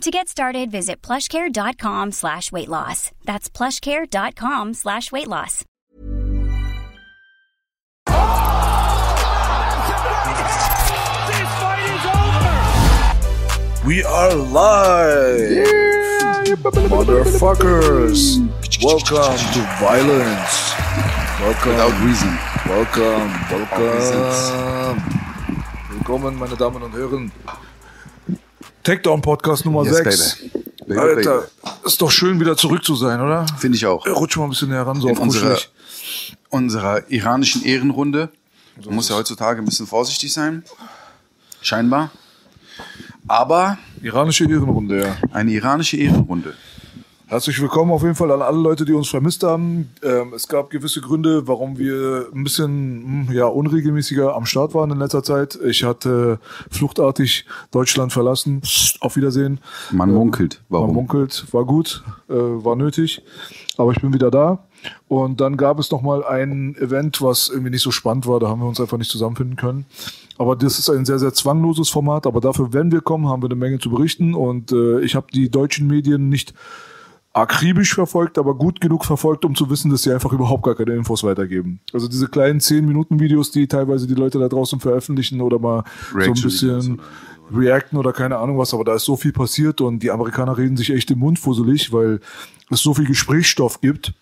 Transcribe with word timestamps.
To 0.00 0.10
get 0.10 0.28
started, 0.28 0.70
visit 0.70 1.00
plushcare.com 1.02 2.12
slash 2.12 2.52
weight 2.52 2.68
loss. 2.68 3.10
That's 3.24 3.48
plushcare.com 3.48 4.74
slash 4.74 5.10
weight 5.12 5.28
loss. 5.28 5.64
This 10.04 11.48
fight 11.58 11.84
is 11.88 12.04
over! 12.04 13.88
We 13.88 14.02
are 14.04 14.34
live! 14.34 15.66
Motherfuckers! 16.92 18.38
Welcome 18.82 19.38
to 19.54 19.60
violence! 19.80 20.74
Welcome, 21.40 21.72
Without 21.72 21.96
reason. 22.04 22.32
welcome, 22.68 23.28
welcome! 23.50 25.00
Willkommen, 25.90 26.36
meine 26.38 26.56
Damen 26.56 26.82
und 26.82 26.92
Herren. 26.92 27.32
Takedown 28.84 29.22
Podcast 29.22 29.64
Nummer 29.64 29.84
Yes, 29.84 29.96
6. 29.96 30.36
baby. 30.42 30.50
Baby, 30.86 31.00
Alter, 31.00 31.48
baby. 31.62 31.72
ist 31.86 32.00
doch 32.02 32.10
schön, 32.10 32.38
wieder 32.38 32.56
zurück 32.56 32.84
zu 32.84 32.94
sein, 32.94 33.20
oder? 33.20 33.46
Finde 33.58 33.76
ich 33.76 33.86
auch. 33.86 34.06
Rutsch 34.06 34.36
mal 34.36 34.44
ein 34.44 34.50
bisschen 34.50 34.68
näher 34.68 34.86
ran, 34.86 35.00
so 35.00 35.08
In 35.08 35.16
auf 35.16 35.22
unserer, 35.22 35.58
unserer 36.50 37.10
iranischen 37.10 37.64
Ehrenrunde. 37.64 38.28
Man 38.84 38.94
muss 38.96 39.08
ja 39.08 39.16
heutzutage 39.16 39.62
ein 39.62 39.64
bisschen 39.64 39.86
vorsichtig 39.86 40.32
sein. 40.32 40.64
Scheinbar. 41.62 42.10
Aber 43.26 43.78
Iranische 44.02 44.44
Ehrenrunde, 44.44 45.00
ja. 45.02 45.16
eine 45.32 45.50
iranische 45.52 45.96
Ehrenrunde. 45.96 46.54
Herzlich 47.34 47.60
willkommen 47.60 47.90
auf 47.90 48.04
jeden 48.04 48.14
Fall 48.14 48.30
an 48.30 48.42
alle 48.42 48.58
Leute, 48.58 48.84
die 48.84 48.92
uns 48.92 49.08
vermisst 49.08 49.42
haben. 49.42 49.90
Ähm, 50.04 50.32
es 50.36 50.46
gab 50.46 50.70
gewisse 50.70 51.00
Gründe, 51.00 51.48
warum 51.48 51.78
wir 51.78 52.28
ein 52.32 52.44
bisschen 52.44 53.26
hm, 53.28 53.34
ja, 53.34 53.46
unregelmäßiger 53.46 54.36
am 54.36 54.46
Start 54.46 54.72
waren 54.72 54.92
in 54.92 55.00
letzter 55.00 55.24
Zeit. 55.24 55.58
Ich 55.64 55.82
hatte 55.82 56.38
fluchtartig 56.70 57.44
Deutschland 57.72 58.12
verlassen. 58.12 58.62
Auf 59.00 59.16
Wiedersehen. 59.16 59.58
Man 59.90 60.14
munkelt. 60.14 60.62
Man 60.68 60.82
Warum? 60.82 60.94
munkelt, 60.94 61.46
war 61.50 61.64
gut, 61.64 62.04
äh, 62.28 62.34
war 62.34 62.76
nötig. 62.76 63.20
Aber 63.78 63.90
ich 63.90 64.00
bin 64.00 64.14
wieder 64.14 64.30
da. 64.30 64.60
Und 65.08 65.40
dann 65.40 65.56
gab 65.56 65.80
es 65.80 65.90
noch 65.90 66.02
mal 66.02 66.24
ein 66.24 66.76
Event, 66.76 67.20
was 67.20 67.48
irgendwie 67.48 67.70
nicht 67.70 67.82
so 67.82 67.90
spannend 67.90 68.28
war. 68.28 68.38
Da 68.38 68.46
haben 68.46 68.60
wir 68.60 68.68
uns 68.68 68.80
einfach 68.80 68.96
nicht 68.96 69.10
zusammenfinden 69.10 69.56
können. 69.56 69.86
Aber 70.38 70.54
das 70.54 70.78
ist 70.78 70.88
ein 70.88 71.04
sehr, 71.04 71.18
sehr 71.18 71.34
zwangloses 71.34 71.88
Format. 71.88 72.28
Aber 72.28 72.40
dafür, 72.40 72.72
wenn 72.72 72.92
wir 72.92 73.00
kommen, 73.00 73.28
haben 73.28 73.42
wir 73.42 73.48
eine 73.48 73.56
Menge 73.56 73.80
zu 73.80 73.90
berichten. 73.90 74.34
Und 74.34 74.70
äh, 74.70 75.00
ich 75.00 75.16
habe 75.16 75.26
die 75.34 75.50
deutschen 75.50 75.88
Medien 75.88 76.28
nicht 76.28 76.54
akribisch 77.34 77.94
verfolgt, 77.94 78.38
aber 78.38 78.54
gut 78.54 78.80
genug 78.80 79.04
verfolgt, 79.04 79.44
um 79.44 79.54
zu 79.56 79.68
wissen, 79.68 79.90
dass 79.90 80.02
sie 80.02 80.12
einfach 80.12 80.32
überhaupt 80.32 80.62
gar 80.62 80.76
keine 80.76 80.94
Infos 80.94 81.24
weitergeben. 81.24 81.80
Also 81.92 82.06
diese 82.06 82.28
kleinen 82.28 82.60
10-Minuten-Videos, 82.60 83.50
die 83.50 83.66
teilweise 83.66 84.06
die 84.06 84.14
Leute 84.14 84.38
da 84.38 84.48
draußen 84.48 84.78
veröffentlichen 84.78 85.40
oder 85.40 85.58
mal 85.58 85.84
so 86.12 86.18
ein 86.18 86.32
bisschen 86.32 87.00
reacten 87.52 87.98
oder 87.98 88.12
keine 88.12 88.38
Ahnung 88.38 88.56
was, 88.56 88.72
aber 88.72 88.84
da 88.84 88.94
ist 88.94 89.04
so 89.04 89.16
viel 89.16 89.32
passiert 89.32 89.80
und 89.80 89.98
die 90.02 90.12
Amerikaner 90.12 90.56
reden 90.56 90.76
sich 90.76 90.90
echt 90.90 91.10
im 91.10 91.18
Mund 91.18 91.38
fusselig, 91.38 91.92
weil 91.92 92.20
es 92.70 92.80
so 92.80 92.94
viel 92.94 93.04
Gesprächsstoff 93.04 93.80
gibt. 93.80 94.14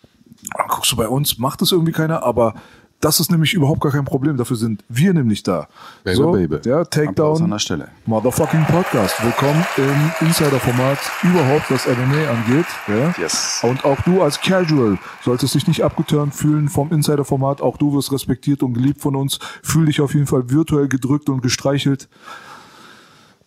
Dann 0.57 0.67
guckst 0.69 0.91
du 0.91 0.97
bei 0.97 1.07
uns, 1.07 1.39
macht 1.39 1.61
das 1.61 1.71
irgendwie 1.71 1.93
keiner, 1.93 2.23
aber 2.23 2.55
das 3.03 3.19
ist 3.19 3.33
nämlich 3.33 3.53
überhaupt 3.53 3.81
gar 3.81 3.91
kein 3.91 4.05
Problem. 4.05 4.37
Dafür 4.37 4.57
sind 4.57 4.85
wir 4.89 5.13
nämlich 5.13 5.43
da. 5.43 5.67
Baby, 6.05 6.17
so, 6.17 6.31
baby. 6.31 6.59
Ja, 6.65 6.85
Takedown. 6.85 7.43
an 7.43 7.51
der 7.51 7.59
Stelle. 7.59 7.89
Motherfucking 8.07 8.65
Podcast. 8.67 9.17
Willkommen 9.25 9.67
im 9.77 10.27
Insider-Format 10.29 10.99
überhaupt, 11.25 11.69
was 11.69 11.87
MMA 11.89 12.31
angeht. 12.31 12.67
Ja? 12.87 13.13
Yes. 13.21 13.61
Und 13.65 13.85
auch 13.85 14.01
du 14.03 14.23
als 14.23 14.41
Casual 14.41 14.99
solltest 15.25 15.57
dich 15.57 15.67
nicht 15.67 15.83
abgeturnt 15.83 16.33
fühlen 16.33 16.69
vom 16.69 16.93
Insider-Format. 16.93 17.61
Auch 17.61 17.77
du 17.77 17.93
wirst 17.93 18.13
respektiert 18.13 18.63
und 18.63 18.75
geliebt 18.75 19.01
von 19.01 19.17
uns. 19.17 19.41
Fühl 19.65 19.87
dich 19.87 20.01
auf 20.01 20.15
jeden 20.15 20.29
Fall 20.29 20.49
virtuell 20.51 20.87
gedrückt 20.87 21.29
und 21.29 21.43
gestreichelt. 21.43 22.09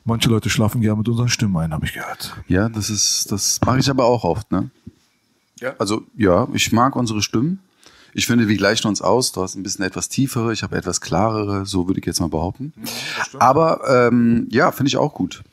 Manche 0.04 0.30
Leute 0.30 0.50
schlafen 0.50 0.82
gerne 0.82 0.98
mit 0.98 1.08
unseren 1.08 1.30
Stimmen 1.30 1.56
ein, 1.56 1.72
habe 1.72 1.86
ich 1.86 1.94
gehört. 1.94 2.36
Ja, 2.50 2.68
das 2.68 2.90
ist, 2.90 3.32
das 3.32 3.62
mache 3.66 3.80
ich 3.80 3.90
aber 3.90 4.04
auch 4.04 4.26
oft, 4.26 4.52
ne? 4.52 4.70
Ja. 5.62 5.76
Also, 5.80 6.04
ja, 6.18 6.46
ich 6.52 6.74
mag 6.74 6.98
unsere 6.98 7.22
Stimmen. 7.22 7.62
Ich 8.18 8.28
finde, 8.28 8.48
wir 8.48 8.56
gleichen 8.56 8.88
uns 8.88 9.02
aus. 9.02 9.34
Du 9.34 9.42
hast 9.44 9.56
ein 9.56 9.64
bisschen 9.64 9.84
etwas 9.84 10.08
tiefere, 10.08 10.54
ich 10.54 10.64
habe 10.64 10.78
etwas 10.78 11.02
klarere, 11.02 11.66
so 11.66 11.88
würde 11.88 12.00
ich 12.00 12.06
jetzt 12.06 12.22
mal 12.22 12.30
behaupten. 12.30 12.72
Aber 13.40 13.82
ähm, 14.08 14.48
ja, 14.50 14.72
finde 14.72 14.88
ich 14.88 14.96
auch 14.96 15.14
gut. 15.14 15.44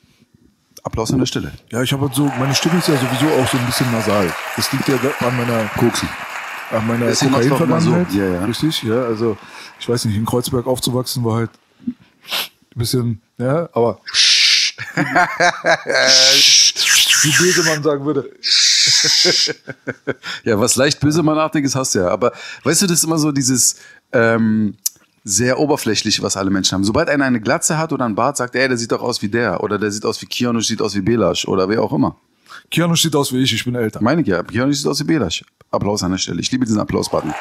Applaus 0.84 1.12
an 1.12 1.18
der 1.18 1.26
Stelle. 1.26 1.50
Ja, 1.70 1.82
ich 1.82 1.92
habe 1.92 2.02
halt 2.06 2.14
so, 2.14 2.24
meine 2.38 2.54
Stimme 2.54 2.78
ist 2.78 2.86
ja 2.86 2.94
sowieso 2.94 3.26
auch 3.34 3.48
so 3.48 3.58
ein 3.58 3.66
bisschen 3.66 3.90
nasal. 3.90 4.32
Das 4.54 4.72
liegt 4.72 4.86
ja 4.86 4.94
an 4.94 5.36
meiner 5.36 5.64
Koksen. 5.76 6.08
an 6.70 6.86
meiner 6.86 7.06
immer 7.06 7.14
so. 7.14 7.26
Kokain-Vergangenheit. 7.26 8.12
Ja, 8.12 8.28
ja. 8.28 8.44
Richtig, 8.44 8.80
ja. 8.84 9.06
Also, 9.06 9.36
ich 9.80 9.88
weiß 9.88 10.04
nicht, 10.04 10.16
in 10.16 10.24
Kreuzberg 10.24 10.68
aufzuwachsen 10.68 11.24
war 11.24 11.38
halt 11.38 11.50
ein 11.88 11.94
bisschen, 12.76 13.22
ja, 13.38 13.68
aber 13.72 13.98
wie 17.22 17.32
Besemann 17.38 17.82
sagen 17.82 18.04
würde. 18.04 18.30
Ja, 20.44 20.58
was 20.58 20.76
leicht 20.76 21.00
bösemanartiges 21.00 21.74
hast 21.74 21.94
du 21.94 22.00
ja. 22.00 22.08
Aber 22.08 22.32
weißt 22.64 22.82
du, 22.82 22.86
das 22.86 22.98
ist 22.98 23.04
immer 23.04 23.18
so 23.18 23.32
dieses 23.32 23.76
ähm, 24.12 24.76
sehr 25.24 25.58
oberflächliche, 25.58 26.22
was 26.22 26.36
alle 26.36 26.50
Menschen 26.50 26.74
haben. 26.74 26.84
Sobald 26.84 27.08
einer 27.08 27.24
eine 27.24 27.40
Glatze 27.40 27.78
hat 27.78 27.92
oder 27.92 28.04
einen 28.04 28.14
Bart, 28.14 28.36
sagt 28.36 28.54
er, 28.54 28.68
der 28.68 28.76
sieht 28.76 28.92
doch 28.92 29.02
aus 29.02 29.22
wie 29.22 29.28
der. 29.28 29.62
Oder 29.62 29.78
der 29.78 29.90
sieht 29.90 30.04
aus 30.04 30.20
wie 30.20 30.26
Keanu, 30.26 30.60
sieht 30.60 30.82
aus 30.82 30.94
wie 30.94 31.00
Belasch. 31.00 31.46
Oder 31.46 31.68
wer 31.68 31.82
auch 31.82 31.92
immer. 31.92 32.16
Keanu 32.70 32.96
sieht 32.96 33.14
aus 33.14 33.32
wie 33.32 33.42
ich, 33.42 33.52
ich 33.52 33.64
bin 33.64 33.74
älter. 33.74 34.02
Meine 34.02 34.22
ich 34.22 34.28
ja. 34.28 34.42
Keanu 34.42 34.72
sieht 34.72 34.86
aus 34.86 35.00
wie 35.00 35.04
Belasch. 35.04 35.44
Applaus 35.70 36.02
an 36.02 36.10
der 36.10 36.18
Stelle. 36.18 36.40
Ich 36.40 36.50
liebe 36.50 36.64
diesen 36.64 36.80
Applaus-Button. 36.80 37.32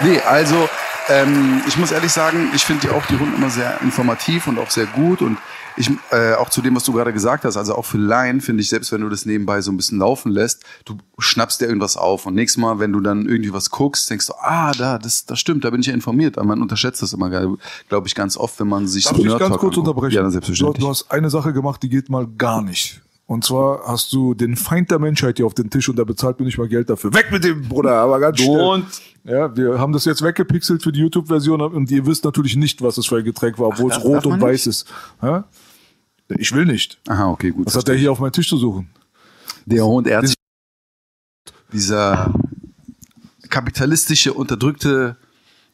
Nee, 0.00 0.20
also, 0.20 0.68
ähm, 1.08 1.62
ich 1.66 1.76
muss 1.76 1.92
ehrlich 1.92 2.12
sagen, 2.12 2.50
ich 2.54 2.62
finde 2.62 2.86
die 2.86 2.94
auch 2.94 3.04
die 3.06 3.16
Runden 3.16 3.36
immer 3.36 3.50
sehr 3.50 3.80
informativ 3.82 4.46
und 4.46 4.58
auch 4.58 4.70
sehr 4.70 4.86
gut. 4.86 5.20
Und 5.20 5.38
ich, 5.76 5.90
äh, 6.10 6.34
auch 6.34 6.48
zu 6.50 6.62
dem, 6.62 6.74
was 6.74 6.84
du 6.84 6.92
gerade 6.92 7.12
gesagt 7.12 7.44
hast, 7.44 7.56
also 7.56 7.74
auch 7.74 7.84
für 7.84 7.98
Laien 7.98 8.40
finde 8.40 8.62
ich, 8.62 8.68
selbst 8.68 8.92
wenn 8.92 9.00
du 9.02 9.08
das 9.08 9.26
nebenbei 9.26 9.60
so 9.60 9.70
ein 9.70 9.76
bisschen 9.76 9.98
laufen 9.98 10.30
lässt, 10.32 10.62
du 10.84 10.96
schnappst 11.18 11.60
dir 11.60 11.66
irgendwas 11.66 11.96
auf. 11.96 12.26
Und 12.26 12.34
nächstes 12.34 12.60
Mal, 12.60 12.78
wenn 12.78 12.92
du 12.92 13.00
dann 13.00 13.26
irgendwie 13.28 13.52
was 13.52 13.70
guckst, 13.70 14.08
denkst 14.10 14.26
du, 14.26 14.32
ah, 14.40 14.72
da, 14.72 14.98
das, 14.98 15.26
das 15.26 15.38
stimmt, 15.38 15.64
da 15.64 15.70
bin 15.70 15.80
ich 15.80 15.86
ja 15.86 15.94
informiert. 15.94 16.38
Aber 16.38 16.46
man 16.46 16.62
unterschätzt 16.62 17.02
das 17.02 17.12
immer, 17.12 17.28
glaube 17.30 18.06
ich, 18.06 18.14
ganz 18.14 18.36
oft, 18.36 18.58
wenn 18.60 18.68
man 18.68 18.86
sich 18.88 19.04
Darf 19.04 19.16
so 19.16 19.22
ich 19.22 19.28
ganz 19.28 19.40
kurz 19.40 19.52
anguckt. 19.76 19.78
unterbrechen? 19.78 20.14
Ja, 20.16 20.30
selbstverständlich. 20.30 20.82
du 20.82 20.88
hast 20.88 21.10
eine 21.10 21.28
Sache 21.30 21.52
gemacht, 21.52 21.82
die 21.82 21.88
geht 21.88 22.08
mal 22.08 22.26
gar 22.38 22.62
nicht. 22.62 23.02
Und 23.28 23.44
zwar 23.44 23.82
hast 23.88 24.12
du 24.12 24.34
den 24.34 24.54
Feind 24.56 24.90
der 24.92 25.00
Menschheit 25.00 25.36
hier 25.38 25.46
auf 25.46 25.54
den 25.54 25.68
Tisch 25.68 25.88
und 25.88 25.96
der 25.98 26.04
bezahlt 26.04 26.38
mir 26.38 26.46
nicht 26.46 26.58
mal 26.58 26.68
Geld 26.68 26.88
dafür. 26.88 27.12
Weg 27.12 27.32
mit 27.32 27.42
dem, 27.42 27.62
Bruder, 27.68 27.94
aber 27.96 28.20
ganz 28.20 28.38
schnell. 28.40 28.60
Und? 28.60 28.86
Ja, 29.24 29.56
wir 29.56 29.80
haben 29.80 29.92
das 29.92 30.04
jetzt 30.04 30.22
weggepixelt 30.22 30.80
für 30.84 30.92
die 30.92 31.00
YouTube-Version 31.00 31.60
und 31.60 31.90
ihr 31.90 32.06
wisst 32.06 32.24
natürlich 32.24 32.54
nicht, 32.54 32.80
was 32.82 32.94
das 32.94 33.06
für 33.06 33.16
ein 33.16 33.24
Getränk 33.24 33.58
war, 33.58 33.66
obwohl 33.66 33.90
es 33.90 33.96
darf- 33.96 34.04
rot 34.04 34.24
man 34.26 34.34
und 34.34 34.40
weiß 34.42 34.68
ist. 34.68 34.86
Ja? 35.20 35.42
Ich 36.28 36.52
will 36.52 36.64
nicht. 36.64 36.98
Aha, 37.06 37.28
okay, 37.28 37.50
gut. 37.50 37.66
Was 37.66 37.76
hat 37.76 37.88
der 37.88 37.94
hier 37.94 38.10
auf 38.12 38.18
meinem 38.18 38.32
Tisch 38.32 38.48
zu 38.48 38.56
suchen? 38.56 38.90
Der 39.64 39.84
Hund, 39.84 40.06
er 40.06 40.26
sich 40.26 40.36
dieser 41.72 42.32
kapitalistische, 43.48 44.32
unterdrückte 44.32 45.16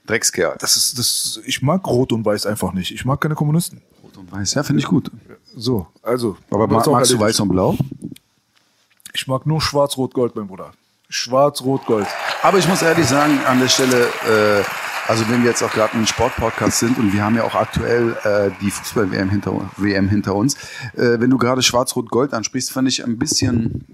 Dreckskerl. 0.06 0.56
Das 0.58 0.76
ist, 0.76 0.98
das, 0.98 1.40
ich 1.44 1.62
mag 1.62 1.86
rot 1.86 2.12
und 2.12 2.24
weiß 2.24 2.46
einfach 2.46 2.72
nicht. 2.72 2.90
Ich 2.92 3.04
mag 3.04 3.20
keine 3.20 3.34
Kommunisten. 3.34 3.82
Rot 4.02 4.16
und 4.16 4.32
Weiß, 4.32 4.54
ja, 4.54 4.62
finde 4.62 4.80
ich 4.80 4.86
gut. 4.86 5.10
So, 5.54 5.86
also. 6.02 6.36
Aber 6.50 6.66
mag, 6.66 6.70
magst 6.70 6.86
du 6.86 6.92
erledigt. 6.92 7.20
Weiß 7.20 7.40
und 7.40 7.48
Blau? 7.48 7.76
Ich 9.14 9.26
mag 9.26 9.46
nur 9.46 9.60
schwarz-rot-gold, 9.60 10.34
mein 10.34 10.46
Bruder. 10.46 10.72
Schwarz-rot-gold. 11.08 12.06
Aber 12.42 12.58
ich 12.58 12.66
muss 12.66 12.82
ehrlich 12.82 13.06
sagen, 13.06 13.38
an 13.46 13.60
der 13.60 13.68
Stelle, 13.68 14.06
äh, 14.28 14.64
also 15.12 15.28
wenn 15.28 15.42
wir 15.42 15.50
jetzt 15.50 15.62
auch 15.62 15.70
gerade 15.70 15.92
ein 15.98 16.06
Sportpodcast 16.06 16.78
sind 16.78 16.96
und 16.96 17.12
wir 17.12 17.22
haben 17.22 17.36
ja 17.36 17.44
auch 17.44 17.54
aktuell 17.54 18.16
äh, 18.24 18.50
die 18.62 18.70
Fußball-WM 18.70 19.28
hinter, 19.28 19.70
WM 19.76 20.08
hinter 20.08 20.34
uns, 20.34 20.54
äh, 20.94 21.20
wenn 21.20 21.28
du 21.28 21.36
gerade 21.36 21.60
Schwarz-Rot-Gold 21.60 22.32
ansprichst, 22.32 22.72
fand 22.72 22.88
ich 22.88 23.04
ein 23.04 23.18
bisschen 23.18 23.84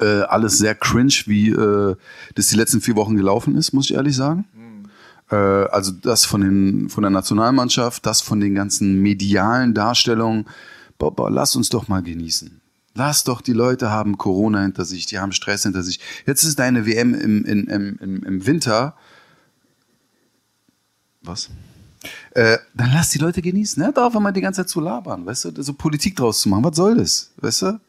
äh, 0.00 0.22
alles 0.22 0.56
sehr 0.56 0.74
cringe, 0.74 1.12
wie 1.26 1.50
äh, 1.50 1.94
das 2.36 2.46
die 2.46 2.56
letzten 2.56 2.80
vier 2.80 2.96
Wochen 2.96 3.16
gelaufen 3.16 3.54
ist, 3.54 3.74
muss 3.74 3.90
ich 3.90 3.96
ehrlich 3.96 4.16
sagen. 4.16 4.46
Äh, 5.30 5.36
also 5.36 5.92
das 5.92 6.24
von, 6.24 6.40
den, 6.40 6.88
von 6.88 7.02
der 7.02 7.10
Nationalmannschaft, 7.10 8.06
das 8.06 8.22
von 8.22 8.40
den 8.40 8.54
ganzen 8.54 9.02
medialen 9.02 9.74
Darstellungen. 9.74 10.46
Boah, 10.96 11.14
boah, 11.14 11.30
lass 11.30 11.54
uns 11.54 11.68
doch 11.68 11.88
mal 11.88 12.02
genießen. 12.02 12.62
Lass 12.94 13.24
doch, 13.24 13.42
die 13.42 13.52
Leute 13.52 13.90
haben 13.90 14.16
Corona 14.16 14.62
hinter 14.62 14.86
sich, 14.86 15.04
die 15.04 15.18
haben 15.18 15.32
Stress 15.32 15.64
hinter 15.64 15.82
sich. 15.82 16.00
Jetzt 16.24 16.44
ist 16.44 16.58
deine 16.58 16.86
WM 16.86 17.12
im, 17.12 17.44
im, 17.44 17.68
im, 17.68 18.22
im 18.22 18.46
Winter. 18.46 18.96
Was? 21.26 21.50
Äh, 22.32 22.58
dann 22.74 22.90
lass 22.94 23.10
die 23.10 23.18
Leute 23.18 23.42
genießen. 23.42 23.82
Ne? 23.82 23.92
Darauf 23.92 24.14
mal 24.14 24.32
die 24.32 24.40
ganze 24.40 24.62
Zeit 24.62 24.68
zu 24.68 24.80
labern, 24.80 25.26
weißt 25.26 25.46
du? 25.56 25.62
So 25.62 25.72
Politik 25.74 26.14
draus 26.16 26.40
zu 26.40 26.48
machen. 26.48 26.64
Was 26.64 26.76
soll 26.76 26.96
das? 26.96 27.32
Weißt 27.38 27.62
du? 27.62 27.80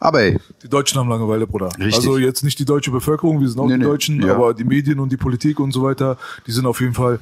Aber 0.00 0.20
ey, 0.22 0.38
Die 0.62 0.68
Deutschen 0.68 0.98
haben 0.98 1.08
Langeweile, 1.08 1.46
Bruder. 1.46 1.68
Richtig. 1.78 1.94
Also 1.94 2.18
jetzt 2.18 2.42
nicht 2.42 2.58
die 2.58 2.64
deutsche 2.64 2.90
Bevölkerung, 2.90 3.40
wir 3.40 3.48
sind 3.48 3.58
auch 3.60 3.66
Nee, 3.66 3.74
die 3.74 3.78
nee, 3.78 3.84
Deutschen, 3.84 4.22
ja. 4.26 4.34
aber 4.34 4.52
die 4.52 4.64
Medien 4.64 4.98
und 4.98 5.10
die 5.10 5.16
Politik 5.16 5.60
und 5.60 5.70
so 5.72 5.82
weiter, 5.82 6.18
die 6.46 6.52
sind 6.52 6.66
auf 6.66 6.80
jeden 6.80 6.94
Fall, 6.94 7.20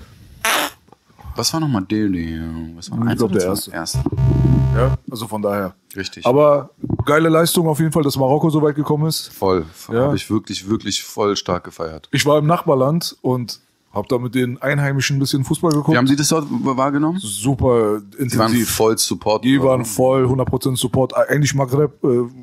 was 1.37 1.53
war 1.53 1.61
nochmal 1.61 1.85
Daily? 1.89 2.41
Was 2.77 2.91
war 2.91 2.99
Ich 2.99 3.05
eins 3.09 3.19
glaub, 3.19 3.31
oder 3.31 3.41
der 3.41 3.49
erste. 3.51 3.71
erste. 3.71 3.99
ja, 4.75 4.97
also 5.11 5.29
von 5.29 5.43
daher. 5.43 5.75
Richtig. 5.97 6.27
Aber 6.27 6.71
geile 7.05 7.29
Leistung 7.29 7.69
auf 7.69 7.79
jeden 7.79 7.93
Fall, 7.93 8.03
dass 8.03 8.17
Marokko 8.17 8.51
so 8.51 8.61
weit 8.63 8.75
gekommen 8.75 9.07
ist. 9.07 9.29
voll. 9.33 9.65
Ja. 9.93 10.07
Habe 10.07 10.17
ich 10.17 10.31
wirklich, 10.31 10.69
wirklich 10.69 11.03
voll 11.03 11.37
stark 11.37 11.65
gefeiert. 11.65 12.09
Ich 12.11 12.25
war 12.27 12.39
im 12.39 12.47
Nachbarland 12.47 13.17
und 13.23 13.61
habe 13.93 14.09
da 14.09 14.19
mit 14.19 14.35
den 14.35 14.61
Einheimischen 14.63 15.17
ein 15.17 15.19
bisschen 15.21 15.45
Fußball 15.45 15.71
geguckt. 15.73 15.93
Wie 15.93 15.97
haben 15.99 16.07
Sie 16.07 16.17
das 16.17 16.29
dort 16.29 16.47
wahrgenommen? 16.51 17.19
Super 17.21 18.01
Die 18.01 18.15
waren 18.39 18.51
intensiv. 18.53 18.71
voll 18.71 18.97
Support. 18.97 19.45
Die 19.45 19.61
waren 19.63 19.85
voll 19.85 20.25
100% 20.27 20.77
Support. 20.77 21.15
Eigentlich 21.15 21.55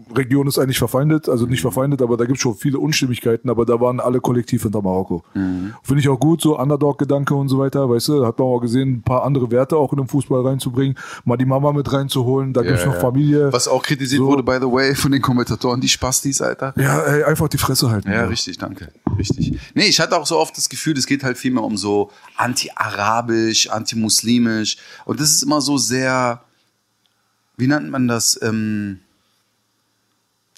Maghreb-Region 0.10 0.48
ist 0.48 0.58
eigentlich 0.58 0.80
verfeindet, 0.80 1.30
also 1.30 1.46
nicht 1.46 1.62
verfeindet, 1.62 2.02
aber 2.02 2.18
da 2.18 2.26
gibt 2.26 2.38
es 2.38 2.42
schon 2.42 2.56
viele 2.56 2.80
Unstimmigkeiten, 2.80 3.50
aber 3.50 3.66
da 3.66 3.80
waren 3.80 4.00
alle 4.00 4.20
kollektiv 4.20 4.64
hinter 4.64 4.82
Marokko. 4.82 5.24
Mhm. 5.34 5.74
Finde 5.84 6.02
ich 6.02 6.10
auch 6.10 6.20
gut, 6.20 6.42
so 6.42 6.60
Underdog-Gedanke 6.60 7.34
und 7.34 7.50
so 7.50 7.60
weiter, 7.60 7.90
weißt 7.90 8.10
du, 8.10 8.26
hat 8.26 8.40
man 8.40 8.48
auch 8.48 8.60
gesehen, 8.60 8.96
ein 8.96 9.02
paar 9.02 9.24
andere 9.24 9.50
Werte 9.52 9.78
auch 9.78 9.92
in 9.94 9.98
den 9.98 10.08
Fußball 10.08 10.46
reinzubringen, 10.46 10.98
mal 11.26 11.38
die 11.38 11.46
Mama 11.46 11.72
mit 11.72 11.92
reinzuholen, 11.92 12.54
da 12.54 12.62
gibt's 12.62 12.86
noch 12.86 12.96
Familie. 12.96 13.52
Was 13.54 13.68
auch 13.68 13.84
kritisiert 13.84 14.22
So. 14.22 14.28
wurde, 14.28 14.44
by 14.44 14.58
the 14.60 14.72
way, 14.72 14.96
von 14.96 15.12
den 15.12 15.22
Kommentatoren, 15.22 15.82
die 15.82 15.90
Spastis, 15.90 16.42
Alter. 16.42 16.74
Ja, 16.78 17.02
ey, 17.02 17.24
einfach 17.24 17.48
die 17.48 17.58
Fresse 17.58 17.90
halten. 17.90 18.12
Ja, 18.12 18.26
richtig, 18.26 18.58
danke. 18.58 18.90
Richtig. 19.18 19.58
Nee, 19.74 19.86
ich 19.86 20.00
hatte 20.00 20.18
auch 20.18 20.26
so 20.26 20.38
oft 20.38 20.58
das 20.58 20.70
Gefühl, 20.70 20.98
es 20.98 21.06
geht 21.06 21.24
halt 21.24 21.38
viel 21.38 21.52
mehr 21.52 21.64
um 21.64 21.78
so 21.78 22.12
anti-arabisch, 22.38 23.70
anti-muslimisch. 23.70 24.78
Und 25.06 25.20
das 25.20 25.32
ist 25.32 25.44
immer 25.44 25.62
so 25.62 25.78
sehr, 25.78 26.42
wie 27.58 27.68
nennt 27.68 27.90
man 27.90 28.08
das? 28.08 28.40
Ähm, 28.42 29.00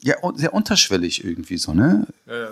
ja, 0.03 0.15
sehr 0.35 0.53
unterschwellig 0.53 1.23
irgendwie 1.23 1.57
so, 1.57 1.73
ne? 1.73 2.07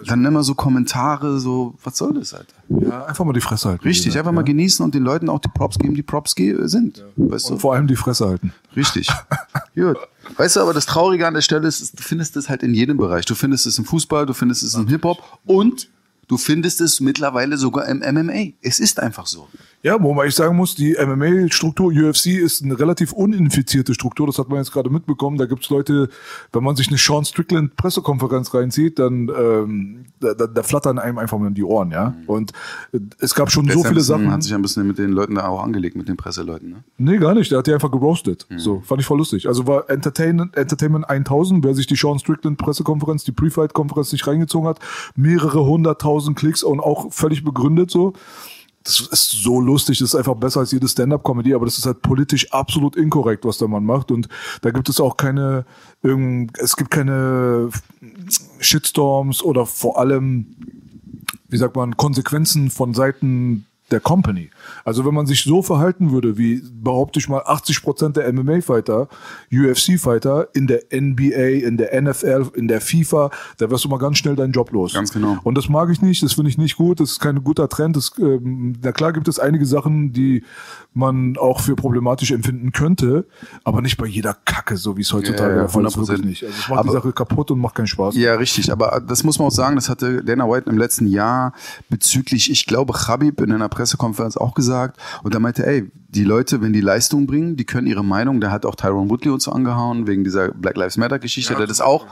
Dann 0.06 0.24
immer 0.24 0.44
so 0.44 0.54
Kommentare, 0.54 1.40
so, 1.40 1.76
was 1.84 1.98
soll 1.98 2.14
das, 2.14 2.34
Alter? 2.34 2.54
Ja, 2.70 3.06
einfach 3.06 3.26
mal 3.26 3.34
die 3.34 3.42
Fresse 3.42 3.70
halten. 3.70 3.84
Richtig, 3.84 4.06
gesagt, 4.06 4.20
einfach 4.20 4.34
mal 4.34 4.42
ja. 4.42 4.46
genießen 4.46 4.86
und 4.86 4.94
den 4.94 5.04
Leuten 5.04 5.30
auch 5.30 5.40
die 5.40 5.50
Props 5.50 5.80
geben, 5.80 5.96
die 5.96 6.04
Props 6.04 6.36
sind. 6.38 7.04
Weißt 7.16 7.50
du? 7.50 7.54
Und 7.54 7.60
vor 7.60 7.74
allem 7.74 7.88
die 7.88 7.96
Fresse 7.96 8.28
halten. 8.28 8.54
Richtig. 8.76 9.10
Gut. 9.76 9.98
Weißt 10.38 10.58
du, 10.58 10.60
aber 10.62 10.74
das 10.74 10.86
Traurige 10.86 11.26
an 11.26 11.34
der 11.34 11.42
Stelle 11.42 11.68
ist, 11.68 11.82
ist, 11.82 11.98
du 11.98 12.04
findest 12.04 12.38
es 12.38 12.50
halt 12.50 12.62
in 12.62 12.74
jedem 12.76 12.98
Bereich. 12.98 13.26
Du 13.26 13.34
findest 13.34 13.66
es 13.66 13.80
im 13.80 13.86
Fußball, 13.86 14.28
du 14.28 14.34
findest 14.34 14.62
es 14.62 14.76
im 14.76 14.88
Hip-Hop 14.88 15.18
und 15.46 15.90
du 16.28 16.38
findest 16.38 16.82
es 16.82 17.00
mittlerweile 17.00 17.58
sogar 17.58 17.88
im 17.88 18.00
MMA. 18.00 18.54
Es 18.62 18.80
ist 18.80 19.00
einfach 19.00 19.26
so. 19.26 19.48
Ja, 19.82 20.02
wo 20.02 20.14
man 20.14 20.28
ich 20.28 20.36
sagen 20.36 20.58
muss, 20.58 20.76
die 20.76 20.98
MMA-Struktur, 21.00 21.94
UFC 21.94 22.28
ist 22.28 22.64
eine 22.64 22.78
relativ 22.78 23.14
uninfizierte 23.14 23.94
Struktur, 23.94 24.28
das 24.28 24.38
hat 24.38 24.50
man 24.50 24.58
jetzt 24.58 24.74
gerade 24.74 24.90
mitbekommen. 24.90 25.38
Da 25.38 25.46
gibt's 25.46 25.70
Leute, 25.70 26.10
wenn 26.52 26.64
man 26.64 26.76
sich 26.76 26.90
eine 26.90 26.98
Sean 26.98 27.24
Strickland 27.24 27.78
Pressekonferenz 27.78 28.54
reinzieht, 28.54 29.00
dann 29.00 29.30
ähm, 29.30 30.06
da, 30.20 30.34
da, 30.34 30.48
da 30.48 30.64
flattern 30.64 31.00
einem 31.00 31.18
einfach 31.18 31.38
mal 31.38 31.48
in 31.48 31.54
die 31.54 31.64
Ohren, 31.64 31.92
ja. 31.92 32.14
Und 32.28 32.52
äh, 32.92 33.00
es 33.20 33.34
gab 33.34 33.52
schon 33.52 33.70
so 33.70 33.82
viele 33.84 33.96
bisschen, 33.96 34.04
Sachen. 34.04 34.32
hat 34.32 34.44
sich 34.44 34.54
ein 34.54 34.62
bisschen 34.62 34.86
mit 34.86 34.98
den 34.98 35.12
Leuten 35.12 35.36
da 35.36 35.48
auch 35.48 35.64
angelegt, 35.64 35.96
mit 35.96 36.10
den 36.10 36.18
Presseleuten. 36.18 36.72
Ne? 36.72 36.84
Nee, 36.98 37.18
gar 37.18 37.34
nicht. 37.34 37.50
Der 37.52 37.60
hat 37.60 37.68
die 37.68 37.74
einfach 37.74 37.92
geroastet. 37.92 38.48
Mhm. 38.50 38.60
So, 38.60 38.82
fand 38.82 39.00
ich 39.00 39.08
voll 39.08 39.18
lustig. 39.18 39.48
Also 39.48 39.66
war 39.66 39.90
Entertainment, 39.90 40.58
Entertainment 40.58 41.10
1000, 41.10 41.64
wer 41.64 41.74
sich 41.74 41.88
die 41.88 41.96
Sean 41.96 42.20
Strickland 42.20 42.58
Pressekonferenz, 42.58 43.24
die 43.24 43.32
Pre-Fight-Konferenz 43.32 44.12
nicht 44.12 44.28
reingezogen 44.28 44.68
hat, 44.68 44.80
mehrere 45.16 45.66
hunderttausend 45.66 46.38
Klicks 46.38 46.64
und 46.64 46.82
auch 46.82 47.14
völlig 47.14 47.46
begründet 47.46 47.90
so. 47.92 48.14
Das 48.98 49.08
ist 49.12 49.44
so 49.44 49.62
lustig, 49.62 50.00
das 50.00 50.10
ist 50.10 50.16
einfach 50.16 50.36
besser 50.36 50.62
als 50.62 50.72
jede 50.72 50.88
Stand-Up-Comedy, 50.88 51.54
aber 51.54 51.66
das 51.66 51.78
ist 51.78 51.86
halt 51.86 52.02
politisch 52.02 52.52
absolut 52.52 52.96
inkorrekt, 52.96 53.46
was 53.46 53.58
der 53.58 53.68
Mann 53.68 53.86
macht. 53.86 54.12
Und 54.12 54.28
da 54.62 54.72
gibt 54.72 54.90
es 54.90 55.00
auch 55.00 55.16
keine, 55.18 55.66
es 56.58 56.76
gibt 56.76 56.90
keine 56.90 57.70
Shitstorms 58.60 59.44
oder 59.44 59.66
vor 59.66 60.00
allem 60.00 60.56
wie 61.50 61.58
sagt 61.58 61.76
man, 61.76 61.98
Konsequenzen 61.98 62.70
von 62.70 62.94
Seiten 62.94 63.66
der 63.92 64.00
Company. 64.00 64.50
Also 64.84 65.06
wenn 65.06 65.14
man 65.14 65.26
sich 65.26 65.44
so 65.44 65.62
verhalten 65.62 66.12
würde, 66.12 66.38
wie 66.38 66.62
behaupte 66.72 67.20
ich 67.20 67.30
mal 67.30 67.42
80 67.46 67.82
Prozent 67.82 68.18
der 68.18 68.32
MMA-Fighter, 68.32 69.08
UFC-Fighter 69.52 70.50
in 70.54 70.68
der 70.68 70.84
NBA, 70.92 71.66
in 71.68 71.78
der 71.78 72.02
NFL, 72.02 72.52
in 72.56 72.68
der 72.68 72.82
FIFA, 72.82 73.32
da 73.58 73.70
wirst 73.70 73.86
du 73.86 73.90
mal 73.90 73.98
ganz 73.98 74.18
schnell 74.18 74.36
deinen 74.36 74.52
Job 74.52 74.72
los. 74.72 74.94
Ganz 74.94 75.12
genau. 75.12 75.38
Und 75.44 75.58
das 75.58 75.70
mag 75.70 75.90
ich 75.90 76.02
nicht, 76.02 76.24
das 76.24 76.34
finde 76.34 76.50
ich 76.50 76.58
nicht 76.58 76.78
gut, 76.78 77.00
das 77.00 77.12
ist 77.12 77.20
kein 77.20 77.44
guter 77.44 77.70
Trend. 77.70 77.96
Das, 77.96 78.12
ähm, 78.20 78.76
na 78.82 78.92
klar 78.92 79.14
gibt 79.14 79.28
es 79.28 79.40
einige 79.40 79.66
Sachen, 79.66 80.14
die 80.14 80.44
man 81.00 81.38
auch 81.38 81.62
für 81.62 81.76
problematisch 81.76 82.32
empfinden 82.32 82.72
könnte, 82.72 83.26
aber 83.64 83.82
nicht 83.82 83.98
bei 83.98 84.06
jeder 84.06 84.36
Kacke, 84.46 84.78
so 84.78 84.98
wie 84.98 85.02
es 85.02 85.12
heutzutage 85.12 85.50
Ja, 85.52 85.56
ja, 85.56 85.62
der 85.64 85.70
Fall 85.70 85.86
ist, 85.86 85.96
100%. 85.98 86.08
wirklich 86.10 86.26
nicht. 86.26 86.44
Also 86.44 86.56
es 86.60 86.68
macht 86.70 86.84
die 86.84 86.90
Aber- 86.90 86.92
Sache 87.00 87.12
kaputt 87.14 87.50
und 87.52 87.60
macht 87.60 87.76
keinen 87.76 87.88
Spaß. 87.88 88.16
Ja, 88.16 88.36
richtig. 88.36 88.72
Aber 88.72 89.02
das 89.06 89.24
muss 89.24 89.40
man 89.40 89.48
auch 89.48 89.52
sagen, 89.52 89.76
das 89.76 89.90
hatte 89.90 90.24
Dana 90.24 90.48
White 90.48 90.70
im 90.70 90.78
letzten 90.78 91.08
Jahr 91.08 91.54
bezüglich, 91.90 92.52
ich 92.52 92.66
glaube, 92.68 92.94
Khabib 92.94 93.42
in 93.42 93.52
einer 93.52 93.70
Pressekonferenz 93.70 94.38
auch 94.38 94.54
gesagt. 94.54 95.00
Und 95.24 95.34
er 95.34 95.40
meinte, 95.40 95.66
ey, 95.66 95.90
die 96.10 96.24
Leute, 96.24 96.62
wenn 96.62 96.74
die 96.74 96.82
Leistung 96.82 97.28
bringen, 97.28 97.56
die 97.56 97.66
können 97.66 97.88
ihre 97.88 98.04
Meinung, 98.04 98.42
da 98.42 98.52
hat 98.52 98.66
auch 98.66 98.76
Tyrone 98.76 99.10
Woodley 99.10 99.32
uns 99.32 99.44
so 99.46 99.52
angehauen, 99.52 100.08
wegen 100.08 100.24
dieser 100.24 100.50
Black 100.50 100.76
Lives 100.78 100.98
Matter 100.98 101.20
Geschichte, 101.20 101.56
der 101.56 101.68
das 101.68 101.82
auch 101.82 102.08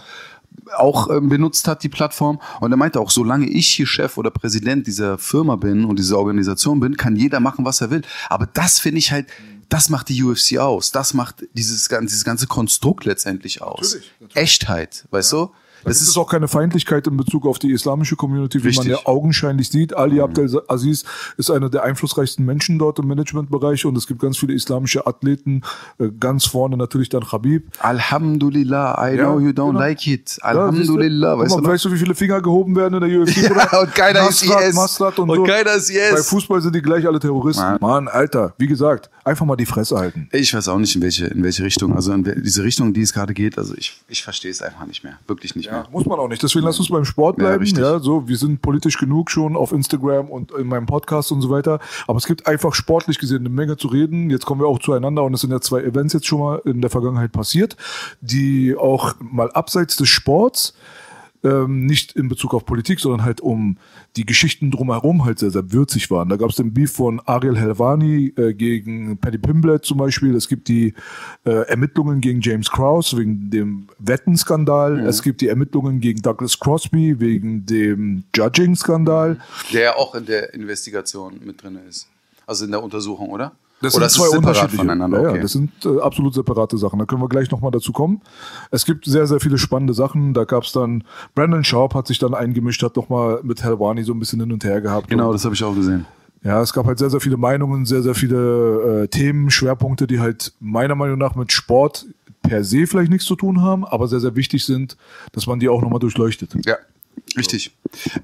auch 0.75 1.09
ähm, 1.09 1.30
benutzt 1.30 1.68
hat, 1.68 1.83
die 1.83 1.89
Plattform. 1.89 2.39
Und 2.59 2.71
er 2.71 2.77
meinte 2.77 3.00
auch, 3.00 3.09
solange 3.09 3.48
ich 3.48 3.68
hier 3.69 3.88
Chef 3.88 4.18
oder 4.18 4.31
Präsident 4.31 4.88
dieser 4.88 5.18
Firma 5.18 5.56
bin 5.56 5.86
und 5.86 6.00
dieser 6.00 6.18
Organisation 6.18 6.80
bin, 6.80 6.98
kann 6.98 7.15
jeder 7.15 7.39
machen, 7.39 7.65
was 7.65 7.81
er 7.81 7.89
will. 7.89 8.01
Aber 8.30 8.48
das 8.48 8.80
finde 8.80 9.00
ich 9.00 9.12
halt, 9.12 9.27
das 9.69 9.89
macht 9.89 10.09
die 10.09 10.24
UFC 10.24 10.57
aus. 10.57 10.92
Das 10.92 11.13
macht 11.13 11.45
dieses, 11.54 11.88
dieses 11.89 12.24
ganze 12.24 12.48
Konstrukt 12.48 13.06
letztendlich 13.06 13.62
aus. 13.62 13.94
Natürlich, 13.94 14.12
natürlich. 14.19 14.44
Echtheit, 14.44 15.06
weißt 15.12 15.31
du? 15.33 15.51
Das 15.83 16.01
ist 16.01 16.18
auch 16.18 16.29
keine 16.29 16.47
Feindlichkeit 16.47 17.07
in 17.07 17.18
Bezug 17.18 17.45
auf 17.45 17.59
die 17.59 17.71
islamische 17.71 18.15
Community, 18.15 18.62
wie 18.63 18.68
Richtig. 18.68 18.88
man 18.89 18.97
ja 18.97 19.06
augenscheinlich 19.06 19.69
sieht. 19.69 19.95
Ali 19.95 20.19
Abdel 20.21 20.62
Aziz 20.68 21.03
ist 21.38 21.50
einer 21.51 21.69
der 21.69 21.83
einflussreichsten 21.83 22.45
Menschen 22.45 22.79
dort 22.79 23.00
im 23.00 23.07
Managementbereich 23.07 23.85
und 23.85 23.97
es 23.97 24.07
gibt 24.07 24.21
ganz 24.21 24.38
viele 24.38 24.53
islamische 24.53 25.06
Athleten. 25.07 25.62
Äh, 26.00 26.09
Ganz 26.19 26.45
vorne 26.45 26.77
natürlich 26.77 27.09
dann 27.09 27.24
Khabib. 27.24 27.68
Alhamdulillah, 27.79 28.95
I 29.12 29.15
Ja, 29.18 29.25
know 29.25 29.39
you 29.39 29.50
don't 29.50 29.68
genau. 29.68 29.71
like 29.79 30.06
it. 30.07 30.38
Ja, 30.41 30.50
Alhamdulillah, 30.50 31.33
du? 31.35 31.39
weißt 31.41 31.51
du 31.51 31.56
mal, 31.57 31.62
noch? 31.62 31.69
weißt 31.69 31.85
du, 31.85 31.91
wie 31.91 31.97
viele 31.97 32.15
Finger 32.15 32.41
gehoben 32.41 32.75
werden 32.75 33.01
in 33.01 33.09
der 33.09 33.21
UFC? 33.21 33.38
Ja, 33.38 33.79
und 33.81 33.94
keiner 33.94 34.27
ist 34.29 34.44
Nasrat, 34.45 34.62
yes. 34.65 34.75
Masrat 34.75 35.19
und, 35.19 35.29
Und 35.29 35.38
so. 35.38 35.44
keiner 35.44 35.74
ist 35.74 35.89
yes. 35.89 36.12
Bei 36.12 36.24
Fußball 36.24 36.62
sind 36.62 36.75
die 36.75 36.81
gleich 36.81 37.06
alle 37.07 37.19
Terroristen. 37.19 37.62
Mann. 37.63 37.77
Mann, 37.81 38.07
Alter, 38.07 38.53
wie 38.57 38.68
gesagt, 38.68 39.09
einfach 39.24 39.45
mal 39.45 39.56
die 39.56 39.65
Fresse 39.65 39.97
halten. 39.97 40.29
Ich 40.31 40.53
weiß 40.53 40.68
auch 40.69 40.79
nicht, 40.79 40.95
in 40.95 41.01
welche, 41.01 41.27
in 41.27 41.44
welche 41.44 41.63
Richtung. 41.63 41.95
Also 41.95 42.12
in 42.13 42.24
diese 42.44 42.63
Richtung, 42.63 42.94
die 42.94 43.01
es 43.01 43.13
gerade 43.13 43.33
geht, 43.33 43.57
also 43.57 43.74
ich, 43.75 44.01
ich 44.07 44.24
verstehe 44.24 44.51
es 44.51 44.62
einfach 44.62 44.85
nicht 44.85 45.03
mehr. 45.03 45.18
Wirklich 45.27 45.56
nicht 45.56 45.66
mehr. 45.71 45.85
Muss 45.91 46.05
man 46.05 46.19
auch 46.19 46.27
nicht. 46.27 46.41
Deswegen 46.41 46.65
lass 46.65 46.79
uns 46.79 46.89
beim 46.89 47.05
Sport 47.05 47.37
Ja, 47.37 47.45
bleiben. 47.47 47.63
richtig. 47.63 47.83
Ja, 47.83 47.99
so, 47.99 48.27
wir 48.27 48.37
sind 48.37 48.61
politisch 48.61 48.97
genug 48.97 49.29
schon 49.31 49.55
auf 49.55 49.71
Instagram 49.71 50.29
und 50.29 50.51
in 50.51 50.67
meinem 50.67 50.85
Podcast 50.85 51.31
und 51.31 51.41
so 51.41 51.49
weiter. 51.49 51.79
Aber 52.07 52.17
es 52.17 52.25
gibt 52.25 52.47
einfach 52.47 52.73
sportlich 52.73 53.19
gesehen 53.19 53.39
eine 53.39 53.50
Menge 53.50 53.77
zu 53.77 53.88
reden. 53.88 54.29
Jetzt 54.29 54.45
kommen 54.45 54.62
wir 54.62 54.67
auch 54.67 54.79
zueinander 54.79 55.24
und 55.24 55.33
es 55.33 55.41
sind 55.41 55.51
ja 55.51 55.62
zwei 55.62 55.81
Events 55.81 56.13
jetzt 56.13 56.27
schon 56.27 56.39
mal 56.39 56.62
in 56.65 56.81
der 56.81 56.89
Vergangenheit 56.89 57.31
passiert, 57.31 57.75
die 58.21 58.75
auch 58.77 59.15
mal 59.19 59.51
abseits 59.51 59.95
des 59.97 60.09
Sports 60.09 60.74
ähm, 61.44 61.86
nicht 61.86 62.13
in 62.13 62.29
Bezug 62.29 62.53
auf 62.53 62.65
Politik, 62.65 63.00
sondern 63.00 63.24
halt 63.24 63.41
um 63.41 63.77
die 64.15 64.25
Geschichten 64.25 64.72
drumherum 64.72 65.25
halt 65.25 65.39
sehr, 65.39 65.51
sehr 65.51 65.72
würzig 65.72 66.10
waren. 66.10 66.29
Da 66.29 66.36
gab 66.36 66.50
es 66.50 66.56
den 66.56 66.74
Beef 66.74 66.91
von 66.91 67.22
Ariel 67.25 67.58
Helvani 67.58 68.34
äh, 68.38 68.53
gegen 68.53 69.17
Paddy 69.17 69.38
Pimblett 69.38 69.86
zum 69.86 69.98
Beispiel. 69.98 70.36
Es 70.36 70.48
gibt 70.48 70.67
die 70.67 70.94
äh, 71.46 71.67
Ermittlungen 71.67 72.22
gegen 72.22 72.41
James 72.41 72.72
Krause 72.72 73.17
wegen 73.17 73.50
dem 73.50 73.88
Wettenskandal. 74.00 75.00
Es 75.01 75.22
gibt 75.22 75.41
die 75.41 75.48
Ermittlungen 75.48 76.00
gegen 76.00 76.22
Douglas 76.22 76.60
Crosby 76.60 77.20
wegen 77.20 77.65
dem 77.65 78.24
Judging-Skandal. 78.36 79.39
Der 79.72 79.98
auch 79.98 80.15
in 80.15 80.25
der 80.25 80.53
Investigation 80.53 81.39
mit 81.46 81.62
drin 81.62 81.79
ist. 81.88 82.08
Also 82.46 82.65
in 82.65 82.72
der 82.72 82.82
Untersuchung, 82.82 83.29
oder? 83.29 83.53
Das 83.81 83.96
oder 83.96 84.10
sind 84.10 84.24
zwei 84.25 84.36
unterschiedliche. 84.38 84.77
voneinander? 84.77 85.22
Ja, 85.22 85.29
Okay. 85.29 85.41
das 85.41 85.51
sind 85.51 85.72
äh, 85.86 86.00
absolut 86.01 86.34
separate 86.34 86.77
Sachen. 86.77 86.98
Da 87.00 87.05
können 87.05 87.22
wir 87.22 87.29
gleich 87.29 87.51
nochmal 87.51 87.72
dazu 87.72 87.91
kommen. 87.91 88.22
Es 88.72 88.86
gibt 88.86 89.05
sehr, 89.05 89.27
sehr 89.27 89.39
viele 89.39 89.57
spannende 89.57 89.93
Sachen. 89.93 90.34
Da 90.34 90.46
gab 90.46 90.63
es 90.63 90.72
dann, 90.72 91.03
Brandon 91.36 91.63
Sharp 91.63 91.93
hat 91.93 92.07
sich 92.07 92.17
dann 92.19 92.34
eingemischt, 92.34 92.81
hat 92.81 92.96
nochmal 92.96 93.39
mit 93.43 93.63
Helwani 93.63 94.03
so 94.03 94.13
ein 94.13 94.19
bisschen 94.19 94.39
hin 94.39 94.51
und 94.51 94.63
her 94.63 94.81
gehabt. 94.81 95.07
genau, 95.10 95.31
das 95.31 95.46
habe 95.46 95.53
ich 95.53 95.63
auch 95.63 95.75
gesehen. 95.75 96.05
ja, 96.43 96.62
es 96.62 96.74
gab 96.74 96.86
halt 96.88 96.98
sehr, 96.98 97.10
sehr 97.12 97.19
viele 97.19 97.38
Meinungen, 97.38 97.86
sehr, 97.86 98.01
sehr 98.01 98.15
viele 98.15 99.03
äh, 99.03 99.07
Themen, 99.10 99.51
Schwerpunkte, 99.51 100.07
die 100.07 100.19
halt 100.19 100.53
meiner 100.60 100.96
Meinung 100.96 101.17
nach 101.19 101.36
mit 101.36 101.51
Sport 101.51 102.05
per 102.41 102.63
se 102.63 102.88
vielleicht 102.88 103.12
nichts 103.12 103.25
zu 103.27 103.36
tun 103.36 103.62
haben, 103.62 103.86
aber 103.86 104.07
sehr, 104.07 104.19
sehr 104.22 104.36
wichtig 104.36 104.65
sind, 104.65 104.96
dass 105.34 105.46
man 105.48 105.60
die 105.60 105.67
auch 105.69 105.81
nochmal 105.81 106.00
durchleuchtet. 106.00 106.55
Ja, 106.65 106.77
richtig. 107.38 107.75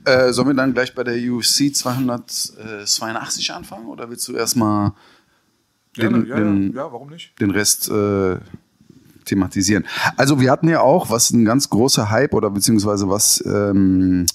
Äh, 0.06 0.32
sollen 0.32 0.48
wir 0.50 0.54
dann 0.56 0.74
gleich 0.74 0.96
bei 0.96 1.04
der 1.04 1.16
UFC 1.32 1.76
282 1.76 3.52
anfangen 3.54 3.88
oder 3.88 4.10
willst 4.10 4.28
du 4.28 4.34
erstmal 4.34 4.94
den, 5.98 6.26
den, 6.26 6.76
warum 6.76 7.10
nicht? 7.10 7.40
den 7.40 7.52
Rest 7.52 7.90
äh, 7.90 8.38
thematisieren. 9.26 9.86
Also 10.18 10.40
wir 10.40 10.52
hatten 10.52 10.68
ja 10.68 10.82
auch, 10.82 11.10
was 11.10 11.32
ein 11.32 11.46
ganz 11.46 11.70
großer 11.70 12.10
Hype 12.10 12.34
oder 12.34 12.50
beziehungsweise 12.50 13.10
was 13.10 13.44
ähm, 13.46 14.26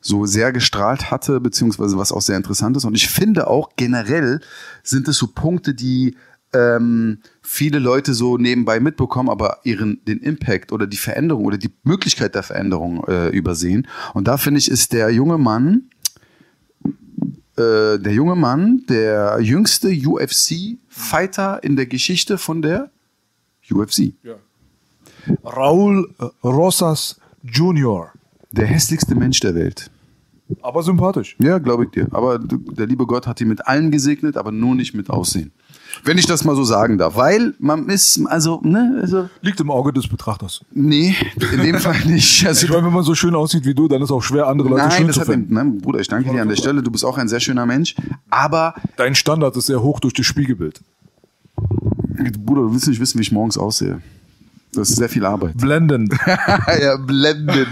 so 0.00 0.24
sehr 0.26 0.52
gestrahlt 0.52 1.10
hatte, 1.10 1.40
beziehungsweise 1.40 1.98
was 1.98 2.12
auch 2.12 2.22
sehr 2.22 2.36
interessant 2.36 2.76
ist. 2.76 2.84
Und 2.84 2.94
ich 2.94 3.08
finde 3.08 3.48
auch 3.48 3.70
generell 3.76 4.40
sind 4.82 5.08
es 5.08 5.16
so 5.16 5.28
Punkte, 5.28 5.74
die 5.74 6.16
ähm, 6.52 7.18
viele 7.42 7.78
Leute 7.78 8.14
so 8.14 8.38
nebenbei 8.38 8.80
mitbekommen, 8.80 9.28
aber 9.28 9.58
ihren 9.64 10.04
den 10.04 10.18
Impact 10.20 10.72
oder 10.72 10.86
die 10.86 10.96
Veränderung 10.96 11.44
oder 11.44 11.58
die 11.58 11.72
Möglichkeit 11.82 12.34
der 12.34 12.44
Veränderung 12.44 13.04
äh, 13.08 13.28
übersehen. 13.28 13.88
Und 14.14 14.28
da 14.28 14.36
finde 14.36 14.58
ich, 14.58 14.70
ist 14.70 14.92
der 14.92 15.10
junge 15.10 15.38
Mann, 15.38 15.90
äh, 17.56 17.98
der 17.98 18.12
junge 18.12 18.36
Mann, 18.36 18.84
der 18.88 19.38
jüngste 19.40 19.88
UFC-Fighter 19.88 21.62
in 21.62 21.76
der 21.76 21.86
Geschichte 21.86 22.38
von 22.38 22.62
der 22.62 22.90
UFC. 23.70 24.12
Raul 25.44 26.14
Rosas 26.44 27.20
Jr. 27.42 28.12
Der 28.50 28.66
hässlichste 28.66 29.14
Mensch 29.14 29.40
der 29.40 29.54
Welt. 29.54 29.90
Aber 30.62 30.82
sympathisch. 30.82 31.36
Ja, 31.40 31.58
glaube 31.58 31.84
ich 31.84 31.90
dir. 31.90 32.06
Aber 32.12 32.38
der 32.38 32.86
liebe 32.86 33.06
Gott 33.06 33.26
hat 33.26 33.40
ihn 33.40 33.48
mit 33.48 33.66
allem 33.66 33.90
gesegnet, 33.90 34.36
aber 34.36 34.52
nur 34.52 34.74
nicht 34.74 34.94
mit 34.94 35.10
Aussehen. 35.10 35.52
Wenn 36.04 36.18
ich 36.18 36.26
das 36.26 36.44
mal 36.44 36.54
so 36.56 36.64
sagen 36.64 36.98
darf. 36.98 37.16
Weil 37.16 37.54
man 37.58 37.88
ist, 37.88 38.20
also, 38.26 38.60
ne, 38.62 38.98
also, 39.00 39.28
Liegt 39.40 39.60
im 39.60 39.70
Auge 39.70 39.92
des 39.92 40.08
Betrachters. 40.08 40.60
nee, 40.72 41.14
in 41.52 41.60
dem 41.62 41.78
Fall 41.78 41.98
nicht. 42.06 42.46
Also, 42.46 42.66
Ich 42.66 42.72
meine, 42.72 42.86
wenn 42.86 42.92
man 42.92 43.04
so 43.04 43.14
schön 43.14 43.34
aussieht 43.34 43.64
wie 43.64 43.74
du, 43.74 43.88
dann 43.88 44.02
ist 44.02 44.10
auch 44.10 44.22
schwer, 44.22 44.46
andere 44.46 44.68
Leute 44.68 44.82
Nein, 44.82 44.90
schön 44.92 45.06
das 45.06 45.14
zu 45.14 45.20
hat 45.20 45.28
finden. 45.28 45.54
nein, 45.54 45.78
Bruder, 45.78 46.00
ich 46.00 46.08
danke 46.08 46.30
dir 46.30 46.42
an 46.42 46.48
der 46.48 46.56
Stelle. 46.56 46.82
Du 46.82 46.90
bist 46.90 47.04
auch 47.04 47.18
ein 47.18 47.28
sehr 47.28 47.40
schöner 47.40 47.66
Mensch. 47.66 47.94
Aber, 48.30 48.74
Dein 48.96 49.14
Standard 49.14 49.56
ist 49.56 49.66
sehr 49.66 49.82
hoch 49.82 50.00
durch 50.00 50.14
das 50.14 50.26
Spiegelbild. 50.26 50.80
Bruder, 52.44 52.62
du 52.62 52.72
willst 52.72 52.88
nicht 52.88 53.00
wissen, 53.00 53.18
wie 53.18 53.22
ich 53.22 53.32
morgens 53.32 53.58
aussehe. 53.58 54.00
Das 54.72 54.90
ist 54.90 54.96
sehr 54.96 55.08
viel 55.08 55.24
Arbeit. 55.24 55.56
Blendend. 55.56 56.12
ja, 56.82 56.96
blendend. 56.96 57.68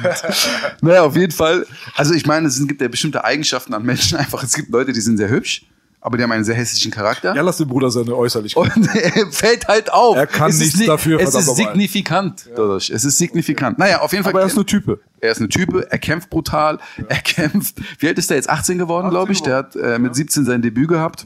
naja, 0.80 1.02
auf 1.02 1.16
jeden 1.16 1.32
Fall. 1.32 1.66
Also 1.96 2.14
ich 2.14 2.26
meine, 2.26 2.48
es 2.48 2.66
gibt 2.66 2.80
ja 2.80 2.88
bestimmte 2.88 3.24
Eigenschaften 3.24 3.74
an 3.74 3.84
Menschen 3.84 4.16
einfach. 4.16 4.42
Es 4.42 4.54
gibt 4.54 4.70
Leute, 4.70 4.92
die 4.92 5.00
sind 5.00 5.18
sehr 5.18 5.28
hübsch, 5.28 5.66
aber 6.04 6.18
die 6.18 6.22
haben 6.22 6.32
einen 6.32 6.44
sehr 6.44 6.54
hässlichen 6.54 6.92
Charakter. 6.92 7.34
Ja, 7.34 7.40
lass 7.40 7.56
den 7.56 7.66
Bruder 7.66 7.90
seine 7.90 8.14
Äußerlichkeit. 8.14 8.76
Und 8.76 8.86
er 8.94 9.32
fällt 9.32 9.66
halt 9.68 9.90
auf. 9.90 10.18
Er 10.18 10.26
kann 10.26 10.50
es 10.50 10.58
nichts 10.58 10.78
ist 10.78 10.86
dafür, 10.86 11.18
Es 11.18 11.34
ist 11.34 11.56
signifikant 11.56 12.44
dadurch. 12.54 12.90
Es 12.90 13.06
ist 13.06 13.16
signifikant. 13.16 13.78
Naja, 13.78 14.02
auf 14.02 14.12
jeden 14.12 14.22
Fall. 14.22 14.34
Aber 14.34 14.42
er 14.42 14.46
ist 14.46 14.54
eine 14.54 14.66
Type. 14.66 15.00
Er 15.20 15.32
ist 15.32 15.38
eine 15.38 15.48
Type, 15.48 15.90
er 15.90 15.98
kämpft 15.98 16.28
brutal, 16.28 16.78
er 17.08 17.22
kämpft. 17.22 17.76
Wie 17.98 18.06
alt 18.06 18.18
ist 18.18 18.28
der 18.28 18.36
jetzt? 18.36 18.50
18 18.50 18.76
geworden, 18.76 19.08
glaube 19.08 19.32
ich. 19.32 19.40
Der 19.40 19.56
hat 19.56 19.76
äh, 19.76 19.98
mit 19.98 20.14
17 20.14 20.44
sein 20.44 20.60
Debüt 20.60 20.88
gehabt. 20.88 21.24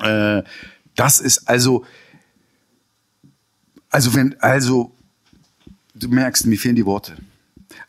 Äh, 0.00 0.44
das 0.94 1.18
ist 1.18 1.48
also, 1.48 1.84
also 3.90 4.14
wenn, 4.14 4.36
also, 4.38 4.92
du 5.96 6.06
merkst, 6.06 6.46
mir 6.46 6.56
fehlen 6.56 6.76
die 6.76 6.86
Worte. 6.86 7.16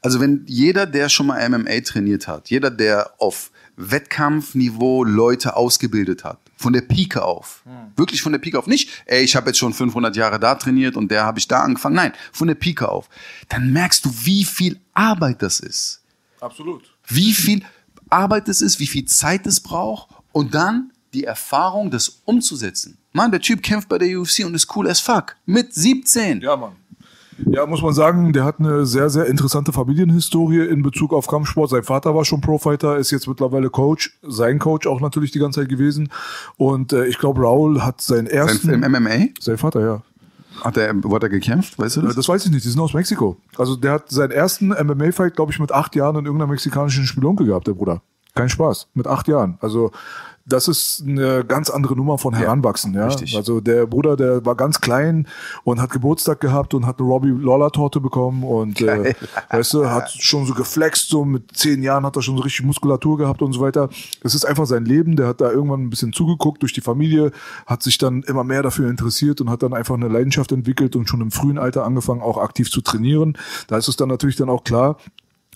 Also 0.01 0.19
wenn 0.19 0.43
jeder, 0.47 0.87
der 0.87 1.07
schon 1.09 1.27
mal 1.27 1.47
MMA 1.47 1.81
trainiert 1.81 2.27
hat, 2.27 2.49
jeder, 2.49 2.71
der 2.71 3.11
auf 3.19 3.51
Wettkampfniveau 3.79 5.03
Leute 5.05 5.55
ausgebildet 5.55 6.23
hat, 6.23 6.39
von 6.57 6.73
der 6.73 6.81
Pike 6.81 7.23
auf, 7.23 7.63
wirklich 7.95 8.21
von 8.21 8.33
der 8.33 8.39
Pike 8.39 8.59
auf, 8.59 8.67
nicht, 8.67 8.89
ey, 9.05 9.23
ich 9.23 9.35
habe 9.35 9.47
jetzt 9.47 9.57
schon 9.59 9.73
500 9.73 10.15
Jahre 10.15 10.39
da 10.39 10.55
trainiert 10.55 10.97
und 10.97 11.09
der 11.09 11.23
habe 11.25 11.39
ich 11.39 11.47
da 11.47 11.61
angefangen, 11.61 11.95
nein, 11.95 12.13
von 12.33 12.47
der 12.47 12.55
Pike 12.55 12.89
auf, 12.89 13.09
dann 13.47 13.71
merkst 13.71 14.03
du, 14.03 14.11
wie 14.23 14.43
viel 14.43 14.79
Arbeit 14.93 15.41
das 15.41 15.59
ist 15.61 16.01
Absolut. 16.41 16.93
wie 17.07 17.33
viel 17.33 17.63
Arbeit 18.09 18.49
es 18.49 18.61
ist, 18.61 18.79
wie 18.79 18.87
viel 18.87 19.05
Zeit 19.05 19.47
es 19.47 19.59
braucht 19.59 20.09
und 20.31 20.53
dann 20.53 20.91
die 21.13 21.23
Erfahrung, 21.23 21.89
das 21.89 22.21
umzusetzen. 22.25 22.97
Mann, 23.13 23.31
der 23.31 23.41
Typ 23.41 23.63
kämpft 23.63 23.89
bei 23.89 23.97
der 23.97 24.19
UFC 24.19 24.45
und 24.45 24.53
ist 24.53 24.75
cool 24.75 24.87
as 24.87 24.99
fuck. 24.99 25.35
Mit 25.45 25.73
17. 25.73 26.41
Ja, 26.41 26.55
Mann. 26.55 26.75
Ja, 27.45 27.65
muss 27.65 27.81
man 27.81 27.93
sagen, 27.93 28.33
der 28.33 28.43
hat 28.43 28.59
eine 28.59 28.85
sehr, 28.85 29.09
sehr 29.09 29.25
interessante 29.25 29.71
Familienhistorie 29.71 30.67
in 30.67 30.81
Bezug 30.81 31.13
auf 31.13 31.27
Kampfsport. 31.27 31.69
Sein 31.69 31.83
Vater 31.83 32.13
war 32.15 32.25
schon 32.25 32.41
Profighter, 32.41 32.97
ist 32.97 33.11
jetzt 33.11 33.27
mittlerweile 33.27 33.69
Coach, 33.69 34.17
sein 34.27 34.59
Coach 34.59 34.87
auch 34.87 34.99
natürlich 35.01 35.31
die 35.31 35.39
ganze 35.39 35.61
Zeit 35.61 35.69
gewesen. 35.69 36.09
Und 36.57 36.93
äh, 36.93 37.05
ich 37.05 37.17
glaube, 37.17 37.41
Raul 37.41 37.81
hat 37.81 38.01
seinen 38.01 38.27
ersten... 38.27 38.67
Sein, 38.67 38.83
Im 38.83 38.91
MMA? 38.91 39.27
sein 39.39 39.57
Vater, 39.57 39.81
ja. 39.81 40.01
Hat 40.61 40.77
er, 40.77 40.93
wurde 41.03 41.27
er 41.27 41.29
gekämpft? 41.29 41.79
Weißt 41.79 41.97
du 41.97 42.01
Äh, 42.01 42.05
das? 42.05 42.15
Das 42.15 42.27
weiß 42.29 42.45
ich 42.45 42.51
nicht, 42.51 42.65
die 42.65 42.69
sind 42.69 42.81
aus 42.81 42.93
Mexiko. 42.93 43.37
Also 43.57 43.75
der 43.75 43.93
hat 43.93 44.09
seinen 44.09 44.31
ersten 44.31 44.69
MMA-Fight, 44.69 45.35
glaube 45.35 45.51
ich, 45.51 45.59
mit 45.59 45.71
acht 45.71 45.95
Jahren 45.95 46.17
in 46.17 46.25
irgendeiner 46.25 46.51
mexikanischen 46.51 47.05
Spielunke 47.05 47.45
gehabt, 47.45 47.67
der 47.67 47.73
Bruder. 47.73 48.01
Kein 48.35 48.49
Spaß, 48.49 48.87
mit 48.93 49.07
acht 49.07 49.27
Jahren. 49.27 49.57
Also 49.61 49.91
das 50.49 50.67
ist 50.67 51.03
eine 51.05 51.45
ganz 51.45 51.69
andere 51.69 51.95
Nummer 51.95 52.17
von 52.17 52.33
Heranwachsen. 52.33 52.93
Ja, 52.93 53.05
richtig. 53.05 53.35
Also 53.35 53.61
der 53.61 53.85
Bruder, 53.85 54.17
der 54.17 54.45
war 54.45 54.55
ganz 54.55 54.81
klein 54.81 55.27
und 55.63 55.81
hat 55.81 55.91
Geburtstag 55.91 56.39
gehabt 56.39 56.73
und 56.73 56.85
hat 56.85 56.99
eine 56.99 57.07
Robbie 57.07 57.29
Lawler 57.29 57.71
Torte 57.71 57.99
bekommen 57.99 58.43
und 58.43 58.81
äh, 58.81 59.13
weißt 59.49 59.73
du, 59.73 59.89
hat 59.89 60.11
schon 60.11 60.45
so 60.45 60.53
geflext, 60.53 61.09
so 61.09 61.23
mit 61.23 61.55
zehn 61.55 61.83
Jahren 61.83 62.05
hat 62.05 62.15
er 62.15 62.21
schon 62.21 62.37
so 62.37 62.43
richtig 62.43 62.65
Muskulatur 62.65 63.17
gehabt 63.17 63.41
und 63.41 63.53
so 63.53 63.61
weiter. 63.61 63.89
Das 64.23 64.35
ist 64.35 64.45
einfach 64.45 64.65
sein 64.65 64.85
Leben. 64.85 65.15
Der 65.15 65.27
hat 65.27 65.41
da 65.41 65.51
irgendwann 65.51 65.83
ein 65.83 65.89
bisschen 65.89 66.13
zugeguckt 66.13 66.61
durch 66.61 66.73
die 66.73 66.81
Familie, 66.81 67.31
hat 67.65 67.83
sich 67.83 67.97
dann 67.97 68.23
immer 68.23 68.43
mehr 68.43 68.63
dafür 68.63 68.89
interessiert 68.89 69.41
und 69.41 69.49
hat 69.49 69.63
dann 69.63 69.73
einfach 69.73 69.95
eine 69.95 70.07
Leidenschaft 70.07 70.51
entwickelt 70.51 70.95
und 70.95 71.07
schon 71.07 71.21
im 71.21 71.31
frühen 71.31 71.57
Alter 71.57 71.85
angefangen, 71.85 72.21
auch 72.21 72.37
aktiv 72.37 72.71
zu 72.71 72.81
trainieren. 72.81 73.37
Da 73.67 73.77
ist 73.77 73.87
es 73.87 73.95
dann 73.95 74.09
natürlich 74.09 74.35
dann 74.35 74.49
auch 74.49 74.63
klar, 74.63 74.97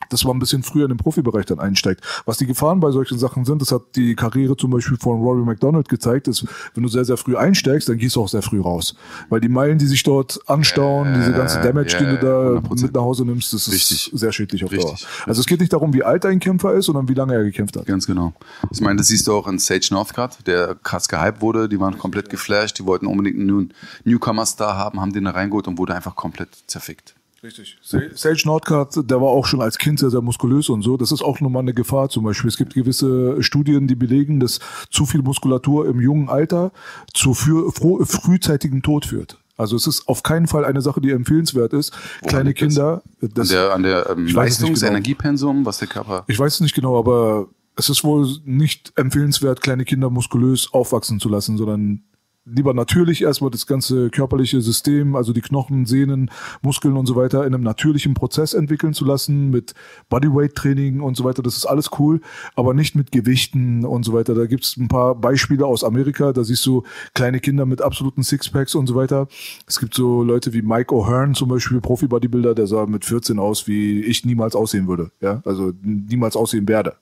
dass 0.10 0.24
man 0.24 0.38
ein 0.38 0.40
bisschen 0.40 0.64
früher 0.64 0.84
in 0.84 0.90
den 0.90 0.98
Profibereich 0.98 1.46
dann 1.46 1.60
einsteigt. 1.60 2.04
Was 2.26 2.38
die 2.38 2.46
Gefahren 2.46 2.80
bei 2.80 2.92
solchen 2.92 3.18
Sachen 3.18 3.46
sind, 3.46 3.62
das 3.62 3.72
hat 3.72 3.82
die 3.96 4.16
Karriere 4.16 4.58
zum 4.58 4.72
Beispiel 4.72 4.98
von 4.98 5.22
Rory 5.22 5.44
McDonald 5.44 5.90
gezeigt, 5.90 6.28
ist, 6.28 6.46
wenn 6.74 6.84
du 6.84 6.90
sehr, 6.90 7.06
sehr 7.06 7.18
früh 7.18 7.36
einsteigst, 7.36 7.90
dann 7.90 7.98
gehst 7.98 8.16
du 8.16 8.22
auch 8.22 8.30
sehr 8.30 8.42
früh 8.42 8.62
raus. 8.62 8.96
Weil 9.30 9.42
die 9.42 9.50
Meilen, 9.50 9.78
die 9.78 9.88
sich 9.88 10.04
dort 10.04 10.40
anstauen, 10.48 11.14
diese 11.16 11.34
ganze 11.34 11.62
Damage, 11.62 11.98
den 11.98 12.10
du 12.10 12.18
da 12.18 12.60
100%. 12.60 12.82
mit 12.82 12.94
nach 12.94 13.02
Hause 13.02 13.26
nimmst, 13.26 13.54
das 13.54 13.68
ist 13.68 13.74
Richtig. 13.74 14.12
sehr 14.14 14.32
schädlich 14.32 14.64
auf 14.64 14.72
Richtig. 14.72 15.02
Dauer. 15.02 15.28
Also 15.28 15.42
es 15.42 15.48
geht 15.48 15.60
nicht 15.60 15.74
darum, 15.74 15.94
wie 15.94 16.04
alt 16.04 16.26
ein 16.26 16.40
Kämpfer 16.40 16.74
ist, 16.74 16.86
sondern 16.86 17.08
wie 17.08 17.14
lange 17.14 17.34
er 17.34 17.44
gekämpft 17.44 17.76
hat. 17.78 17.86
Ganz 17.86 18.08
genau. 18.08 18.34
Ich 18.72 18.82
meine, 18.82 18.98
das 18.98 19.08
siehst 19.08 19.28
du 19.28 19.34
auch 19.34 19.48
in 19.48 19.60
Sage 19.60 19.88
Northcutt, 19.92 20.38
der 20.46 20.76
krass 20.76 21.08
gehypt 21.08 21.42
wurde. 21.42 21.70
Die 21.70 21.80
waren 21.80 21.98
komplett 21.98 22.30
geflasht. 22.30 22.80
Die 22.80 22.86
wollten 22.86 23.08
unbedingt 23.08 23.40
einen 23.40 23.74
Newcomer-Star 24.06 24.78
haben, 24.78 25.00
haben 25.02 25.14
den 25.14 25.26
da 25.26 25.32
reingeholt 25.32 25.68
und 25.68 25.78
wurde 25.78 25.96
einfach 25.96 26.16
komplett 26.16 26.50
zerfickt. 26.68 27.16
Richtig. 27.44 27.78
Sage 27.82 28.42
Nordcard, 28.46 29.10
der 29.10 29.20
war 29.20 29.28
auch 29.28 29.46
schon 29.46 29.62
als 29.62 29.78
Kind 29.78 30.00
sehr, 30.00 30.10
sehr 30.10 30.22
muskulös 30.22 30.70
und 30.70 30.82
so. 30.82 30.96
Das 30.96 31.12
ist 31.12 31.22
auch 31.22 31.42
nochmal 31.42 31.62
eine 31.62 31.74
Gefahr 31.74 32.08
zum 32.08 32.24
Beispiel. 32.24 32.48
Es 32.48 32.58
gibt 32.58 32.74
gewisse 32.74 33.44
Studien, 33.44 33.88
die 33.88 33.96
belegen, 33.96 34.40
dass 34.40 34.60
zu 34.90 35.06
viel 35.06 35.22
Muskulatur 35.22 35.88
im 35.88 36.00
jungen 36.00 36.30
Alter 36.30 36.72
zu 37.14 37.34
frühzeitigen 37.34 38.82
Tod 38.82 39.06
führt. 39.06 39.38
Also 39.58 39.76
es 39.76 39.86
ist 39.86 40.08
auf 40.08 40.24
keinen 40.24 40.48
Fall 40.48 40.66
eine 40.66 40.82
Sache, 40.82 41.02
die 41.02 41.12
empfehlenswert 41.12 41.74
ist. 41.74 41.94
Kleine 42.26 42.50
liegt 42.50 42.62
das? 42.62 42.68
Kinder, 42.70 43.04
An 43.22 43.32
das, 43.34 43.50
der, 43.50 43.74
an 43.74 43.84
der 43.84 44.10
ähm, 44.10 44.26
Ich 44.26 44.34
weiß 44.34 44.54
es 44.54 44.60
nicht 44.62 44.82
Leistungs-, 44.82 45.42
genau. 45.42 45.66
Was 45.66 45.78
der 45.78 45.88
Körper. 45.88 46.24
ich 46.28 46.40
weiß 46.40 46.56
es 46.56 46.62
nicht 46.62 46.74
genau, 46.74 46.98
aber 46.98 47.48
es 47.76 47.90
ist 47.90 48.04
wohl 48.04 48.28
nicht 48.46 48.94
empfehlenswert, 48.96 49.62
kleine 49.62 49.86
Kinder 49.86 50.10
muskulös 50.10 50.72
aufwachsen 50.74 51.20
zu 51.20 51.30
lassen, 51.30 51.58
sondern 51.58 52.04
lieber 52.46 52.74
natürlich 52.74 53.22
erstmal 53.22 53.52
das 53.52 53.66
ganze 53.68 54.10
körperliche 54.10 54.62
System, 54.62 55.16
also 55.16 55.32
die 55.32 55.42
Knochen, 55.42 55.86
Sehnen, 55.86 56.30
Muskeln 56.62 56.98
und 56.98 57.06
so 57.06 57.16
weiter 57.16 57.46
in 57.46 57.54
einem 57.54 57.64
natürlichen 57.64 58.14
Prozess 58.14 58.54
entwickeln 58.54 58.94
zu 58.94 59.06
lassen 59.06 59.50
mit 59.50 59.74
Bodyweight-Training 60.10 61.00
und 61.00 61.16
so 61.16 61.24
weiter. 61.24 61.42
Das 61.42 61.56
ist 61.56 61.66
alles 61.66 61.92
cool, 62.00 62.22
aber 62.56 62.74
nicht 62.74 62.96
mit 62.96 63.12
Gewichten 63.12 63.86
und 63.86 64.04
so 64.04 64.14
weiter. 64.14 64.36
Da 64.36 64.46
gibt's 64.46 64.76
ein 64.78 64.90
paar 64.90 65.16
Beispiele 65.16 65.66
aus 65.66 65.84
Amerika. 65.84 66.34
Da 66.34 66.44
siehst 66.44 66.66
du 66.66 66.84
kleine 67.14 67.40
Kinder 67.40 67.66
mit 67.66 67.82
absoluten 67.82 68.24
Sixpacks 68.24 68.76
und 68.76 68.88
so 68.88 68.96
weiter. 68.96 69.28
Es 69.68 69.80
gibt 69.80 69.94
so 69.94 70.24
Leute 70.24 70.54
wie 70.54 70.62
Mike 70.62 70.94
O'Hearn 70.94 71.34
zum 71.34 71.50
Beispiel, 71.50 71.80
Profi-Bodybuilder, 71.80 72.56
der 72.56 72.68
sah 72.68 72.86
mit 72.86 73.06
14 73.06 73.40
aus, 73.40 73.68
wie 73.68 74.02
ich 74.02 74.26
niemals 74.26 74.56
aussehen 74.56 74.88
würde. 74.88 75.12
Ja, 75.22 75.42
also 75.46 75.72
niemals 75.82 76.36
aussehen 76.36 76.68
werde. 76.68 76.96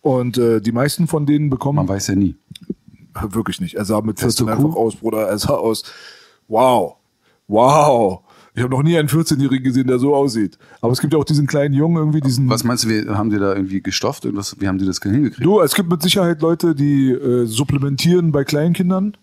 Und 0.00 0.38
äh, 0.38 0.60
die 0.60 0.70
meisten 0.70 1.08
von 1.08 1.26
denen 1.26 1.50
bekommen 1.50 1.76
Man 1.76 1.88
weiß 1.88 2.06
ja 2.08 2.14
nie. 2.14 2.36
Wirklich 3.30 3.60
nicht. 3.60 3.74
Er 3.74 3.84
sah 3.84 4.00
mit 4.00 4.18
Fährst 4.18 4.38
14 4.38 4.46
du 4.46 4.52
einfach 4.52 4.74
Kuh? 4.76 4.86
aus, 4.86 4.96
Bruder. 4.96 5.28
Er 5.28 5.38
sah 5.38 5.54
aus. 5.54 5.82
Wow. 6.48 6.96
Wow. 7.48 8.20
Ich 8.54 8.62
habe 8.62 8.74
noch 8.74 8.82
nie 8.82 8.96
einen 8.96 9.08
14-Jährigen 9.08 9.64
gesehen, 9.64 9.86
der 9.86 9.98
so 9.98 10.14
aussieht. 10.14 10.56
Aber 10.80 10.90
es 10.90 11.00
gibt 11.00 11.12
ja 11.12 11.18
auch 11.18 11.24
diesen 11.24 11.46
kleinen 11.46 11.74
Jungen 11.74 11.96
irgendwie, 11.98 12.22
diesen. 12.22 12.48
Was 12.48 12.64
meinst 12.64 12.84
du, 12.84 12.88
wir, 12.88 13.16
haben 13.16 13.28
die 13.28 13.38
da 13.38 13.54
irgendwie 13.54 13.82
gestofft? 13.82 14.24
Irgendwas, 14.24 14.56
wie 14.58 14.66
haben 14.66 14.78
die 14.78 14.86
das 14.86 14.98
hingekriegt? 15.02 15.44
Du, 15.44 15.60
es 15.60 15.74
gibt 15.74 15.90
mit 15.90 16.02
Sicherheit 16.02 16.40
Leute, 16.40 16.74
die 16.74 17.10
äh, 17.10 17.44
supplementieren 17.44 18.32
bei 18.32 18.44
Kleinkindern. 18.44 19.16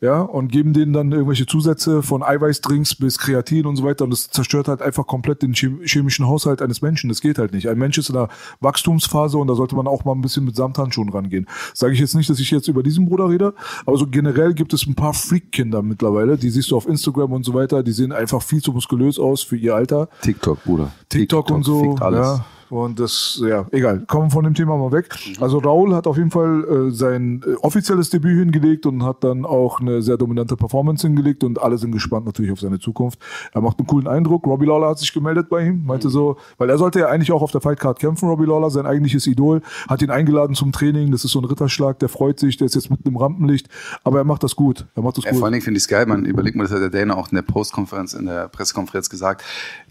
Ja, 0.00 0.20
und 0.20 0.52
geben 0.52 0.74
denen 0.74 0.92
dann 0.92 1.10
irgendwelche 1.10 1.44
Zusätze 1.46 2.04
von 2.04 2.22
Eiweißdrinks 2.22 2.94
bis 2.94 3.18
Kreatin 3.18 3.66
und 3.66 3.74
so 3.74 3.82
weiter. 3.82 4.04
Und 4.04 4.10
das 4.10 4.30
zerstört 4.30 4.68
halt 4.68 4.80
einfach 4.80 5.08
komplett 5.08 5.42
den 5.42 5.54
chem- 5.54 5.80
chemischen 5.84 6.28
Haushalt 6.28 6.62
eines 6.62 6.82
Menschen. 6.82 7.08
Das 7.08 7.20
geht 7.20 7.36
halt 7.36 7.52
nicht. 7.52 7.68
Ein 7.68 7.78
Mensch 7.78 7.98
ist 7.98 8.08
in 8.08 8.16
einer 8.16 8.28
Wachstumsphase 8.60 9.38
und 9.38 9.48
da 9.48 9.56
sollte 9.56 9.74
man 9.74 9.88
auch 9.88 10.04
mal 10.04 10.12
ein 10.12 10.20
bisschen 10.20 10.44
mit 10.44 10.54
Samthandschuhen 10.54 11.08
rangehen. 11.08 11.46
Sage 11.74 11.94
ich 11.94 11.98
jetzt 12.00 12.14
nicht, 12.14 12.30
dass 12.30 12.38
ich 12.38 12.52
jetzt 12.52 12.68
über 12.68 12.84
diesen 12.84 13.06
Bruder 13.06 13.28
rede, 13.28 13.54
aber 13.86 13.96
so 13.98 14.06
generell 14.06 14.54
gibt 14.54 14.72
es 14.72 14.86
ein 14.86 14.94
paar 14.94 15.14
Freak-Kinder 15.14 15.82
mittlerweile. 15.82 16.38
Die 16.38 16.50
siehst 16.50 16.70
du 16.70 16.76
auf 16.76 16.86
Instagram 16.86 17.32
und 17.32 17.44
so 17.44 17.54
weiter. 17.54 17.82
Die 17.82 17.90
sehen 17.92 18.12
einfach 18.12 18.40
viel 18.42 18.62
zu 18.62 18.72
muskulös 18.72 19.18
aus 19.18 19.42
für 19.42 19.56
ihr 19.56 19.74
Alter. 19.74 20.08
TikTok, 20.22 20.62
Bruder. 20.62 20.92
TikTok, 21.08 21.50
und 21.50 21.64
so. 21.64 21.96
alles. 21.96 22.20
Ja, 22.20 22.44
Und 22.70 23.00
das, 23.00 23.40
ja, 23.44 23.66
egal. 23.70 24.04
Kommen 24.06 24.26
wir 24.26 24.30
von 24.30 24.44
dem 24.44 24.54
Thema 24.54 24.76
mal 24.76 24.92
weg. 24.92 25.08
Also 25.40 25.58
Raul 25.58 25.94
hat 25.94 26.06
auf 26.06 26.16
jeden 26.16 26.30
Fall 26.30 26.64
äh, 26.88 26.90
sein 26.90 27.42
äh, 27.46 27.54
offizielles 27.62 28.10
Debüt 28.10 28.38
hingelegt 28.38 28.84
und 28.86 29.02
hat 29.04 29.24
dann 29.24 29.44
auch 29.46 29.80
eine 29.80 30.02
sehr 30.02 30.16
dominante 30.18 30.56
Performance 30.56 31.06
hingelegt 31.06 31.44
und 31.44 31.60
alle 31.60 31.78
sind 31.78 31.92
gespannt 31.92 32.26
natürlich 32.26 32.52
auf 32.52 32.60
seine 32.60 32.78
Zukunft. 32.78 33.18
Er 33.52 33.60
macht 33.60 33.78
einen 33.78 33.86
coolen 33.86 34.06
Eindruck. 34.06 34.46
Robbie 34.46 34.66
Lawler 34.66 34.88
hat 34.90 34.98
sich 34.98 35.12
gemeldet 35.12 35.48
bei 35.48 35.66
ihm, 35.66 35.84
meinte 35.86 36.10
so, 36.10 36.36
weil 36.58 36.68
er 36.70 36.78
sollte 36.78 37.00
ja 37.00 37.06
eigentlich 37.06 37.32
auch 37.32 37.42
auf 37.42 37.52
der 37.52 37.60
Fightcard 37.60 37.98
kämpfen, 37.98 38.28
Robbie 38.28 38.44
Lawler, 38.46 38.70
sein 38.70 38.86
eigentliches 38.86 39.26
Idol, 39.26 39.62
hat 39.88 40.02
ihn 40.02 40.10
eingeladen 40.10 40.54
zum 40.54 40.72
Training. 40.72 41.10
Das 41.10 41.24
ist 41.24 41.32
so 41.32 41.40
ein 41.40 41.44
Ritterschlag, 41.46 41.98
der 42.00 42.08
freut 42.08 42.38
sich, 42.38 42.56
der 42.58 42.66
ist 42.66 42.74
jetzt 42.74 42.90
mit 42.90 43.06
einem 43.06 43.16
Rampenlicht, 43.16 43.68
aber 44.04 44.18
er 44.18 44.24
macht 44.24 44.42
das 44.42 44.56
gut. 44.56 44.86
Er 44.94 45.02
macht 45.02 45.16
das 45.16 45.24
Ja, 45.24 45.30
gut. 45.30 45.38
vor 45.38 45.46
allen 45.46 45.52
Dingen 45.52 45.64
finde 45.64 45.78
ich 45.78 45.84
es 45.84 45.88
geil, 45.88 46.06
man 46.06 46.24
überlegt 46.24 46.56
mal, 46.56 46.64
das 46.64 46.72
hat 46.72 46.80
der 46.80 46.90
Dana 46.90 47.16
auch 47.16 47.30
in 47.30 47.36
der 47.36 47.42
Postkonferenz, 47.42 48.12
in 48.14 48.26
der 48.26 48.48
Pressekonferenz 48.48 49.08
gesagt, 49.08 49.42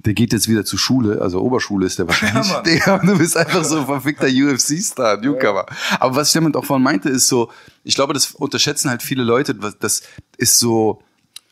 der 0.06 0.14
geht 0.14 0.34
jetzt 0.34 0.48
wieder 0.48 0.64
zur 0.66 0.78
Schule, 0.80 1.22
also 1.22 1.42
Oberschule 1.42 1.86
ist 1.86 1.98
der 2.00 2.08
wahrscheinlich. 2.08 2.52
Mann. 2.52 2.64
Digga, 2.68 2.98
du 3.00 3.18
bist 3.18 3.36
einfach 3.38 3.64
so 3.64 3.80
ein 3.80 3.86
verfickter 3.86 4.28
UFC-Star, 4.28 5.18
Newcomer. 5.18 5.66
Aber 6.00 6.16
was 6.16 6.28
ich 6.30 6.34
damit 6.34 6.56
auch 6.56 6.66
von 6.66 6.82
meinte, 6.84 7.10
ist 7.10 7.28
so, 7.28 7.52
ich 7.84 7.96
glaube, 7.96 8.14
das 8.14 8.32
unterschätzen 8.32 8.90
halt 8.90 9.02
viele 9.02 9.24
Leute, 9.24 9.56
das 9.56 10.02
ist 10.38 10.60
so, 10.60 11.02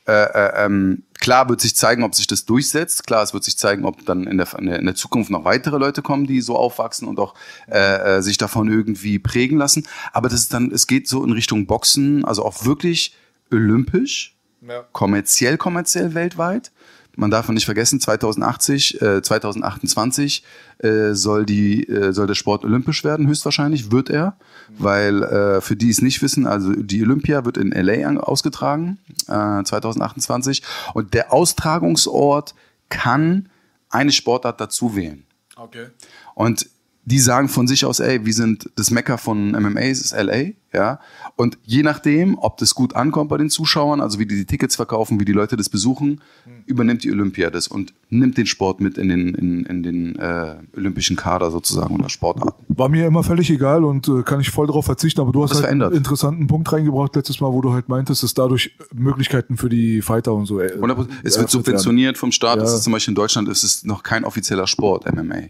äh, 0.07 0.11
äh, 0.11 0.65
ähm, 0.65 1.03
klar 1.19 1.49
wird 1.49 1.61
sich 1.61 1.75
zeigen, 1.75 2.03
ob 2.03 2.13
sich 2.13 2.27
das 2.27 2.45
durchsetzt. 2.45 3.07
Klar, 3.07 3.23
es 3.23 3.33
wird 3.33 3.43
sich 3.43 3.57
zeigen, 3.57 3.85
ob 3.85 4.05
dann 4.05 4.27
in 4.27 4.37
der, 4.37 4.47
in 4.59 4.65
der, 4.67 4.77
in 4.79 4.85
der 4.85 4.93
Zukunft 4.95 5.31
noch 5.31 5.45
weitere 5.45 5.77
Leute 5.79 6.03
kommen, 6.03 6.27
die 6.27 6.41
so 6.41 6.55
aufwachsen 6.55 7.07
und 7.07 7.19
auch 7.19 7.33
äh, 7.71 8.17
äh, 8.17 8.21
sich 8.21 8.37
davon 8.37 8.69
irgendwie 8.69 9.17
prägen 9.17 9.57
lassen. 9.57 9.87
Aber 10.13 10.29
das 10.29 10.41
ist 10.41 10.53
dann, 10.53 10.71
es 10.71 10.85
geht 10.85 11.07
so 11.07 11.23
in 11.23 11.31
Richtung 11.31 11.65
Boxen, 11.65 12.23
also 12.23 12.45
auch 12.45 12.65
wirklich 12.65 13.15
olympisch, 13.51 14.35
Ja. 14.61 14.83
kommerziell, 14.91 15.57
kommerziell 15.57 16.13
weltweit. 16.13 16.71
Man 17.15 17.31
darf 17.31 17.47
nicht 17.49 17.65
vergessen, 17.65 17.99
2080, 17.99 19.01
äh, 19.01 19.21
2028 19.21 20.43
äh, 20.79 21.13
soll 21.13 21.45
die 21.45 21.87
äh, 21.87 22.11
soll 22.11 22.27
der 22.27 22.35
Sport 22.35 22.63
olympisch 22.65 23.03
werden, 23.03 23.27
höchstwahrscheinlich 23.27 23.91
wird 23.91 24.09
er, 24.09 24.37
weil 24.77 25.23
äh, 25.23 25.61
für 25.61 25.75
die 25.75 25.89
es 25.89 26.01
nicht 26.01 26.21
wissen, 26.21 26.45
also 26.45 26.73
die 26.73 27.01
Olympia 27.03 27.45
wird 27.45 27.57
in 27.57 27.71
LA 27.71 28.19
ausgetragen 28.19 28.99
äh, 29.27 29.63
2028 29.63 30.63
und 30.93 31.13
der 31.13 31.31
Austragungsort 31.31 32.55
kann 32.89 33.49
eine 33.89 34.11
Sportart 34.11 34.59
dazu 34.59 34.95
wählen. 34.95 35.25
Okay. 35.55 35.87
Und 36.33 36.67
die 37.05 37.19
sagen 37.19 37.49
von 37.49 37.67
sich 37.67 37.85
aus, 37.85 37.99
ey, 37.99 38.25
wir 38.25 38.33
sind 38.33 38.69
das 38.75 38.89
Mecker 38.89 39.17
von 39.19 39.51
MMAs, 39.51 40.01
ist 40.01 40.15
LA, 40.15 40.53
ja. 40.73 40.99
Und 41.35 41.57
je 41.63 41.83
nachdem, 41.83 42.35
ob 42.37 42.57
das 42.57 42.73
gut 42.73 42.95
ankommt 42.95 43.29
bei 43.29 43.37
den 43.37 43.49
Zuschauern, 43.49 44.01
also 44.01 44.17
wie 44.19 44.25
die 44.25 44.35
die 44.35 44.45
Tickets 44.45 44.75
verkaufen, 44.75 45.19
wie 45.19 45.25
die 45.25 45.31
Leute 45.31 45.55
das 45.55 45.69
besuchen, 45.69 46.21
übernimmt 46.65 47.03
die 47.03 47.11
Olympia 47.11 47.49
das 47.51 47.67
und 47.67 47.93
nimmt 48.09 48.37
den 48.37 48.47
Sport 48.47 48.81
mit 48.81 48.97
in 48.97 49.09
den, 49.09 49.35
in, 49.35 49.65
in 49.65 49.83
den 49.83 50.15
äh, 50.17 50.55
olympischen 50.75 51.15
Kader 51.15 51.51
sozusagen 51.51 51.93
oder 51.95 52.09
Sportarten. 52.09 52.63
War 52.69 52.89
mir 52.89 53.05
immer 53.05 53.23
völlig 53.23 53.49
egal 53.51 53.83
und 53.83 54.07
äh, 54.07 54.23
kann 54.23 54.39
ich 54.39 54.49
voll 54.49 54.65
darauf 54.67 54.85
verzichten, 54.85 55.21
aber 55.21 55.31
du 55.31 55.43
hast 55.43 55.51
halt 55.53 55.61
verändert? 55.65 55.89
einen 55.89 55.97
interessanten 55.97 56.47
Punkt 56.47 56.71
reingebracht 56.73 57.15
letztes 57.15 57.39
Mal, 57.39 57.53
wo 57.53 57.61
du 57.61 57.71
halt 57.71 57.87
meintest, 57.87 58.23
dass 58.23 58.33
dadurch 58.33 58.75
Möglichkeiten 58.93 59.57
für 59.57 59.69
die 59.69 60.01
Fighter 60.01 60.33
und 60.33 60.45
so. 60.47 60.59
Äh, 60.59 60.73
100%. 60.77 61.07
Es 61.23 61.33
wird 61.33 61.35
werden. 61.35 61.47
subventioniert 61.49 62.17
vom 62.17 62.31
Staat. 62.31 62.59
Das 62.59 62.71
Ja. 62.71 62.77
ist 62.77 62.83
zum 62.83 62.93
Beispiel 62.93 63.11
in 63.11 63.15
Deutschland 63.15 63.47
ist 63.47 63.63
es 63.63 63.83
noch 63.85 64.01
kein 64.01 64.23
offizieller 64.25 64.65
Sport, 64.67 65.05
MMA. 65.13 65.43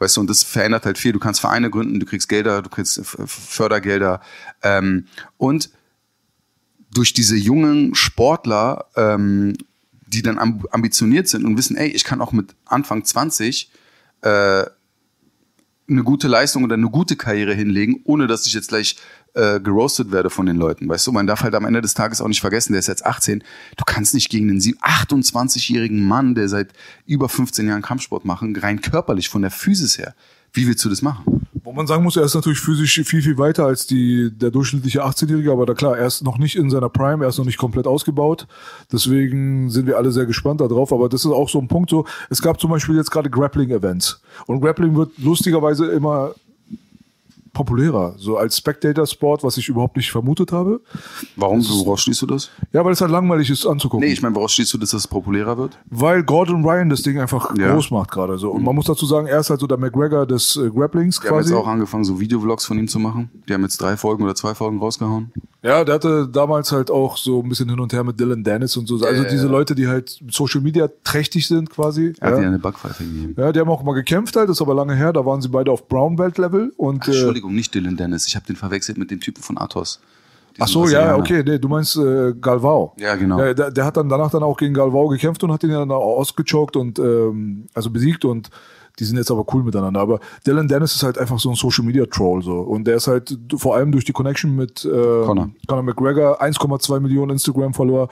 Weißt 0.00 0.16
du, 0.16 0.22
und 0.22 0.30
das 0.30 0.42
verändert 0.42 0.86
halt 0.86 0.96
viel. 0.96 1.12
Du 1.12 1.18
kannst 1.18 1.40
Vereine 1.40 1.70
gründen, 1.70 2.00
du 2.00 2.06
kriegst 2.06 2.28
Gelder, 2.28 2.62
du 2.62 2.70
kriegst 2.70 3.00
Fördergelder. 3.04 4.20
Ähm, 4.62 5.04
und 5.36 5.70
durch 6.92 7.12
diese 7.12 7.36
jungen 7.36 7.94
Sportler, 7.94 8.86
ähm, 8.96 9.56
die 10.06 10.22
dann 10.22 10.38
amb 10.38 10.66
ambitioniert 10.72 11.28
sind 11.28 11.44
und 11.44 11.56
wissen, 11.56 11.76
ey, 11.76 11.88
ich 11.88 12.04
kann 12.04 12.22
auch 12.22 12.32
mit 12.32 12.56
Anfang 12.64 13.04
20 13.04 13.70
äh, 14.22 14.64
eine 15.90 16.02
gute 16.02 16.28
Leistung 16.28 16.64
oder 16.64 16.74
eine 16.74 16.88
gute 16.88 17.16
Karriere 17.16 17.54
hinlegen, 17.54 18.00
ohne 18.04 18.26
dass 18.26 18.46
ich 18.46 18.54
jetzt 18.54 18.68
gleich 18.68 18.96
äh, 19.34 19.60
geroastet 19.60 20.10
werde 20.12 20.30
von 20.30 20.46
den 20.46 20.56
Leuten. 20.56 20.88
Weißt 20.88 21.06
du, 21.06 21.12
man 21.12 21.26
darf 21.26 21.42
halt 21.42 21.54
am 21.54 21.64
Ende 21.64 21.80
des 21.80 21.94
Tages 21.94 22.20
auch 22.20 22.28
nicht 22.28 22.40
vergessen, 22.40 22.72
der 22.72 22.80
ist 22.80 22.88
jetzt 22.88 23.06
18. 23.06 23.44
Du 23.76 23.84
kannst 23.84 24.14
nicht 24.14 24.28
gegen 24.30 24.50
einen 24.50 24.60
sie- 24.60 24.76
28-jährigen 24.78 26.02
Mann, 26.06 26.34
der 26.34 26.48
seit 26.48 26.72
über 27.06 27.28
15 27.28 27.68
Jahren 27.68 27.82
Kampfsport 27.82 28.24
machen, 28.24 28.56
rein 28.56 28.80
körperlich 28.80 29.28
von 29.28 29.42
der 29.42 29.50
Physis 29.50 29.98
her. 29.98 30.14
Wie 30.52 30.66
willst 30.66 30.84
du 30.84 30.88
das 30.88 31.00
machen? 31.00 31.46
Wo 31.62 31.72
man 31.72 31.86
sagen 31.86 32.02
muss, 32.02 32.16
er 32.16 32.24
ist 32.24 32.34
natürlich 32.34 32.58
physisch 32.58 32.94
viel, 33.04 33.22
viel 33.22 33.38
weiter 33.38 33.66
als 33.66 33.86
die, 33.86 34.32
der 34.36 34.50
durchschnittliche 34.50 35.04
18-Jährige, 35.04 35.52
aber 35.52 35.64
da 35.64 35.74
klar, 35.74 35.96
er 35.96 36.06
ist 36.08 36.24
noch 36.24 36.38
nicht 36.38 36.56
in 36.56 36.70
seiner 36.70 36.88
Prime, 36.88 37.24
er 37.24 37.28
ist 37.28 37.38
noch 37.38 37.44
nicht 37.44 37.58
komplett 37.58 37.86
ausgebaut. 37.86 38.48
Deswegen 38.92 39.70
sind 39.70 39.86
wir 39.86 39.96
alle 39.96 40.10
sehr 40.10 40.26
gespannt 40.26 40.60
darauf. 40.60 40.92
Aber 40.92 41.08
das 41.08 41.24
ist 41.24 41.30
auch 41.30 41.48
so 41.48 41.60
ein 41.60 41.68
Punkt 41.68 41.90
so. 41.90 42.04
Es 42.30 42.42
gab 42.42 42.60
zum 42.60 42.70
Beispiel 42.70 42.96
jetzt 42.96 43.10
gerade 43.12 43.30
Grappling-Events. 43.30 44.20
Und 44.46 44.60
Grappling 44.60 44.96
wird 44.96 45.12
lustigerweise 45.18 45.86
immer 45.86 46.34
populärer, 47.52 48.14
so 48.16 48.36
als 48.36 48.56
Spectator-Sport, 48.58 49.42
was 49.44 49.56
ich 49.56 49.68
überhaupt 49.68 49.96
nicht 49.96 50.10
vermutet 50.10 50.52
habe. 50.52 50.80
Warum? 51.36 51.60
Woraus 51.68 52.00
schließt 52.02 52.22
du 52.22 52.26
das? 52.26 52.50
Ja, 52.72 52.84
weil 52.84 52.92
es 52.92 53.00
halt 53.00 53.10
langweilig 53.10 53.50
ist 53.50 53.66
anzugucken. 53.66 54.06
Nee, 54.06 54.12
ich 54.12 54.22
meine, 54.22 54.34
woraus 54.34 54.52
schließt 54.52 54.72
du, 54.74 54.78
dass 54.78 54.90
das 54.90 55.06
populärer 55.08 55.58
wird? 55.58 55.78
Weil 55.90 56.22
Gordon 56.22 56.64
Ryan 56.64 56.88
das 56.90 57.02
Ding 57.02 57.18
einfach 57.18 57.54
Ja. 57.56 57.72
groß 57.74 57.90
macht 57.90 58.10
gerade. 58.10 58.38
So. 58.38 58.50
Und 58.50 58.62
man 58.64 58.74
muss 58.74 58.86
dazu 58.86 59.06
sagen, 59.06 59.26
er 59.26 59.40
ist 59.40 59.50
halt 59.50 59.60
so 59.60 59.66
der 59.66 59.78
McGregor 59.78 60.26
des 60.26 60.56
äh, 60.56 60.70
Grapplings 60.70 61.22
Wir 61.22 61.30
haben 61.30 61.38
jetzt 61.38 61.48
quasi. 61.48 61.54
auch 61.54 61.66
angefangen, 61.66 62.04
so 62.04 62.20
Videovlogs 62.20 62.64
von 62.66 62.78
ihm 62.78 62.88
zu 62.88 62.98
machen. 62.98 63.30
Die 63.48 63.52
haben 63.54 63.62
jetzt 63.62 63.80
drei 63.80 63.96
Folgen 63.96 64.22
oder 64.24 64.34
zwei 64.34 64.54
Folgen 64.54 64.78
rausgehauen. 64.78 65.32
Ja, 65.62 65.84
der 65.84 65.96
hatte 65.96 66.26
damals 66.26 66.72
halt 66.72 66.90
auch 66.90 67.18
so 67.18 67.42
ein 67.42 67.48
bisschen 67.48 67.68
hin 67.68 67.78
und 67.78 67.92
her 67.92 68.02
mit 68.02 68.18
Dylan 68.18 68.42
Dennis 68.42 68.78
und 68.78 68.86
so. 68.86 69.04
Also 69.04 69.24
diese 69.24 69.46
Leute, 69.46 69.74
die 69.74 69.88
halt 69.88 70.18
Social 70.30 70.62
Media 70.62 70.88
trächtig 71.04 71.46
sind 71.46 71.68
quasi. 71.68 72.14
Er 72.18 72.30
hat 72.30 72.40
ja. 72.40 72.46
eine 72.46 72.58
Backpfeife 72.58 73.04
gegeben. 73.04 73.34
ja, 73.36 73.52
die 73.52 73.60
haben 73.60 73.68
auch 73.68 73.82
mal 73.82 73.92
gekämpft 73.92 74.36
halt, 74.36 74.48
das 74.48 74.56
ist 74.56 74.62
aber 74.62 74.74
lange 74.74 74.94
her. 74.94 75.12
Da 75.12 75.24
waren 75.26 75.42
sie 75.42 75.48
beide 75.48 75.70
auf 75.70 75.86
Brown 75.86 76.16
Belt 76.16 76.38
Level 76.38 76.72
und 76.78 77.06
äh, 77.06 77.10
Entschuldigung, 77.10 77.54
nicht 77.54 77.74
Dylan 77.74 77.96
Dennis. 77.96 78.26
Ich 78.26 78.36
habe 78.36 78.46
den 78.46 78.56
verwechselt 78.56 78.96
mit 78.96 79.10
dem 79.10 79.20
Typen 79.20 79.42
von 79.42 79.58
Athos. 79.58 80.00
ach 80.58 80.66
so, 80.66 80.88
ja, 80.88 81.14
okay, 81.16 81.42
nee, 81.44 81.58
du 81.58 81.68
meinst 81.68 81.94
äh, 81.98 82.32
Galvao. 82.40 82.94
Ja, 82.96 83.14
genau. 83.16 83.38
Ja, 83.38 83.52
der, 83.52 83.70
der 83.70 83.84
hat 83.84 83.98
dann 83.98 84.08
danach 84.08 84.30
dann 84.30 84.42
auch 84.42 84.56
gegen 84.56 84.72
Galvao 84.72 85.08
gekämpft 85.08 85.44
und 85.44 85.52
hat 85.52 85.62
ihn 85.62 85.70
dann 85.70 85.90
auch 85.90 86.18
ausgechoked 86.18 86.76
und 86.76 86.98
ähm, 86.98 87.66
also 87.74 87.90
besiegt 87.90 88.24
und 88.24 88.48
die 89.00 89.04
sind 89.04 89.16
jetzt 89.16 89.30
aber 89.30 89.44
cool 89.52 89.64
miteinander. 89.64 90.00
Aber 90.00 90.20
Dylan 90.46 90.68
Dennis 90.68 90.94
ist 90.94 91.02
halt 91.02 91.18
einfach 91.18 91.38
so 91.38 91.50
ein 91.50 91.56
Social 91.56 91.84
Media 91.84 92.04
Troll 92.06 92.42
so 92.42 92.60
und 92.60 92.84
der 92.84 92.96
ist 92.96 93.06
halt 93.06 93.36
vor 93.56 93.74
allem 93.74 93.90
durch 93.92 94.04
die 94.04 94.12
Connection 94.12 94.54
mit 94.54 94.84
äh, 94.84 94.88
Conor. 94.88 95.50
Conor 95.66 95.82
McGregor 95.82 96.42
1,2 96.42 97.00
Millionen 97.00 97.32
Instagram 97.32 97.74
Follower. 97.74 98.08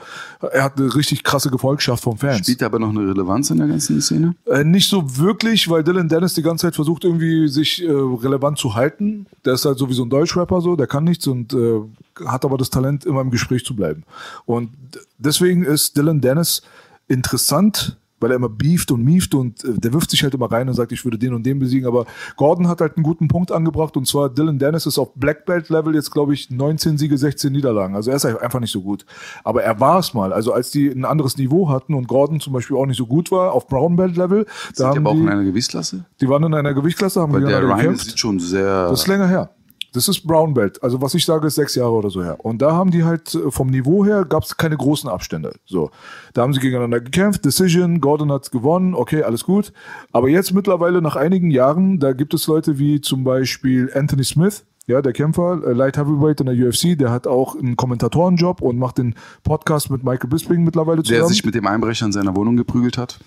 Er 0.51 0.63
hat 0.63 0.79
eine 0.79 0.93
richtig 0.93 1.23
krasse 1.23 1.49
Gefolgschaft 1.49 2.03
von 2.03 2.17
Fans. 2.17 2.39
Spielt 2.39 2.61
er 2.61 2.65
aber 2.65 2.79
noch 2.79 2.89
eine 2.89 3.07
Relevanz 3.07 3.51
in 3.51 3.57
der 3.57 3.67
ganzen 3.67 4.01
Szene? 4.01 4.35
Äh, 4.45 4.63
nicht 4.63 4.89
so 4.89 5.17
wirklich, 5.17 5.69
weil 5.69 5.83
Dylan 5.83 6.09
Dennis 6.09 6.33
die 6.33 6.41
ganze 6.41 6.67
Zeit 6.67 6.75
versucht, 6.75 7.03
irgendwie 7.03 7.47
sich 7.47 7.83
äh, 7.83 7.89
relevant 7.89 8.57
zu 8.57 8.73
halten. 8.75 9.27
Der 9.45 9.53
ist 9.53 9.65
halt 9.65 9.77
so 9.77 9.89
wie 9.89 9.93
so 9.93 10.03
ein 10.03 10.09
Deutschrapper 10.09 10.61
so, 10.61 10.75
der 10.75 10.87
kann 10.87 11.03
nichts 11.03 11.27
und 11.27 11.53
äh, 11.53 11.81
hat 12.25 12.43
aber 12.45 12.57
das 12.57 12.69
Talent, 12.69 13.05
immer 13.05 13.21
im 13.21 13.29
Gespräch 13.29 13.63
zu 13.63 13.75
bleiben. 13.75 14.03
Und 14.45 14.71
deswegen 15.17 15.63
ist 15.63 15.95
Dylan 15.97 16.21
Dennis 16.21 16.61
interessant, 17.07 17.97
weil 18.19 18.31
er 18.31 18.35
immer 18.35 18.49
beeft 18.49 18.91
und 18.91 19.03
mieft 19.03 19.33
und 19.33 19.63
äh, 19.63 19.73
der 19.77 19.93
wirft 19.93 20.11
sich 20.11 20.23
halt 20.23 20.33
immer 20.33 20.51
rein 20.51 20.67
und 20.67 20.73
sagt, 20.75 20.91
ich 20.91 21.03
würde 21.05 21.17
den 21.17 21.33
und 21.33 21.45
den 21.45 21.59
besiegen. 21.59 21.87
Aber 21.87 22.05
Gordon 22.35 22.67
hat 22.67 22.81
halt 22.81 22.97
einen 22.97 23.03
guten 23.03 23.27
Punkt 23.27 23.51
angebracht 23.51 23.95
und 23.97 24.07
zwar 24.07 24.29
Dylan 24.29 24.59
Dennis 24.59 24.85
ist 24.85 24.97
auf 24.97 25.13
Black 25.15 25.45
Belt 25.45 25.69
Level 25.69 25.95
jetzt, 25.95 26.11
glaube 26.11 26.33
ich, 26.33 26.49
19 26.49 26.97
Siege, 26.97 27.17
16 27.17 27.51
Niederlagen. 27.51 27.95
Also 27.95 28.09
er 28.11 28.17
ist 28.17 28.25
einfach 28.25 28.59
nicht 28.59 28.71
so 28.71 28.81
gut. 28.81 29.05
Aber 29.43 29.63
er 29.63 29.79
war 29.79 29.99
es 29.99 30.13
mal. 30.13 30.33
Also 30.33 30.53
als 30.53 30.71
die 30.71 30.89
ein 30.89 31.05
anderes 31.05 31.37
Niveau 31.37 31.69
hatten 31.69 31.93
und 31.93 32.07
Gordon 32.07 32.39
zum 32.39 32.53
Beispiel 32.53 32.77
auch 32.77 32.85
nicht 32.85 32.97
so 32.97 33.05
gut 33.07 33.31
war 33.31 33.53
auf 33.53 33.67
Brown 33.67 33.95
Belt 33.95 34.15
Level, 34.17 34.45
da 34.45 34.49
Sind 34.49 34.77
die 34.77 34.83
haben 34.83 34.97
aber 34.99 35.09
auch 35.09 35.13
die, 35.13 35.21
in 35.21 35.29
einer 35.29 35.43
Gewichtsklasse? 35.43 36.05
die 36.21 36.29
waren 36.29 36.43
in 36.43 36.53
einer 36.53 36.73
Gewichtsklasse, 36.73 37.21
haben 37.21 37.33
Weil 37.33 37.45
der 37.45 37.61
Ryan 37.63 37.77
gekämpft. 37.77 38.05
sieht 38.05 38.19
schon 38.19 38.39
sehr. 38.39 38.89
Das 38.89 39.01
ist 39.01 39.07
länger 39.07 39.27
her. 39.27 39.49
Das 39.93 40.07
ist 40.07 40.25
Brown 40.25 40.53
Belt. 40.53 40.81
Also 40.83 41.01
was 41.01 41.13
ich 41.15 41.25
sage, 41.25 41.47
ist 41.47 41.55
sechs 41.55 41.75
Jahre 41.75 41.91
oder 41.91 42.09
so 42.09 42.23
her. 42.23 42.37
Und 42.43 42.61
da 42.61 42.73
haben 42.73 42.91
die 42.91 43.03
halt 43.03 43.33
äh, 43.33 43.49
vom 43.51 43.69
Niveau 43.69 44.05
her 44.05 44.25
gab 44.25 44.43
es 44.43 44.57
keine 44.57 44.77
großen 44.77 45.09
Abstände. 45.09 45.53
So, 45.65 45.89
da 46.33 46.43
haben 46.43 46.53
sie 46.53 46.59
gegeneinander 46.59 46.99
gekämpft. 46.99 47.43
Decision, 47.45 47.99
Gordon 48.01 48.31
hat 48.31 48.51
gewonnen. 48.51 48.93
Okay, 48.93 49.23
alles 49.23 49.43
gut. 49.43 49.73
Aber 50.11 50.29
jetzt 50.29 50.53
mittlerweile 50.53 51.01
nach 51.01 51.15
einigen 51.15 51.51
Jahren, 51.51 51.99
da 51.99 52.13
gibt 52.13 52.33
es 52.33 52.47
Leute 52.47 52.77
wie 52.77 53.01
zum 53.01 53.23
Beispiel 53.23 53.89
Anthony 53.93 54.23
Smith. 54.23 54.65
Ja, 54.87 55.03
der 55.03 55.13
Kämpfer, 55.13 55.61
äh, 55.65 55.73
Light 55.73 55.97
Heavyweight 55.97 56.41
in 56.41 56.47
der 56.47 56.67
UFC, 56.67 56.97
der 56.97 57.11
hat 57.11 57.27
auch 57.27 57.55
einen 57.55 57.75
Kommentatorenjob 57.75 58.61
und 58.61 58.79
macht 58.79 58.97
den 58.97 59.13
Podcast 59.43 59.91
mit 59.91 60.03
Michael 60.03 60.29
Bisping 60.29 60.63
mittlerweile 60.63 61.03
zusammen. 61.03 61.21
der 61.21 61.27
sich 61.27 61.45
mit 61.45 61.53
dem 61.53 61.67
Einbrecher 61.67 62.07
in 62.07 62.11
seiner 62.11 62.35
Wohnung 62.35 62.57
geprügelt 62.57 62.97
hat. 62.97 63.19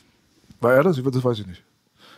War 0.60 0.74
er 0.74 0.82
das? 0.82 1.00
Das 1.00 1.24
weiß 1.24 1.38
ich 1.38 1.46
nicht. 1.46 1.62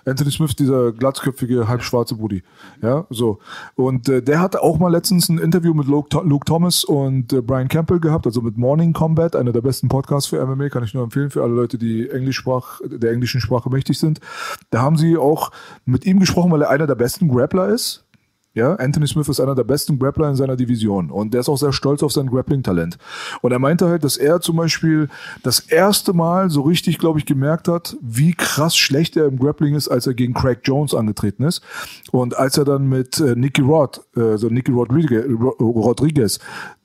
Anthony 0.06 0.30
Smith, 0.30 0.56
dieser 0.56 0.92
glatzköpfige, 0.92 1.68
halbschwarze 1.68 2.16
Buddy. 2.16 2.42
Ja, 2.82 3.06
so. 3.10 3.38
Und 3.74 4.08
äh, 4.08 4.22
der 4.22 4.40
hatte 4.40 4.62
auch 4.62 4.78
mal 4.78 4.90
letztens 4.90 5.28
ein 5.28 5.38
Interview 5.38 5.74
mit 5.74 5.86
Luke, 5.86 6.16
Luke 6.24 6.44
Thomas 6.44 6.84
und 6.84 7.32
äh, 7.32 7.40
Brian 7.40 7.68
Campbell 7.68 8.00
gehabt, 8.00 8.26
also 8.26 8.40
mit 8.40 8.56
Morning 8.56 8.92
Combat, 8.92 9.36
einer 9.36 9.52
der 9.52 9.62
besten 9.62 9.88
Podcasts 9.88 10.28
für 10.28 10.44
MMA, 10.44 10.68
kann 10.68 10.84
ich 10.84 10.94
nur 10.94 11.04
empfehlen 11.04 11.30
für 11.30 11.42
alle 11.42 11.54
Leute, 11.54 11.78
die 11.78 12.08
Englischsprach, 12.08 12.80
der 12.84 13.12
englischen 13.12 13.40
Sprache 13.40 13.70
mächtig 13.70 13.98
sind. 13.98 14.20
Da 14.70 14.82
haben 14.82 14.96
sie 14.96 15.16
auch 15.16 15.50
mit 15.84 16.04
ihm 16.04 16.20
gesprochen, 16.20 16.50
weil 16.50 16.62
er 16.62 16.70
einer 16.70 16.86
der 16.86 16.94
besten 16.94 17.28
Grappler 17.28 17.68
ist. 17.68 18.03
Ja, 18.56 18.76
Anthony 18.76 19.08
Smith 19.08 19.28
ist 19.28 19.40
einer 19.40 19.56
der 19.56 19.64
besten 19.64 19.98
Grappler 19.98 20.28
in 20.30 20.36
seiner 20.36 20.54
Division 20.54 21.10
und 21.10 21.34
der 21.34 21.40
ist 21.40 21.48
auch 21.48 21.56
sehr 21.58 21.72
stolz 21.72 22.04
auf 22.04 22.12
sein 22.12 22.28
Grappling-Talent. 22.28 22.98
Und 23.42 23.50
er 23.50 23.58
meinte 23.58 23.88
halt, 23.88 24.04
dass 24.04 24.16
er 24.16 24.40
zum 24.40 24.54
Beispiel 24.54 25.08
das 25.42 25.58
erste 25.58 26.12
Mal 26.12 26.50
so 26.50 26.62
richtig, 26.62 27.00
glaube 27.00 27.18
ich, 27.18 27.26
gemerkt 27.26 27.66
hat, 27.66 27.96
wie 28.00 28.32
krass 28.32 28.76
schlecht 28.76 29.16
er 29.16 29.26
im 29.26 29.40
Grappling 29.40 29.74
ist, 29.74 29.88
als 29.88 30.06
er 30.06 30.14
gegen 30.14 30.34
Craig 30.34 30.60
Jones 30.62 30.94
angetreten 30.94 31.42
ist. 31.42 31.62
Und 32.12 32.38
als 32.38 32.56
er 32.56 32.64
dann 32.64 32.88
mit 32.88 33.18
äh, 33.18 33.34
Nicky 33.34 33.62
Rod, 33.62 34.02
äh, 34.16 34.20
also 34.20 34.48
Nicky 34.48 34.70
Rodriguez, 34.70 35.24
Rodriguez 35.58 36.38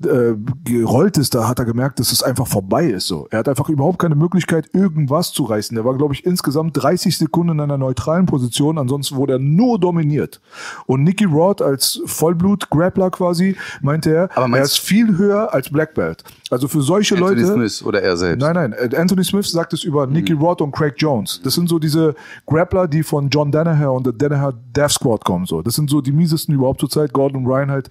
äh, 0.03 0.33
gerollt 0.63 1.19
ist, 1.19 1.35
da 1.35 1.47
hat 1.47 1.59
er 1.59 1.65
gemerkt, 1.65 1.99
dass 1.99 2.11
es 2.11 2.23
einfach 2.23 2.47
vorbei 2.47 2.87
ist. 2.87 3.05
So, 3.05 3.27
er 3.29 3.39
hat 3.39 3.47
einfach 3.47 3.69
überhaupt 3.69 3.99
keine 3.99 4.15
Möglichkeit, 4.15 4.71
irgendwas 4.73 5.33
zu 5.33 5.43
reißen. 5.43 5.77
Er 5.77 5.85
war, 5.85 5.95
glaube 5.95 6.15
ich, 6.15 6.25
insgesamt 6.25 6.81
30 6.81 7.15
Sekunden 7.15 7.53
in 7.53 7.61
einer 7.61 7.77
neutralen 7.77 8.25
Position. 8.25 8.79
Ansonsten 8.79 9.17
wurde 9.17 9.33
er 9.33 9.39
nur 9.39 9.79
dominiert. 9.79 10.41
Und 10.87 11.03
Nicky 11.03 11.25
Rod 11.25 11.58
als 11.61 12.01
Vollblut-Grappler 12.05 13.09
quasi, 13.11 13.55
meinte 13.81 14.13
er, 14.13 14.29
Aber 14.37 14.57
er 14.57 14.63
ist 14.63 14.79
viel 14.79 15.17
höher 15.17 15.53
als 15.53 15.69
Black 15.69 15.93
Belt. 15.93 16.23
Also 16.51 16.67
für 16.67 16.81
solche 16.81 17.15
Anthony 17.15 17.41
Leute. 17.41 17.53
Smith 17.53 17.83
oder 17.83 18.01
er 18.01 18.17
selbst. 18.17 18.41
Nein, 18.41 18.55
nein. 18.55 18.73
äh, 18.73 18.95
Anthony 18.95 19.23
Smith 19.23 19.49
sagt 19.51 19.73
es 19.73 19.83
über 19.83 20.07
Nicky 20.07 20.33
Mhm. 20.33 20.41
Rod 20.41 20.61
und 20.61 20.71
Craig 20.71 20.95
Jones. 20.97 21.39
Das 21.43 21.53
sind 21.53 21.69
so 21.69 21.77
diese 21.77 22.15
Grappler, 22.47 22.87
die 22.87 23.03
von 23.03 23.29
John 23.29 23.51
Danaher 23.51 23.91
und 23.93 24.05
der 24.05 24.13
Danaher 24.13 24.53
Death 24.75 24.91
Squad 24.91 25.23
kommen. 25.23 25.45
So, 25.45 25.61
das 25.61 25.75
sind 25.75 25.89
so 25.89 26.01
die 26.01 26.11
miesesten 26.11 26.55
überhaupt 26.55 26.79
zur 26.79 26.89
Zeit. 26.89 27.13
Gordon 27.13 27.45
Ryan 27.45 27.69
halt 27.71 27.89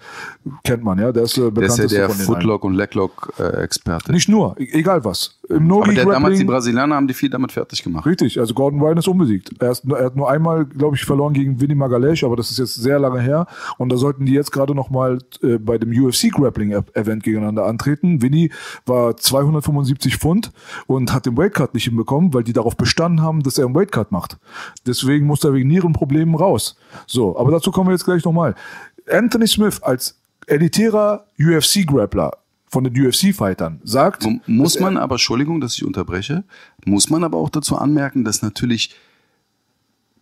kennt 0.63 0.83
man, 0.83 0.99
ja. 0.99 1.11
Der 1.11 1.23
ist 1.23 1.37
äh, 1.37 1.51
Der 1.51 1.63
ist 1.67 1.77
ja 1.77 1.87
der. 1.87 2.09
Footlock 2.09 2.63
und 2.65 2.73
Leglock-Experte. 2.73 4.11
Nicht 4.11 4.29
nur, 4.29 4.55
e- 4.59 4.67
egal 4.73 5.03
was. 5.05 5.38
Im 5.49 5.55
Aber 5.55 5.65
Nogi 5.65 5.95
der, 5.95 6.05
damals 6.05 6.37
die. 6.37 6.45
Brasilianer 6.45 6.95
haben 6.95 7.07
die 7.07 7.15
viel 7.15 7.29
damit 7.29 7.51
fertig 7.51 7.81
gemacht. 7.81 8.05
Richtig, 8.05 8.39
also 8.39 8.53
Gordon 8.53 8.79
Ryan 8.81 8.99
ist 8.99 9.07
unbesiegt. 9.07 9.49
Er, 9.59 9.71
ist, 9.71 9.83
er 9.89 10.05
hat 10.05 10.15
nur 10.15 10.29
einmal, 10.29 10.65
glaube 10.65 10.95
ich, 10.95 11.03
verloren 11.03 11.33
gegen 11.33 11.59
Vinny 11.59 11.73
Magalesh, 11.73 12.23
aber 12.23 12.35
das 12.35 12.51
ist 12.51 12.59
jetzt 12.59 12.75
sehr 12.75 12.99
lange 12.99 13.19
her. 13.19 13.47
Und 13.79 13.91
da 13.91 13.97
sollten 13.97 14.27
die 14.27 14.33
jetzt 14.33 14.51
gerade 14.51 14.75
noch 14.75 14.91
mal 14.91 15.17
äh, 15.41 15.57
bei 15.57 15.79
dem 15.79 15.89
UFC 15.89 16.31
Grappling 16.31 16.71
Event 16.93 17.23
gegeneinander 17.23 17.65
antreten. 17.65 18.21
Vinny 18.21 18.51
war 18.85 19.17
275 19.17 20.17
Pfund 20.17 20.51
und 20.85 21.11
hat 21.13 21.25
den 21.25 21.35
Weightcut 21.35 21.73
nicht 21.73 21.85
hinbekommen, 21.85 22.31
weil 22.31 22.43
die 22.43 22.53
darauf 22.53 22.77
bestanden 22.77 23.23
haben, 23.23 23.41
dass 23.41 23.57
er 23.57 23.65
einen 23.65 23.73
Weightcut 23.73 24.11
macht. 24.11 24.37
Deswegen 24.85 25.25
musste 25.25 25.47
er 25.47 25.55
wegen 25.55 25.67
Nierenproblemen 25.67 26.35
raus. 26.35 26.77
So, 27.07 27.39
aber 27.39 27.49
dazu 27.49 27.71
kommen 27.71 27.89
wir 27.89 27.93
jetzt 27.93 28.05
gleich 28.05 28.23
nochmal. 28.23 28.53
Anthony 29.09 29.47
Smith 29.47 29.81
als 29.81 30.19
elitärer 30.45 31.25
UFC 31.39 31.87
Grappler 31.87 32.33
von 32.69 32.83
den 32.83 33.05
UFC-Fightern 33.05 33.81
sagt, 33.83 34.25
Muss 34.45 34.79
man 34.79 34.97
aber, 34.97 35.15
Entschuldigung, 35.15 35.59
dass 35.59 35.73
ich 35.73 35.85
unterbreche, 35.85 36.43
muss 36.85 37.09
man 37.09 37.23
aber 37.23 37.37
auch 37.37 37.49
dazu 37.49 37.77
anmerken, 37.77 38.23
dass 38.23 38.41
natürlich 38.41 38.95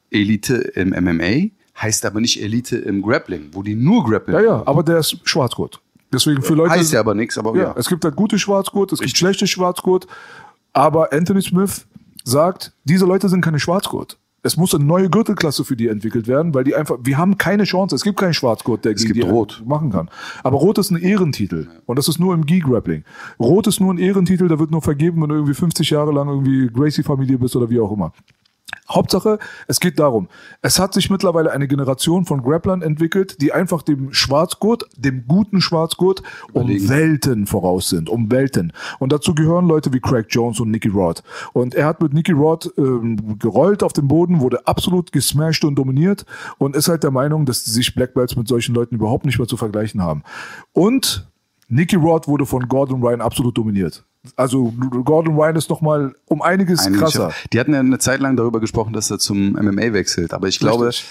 Elite 0.09 0.55
im 0.55 0.89
MMA 0.89 1.49
heißt 1.81 2.05
aber 2.05 2.21
nicht 2.21 2.41
Elite 2.41 2.77
im 2.77 3.01
Grappling, 3.01 3.49
wo 3.51 3.61
die 3.61 3.75
nur 3.75 4.03
grappeln. 4.03 4.37
Ja, 4.37 4.43
ja, 4.43 4.63
aber 4.65 4.83
der 4.83 4.99
ist 4.99 5.17
Schwarzgurt. 5.23 5.79
Deswegen 6.11 6.41
für 6.41 6.53
Leute. 6.53 6.71
Heißt 6.71 6.93
ja 6.93 7.01
aber 7.01 7.13
nichts, 7.13 7.37
aber 7.37 7.55
ja, 7.55 7.63
ja. 7.63 7.75
es 7.77 7.87
gibt 7.87 8.03
halt 8.05 8.15
gute 8.15 8.39
Schwarzgurt, 8.39 8.93
es 8.93 8.99
gibt 8.99 9.17
schlechte 9.17 9.45
Schwarzgurt. 9.45 10.07
Aber 10.73 11.11
Anthony 11.11 11.41
Smith 11.41 11.85
sagt, 12.23 12.73
diese 12.83 13.05
Leute 13.05 13.29
sind 13.29 13.41
keine 13.41 13.59
Schwarzgurt. 13.59 14.17
Es 14.47 14.55
muss 14.55 14.73
eine 14.73 14.85
neue 14.85 15.09
Gürtelklasse 15.09 15.65
für 15.65 15.75
die 15.75 15.89
entwickelt 15.89 16.25
werden, 16.25 16.53
weil 16.53 16.63
die 16.63 16.73
einfach, 16.73 16.99
wir 17.03 17.17
haben 17.17 17.37
keine 17.37 17.65
Chance. 17.65 17.93
Es 17.93 18.01
gibt 18.01 18.17
keinen 18.17 18.33
Schwarzgurt, 18.33 18.85
der 18.85 18.93
gegen 18.93 19.11
gibt 19.11 19.17
die 19.17 19.29
Rot. 19.29 19.61
machen 19.65 19.91
kann. 19.91 20.09
Aber 20.41 20.57
Rot 20.57 20.77
ist 20.77 20.89
ein 20.89 20.95
Ehrentitel. 20.95 21.67
Und 21.85 21.99
das 21.99 22.07
ist 22.07 22.17
nur 22.17 22.33
im 22.33 22.45
Gi-Grappling. 22.45 23.03
Rot 23.41 23.67
ist 23.67 23.81
nur 23.81 23.93
ein 23.93 23.97
Ehrentitel, 23.97 24.47
der 24.47 24.57
wird 24.57 24.71
nur 24.71 24.81
vergeben, 24.81 25.21
wenn 25.21 25.27
du 25.27 25.35
irgendwie 25.35 25.53
50 25.53 25.89
Jahre 25.89 26.13
lang 26.13 26.29
irgendwie 26.29 26.67
Gracie-Familie 26.67 27.37
bist 27.37 27.57
oder 27.57 27.69
wie 27.69 27.81
auch 27.81 27.91
immer. 27.91 28.13
Hauptsache, 28.89 29.39
es 29.67 29.79
geht 29.79 29.99
darum, 29.99 30.27
es 30.61 30.79
hat 30.79 30.93
sich 30.93 31.09
mittlerweile 31.09 31.51
eine 31.51 31.67
Generation 31.67 32.25
von 32.25 32.41
Grapplern 32.41 32.81
entwickelt, 32.81 33.41
die 33.41 33.51
einfach 33.51 33.81
dem 33.81 34.13
Schwarzgurt, 34.13 34.85
dem 34.97 35.25
guten 35.27 35.61
Schwarzgurt, 35.61 36.23
um. 36.53 36.67
Welten 36.67 37.47
voraus 37.47 37.89
sind, 37.89 38.09
um 38.09 38.31
Welten. 38.31 38.73
Und 38.99 39.11
dazu 39.11 39.35
gehören 39.35 39.67
Leute 39.67 39.93
wie 39.93 39.99
Craig 39.99 40.27
Jones 40.29 40.59
und 40.59 40.71
Nicky 40.71 40.89
Rod. 40.89 41.23
Und 41.53 41.75
er 41.75 41.85
hat 41.85 42.01
mit 42.01 42.13
Nicky 42.13 42.31
Rod 42.31 42.71
ähm, 42.77 43.37
gerollt 43.39 43.83
auf 43.83 43.93
dem 43.93 44.07
Boden, 44.07 44.39
wurde 44.39 44.67
absolut 44.67 45.11
gesmashed 45.11 45.65
und 45.65 45.75
dominiert 45.75 46.25
und 46.57 46.75
ist 46.75 46.87
halt 46.87 47.03
der 47.03 47.11
Meinung, 47.11 47.45
dass 47.45 47.65
sich 47.65 47.93
Black 47.95 48.13
Belts 48.13 48.35
mit 48.35 48.47
solchen 48.47 48.73
Leuten 48.73 48.95
überhaupt 48.95 49.25
nicht 49.25 49.37
mehr 49.37 49.47
zu 49.47 49.57
vergleichen 49.57 50.01
haben. 50.01 50.23
Und 50.73 51.27
Nicky 51.69 51.95
Rod 51.95 52.27
wurde 52.27 52.45
von 52.45 52.67
Gordon 52.67 53.01
Ryan 53.01 53.21
absolut 53.21 53.57
dominiert. 53.57 54.03
Also 54.35 54.73
Gordon 55.03 55.35
Ryan 55.35 55.55
ist 55.55 55.69
noch 55.69 55.81
mal 55.81 56.13
um 56.25 56.41
einiges 56.41 56.85
Eigentlich 56.85 57.01
krasser. 57.01 57.27
auch. 57.29 57.33
Die 57.51 57.59
hatten 57.59 57.73
ja 57.73 57.79
eine 57.79 57.99
Zeit 57.99 58.19
lang 58.19 58.35
darüber 58.35 58.59
gesprochen, 58.59 58.93
dass 58.93 59.09
er 59.11 59.19
zum 59.19 59.51
MMA 59.53 59.93
wechselt. 59.93 60.33
Aber 60.33 60.47
ich 60.47 60.59
glaube, 60.59 60.87
Richtig. 60.87 61.07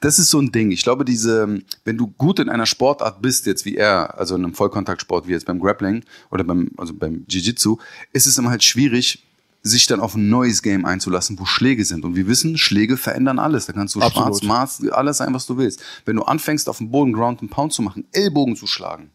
das 0.00 0.18
ist 0.18 0.30
so 0.30 0.38
ein 0.40 0.52
Ding. 0.52 0.70
Ich 0.70 0.82
glaube, 0.82 1.04
diese, 1.04 1.60
wenn 1.84 1.96
du 1.96 2.08
gut 2.08 2.38
in 2.38 2.48
einer 2.48 2.66
Sportart 2.66 3.22
bist, 3.22 3.46
jetzt 3.46 3.64
wie 3.64 3.76
er, 3.76 4.18
also 4.18 4.36
in 4.36 4.44
einem 4.44 4.54
Vollkontaktsport 4.54 5.26
wie 5.26 5.32
jetzt 5.32 5.46
beim 5.46 5.60
Grappling 5.60 6.04
oder 6.30 6.44
beim, 6.44 6.70
also 6.76 6.92
beim 6.94 7.24
Jiu-Jitsu, 7.28 7.78
ist 8.12 8.26
es 8.26 8.38
immer 8.38 8.50
halt 8.50 8.62
schwierig, 8.62 9.24
sich 9.62 9.86
dann 9.86 10.00
auf 10.00 10.14
ein 10.14 10.28
neues 10.28 10.62
Game 10.62 10.86
einzulassen, 10.86 11.38
wo 11.38 11.44
Schläge 11.44 11.84
sind. 11.84 12.04
Und 12.04 12.16
wir 12.16 12.26
wissen, 12.26 12.56
Schläge 12.56 12.96
verändern 12.96 13.38
alles. 13.38 13.66
Da 13.66 13.72
kannst 13.72 13.94
du 13.94 14.00
Absolut. 14.00 14.42
schwarz, 14.42 14.80
Maß, 14.80 14.90
alles 14.90 15.18
sein, 15.18 15.34
was 15.34 15.46
du 15.46 15.56
willst. 15.58 15.82
Wenn 16.04 16.16
du 16.16 16.22
anfängst, 16.22 16.68
auf 16.68 16.78
dem 16.78 16.90
Boden 16.90 17.12
Ground 17.12 17.42
and 17.42 17.50
Pound 17.50 17.72
zu 17.72 17.82
machen, 17.82 18.04
Ellbogen 18.12 18.56
zu 18.56 18.66
schlagen, 18.66 19.10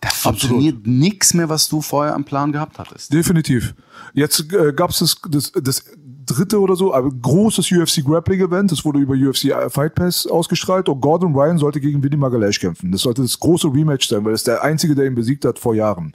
da 0.00 0.08
funktioniert 0.10 0.86
nichts 0.86 1.34
mehr, 1.34 1.48
was 1.48 1.68
du 1.68 1.80
vorher 1.80 2.14
am 2.14 2.24
Plan 2.24 2.52
gehabt 2.52 2.78
hattest. 2.78 3.12
Definitiv. 3.12 3.74
Jetzt 4.12 4.52
äh, 4.52 4.72
gab 4.72 4.90
es 4.90 4.98
das, 4.98 5.16
das, 5.28 5.52
das 5.52 5.84
dritte 6.26 6.60
oder 6.60 6.76
so, 6.76 6.92
aber 6.92 7.10
großes 7.10 7.70
UFC 7.70 8.04
Grappling 8.04 8.40
Event. 8.40 8.72
Das 8.72 8.84
wurde 8.84 8.98
über 8.98 9.14
UFC 9.14 9.52
Fight 9.70 9.94
Pass 9.94 10.26
ausgestrahlt 10.26 10.88
und 10.88 11.00
Gordon 11.00 11.34
Ryan 11.34 11.58
sollte 11.58 11.80
gegen 11.80 12.02
Vinny 12.02 12.16
Magalesh 12.16 12.60
kämpfen. 12.60 12.92
Das 12.92 13.02
sollte 13.02 13.22
das 13.22 13.38
große 13.38 13.68
Rematch 13.72 14.08
sein, 14.08 14.24
weil 14.24 14.32
er 14.32 14.34
ist 14.34 14.46
der 14.46 14.62
einzige, 14.62 14.94
der 14.94 15.06
ihn 15.06 15.14
besiegt 15.14 15.44
hat 15.44 15.58
vor 15.58 15.74
Jahren. 15.74 16.14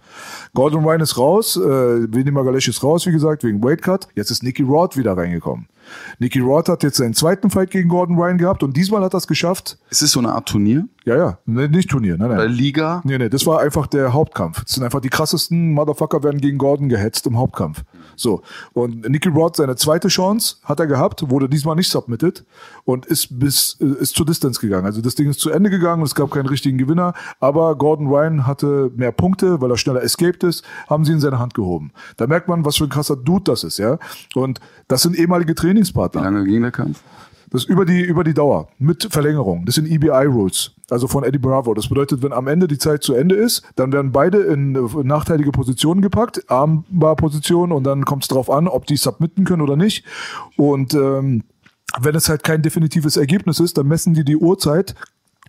Gordon 0.54 0.84
Ryan 0.84 1.02
ist 1.02 1.18
raus, 1.18 1.56
äh, 1.56 1.62
Vinny 1.62 2.32
Magalesh 2.32 2.68
ist 2.68 2.84
raus, 2.84 3.06
wie 3.06 3.12
gesagt, 3.12 3.44
wegen 3.44 3.64
Weight 3.64 3.82
Cut. 3.82 4.08
Jetzt 4.16 4.32
ist 4.32 4.44
Nicky 4.44 4.64
Rod 4.64 4.98
wieder 4.98 5.18
reingekommen. 5.18 5.68
Nicky 6.20 6.40
Rod 6.40 6.70
hat 6.70 6.84
jetzt 6.84 6.98
seinen 6.98 7.14
zweiten 7.14 7.50
Fight 7.50 7.72
gegen 7.72 7.90
Gordon 7.90 8.18
Ryan 8.18 8.38
gehabt 8.38 8.64
und 8.64 8.78
diesmal 8.78 9.04
hat 9.04 9.14
er 9.14 9.18
es 9.18 9.28
geschafft. 9.28 9.78
Es 9.90 10.02
ist 10.02 10.12
so 10.12 10.20
eine 10.20 10.34
Art 10.34 10.48
Turnier, 10.48 10.88
Ja, 11.04 11.18
ja, 11.18 11.38
nee, 11.46 11.68
nicht 11.68 11.90
Turnier, 11.90 12.16
nein, 12.18 12.30
nein. 12.30 12.38
oder 12.38 12.48
Liga. 12.48 13.02
Nee, 13.04 13.18
nee, 13.18 13.30
das 13.30 13.48
war 13.48 13.60
einfach 13.60 13.88
der 13.88 14.14
Hauptkampf. 14.14 14.64
Das 14.64 14.74
sind 14.74 14.84
einfach 14.84 15.00
die 15.00 15.10
krassesten 15.10 15.74
Motherfucker 15.74 16.24
werden 16.24 16.40
gegen 16.40 16.60
Gordon 16.60 16.90
gehetzt 16.90 17.26
im 17.26 17.40
Hauptkampf. 17.40 17.84
So. 18.16 18.44
Und 18.74 19.10
Nicky 19.10 19.30
Rod, 19.30 19.56
seine 19.56 19.76
zweite 19.76 20.10
Chance 20.10 20.58
hat 20.64 20.80
er 20.80 20.86
gehabt, 20.86 21.28
wurde 21.32 21.50
diesmal 21.50 21.76
nicht 21.76 21.90
submitted 21.90 22.46
und 22.86 23.08
ist 23.08 23.40
bis, 23.40 23.78
äh, 23.82 24.00
ist 24.00 24.16
zur 24.16 24.28
Distance 24.28 24.62
gegangen. 24.62 24.86
Also 24.86 25.02
das 25.02 25.16
Ding 25.16 25.28
ist 25.28 25.40
zu 25.40 25.50
Ende 25.50 25.72
gegangen 25.72 26.02
und 26.02 26.08
es 26.08 26.14
gab 26.14 26.30
keinen 26.30 26.46
richtigen 26.48 26.78
Gewinner. 26.78 27.16
Aber 27.40 27.76
Gordon 27.76 28.08
Ryan 28.08 28.46
hatte 28.46 28.92
mehr 28.96 29.12
Punkte, 29.12 29.60
weil 29.60 29.72
er 29.72 29.78
schneller 29.78 30.04
escaped 30.04 30.44
ist, 30.44 30.64
haben 30.88 31.04
sie 31.04 31.14
in 31.14 31.20
seine 31.20 31.40
Hand 31.40 31.56
gehoben. 31.56 31.92
Da 32.18 32.28
merkt 32.28 32.48
man, 32.48 32.64
was 32.64 32.78
für 32.78 32.84
ein 32.84 32.90
krasser 32.90 33.16
Dude 33.16 33.46
das 33.46 33.64
ist, 33.64 33.80
ja. 33.80 33.98
Und 34.36 34.60
das 34.88 35.02
sind 35.02 35.16
ehemalige 35.16 35.52
Wie 35.52 35.56
Trainingspartner. 35.56 36.22
lange 36.22 36.44
ging 36.46 36.62
der 36.62 36.72
Kampf? 36.72 37.02
Das 37.52 37.64
ist 37.64 37.70
über 37.70 37.86
die, 37.86 38.02
über 38.02 38.24
die 38.24 38.34
Dauer. 38.34 38.70
Mit 38.80 39.08
Verlängerung. 39.12 39.66
Das 39.66 39.76
sind 39.76 39.86
EBI-Rules. 39.86 40.72
Also 40.90 41.08
von 41.08 41.24
Eddie 41.24 41.38
Bravo. 41.38 41.74
Das 41.74 41.88
bedeutet, 41.88 42.24
wenn 42.24 42.34
am 42.34 42.48
Ende 42.48 42.68
die 42.68 42.78
Zeit 42.78 43.04
zu 43.04 43.14
Ende 43.14 43.36
ist, 43.36 43.62
dann 43.76 43.92
werden 43.92 44.12
beide 44.12 44.40
in 44.40 44.76
äh, 44.76 45.04
nachteilige 45.04 45.52
Positionen 45.52 46.02
gepackt. 46.02 46.50
Armbar-Position 46.50 47.72
und 47.72 47.84
dann 47.84 48.06
kommt 48.06 48.24
es 48.24 48.30
drauf 48.30 48.50
an, 48.50 48.68
ob 48.68 48.88
die 48.88 48.98
submitten 48.98 49.44
können 49.44 49.62
oder 49.62 49.76
nicht. 49.76 50.06
Und, 50.58 50.94
ähm, 50.94 51.44
wenn 52.00 52.16
es 52.16 52.30
halt 52.30 52.44
kein 52.44 52.62
definitives 52.62 53.18
Ergebnis 53.18 53.60
ist, 53.60 53.78
dann 53.78 53.88
messen 53.88 54.14
die 54.14 54.24
die 54.24 54.38
Uhrzeit, 54.38 54.96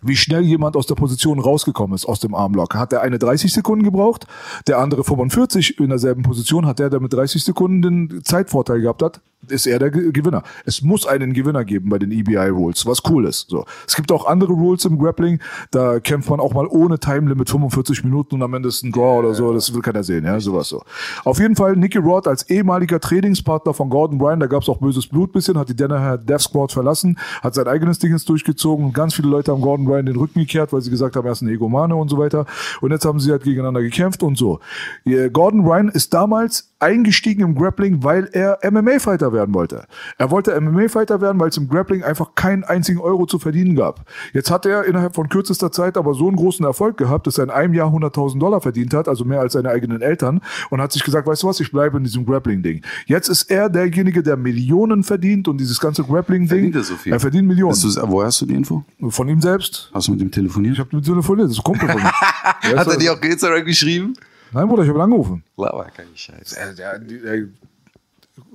wie 0.01 0.17
schnell 0.17 0.41
jemand 0.41 0.75
aus 0.75 0.87
der 0.87 0.95
Position 0.95 1.39
rausgekommen 1.39 1.95
ist, 1.95 2.05
aus 2.05 2.19
dem 2.19 2.35
Armlock. 2.35 2.75
Hat 2.75 2.91
der 2.91 3.01
eine 3.01 3.19
30 3.19 3.53
Sekunden 3.53 3.85
gebraucht, 3.85 4.27
der 4.67 4.79
andere 4.79 5.03
45 5.05 5.79
in 5.79 5.89
derselben 5.89 6.23
Position, 6.23 6.65
hat 6.65 6.79
der, 6.79 6.89
der 6.89 6.99
mit 6.99 7.13
30 7.13 7.43
Sekunden 7.43 7.81
den 7.81 8.23
Zeitvorteil 8.25 8.81
gehabt 8.81 9.01
hat, 9.01 9.21
ist 9.49 9.67
er 9.67 9.79
der 9.79 9.91
Ge- 9.91 10.11
Gewinner. 10.11 10.43
Es 10.65 10.81
muss 10.81 11.05
einen 11.05 11.33
Gewinner 11.33 11.63
geben 11.65 11.89
bei 11.89 11.99
den 11.99 12.11
EBI 12.11 12.47
Rules, 12.49 12.85
was 12.85 12.99
cool 13.09 13.25
ist. 13.25 13.49
So. 13.49 13.65
Es 13.87 13.95
gibt 13.95 14.11
auch 14.11 14.25
andere 14.25 14.53
Rules 14.53 14.85
im 14.85 14.97
Grappling, 14.97 15.39
da 15.71 15.99
kämpft 15.99 16.29
man 16.29 16.39
auch 16.39 16.53
mal 16.53 16.67
ohne 16.67 16.99
Time 16.99 17.29
Limit 17.29 17.49
45 17.49 18.03
Minuten 18.03 18.35
und 18.35 18.43
am 18.43 18.53
Ende 18.53 18.69
ist 18.69 18.83
ein 18.83 18.91
Draw 18.91 19.19
oder 19.19 19.33
so, 19.33 19.53
das 19.53 19.73
will 19.73 19.81
keiner 19.81 20.03
sehen, 20.03 20.25
ja, 20.25 20.39
sowas 20.39 20.69
so. 20.69 20.83
Auf 21.23 21.39
jeden 21.39 21.55
Fall 21.55 21.75
Nicky 21.75 21.97
Rod 21.97 22.27
als 22.27 22.49
ehemaliger 22.49 22.99
Trainingspartner 22.99 23.73
von 23.73 23.89
Gordon 23.89 24.17
Bryan, 24.17 24.39
da 24.39 24.47
gab 24.47 24.61
es 24.63 24.69
auch 24.69 24.77
böses 24.77 25.07
Blut 25.07 25.31
bisschen, 25.31 25.57
hat 25.57 25.69
die 25.69 25.75
Danaher 25.75 26.17
Death 26.17 26.41
Squad 26.41 26.71
verlassen, 26.71 27.17
hat 27.41 27.53
sein 27.55 27.67
eigenes 27.67 27.99
Ding 27.99 28.11
jetzt 28.11 28.29
durchgezogen 28.29 28.85
und 28.85 28.93
ganz 28.93 29.13
viele 29.13 29.27
Leute 29.29 29.51
haben 29.51 29.61
Gordon 29.61 29.85
Bryan 29.85 30.05
den 30.05 30.15
Rücken 30.15 30.39
gekehrt, 30.39 30.71
weil 30.73 30.81
sie 30.81 30.89
gesagt 30.89 31.15
haben, 31.15 31.25
er 31.25 31.31
ist 31.33 31.41
ein 31.41 31.49
Egomane 31.49 31.95
und 31.95 32.09
so 32.09 32.17
weiter. 32.17 32.45
Und 32.81 32.91
jetzt 32.91 33.05
haben 33.05 33.19
sie 33.19 33.31
halt 33.31 33.43
gegeneinander 33.43 33.81
gekämpft 33.81 34.23
und 34.23 34.37
so. 34.37 34.59
Ihr- 35.03 35.29
Gordon 35.29 35.65
Ryan 35.65 35.89
ist 35.89 36.13
damals 36.13 36.69
eingestiegen 36.79 37.41
im 37.43 37.55
Grappling, 37.55 38.03
weil 38.03 38.29
er 38.33 38.59
MMA-Fighter 38.63 39.32
MMA-Fighter 39.33 39.43
werden 39.43 39.53
wollte. 39.53 39.87
Er 40.17 40.31
wollte 40.31 40.59
MMA-Fighter 40.59 41.21
werden, 41.21 41.39
weil 41.39 41.49
es 41.49 41.57
im 41.57 41.67
Grappling 41.67 42.03
einfach 42.03 42.35
keinen 42.35 42.63
einzigen 42.63 42.99
Euro 42.99 43.25
zu 43.25 43.39
verdienen 43.39 43.75
gab. 43.75 44.05
Jetzt 44.33 44.51
hat 44.51 44.65
er 44.65 44.85
innerhalb 44.85 45.15
von 45.15 45.29
kürzester 45.29 45.71
Zeit 45.71 45.97
aber 45.97 46.13
so 46.13 46.27
einen 46.27 46.37
großen 46.37 46.65
Erfolg 46.65 46.97
gehabt, 46.97 47.27
dass 47.27 47.37
er 47.37 47.45
in 47.45 47.49
einem 47.49 47.73
Jahr 47.73 47.91
100.000 47.91 48.39
Dollar 48.39 48.61
verdient 48.61 48.93
hat, 48.93 49.07
also 49.07 49.25
mehr 49.25 49.39
als 49.39 49.53
seine 49.53 49.69
eigenen 49.69 50.01
Eltern, 50.01 50.41
und 50.69 50.81
hat 50.81 50.91
sich 50.91 51.03
gesagt, 51.03 51.27
weißt 51.27 51.43
du 51.43 51.47
was, 51.47 51.59
ich 51.59 51.71
bleibe 51.71 51.97
in 51.97 52.03
diesem 52.03 52.25
Grappling-Ding. 52.25 52.81
Jetzt 53.05 53.29
ist 53.29 53.49
er 53.49 53.69
derjenige, 53.69 54.23
der 54.23 54.37
Millionen 54.37 55.03
verdient 55.03 55.47
und 55.47 55.57
dieses 55.57 55.79
ganze 55.79 56.03
Grappling-Ding. 56.03 56.47
Verdient 56.47 56.75
er 56.75 56.83
so 56.83 56.95
viel? 56.95 57.13
Er 57.13 57.19
verdient 57.19 57.47
Millionen. 57.47 57.73
Du, 57.73 57.87
woher 58.09 58.27
hast 58.27 58.41
du 58.41 58.45
die 58.45 58.55
Info? 58.55 58.83
Von 59.09 59.27
ihm 59.27 59.41
selbst. 59.41 59.89
Hast 59.93 60.07
du 60.07 60.11
mit 60.11 60.21
ihm 60.21 60.31
telefoniert? 60.31 60.73
Ich 60.73 60.79
habe 60.79 60.95
mit 60.95 61.05
telefoniert, 61.05 61.45
das 61.45 61.53
ist 61.53 61.59
ein 61.59 61.63
Kumpel 61.63 61.89
von 61.89 62.01
mir. 62.01 62.11
Hat 62.77 62.87
er 62.87 62.97
dir 62.97 63.11
auch 63.13 63.17
auf 63.17 63.23
Instagram 63.23 63.65
geschrieben? 63.65 64.13
Nein, 64.53 64.67
Bruder, 64.67 64.83
ich 64.83 64.89
habe 64.89 64.99
ihn 64.99 65.03
angerufen. 65.03 65.43
Laber, 65.57 65.85
kein 65.85 66.05
Scheiß. 66.13 66.51
Der, 66.51 66.73
der, 66.73 66.99
der, 66.99 67.47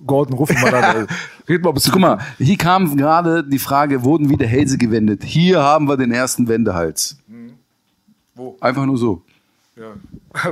Gordon, 0.06 0.34
ruf 0.36 0.50
mal 0.60 0.74
an. 0.74 0.96
ey. 0.96 1.06
Red 1.54 1.62
mal 1.62 1.70
ein 1.70 1.74
bisschen. 1.74 1.92
Guck 1.92 2.00
mal, 2.00 2.18
hier 2.38 2.56
kam 2.56 2.96
gerade 2.96 3.44
die 3.44 3.58
Frage, 3.58 4.02
wurden 4.04 4.28
wieder 4.28 4.46
Hälse 4.46 4.76
gewendet? 4.78 5.22
Hier 5.24 5.62
haben 5.62 5.88
wir 5.88 5.96
den 5.96 6.12
ersten 6.12 6.48
Wendehals. 6.48 7.16
Wo? 8.34 8.56
Einfach 8.60 8.86
nur 8.86 8.98
so. 8.98 9.22
Ja. 9.76 9.92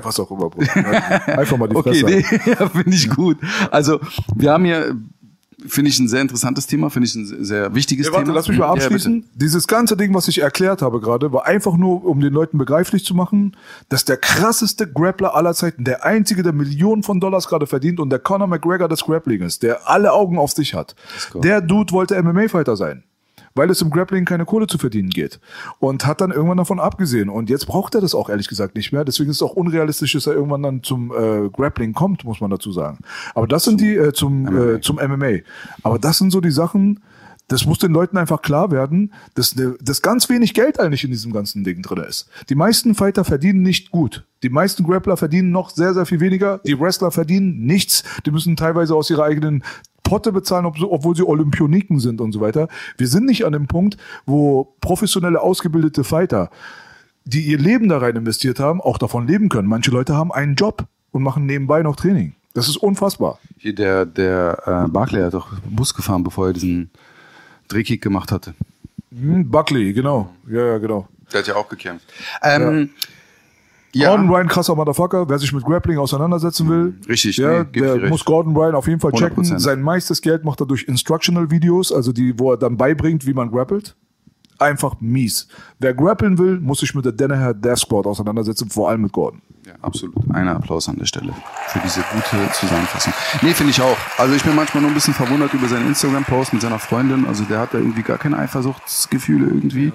Was 0.03 0.19
auch 0.21 0.31
immer, 0.31 0.49
Bruder. 0.51 0.73
Einfach 1.39 1.57
mal 1.57 1.69
die 1.69 1.77
Okay, 1.77 2.01
Fresse. 2.01 2.07
nee, 2.47 2.51
ja, 2.53 2.69
finde 2.69 2.91
ich 2.95 3.11
gut. 3.11 3.39
Also, 3.71 4.01
wir 4.35 4.53
haben 4.53 4.65
hier, 4.65 4.97
finde 5.69 5.91
ich, 5.91 5.99
ein 5.99 6.09
sehr 6.09 6.21
interessantes 6.23 6.67
Thema, 6.67 6.91
finde 6.91 7.07
ich 7.09 7.15
ein 7.15 7.45
sehr 7.45 7.75
wichtiges 7.75 8.07
Ja, 8.07 8.13
warte, 8.13 8.25
Thema. 8.27 8.35
lass 8.37 8.49
mich 8.49 8.59
mal 8.59 8.67
Ja, 8.67 8.73
abschließen. 8.73 9.25
Dieses 9.35 9.67
ganze 9.67 9.97
Ding, 9.97 10.15
was 10.15 10.29
ich 10.29 10.41
erklärt 10.41 10.83
habe 10.83 11.01
gerade, 11.01 11.33
war 11.33 11.47
einfach 11.47 11.77
nur, 11.77 12.05
um 12.05 12.21
den 12.21 12.33
Leuten 12.33 12.59
begreiflich 12.59 13.05
zu 13.05 13.15
machen, 13.15 13.57
dass 13.89 14.05
der 14.05 14.17
krasseste 14.17 14.91
Grappler 14.91 15.35
aller 15.35 15.55
Zeiten, 15.55 15.85
der 15.85 16.05
einzige, 16.05 16.43
der 16.43 16.53
Millionen 16.53 17.03
von 17.03 17.21
Dollars 17.21 17.49
gerade 17.49 17.67
verdient 17.67 18.01
und 18.01 18.11
der 18.11 18.19
Conor 18.19 18.47
McGregor 18.47 18.89
des 18.89 19.03
Grappling 19.05 19.43
ist, 19.43 19.63
der 19.63 19.89
alle 19.89 20.13
Augen 20.13 20.39
auf 20.39 20.53
sich 20.53 20.75
hat. 20.75 20.95
Der 21.35 21.61
Dude 21.61 21.93
wollte 21.93 22.21
MMA-Fighter 22.23 22.77
sein. 22.77 23.05
Weil 23.57 23.71
es 23.71 23.83
im 23.83 23.91
Grappling 23.91 24.25
keine 24.25 24.45
Kohle 24.45 24.67
zu 24.67 24.79
verdienen 24.79 25.11
geht. 25.11 25.41
Und 25.79 26.07
hat 26.07 26.21
dann 26.21 26.31
irgendwann 26.31 26.59
davon 26.59 26.79
abgesehen. 26.79 27.29
Und 27.29 27.51
jetzt 27.51 27.67
braucht 27.67 27.95
er 27.95 28.01
das 28.01 28.15
auch 28.15 28.29
ehrlich 28.29 28.49
gesagt 28.49 28.77
nicht 28.77 28.93
mehr. 28.93 29.05
Deswegen 29.05 29.31
ist 29.31 29.37
es 29.37 29.43
auch 29.43 29.55
unrealistisch, 29.55 30.13
dass 30.13 30.27
er 30.27 30.35
irgendwann 30.35 30.63
dann 30.63 30.83
zum 30.83 31.11
äh, 31.11 31.49
Grappling 31.49 31.93
kommt, 31.93 32.25
muss 32.25 32.41
man 32.41 32.51
dazu 32.51 32.71
sagen. 32.71 32.99
Aber 33.35 33.47
das 33.49 33.65
sind 33.65 33.81
die 33.81 33.97
äh, 33.97 34.13
zum, 34.13 34.47
äh, 34.77 34.81
zum 34.81 34.97
MMA. 34.97 35.41
Aber 35.83 35.99
das 35.99 36.19
sind 36.19 36.31
so 36.31 36.41
die 36.41 36.51
Sachen, 36.51 37.01
das 37.49 37.65
muss 37.65 37.79
den 37.79 37.93
Leuten 37.93 38.17
einfach 38.17 38.43
klar 38.43 38.71
werden, 38.71 39.13
dass, 39.35 39.55
ne, 39.55 39.77
dass 39.81 40.03
ganz 40.03 40.29
wenig 40.29 40.55
Geld 40.55 40.81
eigentlich 40.81 41.05
in 41.05 41.11
diesem 41.11 41.33
ganzen 41.33 41.63
Ding 41.63 41.83
drin 41.83 41.99
ist. 41.99 42.29
Die 42.49 42.55
meisten 42.55 42.95
Fighter 42.95 43.25
verdienen 43.25 43.63
nicht 43.63 43.91
gut. 43.91 44.27
Die 44.43 44.49
meisten 44.49 44.85
Grappler 44.85 45.17
verdienen 45.17 45.51
noch 45.51 45.71
sehr, 45.71 45.95
sehr 45.95 46.07
viel 46.07 46.21
weniger. 46.21 46.61
Die 46.67 46.79
Wrestler 46.79 47.11
verdienen 47.11 47.65
nichts. 47.65 48.03
Die 48.25 48.31
müssen 48.31 48.57
teilweise 48.57 48.95
aus 48.95 49.11
ihrer 49.11 49.25
eigenen 49.25 49.63
Potte 50.09 50.33
bezahlen, 50.33 50.67
ob- 50.67 50.81
obwohl 50.83 51.17
sie 51.17 51.27
Olympioniken 51.27 51.99
sind 52.01 52.21
und 52.21 52.33
so 52.33 52.41
weiter. 52.41 52.69
Wir 52.97 53.09
sind 53.09 53.27
nicht 53.27 53.45
an 53.45 53.53
dem 53.53 53.67
Punkt, 53.67 53.97
wo 54.25 54.75
professionelle, 54.81 55.41
ausgebildete 55.41 56.05
Fighter, 56.05 56.51
die 57.25 57.41
ihr 57.43 57.59
Leben 57.59 57.89
da 57.89 57.99
rein 57.99 58.15
investiert 58.17 58.61
haben, 58.61 58.81
auch 58.81 58.99
davon 58.99 59.27
leben 59.27 59.49
können. 59.49 59.69
Manche 59.69 59.91
Leute 59.91 60.15
haben 60.17 60.33
einen 60.33 60.55
Job 60.55 60.85
und 61.11 61.23
machen 61.23 61.45
nebenbei 61.47 61.83
noch 61.83 61.97
Training. 61.97 62.35
Das 62.55 62.69
ist 62.69 62.77
unfassbar. 62.77 63.39
Hier 63.59 63.75
der, 63.75 64.07
der 64.07 64.63
äh, 64.87 64.89
Barclay 64.89 65.23
hat 65.23 65.35
doch 65.35 65.49
Bus 65.69 65.93
gefahren, 65.93 66.23
bevor 66.25 66.47
er 66.49 66.53
diesen 66.53 66.91
Drehkick 67.69 68.01
gemacht 68.01 68.31
hatte. 68.33 68.55
Hm, 69.11 69.51
Buckley, 69.51 69.93
genau. 69.93 70.31
Ja, 70.49 70.65
ja, 70.67 70.79
genau. 70.79 71.09
Der 71.33 71.41
hat 71.41 71.47
ja 71.49 71.57
auch 71.57 71.69
gekämpft. 71.69 72.07
Ähm, 72.43 72.63
ja. 72.95 73.07
Gordon 74.05 74.29
Ryan, 74.29 74.49
krasser 74.49 74.75
Motherfucker. 74.75 75.29
Wer 75.29 75.39
sich 75.39 75.53
mit 75.53 75.65
Grappling 75.65 75.99
auseinandersetzen 75.99 76.69
will, 76.69 76.95
Richtig, 77.09 77.37
ja, 77.37 77.65
nee, 77.65 77.81
der 77.81 78.09
muss 78.09 78.25
Gordon 78.25 78.57
Ryan 78.57 78.75
auf 78.75 78.87
jeden 78.87 79.01
Fall 79.01 79.13
checken. 79.13 79.45
100%. 79.45 79.59
Sein 79.59 79.83
meistes 79.83 80.21
Geld 80.21 80.45
macht 80.45 80.61
er 80.61 80.67
durch 80.67 80.85
Instructional 80.85 81.51
Videos, 81.51 81.93
also 81.93 82.13
die, 82.13 82.39
wo 82.39 82.53
er 82.53 82.57
dann 82.57 82.77
beibringt, 82.77 83.27
wie 83.27 83.35
man 83.35 83.51
grappelt. 83.51 83.97
Einfach 84.59 84.95
mies. 85.01 85.49
Wer 85.79 85.95
grappeln 85.95 86.39
will, 86.39 86.61
muss 86.61 86.81
sich 86.81 86.95
mit 86.95 87.05
der 87.05 87.13
Danaher 87.13 87.53
Death 87.53 87.79
Squad 87.79 88.07
auseinandersetzen, 88.07 88.71
vor 88.71 88.89
allem 88.89 89.03
mit 89.03 89.13
Gordon. 89.13 89.43
Ja, 89.67 89.73
absolut. 89.83 90.15
Einer 90.33 90.55
Applaus 90.55 90.89
an 90.89 90.97
der 90.97 91.07
Stelle 91.07 91.33
für 91.69 91.81
diese 91.81 92.01
gute 92.13 92.53
Zusammenfassung. 92.53 93.13
Nee, 93.43 93.53
finde 93.53 93.73
ich 93.73 93.81
auch. 93.81 93.97
Also 94.17 94.35
ich 94.35 94.45
bin 94.45 94.55
manchmal 94.55 94.83
nur 94.83 94.93
ein 94.93 94.95
bisschen 94.95 95.13
verwundert 95.15 95.53
über 95.55 95.67
seinen 95.67 95.89
Instagram-Post 95.89 96.53
mit 96.53 96.63
seiner 96.63 96.79
Freundin. 96.79 97.27
Also 97.27 97.43
der 97.45 97.59
hat 97.59 97.75
da 97.75 97.79
irgendwie 97.79 98.03
gar 98.03 98.17
keine 98.19 98.39
Eifersuchtsgefühle 98.39 99.47
irgendwie. 99.47 99.93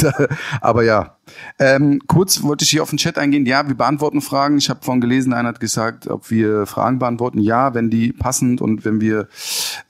Da- 0.00 0.26
Aber 0.62 0.84
ja. 0.84 1.16
Ähm, 1.58 2.00
kurz 2.08 2.42
wollte 2.42 2.64
ich 2.64 2.70
hier 2.70 2.82
auf 2.82 2.90
den 2.90 2.98
Chat 2.98 3.16
eingehen. 3.16 3.46
Ja, 3.46 3.66
wir 3.68 3.74
beantworten 3.74 4.20
Fragen. 4.20 4.58
Ich 4.58 4.68
habe 4.68 4.80
vorhin 4.82 5.00
gelesen, 5.00 5.32
einer 5.32 5.50
hat 5.50 5.60
gesagt, 5.60 6.08
ob 6.08 6.30
wir 6.30 6.66
Fragen 6.66 6.98
beantworten. 6.98 7.38
Ja, 7.38 7.74
wenn 7.74 7.90
die 7.90 8.12
passend 8.12 8.60
und 8.60 8.84
wenn 8.84 9.00
wir 9.00 9.28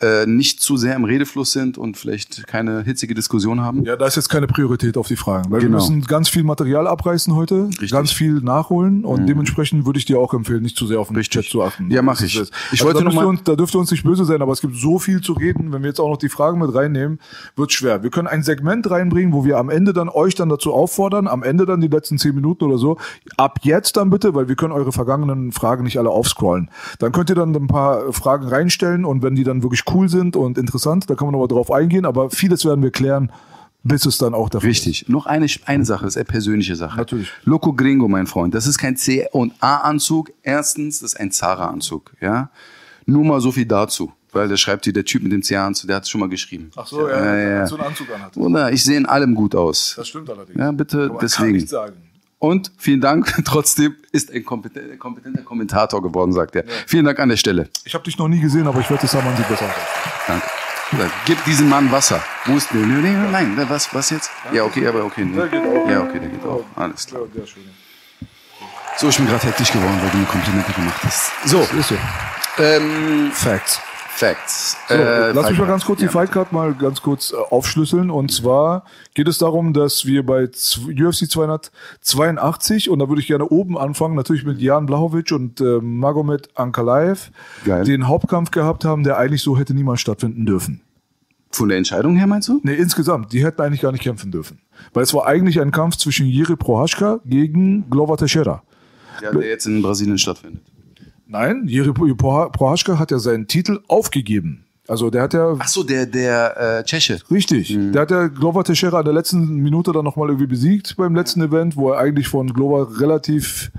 äh, 0.01 0.27
nicht 0.27 0.61
zu 0.61 0.77
sehr 0.77 0.95
im 0.95 1.05
Redefluss 1.05 1.53
sind 1.53 1.79
und 1.79 1.97
vielleicht 1.97 2.47
keine 2.47 2.83
hitzige 2.83 3.15
Diskussion 3.15 3.61
haben. 3.61 3.85
Ja, 3.85 3.97
da 3.97 4.07
ist 4.07 4.17
jetzt 4.17 4.29
keine 4.29 4.47
Priorität 4.47 4.97
auf 4.97 5.09
die 5.09 5.17
Fragen, 5.17 5.51
weil 5.51 5.61
Genau. 5.61 5.79
wir 5.79 5.81
müssen 5.81 6.03
ganz 6.05 6.29
viel 6.29 6.43
Material 6.45 6.87
abreißen 6.87 7.35
heute, 7.35 7.71
ganz 7.91 8.13
viel 8.13 8.41
nachholen 8.73 9.05
und 9.05 9.27
dementsprechend 9.27 9.87
würde 9.87 9.99
ich 9.99 10.05
dir 10.05 10.19
auch 10.19 10.35
empfehlen, 10.35 10.63
nicht 10.63 10.77
zu 10.77 10.87
sehr 10.87 11.01
auf 11.01 11.09
den 11.09 11.21
Chat 11.23 11.45
zu 11.45 11.63
achten. 11.63 11.91
Ja, 11.91 12.03
mach 12.03 12.21
ich. 12.21 12.39
also 12.39 12.51
wollte 12.85 12.99
da, 13.01 13.05
noch 13.05 13.15
mal- 13.15 13.27
uns, 13.27 13.43
da 13.45 13.55
dürft 13.55 13.75
ihr 13.75 13.79
uns 13.79 13.91
nicht 13.91 14.05
böse 14.05 14.25
sein, 14.25 14.43
aber 14.43 14.53
es 14.53 14.61
gibt 14.61 14.77
so 14.77 14.99
viel 14.99 15.21
zu 15.21 15.33
reden, 15.35 15.73
wenn 15.73 15.83
wir 15.83 15.89
jetzt 15.89 16.01
auch 16.01 16.09
noch 16.09 16.17
die 16.17 16.29
Fragen 16.29 16.59
mit 16.59 16.75
reinnehmen, 16.75 17.19
wird 17.57 17.73
schwer. 17.73 18.03
Wir 18.03 18.11
können 18.11 18.29
ein 18.29 18.43
Segment 18.43 18.91
reinbringen, 18.91 19.33
wo 19.33 19.45
wir 19.45 19.59
am 19.59 19.71
Ende 19.71 19.93
dann 19.93 20.09
euch 20.09 20.35
dann 20.35 20.49
dazu 20.49 20.73
auffordern, 20.73 21.29
am 21.29 21.43
Ende 21.43 21.67
dann 21.67 21.81
die 21.81 21.89
letzten 21.89 22.19
zehn 22.19 22.35
Minuten 22.35 22.65
oder 22.65 22.79
so, 22.79 22.97
ab 23.37 23.59
jetzt 23.63 23.97
dann 23.97 24.11
bitte, 24.11 24.35
weil 24.35 24.49
wir 24.49 24.57
können 24.57 24.73
eure 24.73 24.93
vergangenen 24.93 25.53
Fragen 25.53 25.85
nicht 25.85 25.99
alle 25.99 26.11
aufscrollen. 26.11 26.71
Dann 26.99 27.13
könnt 27.13 27.31
ihr 27.31 27.37
dann 27.37 27.55
ein 27.55 27.67
paar 27.67 28.13
Fragen 28.13 28.47
reinstellen 28.49 29.05
und 29.05 29.23
wenn 29.23 29.35
die 29.35 29.45
dann 29.45 29.63
wirklich 29.63 29.83
cool 29.93 30.09
sind 30.09 30.37
und 30.37 30.59
interessant, 30.59 31.09
da 31.09 31.15
kann 31.15 31.27
man 31.27 31.33
nochmal 31.33 31.49
drauf 31.49 31.71
eingehen, 31.71 32.05
aber 32.05 32.31
vieles 32.31 32.65
werden 32.65 32.83
wir 32.83 32.91
klären, 32.91 33.31
bis 33.85 34.07
es 34.07 34.19
dann 34.19 34.35
auch 34.35 34.49
der 34.49 34.61
Fall 34.61 34.71
ist. 34.71 34.87
Richtig. 34.87 35.09
Noch 35.09 35.27
eine, 35.27 35.47
eine 35.67 35.85
Sache, 35.85 36.05
das 36.05 36.15
ist 36.15 36.17
eine 36.19 36.25
persönliche 36.25 36.77
Sache. 36.77 36.97
Natürlich. 36.97 37.31
Loco 37.45 37.73
Gringo, 37.73 38.09
mein 38.09 38.27
Freund, 38.27 38.55
das 38.55 38.67
ist 38.67 38.79
kein 38.79 38.97
C 38.97 39.27
und 39.33 39.53
A-Anzug. 39.61 40.31
Erstens, 40.43 41.01
das 41.01 41.15
ist 41.15 41.21
ein 41.21 41.31
Zara-Anzug, 41.31 42.13
ja. 42.21 42.51
Nur 43.07 43.25
mal 43.25 43.41
so 43.41 43.53
viel 43.53 43.67
dazu. 43.67 44.13
Weil 44.35 44.49
der 44.49 44.57
schreibt 44.57 44.85
hier, 44.85 44.95
der 44.95 45.05
Typ 45.05 45.23
mit 45.23 45.31
dem 45.31 45.43
C-Anzug, 45.43 45.89
der 45.89 45.97
hat 45.97 46.05
es 46.05 46.09
schon 46.09 46.21
mal 46.21 46.29
geschrieben. 46.29 46.71
Ach 46.77 46.87
so, 46.87 47.07
ja, 47.07 47.37
ja, 47.37 47.49
ja. 47.51 47.67
so 47.67 47.77
einen 47.77 47.85
Anzug 47.85 48.09
anhat. 48.15 48.35
Oder 48.39 48.73
ich 48.73 48.83
sehe 48.83 48.97
in 48.97 49.05
allem 49.05 49.35
gut 49.35 49.55
aus. 49.55 49.95
Das 49.97 50.09
stimmt 50.09 50.31
allerdings. 50.31 50.59
Ja, 50.59 50.73
bitte, 50.73 50.97
Kann 50.97 51.07
man 51.09 51.13
gar 51.17 51.21
deswegen. 51.21 51.53
nicht 51.53 51.69
sagen. 51.69 51.97
Und 52.39 52.73
vielen 52.79 53.03
Dank, 53.03 53.41
trotzdem 53.45 53.95
ist 54.11 54.33
ein 54.33 54.45
kompetenter, 54.45 54.97
kompetenter 54.97 55.43
Kommentator 55.43 56.03
geworden, 56.03 56.33
sagt 56.33 56.57
er. 56.57 56.65
Vielen 56.87 57.05
Dank 57.05 57.21
an 57.21 57.29
der 57.29 57.37
Stelle. 57.37 57.69
Ich 57.85 57.93
habe 57.93 58.05
dich 58.05 58.17
noch 58.17 58.29
nie 58.29 58.41
gesehen, 58.41 58.67
aber 58.67 58.81
ich 58.81 58.91
wette, 58.91 59.07
Saman 59.07 59.37
sieht 59.37 59.49
besser 59.49 59.67
aus. 59.67 59.73
Danke. 60.27 60.47
Gib 61.25 61.43
diesem 61.45 61.69
Mann 61.69 61.91
Wasser. 61.91 62.23
Wo 62.45 62.57
ist 62.57 62.69
der? 62.73 62.81
Nein, 62.81 63.57
was, 63.69 63.95
was 63.95 64.11
jetzt? 64.11 64.31
Ja, 64.53 64.65
okay, 64.65 64.87
aber 64.87 65.05
okay. 65.05 65.25
Nee. 65.25 65.37
Der 65.37 65.49
geht 65.49 65.63
auch. 65.63 65.89
Ja, 65.89 66.01
okay, 66.03 66.19
der 66.19 66.29
geht 66.29 66.45
auch. 66.45 66.65
Alles 66.77 67.07
klar. 67.07 67.23
So, 68.99 69.09
ich 69.09 69.17
bin 69.17 69.27
gerade 69.27 69.47
hektisch 69.47 69.73
geworden, 69.73 69.99
weil 70.03 70.11
du 70.11 70.19
mir 70.19 70.27
Komplimente 70.27 70.73
gemacht 70.73 71.01
hast. 71.03 71.33
So. 71.45 71.67
ähm, 72.59 73.31
Facts. 73.33 73.81
Facts. 74.15 74.77
So, 74.89 74.95
Äh, 74.95 75.33
lass 75.33 75.49
mich 75.51 75.59
mal 75.59 75.65
Fight- 75.65 75.69
ganz 75.69 75.85
kurz 75.85 76.01
ja, 76.01 76.07
die 76.07 76.13
Fightcard 76.13 76.53
mal 76.53 76.75
ganz 76.75 77.03
kurz 77.03 77.33
äh, 77.33 77.37
aufschlüsseln. 77.37 78.11
Und 78.11 78.31
zwar 78.31 78.85
geht 79.15 79.27
es 79.27 79.39
darum, 79.39 79.73
dass 79.73 80.07
wir 80.07 80.25
bei 80.25 80.45
UFC 80.45 81.29
282 81.29 82.91
und 82.91 82.99
da 82.99 83.09
würde 83.09 83.21
ich 83.21 83.27
gerne 83.27 83.47
oben 83.49 83.77
anfangen, 83.79 84.15
natürlich 84.15 84.45
mit 84.45 84.61
Jan 84.61 84.87
Blachowicz 84.87 85.33
und 85.33 85.61
äh, 85.61 85.79
Magomed 85.81 86.51
Ankalaev, 86.55 87.31
Geil. 87.65 87.85
den 87.85 88.07
Hauptkampf 88.07 88.51
gehabt 88.51 88.85
haben, 88.85 89.03
der 89.03 89.19
eigentlich 89.19 89.43
so 89.43 89.59
hätte 89.59 89.75
niemals 89.75 90.01
stattfinden 90.01 90.47
dürfen. 90.47 90.83
Von 91.51 91.69
der 91.69 91.79
Entscheidung 91.79 92.17
her 92.17 92.27
meinst 92.27 92.49
du? 92.49 92.61
Nee, 92.63 92.75
insgesamt, 92.75 93.33
die 93.33 93.45
hätten 93.45 93.61
eigentlich 93.61 93.83
gar 93.83 93.93
nicht 93.93 94.03
kämpfen 94.03 94.31
dürfen. 94.31 94.59
Weil 94.95 95.03
es 95.03 95.13
war 95.13 95.27
eigentlich 95.27 95.61
ein 95.61 95.71
Kampf 95.71 95.97
zwischen 95.97 96.27
Jiri 96.27 96.57
Prohaska 96.57 97.21
gegen 97.27 97.89
Glover 97.91 98.17
Teixeira. 98.17 98.63
Ja, 99.23 99.31
der 99.33 99.47
jetzt 99.49 99.67
in 99.67 99.83
Brasilien 99.83 100.17
stattfindet. 100.17 100.63
Nein, 101.33 101.67
Jiri 101.67 101.91
Proha- 101.91 102.51
Prohaska 102.51 102.99
hat 102.99 103.11
ja 103.11 103.19
seinen 103.19 103.47
Titel 103.49 103.81
aufgegeben. 103.89 104.65
Also 104.87 105.09
der 105.11 105.23
hat 105.23 105.33
ja 105.33 105.55
Ach 105.59 105.69
so, 105.69 105.83
der, 105.83 106.05
der 106.07 106.79
äh, 106.81 106.85
Tscheche. 106.85 107.19
Richtig. 107.31 107.75
Der 107.93 108.03
hat 108.03 108.11
ja 108.11 108.27
Glover 108.29 108.65
Teixeira 108.65 108.99
in 108.99 109.05
der 109.07 109.15
letzten 109.15 109.57
Minute 109.57 109.93
dann 109.93 110.05
nochmal 110.05 110.29
irgendwie 110.29 110.47
besiegt 110.49 110.97
beim 110.97 111.15
letzten 111.15 111.41
Event, 111.41 111.77
wo 111.77 111.91
er 111.91 111.99
eigentlich 111.99 112.29
von 112.29 112.53
Glover 112.53 113.01
relativ 113.01 113.71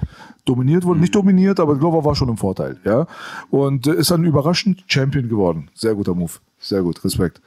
dominiert 0.45 0.83
wurde. 0.85 0.99
Nicht 1.01 1.13
dominiert, 1.13 1.59
aber 1.59 1.77
Glover 1.77 2.03
war 2.03 2.15
schon 2.15 2.29
im 2.29 2.37
Vorteil, 2.37 2.77
ja. 2.85 3.05
Und 3.51 3.85
äh, 3.85 3.93
ist 3.95 4.11
dann 4.11 4.23
überraschend 4.23 4.83
Champion 4.87 5.29
geworden. 5.29 5.69
Sehr 5.75 5.93
guter 5.93 6.15
Move. 6.15 6.31
Sehr 6.59 6.81
gut. 6.81 7.03
Respekt. 7.05 7.39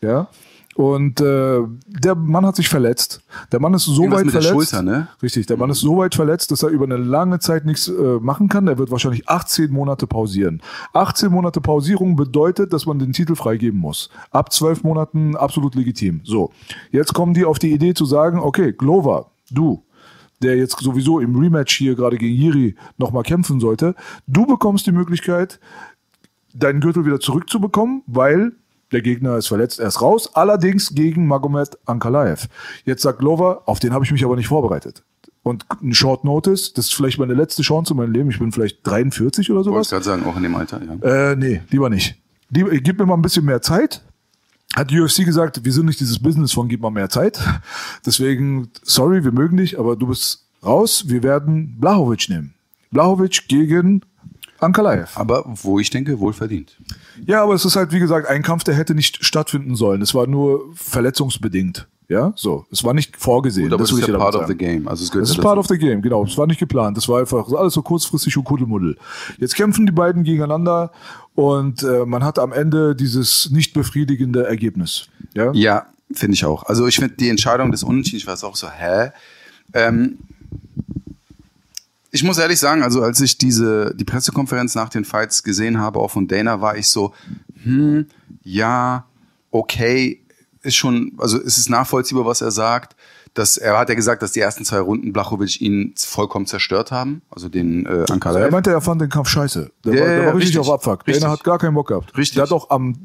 Ja. 0.00 0.28
Und 0.76 1.20
äh, 1.20 1.60
der 1.86 2.14
Mann 2.14 2.46
hat 2.46 2.56
sich 2.56 2.68
verletzt. 2.68 3.22
Der 3.50 3.60
Mann 3.60 3.74
ist 3.74 3.84
so 3.84 4.02
Irgendwas 4.02 4.20
weit 4.20 4.26
mit 4.26 4.34
der 4.34 4.42
verletzt. 4.42 4.70
Schulter, 4.70 4.82
ne? 4.82 5.08
Richtig, 5.20 5.46
der 5.46 5.56
Mann 5.56 5.68
ist 5.68 5.80
so 5.80 5.98
weit 5.98 6.14
verletzt, 6.14 6.52
dass 6.52 6.62
er 6.62 6.68
über 6.68 6.84
eine 6.84 6.96
lange 6.96 7.40
Zeit 7.40 7.66
nichts 7.66 7.88
äh, 7.88 8.18
machen 8.20 8.48
kann. 8.48 8.68
Er 8.68 8.78
wird 8.78 8.90
wahrscheinlich 8.90 9.28
18 9.28 9.70
Monate 9.72 10.06
pausieren. 10.06 10.62
18 10.94 11.30
Monate 11.30 11.60
Pausierung 11.60 12.14
bedeutet, 12.14 12.72
dass 12.72 12.86
man 12.86 13.00
den 13.00 13.12
Titel 13.12 13.34
freigeben 13.34 13.80
muss. 13.80 14.10
Ab 14.30 14.52
12 14.52 14.84
Monaten 14.84 15.36
absolut 15.36 15.74
legitim. 15.74 16.20
So, 16.24 16.52
jetzt 16.92 17.14
kommen 17.14 17.34
die 17.34 17.44
auf 17.44 17.58
die 17.58 17.72
Idee 17.72 17.92
zu 17.92 18.04
sagen, 18.04 18.38
okay, 18.38 18.72
Glover, 18.72 19.32
du, 19.50 19.82
der 20.40 20.56
jetzt 20.56 20.78
sowieso 20.80 21.18
im 21.18 21.36
Rematch 21.36 21.76
hier 21.76 21.96
gerade 21.96 22.16
gegen 22.16 22.34
Jiri 22.34 22.76
nochmal 22.96 23.24
kämpfen 23.24 23.60
sollte, 23.60 23.94
du 24.26 24.46
bekommst 24.46 24.86
die 24.86 24.92
Möglichkeit, 24.92 25.58
deinen 26.54 26.80
Gürtel 26.80 27.04
wieder 27.04 27.20
zurückzubekommen, 27.20 28.02
weil 28.06 28.52
der 28.92 29.02
Gegner 29.02 29.36
ist 29.36 29.48
verletzt, 29.48 29.80
er 29.80 29.88
ist 29.88 30.02
raus. 30.02 30.34
Allerdings 30.34 30.94
gegen 30.94 31.26
Magomed 31.26 31.78
Ankalaev. 31.86 32.48
Jetzt 32.84 33.02
sagt 33.02 33.18
Glover, 33.20 33.62
auf 33.66 33.78
den 33.78 33.92
habe 33.92 34.04
ich 34.04 34.12
mich 34.12 34.24
aber 34.24 34.36
nicht 34.36 34.48
vorbereitet. 34.48 35.02
Und 35.42 35.64
ein 35.82 35.94
Short 35.94 36.24
Notice, 36.24 36.74
das 36.74 36.86
ist 36.86 36.94
vielleicht 36.94 37.18
meine 37.18 37.34
letzte 37.34 37.62
Chance 37.62 37.94
in 37.94 37.96
meinem 37.96 38.12
Leben. 38.12 38.30
Ich 38.30 38.38
bin 38.38 38.52
vielleicht 38.52 38.86
43 38.86 39.50
oder 39.50 39.58
Wollte 39.58 39.70
sowas. 39.70 39.86
ich 39.86 39.90
gerade 39.90 40.04
sagen, 40.04 40.24
auch 40.24 40.36
in 40.36 40.42
dem 40.42 40.54
Alter, 40.54 40.80
ja. 40.82 41.30
Äh, 41.32 41.36
nee, 41.36 41.62
lieber 41.70 41.88
nicht. 41.88 42.16
Lieber, 42.50 42.70
gib 42.70 42.98
mir 42.98 43.06
mal 43.06 43.14
ein 43.14 43.22
bisschen 43.22 43.44
mehr 43.44 43.62
Zeit. 43.62 44.02
Hat 44.74 44.90
die 44.90 45.00
UFC 45.00 45.24
gesagt, 45.24 45.64
wir 45.64 45.72
sind 45.72 45.86
nicht 45.86 45.98
dieses 45.98 46.18
Business 46.20 46.52
von 46.52 46.68
gib 46.68 46.80
mal 46.80 46.90
mehr 46.90 47.08
Zeit. 47.08 47.40
Deswegen, 48.06 48.70
sorry, 48.82 49.24
wir 49.24 49.32
mögen 49.32 49.56
dich, 49.56 49.78
aber 49.78 49.96
du 49.96 50.08
bist 50.08 50.46
raus. 50.64 51.04
Wir 51.06 51.22
werden 51.22 51.76
Blahovic 51.80 52.28
nehmen. 52.28 52.54
Blahovic 52.90 53.48
gegen 53.48 54.02
Ankalaev. 54.60 55.16
Aber 55.16 55.44
wo 55.46 55.78
ich 55.78 55.90
denke, 55.90 56.18
wohlverdient. 56.20 56.76
Ja, 57.24 57.42
aber 57.42 57.54
es 57.54 57.64
ist 57.64 57.76
halt, 57.76 57.92
wie 57.92 57.98
gesagt, 57.98 58.28
ein 58.28 58.42
Kampf, 58.42 58.64
der 58.64 58.74
hätte 58.74 58.94
nicht 58.94 59.24
stattfinden 59.24 59.74
sollen. 59.74 60.02
Es 60.02 60.14
war 60.14 60.26
nur 60.26 60.64
verletzungsbedingt. 60.74 61.86
Ja, 62.10 62.32
so. 62.34 62.66
Es 62.72 62.82
war 62.82 62.92
nicht 62.92 63.16
vorgesehen. 63.16 63.68
Gut, 63.68 63.74
aber 63.74 63.84
das 63.84 63.92
will 63.92 64.00
ist 64.00 64.08
ja 64.08 64.18
part 64.18 64.34
of 64.34 64.48
the 64.48 64.56
game. 64.56 64.88
Also 64.88 65.04
es 65.04 65.12
gehört 65.12 65.28
Das 65.28 65.36
ist 65.36 65.40
part 65.40 65.58
of 65.58 65.68
the 65.68 65.78
game, 65.78 66.02
genau. 66.02 66.24
Es 66.24 66.36
war 66.36 66.48
nicht 66.48 66.58
geplant. 66.58 66.96
Das 66.96 67.08
war 67.08 67.20
einfach 67.20 67.48
alles 67.52 67.74
so 67.74 67.82
kurzfristig 67.82 68.36
und 68.36 68.42
Kuddelmuddel. 68.42 68.96
Jetzt 69.38 69.54
kämpfen 69.54 69.86
die 69.86 69.92
beiden 69.92 70.24
gegeneinander 70.24 70.90
und 71.36 71.84
äh, 71.84 72.04
man 72.04 72.24
hat 72.24 72.40
am 72.40 72.52
Ende 72.52 72.96
dieses 72.96 73.50
nicht 73.52 73.74
befriedigende 73.74 74.44
Ergebnis. 74.44 75.06
Ja? 75.34 75.52
Ja, 75.52 75.86
finde 76.12 76.34
ich 76.34 76.44
auch. 76.44 76.64
Also 76.64 76.88
ich 76.88 76.96
finde 76.96 77.14
die 77.14 77.28
Entscheidung 77.28 77.70
des 77.70 77.84
Unentschieden, 77.84 78.18
ich 78.18 78.26
war 78.26 78.34
auch 78.42 78.56
so, 78.56 78.68
hä? 78.68 79.12
Ähm, 79.72 80.18
ich 82.10 82.24
muss 82.24 82.38
ehrlich 82.38 82.58
sagen, 82.58 82.82
also 82.82 83.02
als 83.02 83.20
ich 83.20 83.38
diese 83.38 83.94
die 83.94 84.04
Pressekonferenz 84.04 84.74
nach 84.74 84.88
den 84.88 85.04
Fights 85.04 85.42
gesehen 85.42 85.78
habe, 85.78 85.98
auch 86.00 86.10
von 86.10 86.26
Dana, 86.28 86.60
war 86.60 86.76
ich 86.76 86.88
so, 86.88 87.12
hm, 87.62 88.06
ja, 88.42 89.04
okay, 89.50 90.20
ist 90.62 90.76
schon, 90.76 91.12
also 91.18 91.38
es 91.40 91.56
ist 91.58 91.70
nachvollziehbar, 91.70 92.24
was 92.26 92.40
er 92.40 92.50
sagt. 92.50 92.96
Dass, 93.32 93.56
er 93.56 93.78
hat 93.78 93.88
ja 93.88 93.94
gesagt, 93.94 94.22
dass 94.22 94.32
die 94.32 94.40
ersten 94.40 94.64
zwei 94.64 94.80
Runden 94.80 95.12
Blachowicz 95.12 95.60
ihn 95.60 95.94
vollkommen 95.96 96.46
zerstört 96.46 96.90
haben, 96.90 97.22
also 97.30 97.48
den 97.48 97.86
äh, 97.86 98.00
Er 98.00 98.10
Ankalaev. 98.10 98.50
meinte, 98.50 98.72
er 98.72 98.80
fand 98.80 99.00
den 99.00 99.08
Kampf 99.08 99.28
scheiße. 99.28 99.70
Der, 99.84 99.94
Ja, 99.94 100.00
war, 100.00 100.06
der 100.08 100.16
ja, 100.18 100.26
war 100.26 100.34
richtig, 100.34 100.56
richtig. 100.56 100.58
auf 100.58 100.70
Abfuck. 100.70 101.06
Richtig. 101.06 101.22
Dana 101.22 101.32
hat 101.34 101.44
gar 101.44 101.58
keinen 101.60 101.74
Bock 101.74 101.86
gehabt. 101.86 102.16
Richtig. 102.18 102.34
Der 102.34 102.42
hat 102.42 102.50
auch 102.50 102.70
am, 102.70 102.96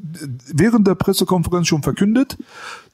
während 0.52 0.84
der 0.88 0.96
Pressekonferenz 0.96 1.68
schon 1.68 1.84
verkündet, 1.84 2.36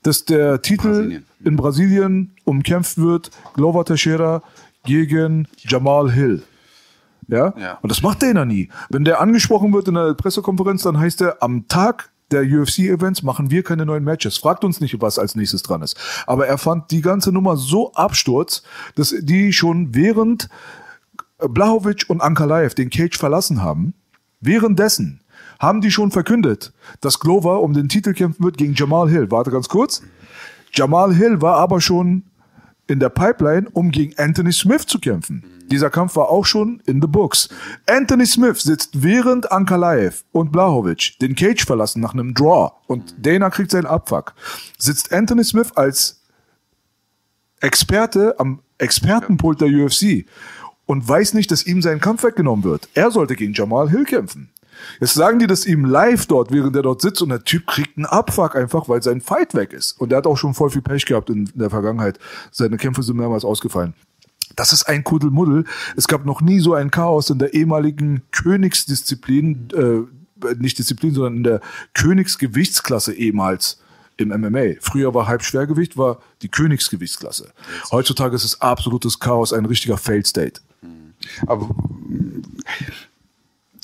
dass 0.03 0.27
der 0.27 0.61
Titel 0.61 0.89
Brasilien. 0.91 1.27
in 1.43 1.57
Brasilien 1.57 2.33
umkämpft 2.45 2.99
wird, 2.99 3.31
Glover 3.55 3.87
Teixeira 3.87 4.43
gegen 4.85 5.49
Jamal 5.59 6.11
Hill. 6.11 6.43
Ja? 7.29 7.55
Ja. 7.57 7.79
Und 7.83 7.91
das 7.91 8.03
macht 8.03 8.23
Dana 8.23 8.45
nie. 8.45 8.69
Wenn 8.91 9.05
der 9.05 9.21
angesprochen 9.21 9.73
wird 9.73 9.89
in 9.89 9.95
der 9.95 10.15
Pressekonferenz, 10.15 10.83
dann 10.83 10.99
heißt 10.99 11.23
er, 11.23 11.43
am 11.43 11.69
Tag 11.69 12.11
der 12.31 12.43
UFC-Events 12.43 13.23
machen 13.23 13.51
wir 13.51 13.63
keine 13.63 13.87
neuen 13.87 14.05
Matches. 14.05 14.39
Fragt 14.39 14.65
uns 14.65 14.81
nicht, 14.81 15.01
was 15.01 15.19
als 15.19 15.35
nächstes 15.35 15.63
dran 15.63 15.83
ist. 15.83 15.97
Aber 16.27 16.47
er 16.47 16.59
fand 16.59 16.91
die 16.91 17.03
ganze 17.03 17.31
Nummer 17.31 17.57
so 17.57 17.93
Absturz, 17.93 18.63
dass 18.95 19.15
die 19.21 19.53
schon 19.53 19.95
während 19.95 20.49
Blahovic 21.39 22.05
und 22.09 22.21
Ankalaev 22.21 22.75
den 22.75 22.91
Cage 22.91 23.19
verlassen 23.19 23.63
haben, 23.63 23.95
währenddessen 24.41 25.21
haben 25.59 25.81
die 25.81 25.91
schon 25.91 26.11
verkündet, 26.11 26.73
dass 27.01 27.21
Glover 27.21 27.61
um 27.61 27.73
den 27.73 27.89
Titel 27.89 28.15
kämpfen 28.15 28.45
wird 28.45 28.59
gegen 28.59 28.75
Jamal 28.75 29.09
Hill. 29.09 29.31
Warte 29.31 29.51
ganz 29.51 29.69
kurz. 29.69 30.03
Jamal 30.73 31.15
Hill 31.15 31.41
war 31.41 31.57
aber 31.57 31.81
schon 31.81 32.25
in 32.87 33.01
der 33.01 33.09
Pipeline, 33.09 33.69
um 33.73 33.91
gegen 33.91 34.17
Anthony 34.19 34.53
Smith 34.53 34.87
zu 34.87 34.99
kämpfen. 34.99 35.45
Dieser 35.71 35.89
Kampf 35.91 36.17
war 36.17 36.29
auch 36.29 36.45
schon 36.45 36.83
in 36.87 37.01
the 37.01 37.07
books. 37.07 37.49
Anthony 37.87 38.27
Smith 38.27 38.61
sitzt 38.61 39.03
während 39.03 39.51
Ankalaev 39.51 40.23
und 40.33 40.53
Blahovic 40.53 41.19
den 41.21 41.35
Cage 41.35 41.65
verlassen 41.65 42.01
nach 42.01 42.13
einem 42.13 42.35
Draw 42.35 42.73
und 42.87 43.15
Dana 43.25 43.49
kriegt 43.49 43.71
seinen 43.71 43.87
Abfuck. 43.87 44.35
Sitzt 44.77 45.13
Anthony 45.13 45.45
Smith 45.45 45.73
als 45.75 46.23
Experte 47.61 48.39
am 48.39 48.61
Expertenpult 48.79 49.61
der 49.61 49.69
UFC 49.69 50.27
und 50.85 51.09
weiß 51.09 51.35
nicht, 51.35 51.51
dass 51.51 51.67
ihm 51.67 51.81
sein 51.81 52.01
Kampf 52.01 52.25
weggenommen 52.25 52.65
wird. 52.65 52.89
Er 52.95 53.11
sollte 53.11 53.35
gegen 53.37 53.55
Jamal 53.55 53.89
Hill 53.89 54.05
kämpfen. 54.05 54.52
Jetzt 55.01 55.15
sagen 55.15 55.39
die 55.39 55.47
das 55.47 55.67
ihm 55.67 55.85
live 55.85 56.27
dort, 56.27 56.53
während 56.53 56.77
er 56.77 56.83
dort 56.83 57.01
sitzt 57.03 57.23
und 57.23 57.29
der 57.29 57.45
Typ 57.45 57.67
kriegt 57.67 57.97
einen 57.97 58.07
Abfuck 58.07 58.57
einfach, 58.57 58.89
weil 58.89 59.03
sein 59.03 59.21
Fight 59.21 59.55
weg 59.55 59.73
ist. 59.73 59.93
Und 60.01 60.13
er 60.13 60.19
hat 60.19 60.27
auch 60.27 60.37
schon 60.37 60.55
voll 60.55 60.71
viel 60.71 60.83
Pech 60.83 61.07
gehabt 61.07 61.31
in 61.31 61.51
der 61.55 61.71
Vergangenheit. 61.71 62.19
Seine 62.51 62.77
Kämpfe 62.77 63.03
sind 63.03 63.17
mehrmals 63.17 63.45
ausgefallen. 63.45 63.95
Das 64.57 64.73
ist 64.73 64.85
ein 64.85 65.05
Kuddelmuddel. 65.05 65.65
Es 65.97 66.09
gab 66.09 66.27
noch 66.27 66.41
nie 66.41 66.61
so 66.61 66.75
ein 66.75 66.91
Chaos 66.91 67.31
in 67.31 67.39
der 67.39 67.55
ehemaligen 67.55 68.23
Königsdisziplin, 68.33 69.69
äh, 69.75 70.55
nicht 70.59 70.79
Disziplin, 70.79 71.15
sondern 71.15 71.37
in 71.37 71.43
der 71.45 71.61
Königsgewichtsklasse 71.95 73.15
ehemals 73.15 73.81
im 74.17 74.29
MMA. 74.29 74.75
Früher 74.81 75.15
war 75.15 75.27
Halbschwergewicht, 75.27 75.97
war 75.97 76.19
die 76.43 76.49
Königsgewichtsklasse. 76.49 77.53
Heutzutage 77.91 78.35
ist 78.35 78.45
es 78.45 78.61
absolutes 78.61 79.19
Chaos, 79.19 79.53
ein 79.53 79.65
richtiger 79.65 79.97
Failed 79.97 80.27
State. 80.27 80.61
Aber 81.47 81.71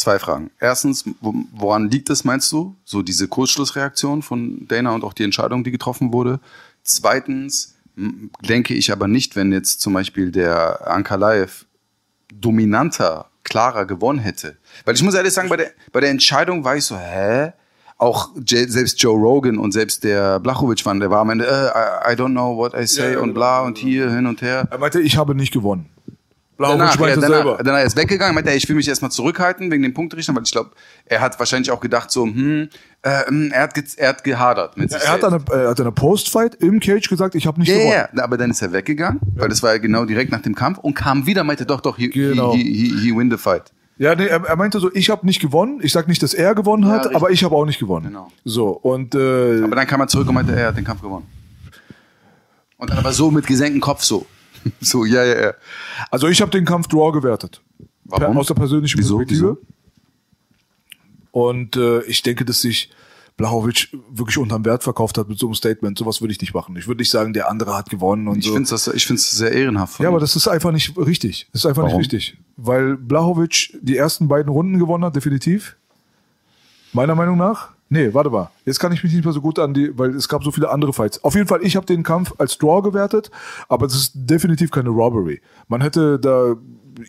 zwei 0.08 0.18
Fragen. 0.18 0.50
Erstens, 0.60 1.04
wo- 1.20 1.34
woran 1.52 1.90
liegt 1.90 2.10
es, 2.10 2.24
meinst 2.24 2.50
du? 2.52 2.76
So 2.84 3.02
diese 3.02 3.28
Kurzschlussreaktion 3.28 4.22
von 4.22 4.66
Dana 4.68 4.94
und 4.94 5.04
auch 5.04 5.12
die 5.12 5.24
Entscheidung, 5.24 5.64
die 5.64 5.70
getroffen 5.70 6.12
wurde. 6.12 6.40
Zweitens, 6.82 7.74
denke 8.48 8.74
ich 8.74 8.90
aber 8.92 9.08
nicht, 9.08 9.36
wenn 9.36 9.52
jetzt 9.52 9.80
zum 9.80 9.92
Beispiel 9.92 10.30
der 10.30 10.86
Ankalaev 10.88 11.64
dominanter, 12.32 13.26
klarer 13.44 13.86
gewonnen 13.86 14.18
hätte. 14.18 14.56
Weil 14.84 14.94
ich 14.94 15.02
muss 15.02 15.14
ehrlich 15.14 15.32
sagen, 15.32 15.48
bei 15.48 15.56
der, 15.56 15.70
bei 15.92 16.00
der 16.00 16.10
Entscheidung 16.10 16.64
war 16.64 16.76
ich 16.76 16.84
so, 16.84 16.96
hä? 16.98 17.52
Auch 17.96 18.30
selbst 18.46 19.02
Joe 19.02 19.18
Rogan 19.18 19.58
und 19.58 19.72
selbst 19.72 20.04
der 20.04 20.38
Blachowicz 20.38 20.86
waren, 20.86 21.00
der 21.00 21.10
war 21.10 21.20
am 21.20 21.30
Ende, 21.30 21.46
äh, 21.46 22.12
I, 22.12 22.14
I 22.14 22.16
don't 22.16 22.30
know 22.30 22.56
what 22.56 22.72
I 22.74 22.86
say 22.86 23.14
Ja, 23.14 23.18
und 23.18 23.28
genau, 23.28 23.34
bla 23.34 23.62
und 23.62 23.76
hier 23.78 24.08
hin 24.10 24.26
und 24.26 24.40
her. 24.40 24.68
Er 24.70 24.78
meinte, 24.78 25.00
ich 25.00 25.16
habe 25.16 25.34
nicht 25.34 25.52
gewonnen. 25.52 25.86
Blauwitsch 26.58 26.78
Danach, 26.78 26.94
ja, 26.96 27.00
meinte 27.00 27.20
danach, 27.20 27.36
selber. 27.36 27.58
danach 27.62 27.78
er 27.78 27.84
ist 27.86 27.96
weggegangen, 27.96 28.34
meinte 28.34 28.50
er, 28.50 28.56
ich 28.56 28.68
will 28.68 28.76
mich 28.76 28.88
erstmal 28.88 29.10
zurückhalten 29.10 29.70
wegen 29.70 29.82
dem 29.84 29.94
Punktrichter, 29.94 30.34
weil 30.34 30.42
ich 30.42 30.50
glaube, 30.50 30.72
er 31.06 31.20
hat 31.20 31.38
wahrscheinlich 31.38 31.70
auch 31.70 31.80
gedacht 31.80 32.10
so, 32.10 32.24
hm, 32.24 32.68
äh, 33.02 33.26
hm, 33.26 33.52
er, 33.52 33.62
hat 33.62 33.74
er 33.96 34.08
hat 34.08 34.24
gehadert 34.24 34.76
mit 34.76 34.90
sich 34.90 35.00
Er 35.00 35.12
hat 35.12 35.24
eine, 35.24 35.40
er 35.50 35.70
hat 35.70 35.80
eine 35.80 35.92
Postfight 35.92 36.56
im 36.56 36.80
Cage 36.80 37.08
gesagt, 37.08 37.34
ich 37.36 37.46
habe 37.46 37.60
nicht 37.60 37.68
ja, 37.68 37.76
gewonnen. 37.76 37.92
ja, 37.92 38.08
ja, 38.14 38.24
aber 38.24 38.36
dann 38.36 38.50
ist 38.50 38.60
er 38.60 38.72
weggegangen, 38.72 39.20
weil 39.36 39.48
das 39.48 39.62
war 39.62 39.72
ja 39.72 39.78
genau 39.78 40.04
direkt 40.04 40.32
nach 40.32 40.42
dem 40.42 40.54
Kampf 40.54 40.78
und 40.78 40.94
kam 40.94 41.26
wieder, 41.26 41.44
meinte 41.44 41.64
doch, 41.64 41.80
doch, 41.80 41.96
he, 41.96 42.08
Genau. 42.08 42.52
he, 42.52 42.62
he, 42.62 42.88
he, 42.88 43.00
he 43.00 43.16
win 43.16 43.30
the 43.30 43.36
fight. 43.38 43.72
Ja, 43.96 44.14
nee, 44.14 44.26
er, 44.26 44.44
er 44.44 44.56
meinte 44.56 44.78
so, 44.80 44.90
ich 44.94 45.10
habe 45.10 45.26
nicht 45.26 45.40
gewonnen. 45.40 45.80
Ich 45.82 45.92
sag 45.92 46.06
nicht, 46.06 46.22
dass 46.22 46.32
er 46.34 46.54
gewonnen 46.54 46.86
hat, 46.86 47.00
richtig. 47.02 47.16
aber 47.16 47.30
ich 47.30 47.42
habe 47.42 47.54
auch 47.56 47.64
nicht 47.66 47.78
gewonnen. 47.80 48.06
Genau. 48.06 48.30
So, 48.44 48.68
und 48.70 49.14
äh, 49.14 49.62
Aber 49.62 49.74
dann 49.76 49.86
kam 49.88 50.00
er 50.00 50.06
zurück 50.08 50.28
und 50.28 50.34
meinte, 50.34 50.54
er 50.54 50.68
hat 50.68 50.76
den 50.76 50.84
Kampf 50.84 51.02
gewonnen. 51.02 51.26
Und 52.76 52.90
dann 52.90 52.98
aber 52.98 53.12
so 53.12 53.30
mit 53.30 53.46
gesenktem 53.46 53.80
Kopf 53.80 54.02
so. 54.04 54.26
So, 54.80 55.04
ja, 55.04 55.24
ja, 55.24 55.40
ja. 55.40 55.54
also 56.10 56.28
ich 56.28 56.40
habe 56.40 56.50
den 56.50 56.64
Kampf 56.64 56.88
Draw 56.88 57.12
gewertet. 57.12 57.60
Warum? 58.04 58.32
Per, 58.32 58.40
aus 58.40 58.46
der 58.46 58.54
persönlichen 58.54 58.98
Wieso? 58.98 59.18
Perspektive. 59.18 59.58
Und 61.30 61.76
äh, 61.76 62.02
ich 62.04 62.22
denke, 62.22 62.44
dass 62.44 62.60
sich 62.62 62.90
Blachowicz 63.36 63.88
wirklich 64.10 64.36
unterm 64.38 64.64
Wert 64.64 64.82
verkauft 64.82 65.16
hat 65.16 65.28
mit 65.28 65.38
so 65.38 65.46
einem 65.46 65.54
Statement. 65.54 65.96
Sowas 65.96 66.20
würde 66.20 66.32
ich 66.32 66.40
nicht 66.40 66.54
machen. 66.54 66.76
Ich 66.76 66.88
würde 66.88 67.00
nicht 67.00 67.10
sagen, 67.10 67.32
der 67.32 67.48
andere 67.48 67.76
hat 67.76 67.88
gewonnen 67.88 68.26
und 68.26 68.38
Ich 68.38 68.46
so. 68.46 68.52
finde 68.52 68.74
es 68.74 68.86
ich 68.88 69.06
find's 69.06 69.30
sehr 69.30 69.52
ehrenhaft. 69.52 70.00
Ja, 70.00 70.08
aber 70.08 70.18
das 70.18 70.34
ist 70.34 70.48
einfach 70.48 70.72
nicht 70.72 70.96
richtig. 70.98 71.48
Das 71.52 71.62
ist 71.62 71.66
einfach 71.66 71.84
Warum? 71.84 71.98
nicht 71.98 72.12
richtig. 72.12 72.36
Weil 72.56 72.96
Blachowicz 72.96 73.70
die 73.80 73.96
ersten 73.96 74.26
beiden 74.26 74.50
Runden 74.50 74.78
gewonnen 74.78 75.04
hat, 75.04 75.14
definitiv. 75.14 75.76
Meiner 76.92 77.14
Meinung 77.14 77.38
nach. 77.38 77.70
Nee, 77.90 78.12
warte 78.12 78.30
mal. 78.30 78.50
Jetzt 78.64 78.80
kann 78.80 78.92
ich 78.92 79.02
mich 79.02 79.12
nicht 79.14 79.24
mehr 79.24 79.32
so 79.32 79.40
gut 79.40 79.58
an 79.58 79.72
die, 79.72 79.96
weil 79.98 80.14
es 80.14 80.28
gab 80.28 80.44
so 80.44 80.50
viele 80.50 80.70
andere 80.70 80.92
Fights. 80.92 81.24
Auf 81.24 81.34
jeden 81.34 81.46
Fall, 81.46 81.60
ich 81.62 81.76
habe 81.76 81.86
den 81.86 82.02
Kampf 82.02 82.34
als 82.38 82.58
Draw 82.58 82.82
gewertet, 82.82 83.30
aber 83.68 83.86
es 83.86 83.94
ist 83.94 84.12
definitiv 84.14 84.70
keine 84.70 84.90
Robbery. 84.90 85.40
Man 85.68 85.80
hätte 85.80 86.18
da 86.18 86.56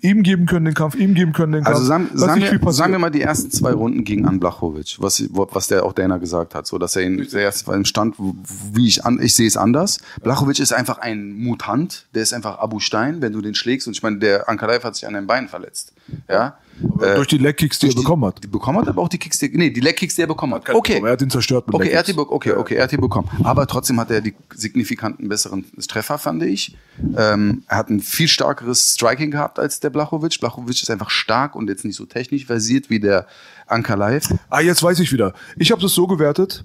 ihm 0.02 0.24
geben 0.24 0.46
können 0.46 0.66
den 0.66 0.74
Kampf, 0.74 0.96
ihm 0.96 1.14
geben 1.14 1.34
können 1.34 1.52
den 1.52 1.64
Kampf. 1.64 1.76
Also 1.76 1.88
sagen, 1.88 2.10
sagen, 2.14 2.42
wir, 2.42 2.74
sagen 2.74 2.92
wir 2.94 3.00
mal 3.00 3.10
die 3.10 3.22
ersten 3.22 3.52
zwei 3.52 3.72
Runden 3.72 4.04
gegen 4.04 4.26
An 4.28 4.40
Blachowicz, 4.40 4.98
was, 5.00 5.24
was 5.32 5.68
der 5.68 5.86
auch 5.86 5.94
Dana 5.94 6.18
gesagt 6.18 6.56
hat, 6.56 6.68
so 6.68 6.78
dass 6.78 6.96
er 6.96 7.04
ihn 7.04 7.28
der 7.32 7.42
erste 7.42 7.72
im 7.74 7.86
Stand, 7.86 8.16
wie 8.18 8.88
ich 8.88 9.06
an, 9.06 9.20
ich 9.22 9.36
sehe 9.36 9.48
es 9.48 9.58
anders. 9.58 10.00
Blachowicz 10.22 10.60
ist 10.60 10.74
einfach 10.74 11.00
ein 11.00 11.34
Mutant, 11.34 12.08
der 12.14 12.24
ist 12.24 12.34
einfach 12.34 12.60
Abu 12.60 12.80
Stein, 12.80 13.22
wenn 13.22 13.34
du 13.34 13.42
den 13.42 13.56
schlägst 13.56 13.88
und 13.88 13.94
ich 13.96 14.04
meine, 14.04 14.20
der 14.20 14.50
Ankalaev 14.50 14.84
hat 14.84 14.96
sich 14.96 15.08
an 15.08 15.14
den 15.14 15.28
Beinen 15.28 15.50
verletzt, 15.50 15.94
ja. 16.28 16.58
Äh, 17.02 17.16
durch 17.16 17.28
die 17.28 17.38
Legkicks, 17.38 17.80
die 17.80 17.90
er 17.90 17.96
bekommen 17.96 18.26
hat. 18.26 18.44
Die 18.44 18.48
bekommen 18.48 18.80
hat, 18.80 18.88
aber 18.88 19.02
auch 19.02 19.10
die 19.10 19.18
Kicks, 19.18 19.40
die, 19.40 19.50
nee, 19.50 19.70
die 19.70 19.82
Leg-Kicks, 19.82 20.16
die 20.16 20.22
er 20.22 20.28
bekommen 20.28 20.54
hat. 20.54 20.70
Okay. 20.70 20.98
Aber 20.98 21.08
er 21.08 21.14
hat 21.14 21.22
ihn 21.22 21.30
zerstört 21.30 21.68
mit 21.68 21.76
Okay, 21.76 21.90
er 21.90 22.00
hat 22.00 22.08
die, 22.08 22.18
okay, 22.18 22.54
okay, 22.54 22.76
er 22.76 22.84
hat 22.84 22.92
die 22.92 22.98
bekommen. 22.98 23.30
Aber 23.44 23.68
trotzdem 23.68 24.00
hat 24.00 24.12
er 24.12 24.22
die 24.22 24.34
signifikanten 24.54 25.28
besseren 25.28 25.66
Treffer, 25.88 26.18
fand 26.18 26.44
ich. 26.44 26.78
Ähm, 27.18 27.64
er 27.68 27.78
hat 27.78 27.90
ein 27.90 28.00
viel 28.00 28.28
stärkeres 28.28 28.94
Striking 28.94 29.32
gehabt 29.32 29.60
als 29.60 29.80
der 29.80 29.90
Blachowicz. 29.90 30.38
Blachowicz 30.38 30.82
ist 30.82 30.90
einfach 30.90 31.10
stark 31.10 31.56
und 31.56 31.70
jetzt 31.70 31.84
nicht 31.84 31.98
so 31.98 32.06
technisch 32.06 32.46
versiert 32.46 32.90
wie 32.90 33.00
der 33.00 33.28
Ankalaev. 33.68 34.34
Ah, 34.50 34.62
jetzt 34.62 34.82
weiß 34.82 35.00
ich 35.00 35.12
wieder. 35.12 35.34
Ich 35.58 35.72
habe 35.72 35.82
das 35.82 35.94
so 35.94 36.08
gewertet. 36.08 36.64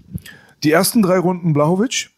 Die 0.62 0.70
ersten 0.70 1.02
drei 1.02 1.18
Runden 1.18 1.52
Blachowicz, 1.52 2.11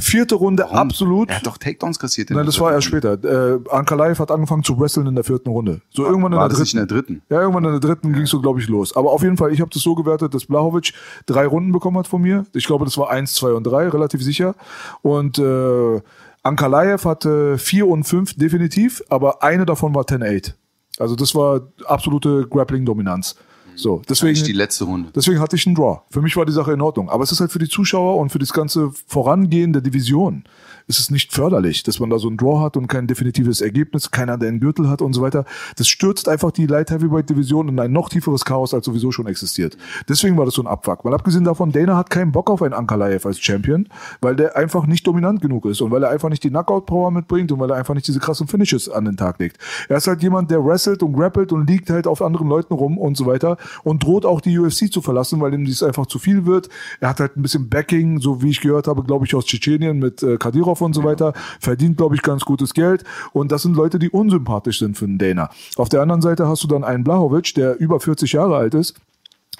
Vierte 0.00 0.34
Runde, 0.34 0.62
Warum? 0.64 0.76
absolut. 0.78 1.28
Er 1.28 1.36
hat 1.36 1.46
doch 1.46 1.58
Takedowns 1.58 1.98
kassiert. 1.98 2.30
in 2.30 2.36
Nein, 2.36 2.46
das 2.46 2.58
war 2.58 2.72
erst 2.72 2.86
später. 2.86 3.12
Äh, 3.22 3.60
Ankalaev 3.70 4.18
hat 4.20 4.30
angefangen 4.30 4.64
zu 4.64 4.78
wresteln 4.80 5.06
in 5.06 5.14
der 5.14 5.24
vierten 5.24 5.50
Runde. 5.50 5.80
So 5.90 6.04
irgendwann 6.04 6.32
in 6.32 6.38
War 6.38 6.48
der 6.48 6.58
das 6.58 6.60
nicht 6.60 6.74
dritten. 6.74 6.82
in 6.82 6.88
der 6.88 6.96
dritten? 7.02 7.22
Ja, 7.28 7.40
irgendwann 7.40 7.64
in 7.66 7.70
der 7.72 7.80
dritten 7.80 8.12
ging 8.12 8.22
es 8.22 8.30
so, 8.30 8.40
glaube 8.40 8.60
ich, 8.60 8.68
los. 8.68 8.96
Aber 8.96 9.12
auf 9.12 9.22
jeden 9.22 9.36
Fall, 9.36 9.52
ich 9.52 9.60
habe 9.60 9.70
das 9.72 9.82
so 9.82 9.94
gewertet, 9.94 10.34
dass 10.34 10.46
Blahovic 10.46 10.92
drei 11.26 11.46
Runden 11.46 11.72
bekommen 11.72 11.98
hat 11.98 12.08
von 12.08 12.22
mir. 12.22 12.46
Ich 12.54 12.66
glaube, 12.66 12.84
das 12.84 12.96
war 12.98 13.10
eins, 13.10 13.34
zwei 13.34 13.52
und 13.52 13.64
drei, 13.64 13.88
relativ 13.88 14.22
sicher. 14.22 14.54
Und 15.02 15.38
äh, 15.38 16.00
Ankalaev 16.42 17.04
hatte 17.04 17.58
vier 17.58 17.86
und 17.86 18.04
fünf 18.04 18.34
definitiv, 18.34 19.02
aber 19.10 19.42
eine 19.42 19.66
davon 19.66 19.94
war 19.94 20.04
10-8. 20.04 20.54
Also 20.98 21.14
das 21.16 21.34
war 21.34 21.60
absolute 21.86 22.46
Grappling-Dominanz. 22.48 23.36
So, 23.80 24.02
deswegen, 24.08 24.28
Eigentlich 24.28 24.42
die 24.44 24.52
letzte 24.52 24.84
Runde. 24.84 25.10
deswegen 25.14 25.40
hatte 25.40 25.56
ich 25.56 25.66
einen 25.66 25.74
Draw. 25.74 26.00
Für 26.10 26.20
mich 26.20 26.36
war 26.36 26.44
die 26.44 26.52
Sache 26.52 26.72
in 26.72 26.80
Ordnung. 26.80 27.08
Aber 27.08 27.24
es 27.24 27.32
ist 27.32 27.40
halt 27.40 27.50
für 27.50 27.58
die 27.58 27.68
Zuschauer 27.68 28.18
und 28.18 28.30
für 28.30 28.38
das 28.38 28.52
ganze 28.52 28.90
Vorangehen 29.06 29.72
der 29.72 29.82
Division 29.82 30.44
ist 30.90 30.98
es 30.98 31.10
nicht 31.10 31.32
förderlich, 31.32 31.82
dass 31.84 32.00
man 32.00 32.10
da 32.10 32.18
so 32.18 32.28
einen 32.28 32.36
Draw 32.36 32.60
hat 32.60 32.76
und 32.76 32.88
kein 32.88 33.06
definitives 33.06 33.60
Ergebnis, 33.60 34.10
keiner, 34.10 34.36
der 34.36 34.48
einen 34.48 34.60
Gürtel 34.60 34.88
hat 34.88 35.00
und 35.00 35.12
so 35.12 35.22
weiter. 35.22 35.44
Das 35.76 35.88
stürzt 35.88 36.28
einfach 36.28 36.50
die 36.50 36.66
Light 36.66 36.90
Heavyweight 36.90 37.30
Division 37.30 37.68
in 37.68 37.78
ein 37.78 37.92
noch 37.92 38.08
tieferes 38.08 38.44
Chaos, 38.44 38.74
als 38.74 38.86
sowieso 38.86 39.12
schon 39.12 39.26
existiert. 39.28 39.78
Deswegen 40.08 40.36
war 40.36 40.44
das 40.44 40.54
so 40.54 40.62
ein 40.62 40.66
Abfuck. 40.66 41.04
Mal 41.04 41.14
abgesehen 41.14 41.44
davon, 41.44 41.70
Dana 41.70 41.96
hat 41.96 42.10
keinen 42.10 42.32
Bock 42.32 42.50
auf 42.50 42.60
einen 42.62 42.74
Ankalaev 42.74 43.24
als 43.24 43.40
Champion, 43.40 43.88
weil 44.20 44.34
der 44.34 44.56
einfach 44.56 44.86
nicht 44.86 45.06
dominant 45.06 45.40
genug 45.40 45.64
ist 45.66 45.80
und 45.80 45.90
weil 45.92 46.02
er 46.02 46.10
einfach 46.10 46.28
nicht 46.28 46.42
die 46.42 46.50
Knockout-Power 46.50 47.12
mitbringt 47.12 47.52
und 47.52 47.60
weil 47.60 47.70
er 47.70 47.76
einfach 47.76 47.94
nicht 47.94 48.08
diese 48.08 48.18
krassen 48.18 48.48
Finishes 48.48 48.88
an 48.88 49.04
den 49.04 49.16
Tag 49.16 49.38
legt. 49.38 49.58
Er 49.88 49.96
ist 49.98 50.08
halt 50.08 50.22
jemand, 50.22 50.50
der 50.50 50.64
wrestelt 50.64 51.02
und 51.04 51.12
grappelt 51.12 51.52
und 51.52 51.68
liegt 51.68 51.88
halt 51.90 52.08
auf 52.08 52.20
anderen 52.20 52.48
Leuten 52.48 52.74
rum 52.74 52.98
und 52.98 53.16
so 53.16 53.26
weiter 53.26 53.56
und 53.84 54.02
droht 54.02 54.24
auch 54.24 54.40
die 54.40 54.58
UFC 54.58 54.92
zu 54.92 55.02
verlassen, 55.02 55.40
weil 55.40 55.54
ihm 55.54 55.64
dies 55.64 55.82
einfach 55.82 56.06
zu 56.06 56.18
viel 56.18 56.46
wird. 56.46 56.68
Er 57.00 57.10
hat 57.10 57.20
halt 57.20 57.36
ein 57.36 57.42
bisschen 57.42 57.68
Backing, 57.68 58.20
so 58.20 58.42
wie 58.42 58.50
ich 58.50 58.60
gehört 58.60 58.86
habe, 58.86 59.02
glaube 59.02 59.26
ich, 59.26 59.34
aus 59.34 59.46
Tschetschenien 59.46 59.98
mit 59.98 60.22
äh, 60.22 60.36
Kadyrov 60.36 60.80
und 60.80 60.94
so 60.94 61.04
weiter, 61.04 61.32
verdient, 61.60 61.96
glaube 61.96 62.14
ich, 62.14 62.22
ganz 62.22 62.44
gutes 62.44 62.74
Geld 62.74 63.04
und 63.32 63.52
das 63.52 63.62
sind 63.62 63.76
Leute, 63.76 63.98
die 63.98 64.10
unsympathisch 64.10 64.78
sind 64.78 64.96
für 64.96 65.04
einen 65.04 65.18
Dana. 65.18 65.50
Auf 65.76 65.88
der 65.88 66.02
anderen 66.02 66.22
Seite 66.22 66.48
hast 66.48 66.62
du 66.64 66.68
dann 66.68 66.84
einen 66.84 67.04
Blahovic, 67.04 67.54
der 67.54 67.78
über 67.78 68.00
40 68.00 68.32
Jahre 68.32 68.56
alt 68.56 68.74
ist, 68.74 68.94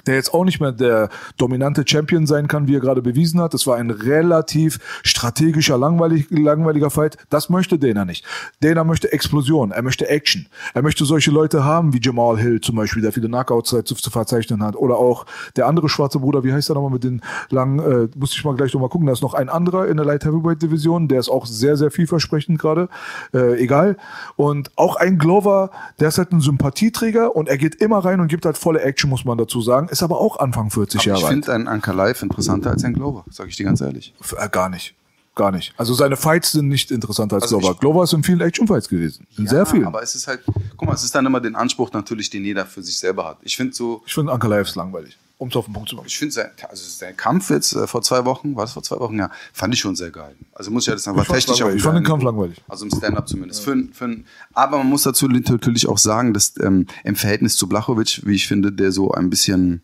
der 0.06 0.14
jetzt 0.14 0.34
auch 0.34 0.44
nicht 0.44 0.60
mehr 0.60 0.72
der 0.72 1.08
dominante 1.36 1.84
Champion 1.86 2.26
sein 2.26 2.48
kann, 2.48 2.68
wie 2.68 2.76
er 2.76 2.80
gerade 2.80 3.02
bewiesen 3.02 3.40
hat. 3.40 3.54
Das 3.54 3.66
war 3.66 3.76
ein 3.76 3.90
relativ 3.90 4.78
strategischer, 5.02 5.78
langweilig, 5.78 6.26
langweiliger 6.30 6.90
Fight. 6.90 7.16
Das 7.30 7.50
möchte 7.50 7.78
Dana 7.78 8.04
nicht. 8.04 8.24
Dana 8.60 8.84
möchte 8.84 9.12
Explosion, 9.12 9.70
er 9.70 9.82
möchte 9.82 10.08
Action. 10.08 10.46
Er 10.74 10.82
möchte 10.82 11.04
solche 11.04 11.30
Leute 11.30 11.64
haben 11.64 11.92
wie 11.92 12.00
Jamal 12.00 12.38
Hill 12.38 12.60
zum 12.60 12.76
Beispiel, 12.76 13.02
der 13.02 13.12
viele 13.12 13.28
Knockouts 13.28 13.70
zu, 13.70 13.82
zu 13.82 14.10
verzeichnen 14.10 14.62
hat. 14.62 14.76
Oder 14.76 14.96
auch 14.96 15.26
der 15.56 15.66
andere 15.66 15.88
schwarze 15.88 16.18
Bruder, 16.18 16.44
wie 16.44 16.52
heißt 16.52 16.70
er 16.70 16.74
nochmal 16.74 16.92
mit 16.92 17.04
den 17.04 17.22
langen, 17.50 17.78
äh, 17.78 18.08
muss 18.16 18.34
ich 18.34 18.44
mal 18.44 18.54
gleich 18.54 18.72
nochmal 18.72 18.88
gucken. 18.88 19.06
Da 19.06 19.12
ist 19.12 19.22
noch 19.22 19.34
ein 19.34 19.48
anderer 19.48 19.88
in 19.88 19.96
der 19.96 20.06
Light 20.06 20.24
Heavyweight 20.24 20.62
Division, 20.62 21.08
der 21.08 21.20
ist 21.20 21.28
auch 21.28 21.46
sehr, 21.46 21.76
sehr 21.76 21.90
vielversprechend 21.90 22.58
gerade. 22.58 22.88
Äh, 23.32 23.62
egal. 23.62 23.96
Und 24.36 24.70
auch 24.76 24.96
ein 24.96 25.18
Glover, 25.18 25.70
der 25.98 26.08
ist 26.08 26.18
halt 26.18 26.32
ein 26.32 26.40
Sympathieträger 26.40 27.34
und 27.34 27.48
er 27.48 27.58
geht 27.58 27.76
immer 27.76 27.98
rein 27.98 28.20
und 28.20 28.28
gibt 28.28 28.46
halt 28.46 28.58
volle 28.58 28.80
Action, 28.80 29.10
muss 29.10 29.24
man 29.24 29.38
dazu 29.38 29.60
sagen. 29.60 29.88
Ist 29.90 30.02
aber 30.02 30.20
auch 30.20 30.38
Anfang 30.38 30.70
40 30.70 31.00
Aber 31.00 31.06
Jahre 31.08 31.18
ich 31.18 31.24
alt. 31.26 31.32
finde 31.32 31.52
einen 31.52 31.68
Anker 31.68 31.92
Live 31.94 32.22
interessanter 32.22 32.70
als 32.70 32.84
ein 32.84 32.94
Glover, 32.94 33.24
sage 33.30 33.50
ich 33.50 33.56
dir 33.56 33.64
ganz 33.64 33.80
ehrlich. 33.80 34.14
Äh, 34.38 34.48
gar 34.48 34.68
nicht. 34.68 34.94
Gar 35.36 35.52
nicht. 35.52 35.72
Also 35.76 35.94
seine 35.94 36.16
Fights 36.16 36.52
sind 36.52 36.68
nicht 36.68 36.90
interessanter 36.90 37.36
als 37.36 37.44
Also 37.44 37.58
Glover. 37.58 37.74
ich- 37.74 37.80
Glover 37.80 38.02
ist 38.04 38.12
in 38.12 38.22
vielen 38.24 38.40
Actionfights 38.40 38.88
gewesen. 38.88 39.26
In 39.38 39.46
sehr 39.46 39.64
vielen. 39.64 39.84
Aber 39.86 40.02
es 40.02 40.14
ist 40.14 40.26
halt, 40.26 40.40
guck 40.76 40.86
mal, 40.88 40.94
es 40.94 41.04
ist 41.04 41.14
dann 41.14 41.24
immer 41.24 41.40
den 41.40 41.54
Anspruch 41.54 41.92
natürlich, 41.92 42.30
den 42.30 42.44
jeder 42.44 42.66
für 42.66 42.82
sich 42.82 42.98
selber 42.98 43.24
hat. 43.26 43.38
Ich 43.42 43.56
finde 43.56 43.74
so, 43.74 44.02
Ich 44.06 44.12
finde 44.14 44.32
Ankalaev 44.32 44.68
ist 44.68 44.74
langweilig. 44.76 45.16
Um 45.40 45.48
es 45.48 45.56
auf 45.56 45.64
den 45.64 45.72
Punkt 45.72 45.88
zu 45.88 45.96
machen. 45.96 46.04
ich 46.06 46.18
finde 46.18 46.34
sein, 46.34 46.50
also 46.68 46.82
sein 46.86 47.16
Kampf 47.16 47.48
jetzt 47.48 47.72
äh, 47.74 47.86
vor 47.86 48.02
zwei 48.02 48.26
Wochen, 48.26 48.54
war 48.56 48.64
das 48.64 48.72
vor 48.74 48.82
zwei 48.82 48.98
Wochen? 48.98 49.18
Ja, 49.18 49.30
fand 49.54 49.72
ich 49.72 49.80
schon 49.80 49.96
sehr 49.96 50.10
geil. 50.10 50.34
Also 50.52 50.70
muss 50.70 50.82
ich 50.82 50.88
ja 50.88 50.92
das 50.92 51.04
sagen, 51.04 51.16
war 51.16 51.24
technisch 51.24 51.62
auch. 51.62 51.70
Ich 51.70 51.82
fand 51.82 51.96
den 51.96 52.04
Kampf 52.04 52.22
langweilig. 52.22 52.60
Also 52.68 52.84
im 52.84 52.90
Stand-up 52.94 53.26
zumindest. 53.26 53.62
Für, 53.64 53.72
ein- 53.72 53.90
für, 53.94 54.04
ein- 54.04 54.26
aber 54.52 54.76
man 54.76 54.88
muss 54.88 55.04
dazu 55.04 55.26
natürlich 55.28 55.88
auch 55.88 55.96
sagen, 55.96 56.34
dass 56.34 56.52
ähm, 56.60 56.86
im 57.04 57.16
Verhältnis 57.16 57.56
zu 57.56 57.66
Blachowicz, 57.70 58.20
wie 58.24 58.34
ich 58.34 58.46
finde, 58.46 58.70
der 58.70 58.92
so 58.92 59.12
ein 59.12 59.30
bisschen 59.30 59.82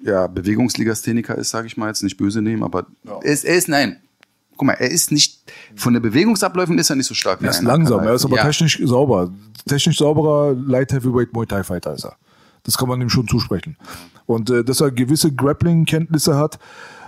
ja, 0.00 0.26
Bewegungsligastheniker 0.26 1.34
ist, 1.38 1.48
sage 1.48 1.66
ich 1.66 1.78
mal 1.78 1.88
jetzt, 1.88 2.02
nicht 2.02 2.18
böse 2.18 2.42
nehmen, 2.42 2.62
aber 2.62 2.84
er, 3.06 3.22
ist, 3.32 3.44
er 3.46 3.54
ist, 3.56 3.68
nein, 3.68 3.96
guck 4.58 4.66
mal, 4.66 4.74
er 4.74 4.90
ist 4.90 5.10
nicht, 5.12 5.50
von 5.76 5.94
der 5.94 6.00
Bewegungsabläufen 6.00 6.76
ist 6.78 6.90
er 6.90 6.96
nicht 6.96 7.06
so 7.06 7.14
stark 7.14 7.40
Er 7.40 7.48
ist 7.48 7.62
langsam, 7.62 8.00
er 8.00 8.12
ist 8.12 8.26
aber 8.26 8.36
ja. 8.36 8.44
technisch 8.44 8.78
sauber. 8.84 9.32
Technisch 9.66 9.96
sauberer 9.96 10.52
Light 10.54 10.92
Heavyweight 10.92 11.32
Muay 11.32 11.46
Thai 11.46 11.64
Fighter 11.64 11.94
ist 11.94 12.04
er. 12.04 12.16
Das 12.64 12.76
kann 12.78 12.88
man 12.88 13.00
ihm 13.00 13.10
schon 13.10 13.28
zusprechen. 13.28 13.76
Und 14.26 14.50
äh, 14.50 14.64
dass 14.64 14.80
er 14.80 14.90
gewisse 14.90 15.32
Grappling-Kenntnisse 15.32 16.36
hat, 16.36 16.58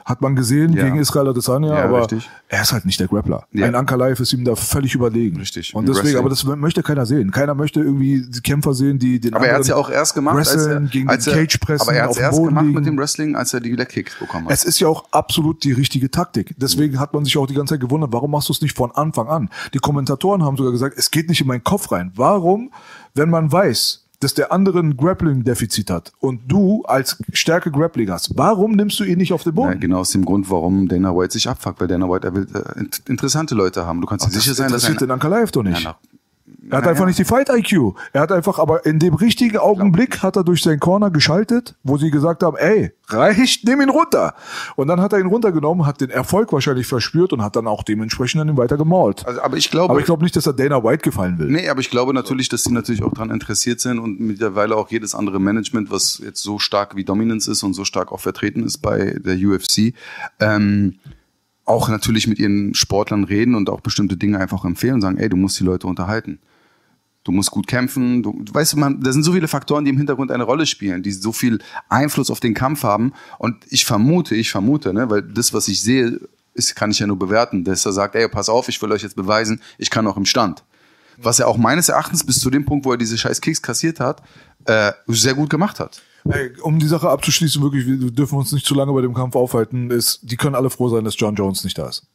hat 0.04 0.20
man 0.20 0.36
gesehen 0.36 0.72
Ja. 0.72 0.84
gegen 0.84 0.98
Israel 0.98 1.26
Adesanya, 1.28 1.74
Ja, 1.78 1.84
aber 1.84 1.98
richtig. 2.02 2.30
er 2.48 2.62
ist 2.62 2.72
halt 2.72 2.84
nicht 2.84 3.00
der 3.00 3.08
Grappler. 3.08 3.44
Ja. 3.50 3.66
Ein 3.66 3.74
Ankalaev 3.74 4.20
ist 4.22 4.32
ihm 4.32 4.44
da 4.44 4.54
völlig 4.54 4.94
überlegen. 4.94 5.36
Richtig. 5.38 5.74
Und 5.74 5.88
deswegen, 5.88 6.04
Wrestling. 6.04 6.18
aber 6.20 6.28
das 6.28 6.44
möchte 6.44 6.82
keiner 6.84 7.06
sehen. 7.06 7.32
Keiner 7.32 7.56
möchte 7.56 7.80
irgendwie 7.80 8.22
die 8.24 8.40
Kämpfer 8.40 8.72
sehen, 8.72 9.00
die 9.00 9.18
den 9.18 9.34
Aber 9.34 9.48
er 9.48 9.54
hat 9.54 9.62
es 9.62 9.66
ja 9.66 9.74
auch 9.74 9.90
erst 9.90 10.14
gemacht, 10.14 10.36
als 10.36 10.54
er, 10.54 10.80
gegen 10.82 11.08
als 11.08 11.26
er, 11.26 11.32
Cage 11.34 11.58
pressen, 11.58 11.88
aber 11.88 11.96
er 11.96 12.04
hat 12.04 12.10
es 12.12 12.18
erst 12.18 12.36
Boden 12.38 12.50
gemacht 12.50 12.64
liegen. 12.66 12.74
mit 12.76 12.86
dem 12.86 12.98
Wrestling, 12.98 13.34
als 13.34 13.52
er 13.52 13.58
die 13.58 13.74
Leg 13.74 13.88
Kicks 13.88 14.16
bekommen 14.16 14.44
hat. 14.46 14.52
Es 14.52 14.62
ist 14.62 14.78
ja 14.78 14.86
auch 14.86 15.06
absolut 15.10 15.64
die 15.64 15.72
richtige 15.72 16.08
Taktik. 16.08 16.54
Deswegen 16.56 17.00
hat 17.00 17.12
man 17.12 17.24
sich 17.24 17.36
auch 17.36 17.48
die 17.48 17.54
ganze 17.54 17.74
Zeit 17.74 17.80
gewundert, 17.80 18.12
warum 18.12 18.30
machst 18.30 18.48
du 18.48 18.52
es 18.52 18.60
nicht 18.60 18.76
von 18.76 18.92
Anfang 18.92 19.26
an? 19.26 19.50
Die 19.74 19.78
Kommentatoren 19.78 20.44
haben 20.44 20.56
sogar 20.56 20.70
gesagt, 20.70 20.94
es 20.96 21.10
geht 21.10 21.28
nicht 21.28 21.40
in 21.40 21.48
meinen 21.48 21.64
Kopf 21.64 21.90
rein. 21.90 22.12
Warum, 22.14 22.70
wenn 23.14 23.28
man 23.28 23.50
weiß, 23.50 24.05
dass 24.20 24.34
der 24.34 24.50
andere 24.52 24.78
ein 24.80 24.96
Grappling-Defizit 24.96 25.90
hat 25.90 26.12
und 26.20 26.40
du 26.46 26.82
als 26.84 27.18
Stärke 27.32 27.70
Grappling 27.70 28.10
hast, 28.10 28.36
warum 28.36 28.72
nimmst 28.72 28.98
du 29.00 29.04
ihn 29.04 29.18
nicht 29.18 29.32
auf 29.32 29.42
den 29.42 29.54
Boden? 29.54 29.72
Ja, 29.72 29.78
genau 29.78 29.98
aus 29.98 30.10
dem 30.10 30.24
Grund, 30.24 30.50
warum 30.50 30.88
Dana 30.88 31.14
White 31.16 31.32
sich 31.34 31.48
abfuckt, 31.48 31.80
weil 31.80 31.88
Dana 31.88 32.08
White 32.08 32.26
er 32.26 32.34
will 32.34 32.46
äh, 32.54 32.78
int- 32.80 33.02
interessante 33.08 33.54
Leute 33.54 33.86
haben. 33.86 34.00
Du 34.00 34.06
kannst 34.06 34.26
dir 34.26 34.30
sicher 34.30 34.54
sein, 34.54 34.70
dass 34.70 34.82
interessiert 34.84 35.00
den 35.02 35.10
er 35.10 35.14
Ankalaev 35.14 35.50
doch 35.50 35.62
nicht. 35.62 35.82
Ja, 35.82 35.96
er 36.70 36.78
hat 36.78 36.84
na 36.84 36.90
einfach 36.90 37.06
nicht 37.06 37.18
die 37.18 37.24
Fight-IQ. 37.24 37.94
Er 38.12 38.20
hat 38.20 38.32
einfach, 38.32 38.58
aber 38.58 38.86
in 38.86 38.98
dem 38.98 39.14
richtigen 39.14 39.58
Augenblick 39.58 40.22
hat 40.22 40.36
er 40.36 40.44
durch 40.44 40.62
seinen 40.62 40.80
Corner 40.80 41.10
geschaltet, 41.10 41.74
wo 41.82 41.96
sie 41.96 42.10
gesagt 42.10 42.42
haben, 42.42 42.56
ey, 42.56 42.92
reicht, 43.08 43.64
nimm 43.64 43.80
ihn 43.80 43.88
runter. 43.88 44.34
Und 44.76 44.88
dann 44.88 45.00
hat 45.00 45.12
er 45.12 45.20
ihn 45.20 45.26
runtergenommen, 45.26 45.86
hat 45.86 46.00
den 46.00 46.10
Erfolg 46.10 46.52
wahrscheinlich 46.52 46.86
verspürt 46.86 47.32
und 47.32 47.42
hat 47.42 47.56
dann 47.56 47.66
auch 47.66 47.82
dementsprechend 47.82 48.40
an 48.40 48.48
ihm 48.48 48.56
weiter 48.56 48.76
gemalt. 48.76 49.26
Also, 49.26 49.40
aber 49.42 49.56
ich 49.56 49.70
glaube, 49.70 49.90
Aber 49.90 50.00
ich 50.00 50.06
glaube 50.06 50.22
nicht, 50.22 50.36
dass 50.36 50.46
er 50.46 50.52
Dana 50.52 50.82
White 50.82 51.02
gefallen 51.02 51.38
will. 51.38 51.48
Nee, 51.48 51.68
aber 51.68 51.80
ich 51.80 51.90
glaube 51.90 52.12
natürlich, 52.12 52.48
dass 52.48 52.64
sie 52.64 52.72
natürlich 52.72 53.02
auch 53.02 53.12
daran 53.12 53.30
interessiert 53.30 53.80
sind 53.80 53.98
und 53.98 54.20
mittlerweile 54.20 54.76
auch 54.76 54.90
jedes 54.90 55.14
andere 55.14 55.40
Management, 55.40 55.90
was 55.90 56.20
jetzt 56.24 56.42
so 56.42 56.58
stark 56.58 56.96
wie 56.96 57.04
Dominance 57.04 57.50
ist 57.50 57.62
und 57.62 57.74
so 57.74 57.84
stark 57.84 58.12
auch 58.12 58.20
vertreten 58.20 58.64
ist 58.64 58.78
bei 58.78 59.16
der 59.18 59.36
UFC, 59.36 59.94
ähm, 60.40 60.94
auch 61.64 61.88
natürlich 61.88 62.26
mit 62.26 62.38
ihren 62.38 62.74
Sportlern 62.74 63.24
reden 63.24 63.54
und 63.54 63.68
auch 63.68 63.80
bestimmte 63.80 64.16
Dinge 64.16 64.38
einfach 64.38 64.64
empfehlen 64.64 64.94
und 64.94 65.00
sagen, 65.02 65.18
ey, 65.18 65.28
du 65.28 65.36
musst 65.36 65.58
die 65.58 65.64
Leute 65.64 65.86
unterhalten. 65.86 66.38
Du 67.26 67.32
musst 67.32 67.50
gut 67.50 67.66
kämpfen. 67.66 68.22
Du, 68.22 68.40
du 68.40 68.54
weißt, 68.54 68.76
man, 68.76 69.00
da 69.00 69.10
sind 69.10 69.24
so 69.24 69.32
viele 69.32 69.48
Faktoren, 69.48 69.84
die 69.84 69.90
im 69.90 69.96
Hintergrund 69.96 70.30
eine 70.30 70.44
Rolle 70.44 70.64
spielen, 70.64 71.02
die 71.02 71.10
so 71.10 71.32
viel 71.32 71.58
Einfluss 71.88 72.30
auf 72.30 72.38
den 72.38 72.54
Kampf 72.54 72.84
haben. 72.84 73.14
Und 73.40 73.56
ich 73.68 73.84
vermute, 73.84 74.36
ich 74.36 74.52
vermute, 74.52 74.94
ne, 74.94 75.10
weil 75.10 75.22
das, 75.22 75.52
was 75.52 75.66
ich 75.66 75.82
sehe, 75.82 76.20
ist, 76.54 76.76
kann 76.76 76.92
ich 76.92 77.00
ja 77.00 77.06
nur 77.08 77.18
bewerten, 77.18 77.64
dass 77.64 77.84
er 77.84 77.92
sagt, 77.92 78.14
ey, 78.14 78.28
pass 78.28 78.48
auf, 78.48 78.68
ich 78.68 78.80
will 78.80 78.92
euch 78.92 79.02
jetzt 79.02 79.16
beweisen, 79.16 79.60
ich 79.76 79.90
kann 79.90 80.06
auch 80.06 80.16
im 80.16 80.24
Stand. 80.24 80.62
Was 81.16 81.40
er 81.40 81.48
auch 81.48 81.56
meines 81.56 81.88
Erachtens 81.88 82.24
bis 82.24 82.38
zu 82.38 82.48
dem 82.48 82.64
Punkt, 82.64 82.86
wo 82.86 82.92
er 82.92 82.96
diese 82.96 83.18
scheiß 83.18 83.40
Kicks 83.40 83.60
kassiert 83.60 83.98
hat, 83.98 84.22
äh, 84.66 84.92
sehr 85.08 85.34
gut 85.34 85.50
gemacht 85.50 85.80
hat. 85.80 86.02
Ey, 86.28 86.52
um 86.62 86.78
die 86.78 86.86
Sache 86.86 87.10
abzuschließen, 87.10 87.60
wirklich, 87.60 87.86
wir 87.86 88.12
dürfen 88.12 88.38
uns 88.38 88.52
nicht 88.52 88.66
zu 88.66 88.74
lange 88.74 88.92
bei 88.92 89.00
dem 89.00 89.14
Kampf 89.14 89.34
aufhalten, 89.34 89.90
ist, 89.90 90.20
die 90.22 90.36
können 90.36 90.54
alle 90.54 90.70
froh 90.70 90.88
sein, 90.88 91.02
dass 91.02 91.18
John 91.18 91.34
Jones 91.34 91.64
nicht 91.64 91.76
da 91.76 91.88
ist. 91.88 92.06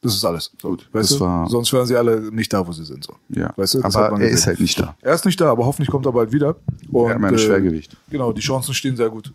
Das 0.00 0.14
ist 0.14 0.24
alles. 0.24 0.52
So, 0.62 0.68
Gut, 0.70 0.88
weißt 0.92 1.10
das 1.10 1.18
du? 1.18 1.24
war- 1.24 1.48
Sonst 1.48 1.72
wären 1.72 1.84
sie 1.86 1.96
alle 1.96 2.30
nicht 2.32 2.52
da, 2.52 2.64
wo 2.66 2.70
sie 2.70 2.84
sind. 2.84 3.02
So. 3.04 3.14
Ja. 3.30 3.52
Weißt 3.56 3.74
du? 3.74 3.80
Das 3.80 3.96
aber 3.96 4.10
er 4.12 4.18
gesehen. 4.18 4.34
ist 4.34 4.46
halt 4.46 4.60
nicht 4.60 4.78
da. 4.78 4.96
Er 5.02 5.14
ist 5.14 5.24
nicht 5.24 5.40
da, 5.40 5.50
aber 5.50 5.66
hoffentlich 5.66 5.90
kommt 5.90 6.06
er 6.06 6.12
bald 6.12 6.30
wieder. 6.32 6.54
Und, 6.92 7.06
Er 7.08 7.14
hat 7.14 7.20
mein 7.20 7.36
Schwergewicht. 7.38 7.96
Genau, 8.08 8.32
die 8.32 8.40
Chancen 8.40 8.74
stehen 8.74 8.96
sehr 8.96 9.10
gut. 9.10 9.32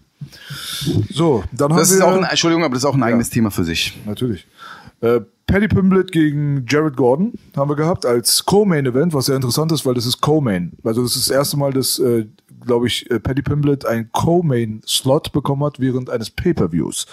So, 1.12 1.44
dann 1.52 1.72
haben 1.72 1.78
Das 1.80 1.90
wir... 1.90 1.98
ist 1.98 2.02
auch 2.02 2.16
ein, 2.16 2.24
Entschuldigung, 2.24 2.64
aber 2.64 2.74
das 2.76 2.84
ist 2.84 2.90
auch 2.90 2.96
ein 2.96 3.04
eigenes 3.04 3.30
Thema 3.30 3.52
für 3.52 3.64
sich. 3.66 3.98
Natürlich. 4.06 4.48
Äh, 5.02 5.20
Paddy 5.48 5.68
Pimblett 5.68 6.12
gegen 6.14 6.66
Jared 6.68 6.96
Gordon 6.96 7.34
haben 7.58 7.70
wir 7.70 7.76
gehabt 7.76 8.06
als 8.06 8.46
Co-Main-Event, 8.46 9.14
was 9.14 9.26
sehr 9.26 9.36
interessant 9.36 9.72
ist, 9.74 9.86
weil 9.86 9.94
das 9.96 10.06
ist 10.06 10.22
Co-Main. 10.22 10.72
Also 10.86 11.04
das 11.04 11.18
ist 11.18 11.28
das 11.30 11.36
erste 11.36 11.58
Mal, 11.58 11.74
dass, 11.74 12.00
äh, 12.00 12.26
glaube 12.66 12.88
ich, 12.88 13.12
äh, 13.12 13.20
Paddy 13.20 13.42
Pimblett 13.42 13.86
ein 13.86 14.10
Co-Main-Slot 14.14 15.34
bekommen 15.34 15.66
hat 15.66 15.82
während 15.82 16.10
eines 16.10 16.30
Pay-Per-Views. 16.30 17.06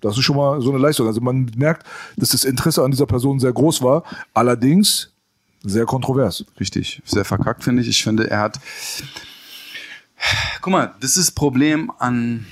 Das 0.00 0.16
ist 0.16 0.24
schon 0.24 0.36
mal 0.36 0.60
so 0.60 0.70
eine 0.70 0.78
Leistung. 0.78 1.06
Also 1.06 1.20
man 1.20 1.50
merkt, 1.56 1.86
dass 2.16 2.30
das 2.30 2.44
Interesse 2.44 2.82
an 2.82 2.90
dieser 2.90 3.06
Person 3.06 3.40
sehr 3.40 3.52
groß 3.52 3.82
war. 3.82 4.04
Allerdings 4.34 5.10
sehr 5.62 5.84
kontrovers. 5.86 6.44
Richtig. 6.58 7.02
Sehr 7.04 7.24
verkackt, 7.24 7.64
finde 7.64 7.82
ich. 7.82 7.88
Ich 7.88 8.02
finde, 8.02 8.30
er 8.30 8.40
hat. 8.40 8.60
Guck 10.60 10.72
mal, 10.72 10.94
das 11.00 11.16
ist 11.16 11.32
Problem 11.32 11.90
an. 11.98 12.46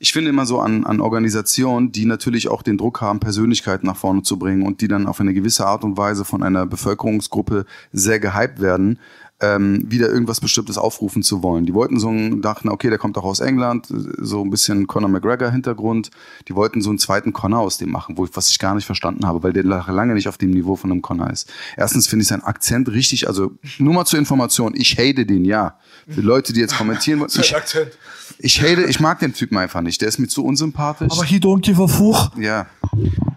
Ich 0.00 0.12
finde 0.12 0.30
immer 0.30 0.46
so 0.46 0.60
an, 0.60 0.84
an 0.84 1.00
Organisationen, 1.00 1.90
die 1.90 2.04
natürlich 2.04 2.48
auch 2.48 2.62
den 2.62 2.78
Druck 2.78 3.00
haben, 3.00 3.18
Persönlichkeiten 3.18 3.86
nach 3.86 3.96
vorne 3.96 4.22
zu 4.22 4.38
bringen 4.38 4.62
und 4.62 4.80
die 4.80 4.86
dann 4.86 5.08
auf 5.08 5.20
eine 5.20 5.34
gewisse 5.34 5.66
Art 5.66 5.82
und 5.82 5.96
Weise 5.96 6.24
von 6.24 6.44
einer 6.44 6.66
Bevölkerungsgruppe 6.66 7.66
sehr 7.92 8.20
gehypt 8.20 8.60
werden. 8.60 9.00
Ähm, 9.40 9.84
wieder 9.86 10.08
irgendwas 10.08 10.40
Bestimmtes 10.40 10.78
aufrufen 10.78 11.22
zu 11.22 11.42
wollen. 11.42 11.64
Die 11.64 11.74
wollten 11.74 12.00
so 12.00 12.08
einen, 12.08 12.42
dachten, 12.42 12.68
okay, 12.68 12.88
der 12.88 12.98
kommt 12.98 13.16
doch 13.16 13.24
aus 13.24 13.40
England, 13.40 13.86
so 13.88 14.42
ein 14.42 14.50
bisschen 14.50 14.86
Conor 14.86 15.08
McGregor 15.08 15.50
Hintergrund. 15.50 16.10
Die 16.48 16.54
wollten 16.54 16.82
so 16.82 16.90
einen 16.90 16.98
zweiten 16.98 17.32
Conor 17.32 17.60
aus 17.60 17.78
dem 17.78 17.90
machen, 17.90 18.16
wo 18.18 18.24
ich, 18.24 18.30
was 18.34 18.50
ich 18.50 18.58
gar 18.58 18.74
nicht 18.74 18.86
verstanden 18.86 19.26
habe, 19.26 19.42
weil 19.42 19.52
der 19.52 19.64
lange 19.64 20.14
nicht 20.14 20.28
auf 20.28 20.38
dem 20.38 20.50
Niveau 20.50 20.76
von 20.76 20.90
einem 20.90 21.02
Conor 21.02 21.30
ist. 21.30 21.52
Erstens 21.76 22.08
finde 22.08 22.22
ich 22.22 22.28
seinen 22.28 22.42
Akzent 22.42 22.88
richtig, 22.88 23.28
also 23.28 23.52
nur 23.78 23.94
mal 23.94 24.04
zur 24.04 24.18
Information, 24.18 24.74
ich 24.74 24.98
hate 24.98 25.24
den, 25.24 25.44
ja. 25.44 25.78
Für 26.08 26.20
Leute, 26.20 26.52
die 26.52 26.60
jetzt 26.60 26.76
kommentieren 26.76 27.20
wollen. 27.20 27.30
Ich, 27.38 27.54
Akzent. 27.54 27.92
Ich 28.38 28.60
hate, 28.62 28.84
ich 28.84 29.00
mag 29.00 29.18
den 29.20 29.32
Typen 29.32 29.56
einfach 29.58 29.80
nicht. 29.80 30.00
Der 30.00 30.08
ist 30.08 30.18
mir 30.18 30.28
zu 30.28 30.44
unsympathisch. 30.44 31.12
Aber 31.12 31.24
he 31.24 31.36
don't 31.36 31.60
give 31.60 31.82
a 31.82 31.86
fuck. 31.86 32.30
Ja. 32.38 32.66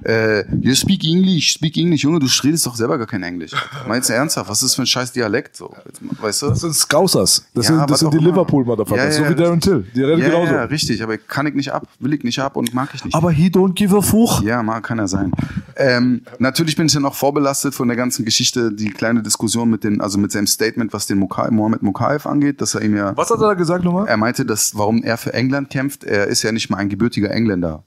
Äh, 0.03 0.45
you 0.61 0.73
speak 0.73 1.03
English, 1.03 1.53
speak 1.53 1.77
English. 1.77 2.01
Junge, 2.03 2.19
du 2.19 2.27
redest 2.43 2.65
doch 2.65 2.75
selber 2.75 2.97
gar 2.97 3.05
kein 3.07 3.21
Englisch. 3.23 3.51
Meinst 3.87 4.09
du 4.09 4.13
ernsthaft? 4.13 4.49
Was 4.49 4.59
ist 4.63 4.69
das 4.71 4.75
für 4.75 4.81
ein 4.83 4.87
scheiß 4.87 5.11
Dialekt 5.11 5.55
so? 5.55 5.73
Weißt 6.19 6.41
du? 6.41 6.47
Das 6.49 6.61
sind 6.61 6.73
Scousers. 6.73 7.45
Das 7.53 7.67
Ja, 7.67 7.77
sind, 7.77 7.89
das 7.89 7.99
sind 7.99 8.13
die 8.13 8.17
immer. 8.17 8.29
Liverpool-Motherfuckers. 8.29 8.97
Ja, 9.17 9.21
ja, 9.21 9.29
so 9.29 9.35
wie 9.35 9.35
Darren 9.41 9.59
Till. 9.59 9.85
Die 9.93 10.01
reden 10.03 10.21
Ja, 10.21 10.29
genauso. 10.29 10.53
ja, 10.53 10.63
richtig, 10.63 11.03
aber 11.03 11.17
kann 11.17 11.45
ich 11.45 11.53
nicht 11.53 11.71
ab, 11.71 11.87
will 11.99 12.13
ich 12.13 12.23
nicht 12.23 12.39
ab 12.39 12.55
und 12.55 12.73
mag 12.73 12.89
ich 12.93 13.05
nicht. 13.05 13.13
Aber 13.13 13.31
he 13.31 13.47
don't 13.47 13.73
give 13.73 13.95
a 13.95 14.01
fuck. 14.01 14.41
Ja, 14.43 14.63
mal 14.63 14.81
kann 14.81 14.97
er 14.97 15.07
sein. 15.07 15.31
Ähm, 15.75 16.21
natürlich 16.39 16.75
bin 16.75 16.87
ich 16.87 16.93
dann 16.93 17.05
auch 17.05 17.15
vorbelastet 17.15 17.73
von 17.75 17.87
der 17.87 17.97
ganzen 17.97 18.25
Geschichte, 18.25 18.71
die 18.73 18.89
kleine 18.89 19.21
Diskussion 19.21 19.69
mit 19.69 19.83
den, 19.83 20.01
also 20.01 20.17
mit 20.17 20.31
seinem 20.31 20.47
Statement, 20.47 20.93
was 20.93 21.05
den 21.05 21.19
Mokai, 21.19 21.49
Mohamed 21.51 21.83
Mokaev 21.83 22.27
angeht, 22.27 22.61
dass 22.61 22.73
er 22.75 22.81
ihm 22.81 22.95
ja, 22.95 23.15
Was 23.15 23.29
hat 23.29 23.39
er 23.39 23.47
da 23.49 23.53
gesagt 23.53 23.83
nochmal? 23.83 24.07
er 24.07 24.17
meinte, 24.17 24.45
dass, 24.45 24.75
warum 24.81 25.03
er 25.03 25.17
für 25.17 25.31
England 25.33 25.69
kämpft, 25.69 26.03
er 26.03 26.25
ist 26.25 26.41
ja 26.41 26.51
nicht 26.51 26.71
mal 26.71 26.77
ein 26.77 26.89
gebürtiger 26.89 27.29
Engländer. 27.29 27.83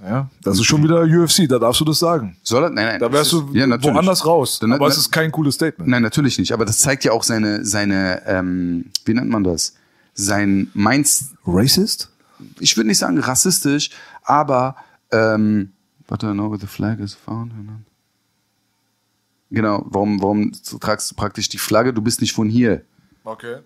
Ja, 0.00 0.30
das 0.44 0.54
ist 0.60 0.66
schon 0.66 0.84
wieder 0.84 1.02
UFC, 1.02 1.48
da 1.48 1.58
darfst 1.58 1.80
du 1.80 1.84
das 1.84 1.98
sagen. 1.98 2.36
Soll 2.44 2.62
er? 2.62 2.70
Nein, 2.70 2.86
nein. 2.86 3.00
Da 3.00 3.12
wärst 3.12 3.32
du 3.32 3.50
ja, 3.52 3.66
woanders 3.82 4.24
raus. 4.24 4.60
Dann- 4.60 4.70
aber 4.70 4.84
dann- 4.84 4.92
es 4.92 4.98
ist 4.98 5.10
kein 5.10 5.32
cooles 5.32 5.56
Statement. 5.56 5.90
Nein, 5.90 6.02
natürlich 6.02 6.38
nicht. 6.38 6.52
Aber 6.52 6.64
das 6.64 6.78
zeigt 6.78 7.02
ja 7.02 7.10
auch 7.10 7.24
seine, 7.24 7.64
seine, 7.64 8.22
ähm, 8.26 8.84
wie 9.04 9.14
nennt 9.14 9.28
man 9.30 9.42
das? 9.42 9.74
Sein 10.14 10.70
Mainz, 10.74 11.32
Racist? 11.44 12.10
ich 12.60 12.76
würde 12.76 12.86
nicht 12.86 12.98
sagen 12.98 13.18
rassistisch, 13.18 13.90
aber 14.22 14.76
ähm, 15.10 15.72
do 16.06 16.14
I 16.30 16.32
know 16.32 16.48
where 16.48 16.60
the 16.60 16.68
flag 16.68 17.00
is 17.00 17.14
found? 17.14 17.50
Genau, 19.50 19.84
warum, 19.88 20.22
warum 20.22 20.52
tragst 20.80 21.10
du 21.10 21.16
praktisch 21.16 21.48
die 21.48 21.58
Flagge? 21.58 21.92
Du 21.92 22.02
bist 22.02 22.20
nicht 22.20 22.32
von 22.34 22.48
hier. 22.48 22.82
Okay. 23.24 23.56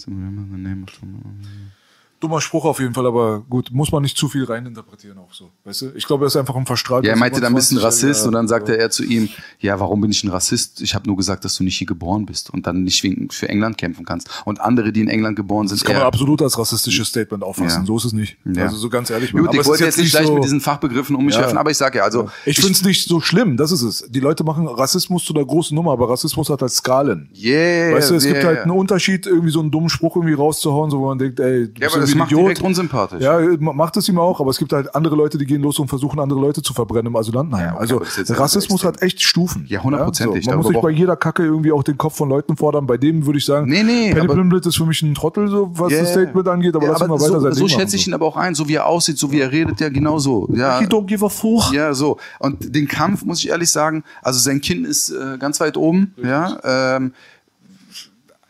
Some 0.00 0.14
remember 0.14 0.52
the 0.52 0.62
name 0.62 0.84
of 0.84 0.94
someone. 0.94 1.72
Dummer 2.20 2.40
Spruch 2.40 2.64
auf 2.64 2.80
jeden 2.80 2.94
Fall, 2.94 3.06
aber 3.06 3.40
gut, 3.48 3.70
muss 3.70 3.92
man 3.92 4.02
nicht 4.02 4.16
zu 4.16 4.28
viel 4.28 4.44
reininterpretieren 4.44 5.18
auch 5.18 5.32
so. 5.32 5.50
Weißt 5.64 5.82
du? 5.82 5.92
Ich 5.94 6.06
glaube, 6.06 6.24
er 6.24 6.26
ist 6.26 6.36
einfach 6.36 6.56
ein 6.56 6.66
verstrahlt. 6.66 7.04
Ja, 7.04 7.12
er 7.12 7.16
meinte 7.16 7.40
dann 7.40 7.52
ein 7.52 7.56
bisschen 7.56 7.78
Rassist 7.78 8.26
und 8.26 8.32
dann 8.32 8.48
sagte 8.48 8.76
er. 8.76 8.88
zu 8.90 9.04
ihm, 9.04 9.28
ja, 9.60 9.78
warum 9.78 10.00
bin 10.00 10.10
ich 10.10 10.24
ein 10.24 10.30
Rassist? 10.30 10.80
Ich 10.80 10.94
habe 10.94 11.06
nur 11.06 11.16
gesagt, 11.16 11.44
dass 11.44 11.54
du 11.56 11.64
nicht 11.64 11.76
hier 11.76 11.86
geboren 11.86 12.26
bist 12.26 12.50
und 12.50 12.66
dann 12.66 12.84
nicht 12.84 13.06
für 13.30 13.48
England 13.48 13.78
kämpfen 13.78 14.04
kannst. 14.04 14.28
Und 14.44 14.60
andere, 14.60 14.92
die 14.92 15.00
in 15.00 15.08
England 15.08 15.36
geboren 15.36 15.68
sind, 15.68 15.80
Das 15.80 15.86
kann 15.86 15.96
man 15.96 16.06
absolut 16.06 16.42
als 16.42 16.58
rassistisches 16.58 17.08
Statement 17.08 17.44
auffassen. 17.44 17.82
Ja. 17.82 17.86
So 17.86 17.96
ist 17.96 18.06
es 18.06 18.12
nicht. 18.12 18.36
Ja. 18.44 18.64
Also 18.64 18.76
so 18.76 18.88
ganz 18.88 19.10
ehrlich. 19.10 19.32
Gut, 19.32 19.48
aber 19.48 19.60
ich 19.60 19.66
wollte 19.66 19.84
jetzt 19.84 19.98
nicht 19.98 20.10
gleich 20.10 20.26
so, 20.26 20.34
mit 20.34 20.44
diesen 20.44 20.60
Fachbegriffen 20.60 21.14
um 21.14 21.24
mich 21.24 21.34
Ja. 21.34 21.42
werfen, 21.42 21.58
aber 21.58 21.70
ich 21.70 21.76
sage 21.76 21.98
ja, 21.98 22.04
also 22.04 22.28
Ich 22.44 22.58
finde 22.58 22.72
es 22.72 22.82
nicht 22.82 23.08
so 23.08 23.20
schlimm, 23.20 23.56
das 23.56 23.72
ist 23.72 23.82
es. 23.82 24.06
Die 24.08 24.20
Leute 24.20 24.42
machen 24.44 24.66
Rassismus 24.66 25.24
zu 25.24 25.32
der 25.32 25.44
großen 25.44 25.74
Nummer, 25.74 25.92
aber 25.92 26.08
Rassismus 26.10 26.48
hat 26.50 26.62
halt 26.62 26.72
Skalen. 26.72 27.30
Yeah, 27.36 27.94
weißt 27.94 28.10
du, 28.10 28.14
es 28.14 28.24
gibt 28.24 28.38
yeah. 28.38 28.46
halt 28.46 28.60
einen 28.62 28.70
Unterschied, 28.72 29.26
irgendwie 29.26 29.50
so 29.50 29.60
einen 29.60 29.70
dummen 29.70 29.88
Spruch 29.88 30.16
irgendwie 30.16 30.34
rauszuhauen, 30.34 30.90
so 30.90 31.00
wo 31.00 31.06
man 31.06 31.18
denkt, 31.18 31.40
ey, 31.40 31.68
du 31.72 31.80
Ja, 31.80 31.88
bist 31.94 32.07
das 32.08 32.18
macht 32.18 32.32
ein 32.32 32.36
direkt 32.38 32.62
unsympathisch. 32.62 33.22
Ja, 33.22 33.38
ma- 33.58 33.72
macht 33.72 33.96
es 33.96 34.08
ihm 34.08 34.18
auch, 34.18 34.40
aber 34.40 34.50
es 34.50 34.58
gibt 34.58 34.72
halt 34.72 34.94
andere 34.94 35.16
Leute, 35.16 35.38
die 35.38 35.46
gehen 35.46 35.62
los 35.62 35.78
und 35.78 35.88
versuchen, 35.88 36.18
andere 36.20 36.40
Leute 36.40 36.62
zu 36.62 36.72
verbrennen 36.74 37.06
im 37.06 37.16
Asylantenheim. 37.16 37.64
Ja, 37.66 37.72
okay, 37.74 37.80
also 37.80 37.96
aber 37.96 38.40
Rassismus 38.40 38.84
hat 38.84 39.02
echt 39.02 39.22
Stufen. 39.22 39.64
Ja, 39.68 39.82
hundertprozentig. 39.82 40.44
So, 40.44 40.50
man 40.50 40.58
muss 40.60 40.68
nicht 40.70 40.80
bei 40.82 40.90
jeder 40.90 41.16
Kacke 41.16 41.44
irgendwie 41.44 41.72
auch 41.72 41.82
den 41.82 41.96
Kopf 41.98 42.16
von 42.16 42.28
Leuten 42.28 42.56
fordern. 42.56 42.86
Bei 42.86 42.96
dem 42.96 43.26
würde 43.26 43.38
ich 43.38 43.44
sagen, 43.44 43.68
Nee, 43.70 43.82
nee, 43.82 44.08
Penny 44.12 44.20
aber- 44.26 44.34
Pimblett 44.34 44.66
ist 44.66 44.76
für 44.76 44.86
mich 44.86 45.00
ein 45.02 45.14
Trottel, 45.14 45.48
so 45.48 45.70
was 45.74 45.90
Yeah. 45.92 46.02
das 46.02 46.10
Statement 46.12 46.48
angeht, 46.48 46.74
aber 46.76 46.84
ja, 46.86 46.92
lass 46.92 47.00
ihn 47.02 47.08
mal 47.08 47.14
aber 47.14 47.22
weiter 47.24 47.32
so, 47.34 47.40
sein 47.40 47.52
so 47.54 47.68
schätze 47.68 47.96
ich 47.96 48.06
ihn 48.06 48.14
aber 48.14 48.26
auch 48.26 48.36
ein, 48.36 48.54
so 48.54 48.68
wie 48.68 48.74
er 48.74 48.86
aussieht, 48.86 49.18
so 49.18 49.30
wie 49.32 49.40
er 49.40 49.50
redet, 49.52 49.80
ja 49.80 49.88
genauso. 49.88 50.48
Ja, 50.52 50.78
He 50.80 50.86
don't 50.86 51.06
give 51.06 51.24
a 51.24 51.28
fuck. 51.28 51.72
ja, 51.72 51.94
so. 51.94 52.18
Und 52.38 52.74
den 52.74 52.88
Kampf 52.88 53.24
muss 53.24 53.38
ich 53.40 53.48
ehrlich 53.50 53.70
sagen, 53.70 54.04
also 54.22 54.38
sein 54.38 54.60
Kinn 54.60 54.84
ist 54.84 55.10
äh, 55.10 55.38
ganz 55.38 55.60
weit 55.60 55.76
oben, 55.76 56.14
ja. 56.22 56.58
Ähm, 56.64 57.12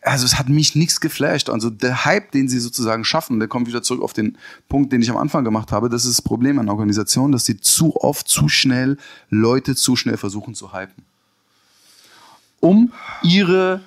also 0.02 0.24
es 0.24 0.38
hat 0.38 0.48
mich 0.48 0.74
nichts 0.74 1.00
geflasht. 1.00 1.50
Also 1.50 1.70
der 1.70 2.04
Hype, 2.04 2.30
den 2.32 2.48
sie 2.48 2.58
sozusagen 2.58 3.04
schaffen, 3.04 3.38
der 3.38 3.48
kommt 3.48 3.66
wieder 3.66 3.82
zurück 3.82 4.02
auf 4.02 4.12
den 4.12 4.38
Punkt, 4.68 4.92
den 4.92 5.02
ich 5.02 5.10
am 5.10 5.16
Anfang 5.16 5.44
gemacht 5.44 5.72
habe. 5.72 5.88
Das 5.88 6.04
ist 6.04 6.18
das 6.18 6.22
Problem 6.22 6.58
an 6.58 6.68
Organisationen, 6.68 7.32
dass 7.32 7.44
sie 7.44 7.60
zu 7.60 7.96
oft, 7.96 8.28
zu 8.28 8.48
schnell 8.48 8.96
Leute 9.28 9.74
zu 9.74 9.96
schnell 9.96 10.16
versuchen 10.16 10.54
zu 10.54 10.72
hypen. 10.72 11.04
Um 12.60 12.92
ihre 13.22 13.80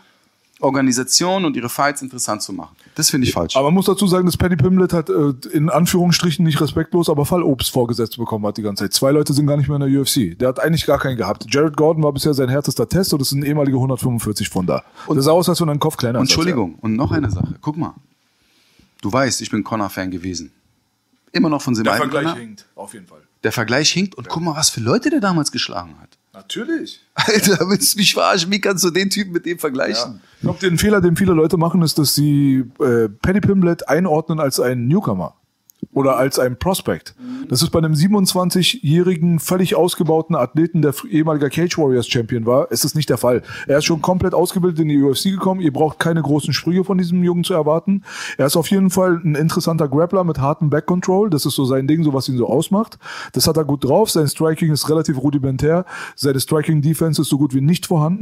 Organisation 0.60 1.46
und 1.46 1.56
ihre 1.56 1.70
Fights 1.70 2.02
interessant 2.02 2.42
zu 2.42 2.54
machen. 2.54 2.76
Das 2.96 3.10
finde 3.10 3.28
ich 3.28 3.34
falsch. 3.34 3.56
Aber 3.56 3.66
man 3.68 3.76
muss 3.76 3.86
dazu 3.86 4.06
sagen, 4.08 4.26
dass 4.26 4.36
Penny 4.36 4.56
Pimblett 4.58 4.92
hat 4.94 5.10
äh, 5.10 5.34
in 5.54 5.70
Anführungsstrichen 5.70 6.44
nicht 6.44 6.60
respektlos, 6.60 7.10
aber 7.10 7.26
Fallobst 7.26 7.72
vorgesetzt 7.72 8.18
bekommen 8.18 8.46
hat 8.46 8.58
die 8.58 8.62
ganze 8.62 8.84
Zeit. 8.84 8.94
Zwei 8.94 9.12
Leute 9.12 9.34
sind 9.34 9.48
gar 9.48 9.58
nicht 9.58 9.70
mehr 9.70 9.80
in 9.80 9.92
der 9.92 10.02
UFC. 10.02 10.38
Der 10.38 10.50
hat 10.50 10.60
eigentlich 10.60 10.86
gar 10.86 11.00
keinen 11.00 11.16
gehabt. 11.18 11.46
Jared 11.50 11.78
Gordon 11.78 12.04
war 12.04 12.12
bisher 12.12 12.34
sein 12.34 12.50
härtester 12.50 12.88
Test 12.90 13.14
und 13.14 13.20
das 13.22 13.30
ist 13.30 13.38
ein 13.38 13.44
ehemaliger 13.44 13.78
145 13.78 14.50
von 14.50 14.66
da. 14.68 14.84
Und 15.08 15.16
das 15.16 15.26
sah 15.26 15.32
aus, 15.32 15.48
als 15.48 15.62
wenn 15.62 15.70
er 15.70 15.72
einen 15.72 15.80
Kopf 15.80 15.98
kleiner 15.98 16.20
ist 16.20 16.24
Entschuldigung, 16.24 16.76
und 16.76 16.96
noch 16.96 17.12
eine 17.12 17.32
Sache. 17.32 17.56
Guck 17.62 17.78
mal. 17.78 17.94
Du 19.02 19.12
weißt, 19.12 19.42
ich 19.42 19.50
bin 19.50 19.64
Connor-Fan 19.64 20.12
gewesen. 20.12 20.52
Immer 21.32 21.50
noch 21.50 21.62
von 21.62 21.74
dem 21.74 21.84
Der 21.86 21.94
Vergleich 21.96 22.26
Connor. 22.26 22.38
hinkt, 22.40 22.66
auf 22.76 22.94
jeden 22.94 23.08
Fall. 23.08 23.22
Der 23.44 23.52
Vergleich 23.52 23.90
hinkt 23.90 24.16
und 24.16 24.28
guck 24.28 24.44
mal, 24.44 24.56
was 24.56 24.70
für 24.70 24.82
Leute 24.82 25.10
der 25.10 25.22
damals 25.22 25.52
geschlagen 25.52 25.96
hat. 26.02 26.18
Natürlich. 26.34 27.02
Alter, 27.14 27.70
willst 27.70 27.94
du 27.94 28.00
mich 28.00 28.14
verarschen? 28.14 28.52
Wie 28.52 28.62
kannst 28.62 28.84
du 28.84 28.90
den 28.90 29.10
Typen 29.10 29.34
mit 29.34 29.46
dem 29.46 29.60
vergleichen? 29.60 30.22
Ich 30.36 30.42
glaube, 30.42 30.60
den 30.60 30.78
Fehler, 30.78 31.02
den 31.02 31.16
viele 31.16 31.34
Leute 31.34 31.58
machen, 31.58 31.82
ist, 31.82 31.98
dass 31.98 32.16
sie 32.16 32.64
äh, 32.80 33.10
Penny 33.10 33.42
Pimblett 33.42 33.88
einordnen 33.90 34.40
als 34.40 34.60
einen 34.60 34.88
Newcomer 34.88 35.36
oder 35.94 36.18
als 36.18 36.40
einen 36.40 36.58
Prospect. 36.58 37.16
Das 37.50 37.62
ist 37.62 37.70
bei 37.72 37.80
einem 37.80 37.94
27-jährigen, 37.94 39.40
völlig 39.40 39.76
ausgebauten 39.76 40.36
Athleten, 40.36 40.82
der 40.82 40.94
ehemaliger 41.10 41.50
Cage 41.50 41.78
Warriors 41.78 42.08
Champion 42.08 42.46
war, 42.46 42.72
ist 42.72 42.84
das 42.84 42.96
nicht 42.96 43.10
der 43.10 43.18
Fall. 43.18 43.42
Er 43.68 43.80
ist 43.80 43.86
schon 43.86 44.02
komplett 44.02 44.34
ausgebildet 44.34 44.80
in 44.80 44.88
die 44.88 45.02
UFC 45.02 45.26
gekommen. 45.26 45.62
Ihr 45.62 45.74
braucht 45.74 46.00
keine 46.00 46.22
großen 46.22 46.54
Sprünge 46.54 46.84
von 46.84 46.98
diesem 46.98 47.24
Jungen 47.24 47.44
zu 47.44 47.54
erwarten. 47.54 48.04
Er 48.38 48.46
ist 48.46 48.56
auf 48.56 48.68
jeden 48.68 48.90
Fall 48.90 49.20
ein 49.24 49.36
interessanter 49.36 49.88
Grappler 49.88 50.24
mit 50.24 50.40
hartem 50.40 50.70
Back 50.70 50.86
Control. 50.86 51.30
Das 51.30 51.46
ist 51.46 51.56
so 51.56 51.66
sein 51.66 51.88
Ding, 51.88 52.04
so 52.04 52.14
was 52.14 52.30
ihn 52.30 52.38
so 52.38 52.48
ausmacht. 52.48 52.98
Das 53.34 53.48
hat 53.48 53.58
er 53.58 53.66
gut 53.66 53.84
drauf. 53.84 54.10
Sein 54.10 54.28
Striking 54.28 54.72
ist 54.72 54.90
relativ 54.90 55.18
rudimentär. 55.18 55.86
Seine 56.16 56.40
Striking 56.40 56.82
Defense 56.82 57.22
ist 57.22 57.30
so 57.30 57.38
gut 57.38 57.54
wie 57.54 57.62
nicht 57.62 57.86
vorhanden. 57.86 58.22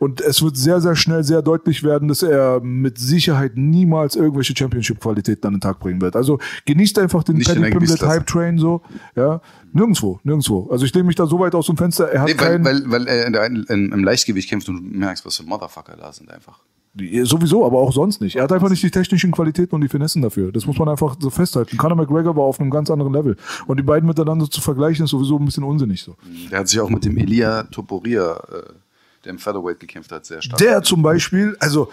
Und 0.00 0.20
es 0.20 0.42
wird 0.42 0.56
sehr, 0.56 0.80
sehr 0.80 0.96
schnell 0.96 1.22
sehr 1.24 1.42
deutlich 1.42 1.82
werden, 1.82 2.08
dass 2.08 2.22
er 2.22 2.60
mit 2.60 2.98
Sicherheit 2.98 3.52
niemals 3.56 4.16
irgendwelche 4.16 4.54
Championship-Qualitäten 4.56 5.46
an 5.46 5.54
den 5.54 5.60
Tag 5.60 5.78
bringen 5.78 6.00
wird. 6.00 6.16
Also 6.16 6.38
genießt 6.66 6.98
einfach 6.98 7.22
den 7.22 7.36
Nicht 7.36 7.48
der 7.48 7.54
Pimblett 7.54 7.74
Gewichtsklasse. 7.74 8.14
Hype-Train 8.14 8.58
so. 8.58 8.82
Ja, 9.14 9.40
nirgendwo, 9.72 10.18
nirgendwo. 10.24 10.68
Also 10.70 10.84
ich 10.84 10.94
lehne 10.94 11.06
mich 11.06 11.16
da 11.16 11.26
so 11.26 11.38
weit 11.38 11.54
aus 11.54 11.66
dem 11.66 11.76
Fenster. 11.76 12.08
Er 12.10 12.22
hat 12.22 12.28
Nee, 12.28 12.34
weil, 12.38 12.64
weil, 12.64 12.82
weil 12.90 13.06
er 13.06 13.26
in 13.26 13.32
der, 13.32 13.46
in, 13.46 13.64
im 13.68 14.04
Leichtgewicht 14.04 14.48
kämpft 14.48 14.68
und 14.68 14.76
du 14.76 14.82
merkst, 14.98 15.24
was 15.24 15.36
für 15.36 15.44
Motherfucker 15.44 15.96
da 15.96 16.12
sind 16.12 16.30
einfach. 16.30 16.60
sowieso, 17.24 17.64
aber 17.66 17.78
auch 17.78 17.92
sonst 17.92 18.20
nicht. 18.20 18.36
Er 18.36 18.44
hat 18.44 18.52
einfach 18.52 18.70
nicht 18.70 18.82
die 18.82 18.90
technischen 18.90 19.30
Qualitäten 19.32 19.74
und 19.74 19.80
die 19.80 19.88
Finessen 19.88 20.22
dafür. 20.22 20.52
Das 20.52 20.66
muss 20.66 20.78
man 20.78 20.88
einfach 20.88 21.16
so 21.18 21.30
festhalten. 21.30 21.76
Conor 21.76 21.96
McGregor 21.96 22.36
war 22.36 22.44
auf 22.44 22.60
einem 22.60 22.70
ganz 22.70 22.90
anderen 22.90 23.12
Level. 23.12 23.36
Und 23.66 23.78
die 23.78 23.82
beiden 23.82 24.08
miteinander 24.08 24.48
zu 24.50 24.60
vergleichen, 24.60 25.04
ist 25.04 25.10
sowieso 25.10 25.38
ein 25.38 25.44
bisschen 25.44 25.64
unsinnig 25.64 26.02
so. 26.02 26.16
Der 26.50 26.60
hat 26.60 26.68
sich 26.68 26.78
auch 26.80 26.90
mit 26.90 27.04
dem 27.04 27.16
Elia 27.18 27.64
Topuria, 27.64 28.36
äh, 28.36 28.72
der 29.24 29.30
im 29.30 29.38
Featherweight 29.38 29.80
gekämpft 29.80 30.12
hat, 30.12 30.26
sehr 30.26 30.42
stark. 30.42 30.58
Der 30.58 30.82
zum 30.82 31.02
Beispiel, 31.02 31.56
also 31.60 31.90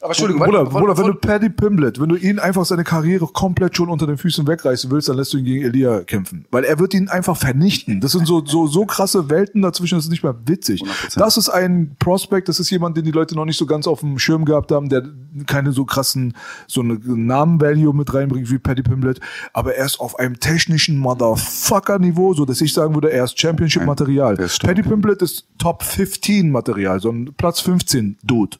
Aber 0.00 0.10
Entschuldigung, 0.10 0.44
Bruder, 0.44 0.72
warte, 0.72 0.78
Bruder, 0.78 0.98
wenn 0.98 1.06
du 1.06 1.14
Paddy 1.14 1.48
Pimblett, 1.50 2.00
wenn 2.00 2.08
du 2.08 2.16
ihn 2.16 2.38
einfach 2.38 2.64
seine 2.64 2.84
Karriere 2.84 3.26
komplett 3.26 3.76
schon 3.76 3.88
unter 3.88 4.06
den 4.06 4.16
Füßen 4.16 4.46
wegreißen 4.46 4.90
willst, 4.90 5.08
dann 5.08 5.16
lässt 5.16 5.32
du 5.32 5.38
ihn 5.38 5.44
gegen 5.44 5.64
Elia 5.64 6.00
kämpfen. 6.04 6.46
Weil 6.50 6.64
er 6.64 6.78
wird 6.78 6.94
ihn 6.94 7.08
einfach 7.08 7.36
vernichten. 7.36 8.00
Das 8.00 8.12
sind 8.12 8.26
so, 8.26 8.44
so, 8.44 8.68
so 8.68 8.86
krasse 8.86 9.28
Welten 9.28 9.62
dazwischen, 9.62 9.96
das 9.96 10.04
ist 10.04 10.10
nicht 10.10 10.22
mehr 10.22 10.36
witzig. 10.46 10.82
100%. 10.82 11.18
Das 11.18 11.36
ist 11.36 11.48
ein 11.48 11.96
Prospect, 11.98 12.48
das 12.48 12.60
ist 12.60 12.70
jemand, 12.70 12.96
den 12.96 13.04
die 13.04 13.10
Leute 13.10 13.34
noch 13.34 13.44
nicht 13.44 13.58
so 13.58 13.66
ganz 13.66 13.88
auf 13.88 14.00
dem 14.00 14.18
Schirm 14.18 14.44
gehabt 14.44 14.70
haben, 14.70 14.88
der 14.88 15.02
keine 15.46 15.72
so 15.72 15.84
krassen, 15.84 16.34
so 16.68 16.80
eine 16.80 16.94
Namen-Value 16.94 17.94
mit 17.94 18.14
reinbringt 18.14 18.50
wie 18.50 18.58
Paddy 18.58 18.82
Pimblett. 18.82 19.20
Aber 19.52 19.74
er 19.74 19.86
ist 19.86 19.98
auf 19.98 20.18
einem 20.18 20.38
technischen 20.38 20.98
Motherfucker-Niveau, 20.98 22.34
so 22.34 22.44
dass 22.44 22.60
ich 22.60 22.72
sagen 22.72 22.94
würde, 22.94 23.10
er 23.10 23.24
ist 23.24 23.38
Championship-Material. 23.38 24.36
Paddy 24.62 24.82
Pimblett 24.82 25.22
ist 25.22 25.46
Top 25.58 25.82
15 25.82 26.50
Material, 26.50 27.00
so 27.00 27.10
ein 27.10 27.34
Platz 27.36 27.60
15 27.60 28.18
Dude. 28.22 28.58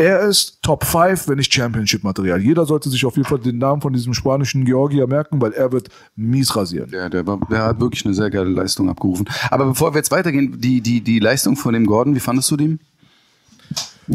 Er 0.00 0.20
ist 0.20 0.62
Top 0.62 0.84
5, 0.86 1.28
wenn 1.28 1.36
nicht 1.36 1.52
Championship-Material. 1.52 2.40
Jeder 2.40 2.64
sollte 2.64 2.88
sich 2.88 3.04
auf 3.04 3.16
jeden 3.16 3.28
Fall 3.28 3.38
den 3.38 3.58
Namen 3.58 3.82
von 3.82 3.92
diesem 3.92 4.14
spanischen 4.14 4.64
Georgier 4.64 5.06
merken, 5.06 5.42
weil 5.42 5.52
er 5.52 5.72
wird 5.72 5.90
mies 6.16 6.56
rasieren. 6.56 6.90
Der, 6.90 7.10
der, 7.10 7.22
der 7.22 7.64
hat 7.64 7.80
wirklich 7.80 8.06
eine 8.06 8.14
sehr 8.14 8.30
geile 8.30 8.48
Leistung 8.48 8.88
abgerufen. 8.88 9.28
Aber 9.50 9.66
bevor 9.66 9.92
wir 9.92 9.98
jetzt 9.98 10.10
weitergehen, 10.10 10.58
die, 10.58 10.80
die, 10.80 11.02
die 11.02 11.18
Leistung 11.18 11.54
von 11.54 11.74
dem 11.74 11.84
Gordon, 11.84 12.14
wie 12.14 12.20
fandest 12.20 12.50
du 12.50 12.56
den? 12.56 12.80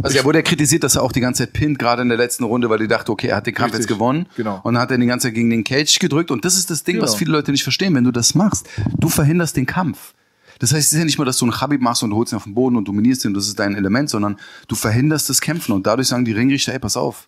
Also 0.01 0.17
er 0.17 0.25
wurde 0.25 0.39
ja 0.39 0.41
kritisiert, 0.41 0.83
dass 0.83 0.95
er 0.95 1.03
auch 1.03 1.11
die 1.11 1.21
ganze 1.21 1.43
Zeit 1.43 1.53
pinnt, 1.53 1.77
gerade 1.77 2.01
in 2.01 2.09
der 2.09 2.17
letzten 2.17 2.45
Runde, 2.45 2.67
weil 2.71 2.79
die 2.79 2.88
dachte, 2.88 3.11
okay, 3.11 3.27
er 3.27 3.36
hat 3.38 3.45
den 3.45 3.53
Kampf 3.53 3.73
Richtig, 3.73 3.81
jetzt 3.88 3.95
gewonnen. 3.95 4.25
genau. 4.36 4.61
Und 4.63 4.73
dann 4.73 4.81
hat 4.81 4.89
er 4.89 4.97
die 4.97 5.05
ganze 5.05 5.27
Zeit 5.27 5.36
gegen 5.36 5.51
den 5.51 5.63
Cage 5.63 5.99
gedrückt. 5.99 6.31
Und 6.31 6.45
das 6.45 6.57
ist 6.57 6.71
das 6.71 6.83
Ding, 6.83 6.99
was 6.99 7.11
Genau. 7.11 7.17
viele 7.19 7.31
Leute 7.33 7.51
nicht 7.51 7.63
verstehen. 7.63 7.93
Wenn 7.93 8.03
du 8.05 8.11
das 8.11 8.33
machst, 8.33 8.67
du 8.97 9.07
verhinderst 9.07 9.55
den 9.55 9.67
Kampf. 9.67 10.15
Das 10.60 10.72
heißt, 10.72 10.88
es 10.88 10.93
ist 10.93 10.99
ja 10.99 11.06
nicht 11.06 11.18
mal, 11.18 11.26
dass 11.26 11.38
du 11.38 11.45
einen 11.45 11.60
Habib 11.60 11.82
machst 11.82 12.03
und 12.03 12.10
du 12.10 12.16
holst 12.16 12.34
ihn 12.34 12.38
auf 12.38 12.43
den 12.43 12.53
Boden 12.53 12.76
und 12.76 12.88
dominierst 12.88 13.26
ihn 13.26 13.30
und 13.30 13.34
das 13.36 13.47
ist 13.47 13.60
dein 13.60 13.76
Element, 13.76 14.10
sondern 14.10 14.38
du 14.68 14.76
verhinderst 14.76 15.30
das 15.30 15.41
Kämpfen. 15.41 15.74
Und 15.74 15.86
dadurch 15.88 16.08
sagen 16.08 16.26
die 16.26 16.32
Ringrichter, 16.32 16.74
ey, 16.74 16.80
pass 16.80 16.97
auf. 16.97 17.28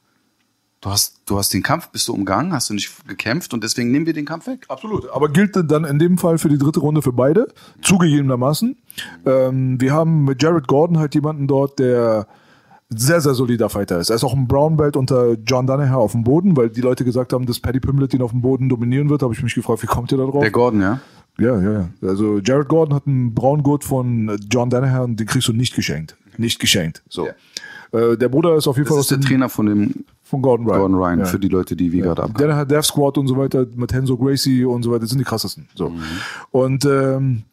Du 0.80 0.92
hast, 0.92 1.22
du 1.26 1.40
hast 1.40 1.54
den 1.54 1.64
Kampf, 1.64 1.90
bist 1.90 2.08
du 2.08 2.14
umgangen, 2.14 2.54
hast 2.54 2.70
du 2.70 2.76
nicht 2.76 3.08
gekämpft 3.08 3.52
und 3.54 3.64
deswegen 3.64 3.92
nehmen 3.92 4.06
wir 4.06 4.14
den 4.14 4.26
Kampf 4.26 4.46
weg. 4.46 4.66
Absolut. 4.70 5.10
Aber 5.10 5.28
gilt 5.30 5.56
dann 5.56 5.86
in 5.86 5.98
dem 5.98 6.20
Fall 6.20 6.38
für 6.38 6.50
die 6.50 6.58
dritte 6.60 6.82
Runde 6.82 7.02
für 7.02 7.14
beide, 7.14 7.48
zugegebenermaßen. 7.82 8.78
Ähm, 9.26 9.82
wir 9.82 9.94
haben 9.94 10.26
mit 10.26 10.42
Jared 10.42 10.68
Gordon 10.68 11.00
halt 11.00 11.16
jemanden 11.16 11.48
dort, 11.48 11.80
der 11.80 12.28
sehr, 12.90 13.22
sehr 13.22 13.34
solider 13.34 13.70
Fighter 13.70 14.00
ist. 14.00 14.10
Er 14.10 14.16
ist 14.16 14.24
auch 14.24 14.34
ein 14.34 14.48
Brown 14.48 14.78
Belt 14.78 14.96
unter 14.96 15.34
John 15.34 15.68
Danaher 15.68 15.98
auf 15.98 16.14
dem 16.14 16.24
Boden, 16.24 16.56
weil 16.56 16.70
die 16.70 16.82
Leute 16.82 17.04
gesagt 17.04 17.34
haben, 17.34 17.46
dass 17.46 17.60
Paddy 17.60 17.80
Pimblett 17.80 18.14
ihn 18.14 18.22
auf 18.22 18.32
dem 18.32 18.42
Boden 18.42 18.70
dominieren 18.70 19.10
wird. 19.10 19.24
Habe 19.24 19.34
ich 19.34 19.44
mich 19.44 19.56
gefragt, 19.56 19.84
wie 19.84 19.88
kommt 19.88 20.12
ihr 20.12 20.18
da 20.18 20.26
drauf? 20.26 20.42
Der 20.42 20.52
Gordon, 20.52 20.82
ja? 20.82 21.00
Ja, 21.40 21.60
ja, 21.62 21.72
ja. 21.72 21.90
Also 22.02 22.40
Jared 22.40 22.68
Gordon 22.68 22.96
hat 22.96 23.06
einen 23.08 23.34
Braungurt 23.34 23.84
von 23.84 24.38
John 24.50 24.70
Danaher 24.70 25.04
und 25.04 25.20
den 25.20 25.28
kriegst 25.28 25.48
du 25.48 25.54
nicht 25.54 25.76
geschenkt. 25.76 26.16
Nicht 26.38 26.60
geschenkt. 26.60 27.04
So. 27.10 27.28
Äh, 27.92 28.18
der 28.18 28.30
Bruder 28.30 28.56
ist 28.56 28.68
auf 28.68 28.78
jeden 28.78 28.88
Fall 28.88 28.98
Das 28.98 29.12
ist 29.12 29.22
der 29.22 29.28
Trainer 29.28 29.50
von 29.50 29.66
dem 29.68 29.94
von 30.24 30.42
Gordon 30.42 30.68
Ryan. 30.68 30.80
Gordon 30.80 30.98
Ryan, 30.98 31.20
Ja. 31.20 31.26
für 31.26 31.40
die 31.40 31.48
Leute, 31.48 31.76
die 31.76 31.92
wir 31.92 32.04
gerade 32.04 32.24
abhaben. 32.24 32.38
Danaher 32.40 32.66
Death 32.66 32.86
Squad 32.86 33.18
und 33.18 33.28
so 33.28 33.38
weiter 33.38 33.66
mit 33.76 33.94
Henzo 33.94 34.18
Gracie 34.18 34.66
und 34.66 34.84
so 34.84 34.92
weiter 34.92 35.02
das 35.02 35.10
sind 35.10 35.20
die 35.20 35.24
krassesten. 35.24 35.68
So. 35.74 35.90
Mhm. 35.90 36.02
Und 36.52 36.86
ähm, 36.86 37.44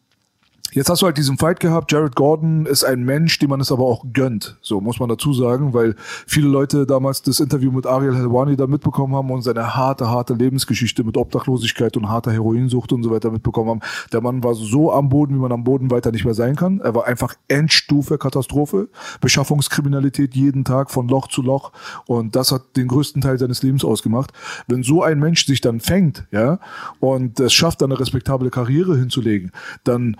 Jetzt 0.75 0.89
hast 0.89 1.01
du 1.01 1.05
halt 1.05 1.17
diesen 1.17 1.37
Fight 1.37 1.61
gehabt. 1.61 1.89
Jared 1.89 2.17
Gordon 2.17 2.65
ist 2.65 2.83
ein 2.83 3.03
Mensch, 3.03 3.39
dem 3.39 3.49
man 3.49 3.61
es 3.61 3.71
aber 3.71 3.85
auch 3.85 4.03
gönnt. 4.11 4.57
So 4.59 4.81
muss 4.81 4.99
man 4.99 5.07
dazu 5.07 5.33
sagen, 5.33 5.73
weil 5.73 5.95
viele 6.27 6.49
Leute 6.49 6.85
damals 6.85 7.21
das 7.21 7.39
Interview 7.39 7.71
mit 7.71 7.87
Ariel 7.87 8.13
Helwani 8.13 8.57
da 8.57 8.67
mitbekommen 8.67 9.15
haben 9.15 9.31
und 9.31 9.41
seine 9.41 9.77
harte, 9.77 10.09
harte 10.09 10.33
Lebensgeschichte 10.33 11.05
mit 11.05 11.15
Obdachlosigkeit 11.15 11.95
und 11.95 12.09
harter 12.09 12.33
Heroinsucht 12.33 12.91
und 12.91 13.03
so 13.03 13.09
weiter 13.09 13.31
mitbekommen 13.31 13.69
haben. 13.69 13.79
Der 14.11 14.19
Mann 14.19 14.43
war 14.43 14.53
so 14.53 14.91
am 14.91 15.07
Boden, 15.07 15.35
wie 15.35 15.39
man 15.39 15.53
am 15.53 15.63
Boden 15.63 15.91
weiter 15.91 16.11
nicht 16.11 16.25
mehr 16.25 16.33
sein 16.33 16.57
kann. 16.57 16.81
Er 16.81 16.93
war 16.93 17.07
einfach 17.07 17.35
Endstufe 17.47 18.17
Katastrophe. 18.17 18.89
Beschaffungskriminalität 19.21 20.35
jeden 20.35 20.65
Tag 20.65 20.91
von 20.91 21.07
Loch 21.07 21.29
zu 21.29 21.41
Loch. 21.41 21.71
Und 22.05 22.35
das 22.35 22.51
hat 22.51 22.75
den 22.75 22.89
größten 22.89 23.21
Teil 23.21 23.39
seines 23.39 23.63
Lebens 23.63 23.85
ausgemacht. 23.85 24.33
Wenn 24.67 24.83
so 24.83 25.03
ein 25.03 25.19
Mensch 25.19 25.45
sich 25.45 25.61
dann 25.61 25.79
fängt, 25.79 26.25
ja, 26.31 26.59
und 26.99 27.39
es 27.39 27.53
schafft, 27.53 27.81
eine 27.81 27.97
respektable 27.97 28.49
Karriere 28.49 28.97
hinzulegen, 28.97 29.53
dann 29.85 30.17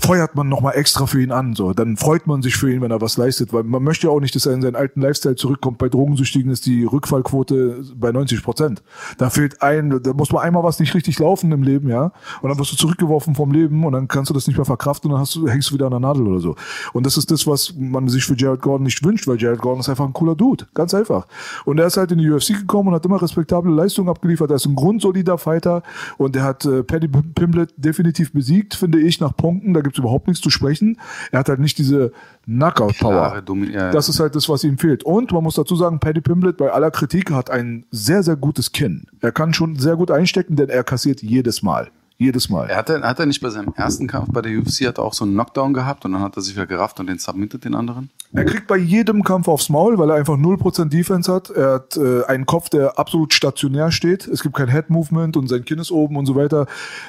feuert 0.00 0.34
man 0.34 0.48
nochmal 0.48 0.74
extra 0.76 1.06
für 1.06 1.22
ihn 1.22 1.30
an. 1.30 1.54
So. 1.54 1.72
Dann 1.72 1.96
freut 1.96 2.26
man 2.26 2.42
sich 2.42 2.56
für 2.56 2.72
ihn, 2.72 2.80
wenn 2.80 2.90
er 2.90 3.00
was 3.00 3.16
leistet, 3.16 3.52
weil 3.52 3.64
man 3.64 3.82
möchte 3.82 4.06
ja 4.06 4.12
auch 4.12 4.20
nicht, 4.20 4.34
dass 4.34 4.46
er 4.46 4.54
in 4.54 4.62
seinen 4.62 4.76
alten 4.76 5.00
Lifestyle 5.00 5.36
zurückkommt. 5.36 5.78
Bei 5.78 5.88
Drogensüchtigen 5.88 6.50
ist 6.50 6.66
die 6.66 6.84
Rückfallquote 6.84 7.84
bei 7.94 8.10
90 8.10 8.42
Prozent. 8.42 8.82
Da 9.18 9.30
fehlt 9.30 9.62
ein, 9.62 10.00
da 10.02 10.12
muss 10.14 10.32
mal 10.32 10.40
einmal 10.40 10.64
was 10.64 10.80
nicht 10.80 10.94
richtig 10.94 11.18
laufen 11.18 11.52
im 11.52 11.62
Leben, 11.62 11.88
ja. 11.88 12.12
Und 12.40 12.48
dann 12.48 12.58
wirst 12.58 12.72
du 12.72 12.76
zurückgeworfen 12.76 13.34
vom 13.34 13.52
Leben 13.52 13.84
und 13.84 13.92
dann 13.92 14.08
kannst 14.08 14.30
du 14.30 14.34
das 14.34 14.46
nicht 14.46 14.56
mehr 14.56 14.64
verkraften 14.64 15.10
und 15.10 15.14
dann 15.14 15.20
hast 15.20 15.34
du, 15.34 15.46
hängst 15.46 15.70
du 15.70 15.74
wieder 15.74 15.86
an 15.86 15.92
der 15.92 16.00
Nadel 16.00 16.26
oder 16.26 16.40
so. 16.40 16.56
Und 16.92 17.04
das 17.04 17.16
ist 17.16 17.30
das, 17.30 17.46
was 17.46 17.74
man 17.76 18.08
sich 18.08 18.24
für 18.24 18.36
Jared 18.36 18.62
Gordon 18.62 18.84
nicht 18.84 19.04
wünscht, 19.04 19.28
weil 19.28 19.40
Jared 19.40 19.60
Gordon 19.60 19.80
ist 19.80 19.88
einfach 19.88 20.06
ein 20.06 20.12
cooler 20.12 20.34
Dude. 20.34 20.66
Ganz 20.74 20.94
einfach. 20.94 21.26
Und 21.64 21.78
er 21.78 21.86
ist 21.86 21.96
halt 21.96 22.10
in 22.12 22.18
die 22.18 22.30
UFC 22.30 22.48
gekommen 22.48 22.88
und 22.88 22.94
hat 22.94 23.04
immer 23.04 23.20
respektable 23.20 23.72
Leistungen 23.72 24.08
abgeliefert. 24.08 24.50
Er 24.50 24.56
ist 24.56 24.66
ein 24.66 24.74
grundsolider 24.74 25.36
Fighter 25.36 25.82
und 26.16 26.36
er 26.36 26.44
hat 26.44 26.64
äh, 26.64 26.82
Paddy 26.82 27.08
Pimblett 27.08 27.74
definitiv 27.76 28.32
besiegt, 28.32 28.74
finde 28.74 28.98
ich, 29.00 29.20
nach 29.20 29.36
Punkten. 29.36 29.74
Da 29.74 29.80
gibt's 29.90 29.98
überhaupt 29.98 30.28
nichts 30.28 30.42
zu 30.42 30.50
sprechen. 30.50 30.98
Er 31.32 31.40
hat 31.40 31.48
halt 31.48 31.58
nicht 31.58 31.76
diese 31.78 32.12
Knockout-Power. 32.46 33.42
Ja. 33.72 33.90
Das 33.90 34.08
ist 34.08 34.20
halt 34.20 34.36
das, 34.36 34.48
was 34.48 34.62
ihm 34.62 34.78
fehlt. 34.78 35.02
Und 35.02 35.32
man 35.32 35.42
muss 35.42 35.56
dazu 35.56 35.74
sagen, 35.74 35.98
Paddy 35.98 36.20
Pimblett 36.20 36.56
bei 36.56 36.70
aller 36.70 36.90
Kritik 36.90 37.30
hat 37.32 37.50
ein 37.50 37.84
sehr, 37.90 38.22
sehr 38.22 38.36
gutes 38.36 38.72
Kinn. 38.72 39.06
Er 39.20 39.32
kann 39.32 39.52
schon 39.52 39.76
sehr 39.76 39.96
gut 39.96 40.10
einstecken, 40.10 40.54
denn 40.54 40.68
er 40.68 40.84
kassiert 40.84 41.22
jedes 41.22 41.62
Mal. 41.62 41.90
Jedes 42.20 42.50
Mal. 42.50 42.68
Er 42.68 42.76
hatte, 42.76 43.00
hat 43.00 43.18
er 43.18 43.24
nicht 43.24 43.40
bei 43.40 43.48
seinem 43.48 43.72
ersten 43.74 44.06
Kampf 44.06 44.28
bei 44.30 44.42
der 44.42 44.58
UFC 44.58 44.86
hat 44.86 44.98
er 44.98 45.04
auch 45.04 45.14
so 45.14 45.24
einen 45.24 45.32
Knockdown 45.32 45.72
gehabt 45.72 46.04
und 46.04 46.12
dann 46.12 46.20
hat 46.20 46.36
er 46.36 46.42
sich 46.42 46.54
wieder 46.54 46.66
gerafft 46.66 47.00
und 47.00 47.06
den 47.06 47.18
submitted 47.18 47.64
den 47.64 47.74
anderen? 47.74 48.10
Er 48.34 48.44
kriegt 48.44 48.66
bei 48.66 48.76
jedem 48.76 49.24
Kampf 49.24 49.48
aufs 49.48 49.70
Maul, 49.70 49.96
weil 49.96 50.10
er 50.10 50.16
einfach 50.16 50.34
0% 50.34 50.90
Defense 50.90 51.32
hat. 51.32 51.48
Er 51.48 51.72
hat 51.76 51.96
äh, 51.96 52.22
einen 52.26 52.44
Kopf, 52.44 52.68
der 52.68 52.98
absolut 52.98 53.32
stationär 53.32 53.90
steht. 53.90 54.28
Es 54.28 54.42
gibt 54.42 54.54
kein 54.54 54.68
Head-Movement 54.68 55.38
und 55.38 55.48
sein 55.48 55.64
Kinn 55.64 55.78
ist 55.78 55.90
oben 55.90 56.18
und 56.18 56.26
so 56.26 56.34
weiter. 56.34 56.66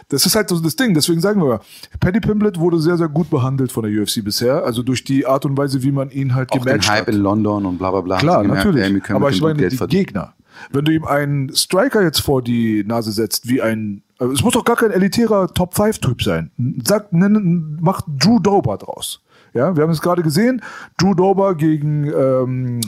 Das 0.08 0.26
ist 0.26 0.34
halt 0.34 0.48
so 0.48 0.58
das 0.62 0.78
Ding. 0.78 0.94
Deswegen 0.94 1.20
sagen 1.20 1.42
wir 1.42 1.48
mal, 1.48 1.60
Paddy 2.00 2.22
Pimblett 2.22 2.58
wurde 2.58 2.80
sehr, 2.80 2.98
sehr 2.98 3.10
gut 3.10 3.30
behandelt 3.30 3.74
von 3.74 3.84
der 3.84 4.02
UFC 4.02 4.24
bisher. 4.24 4.64
Also 4.64 4.82
durch 4.82 5.04
die 5.04 5.26
Art 5.26 5.46
und 5.46 5.58
Weise, 5.58 5.84
wie 5.84 5.92
man 5.92 6.10
ihn 6.10 6.36
halt 6.36 6.54
Auch 6.54 6.56
den 6.56 6.64
gematcht 6.64 6.90
Hype 6.90 7.08
hat. 7.08 7.14
in 7.14 7.20
London 7.20 7.66
und 7.66 7.78
bla 7.78 7.92
bla 7.92 8.00
bla. 8.00 8.18
Klar, 8.18 8.44
gemerkt, 8.44 8.66
natürlich. 8.66 9.10
Aber 9.10 9.30
ich 9.30 9.42
meine, 9.42 9.68
die 9.68 9.76
verdienen. 9.76 10.06
Gegner. 10.06 10.34
Wenn 10.72 10.86
du 10.86 10.92
ihm 10.92 11.06
einen 11.06 11.54
Striker 11.56 12.02
jetzt 12.04 12.22
vor 12.22 12.42
die 12.42 12.84
Nase 12.86 13.12
setzt, 13.12 13.48
wie 13.48 13.62
ein, 13.62 14.04
es 14.30 14.44
muss 14.44 14.54
doch 14.54 14.64
gar 14.64 14.76
kein 14.76 14.92
elitärer 14.92 15.48
Top-5-Typ 15.48 16.22
sein. 16.22 16.52
Sag, 16.86 17.12
nenn, 17.12 17.78
mach 17.82 18.02
Drew 18.08 18.40
Dober 18.40 18.78
draus. 18.78 19.22
Ja, 19.54 19.76
wir 19.76 19.84
haben 19.84 19.92
es 19.92 20.02
gerade 20.02 20.22
gesehen. 20.22 20.62
Drew 20.98 21.14
Dober 21.14 21.56
gegen 21.56 22.06
ähm, 22.06 22.82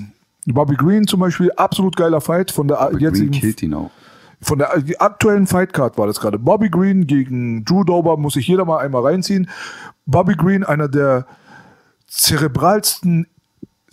Bobby 0.45 0.75
Green 0.75 1.07
zum 1.07 1.19
Beispiel, 1.19 1.51
absolut 1.53 1.95
geiler 1.95 2.21
Fight 2.21 2.51
von 2.51 2.67
der 2.67 2.77
Green 2.77 2.99
jetzigen 2.99 3.31
killt 3.31 3.63
ihn 3.63 3.73
auch. 3.73 3.91
von 4.41 4.59
der 4.59 4.79
die 4.81 4.99
aktuellen 4.99 5.47
Fightcard 5.47 5.97
war 5.97 6.07
das 6.07 6.19
gerade. 6.19 6.37
Bobby 6.37 6.69
Green 6.69 7.07
gegen 7.07 7.65
Drew 7.65 7.83
Dober 7.83 8.17
muss 8.17 8.33
sich 8.33 8.47
jeder 8.47 8.65
mal 8.65 8.79
einmal 8.79 9.03
reinziehen. 9.03 9.49
Bobby 10.05 10.35
Green, 10.35 10.63
einer 10.63 10.87
der 10.87 11.25
zerebralsten 12.07 13.27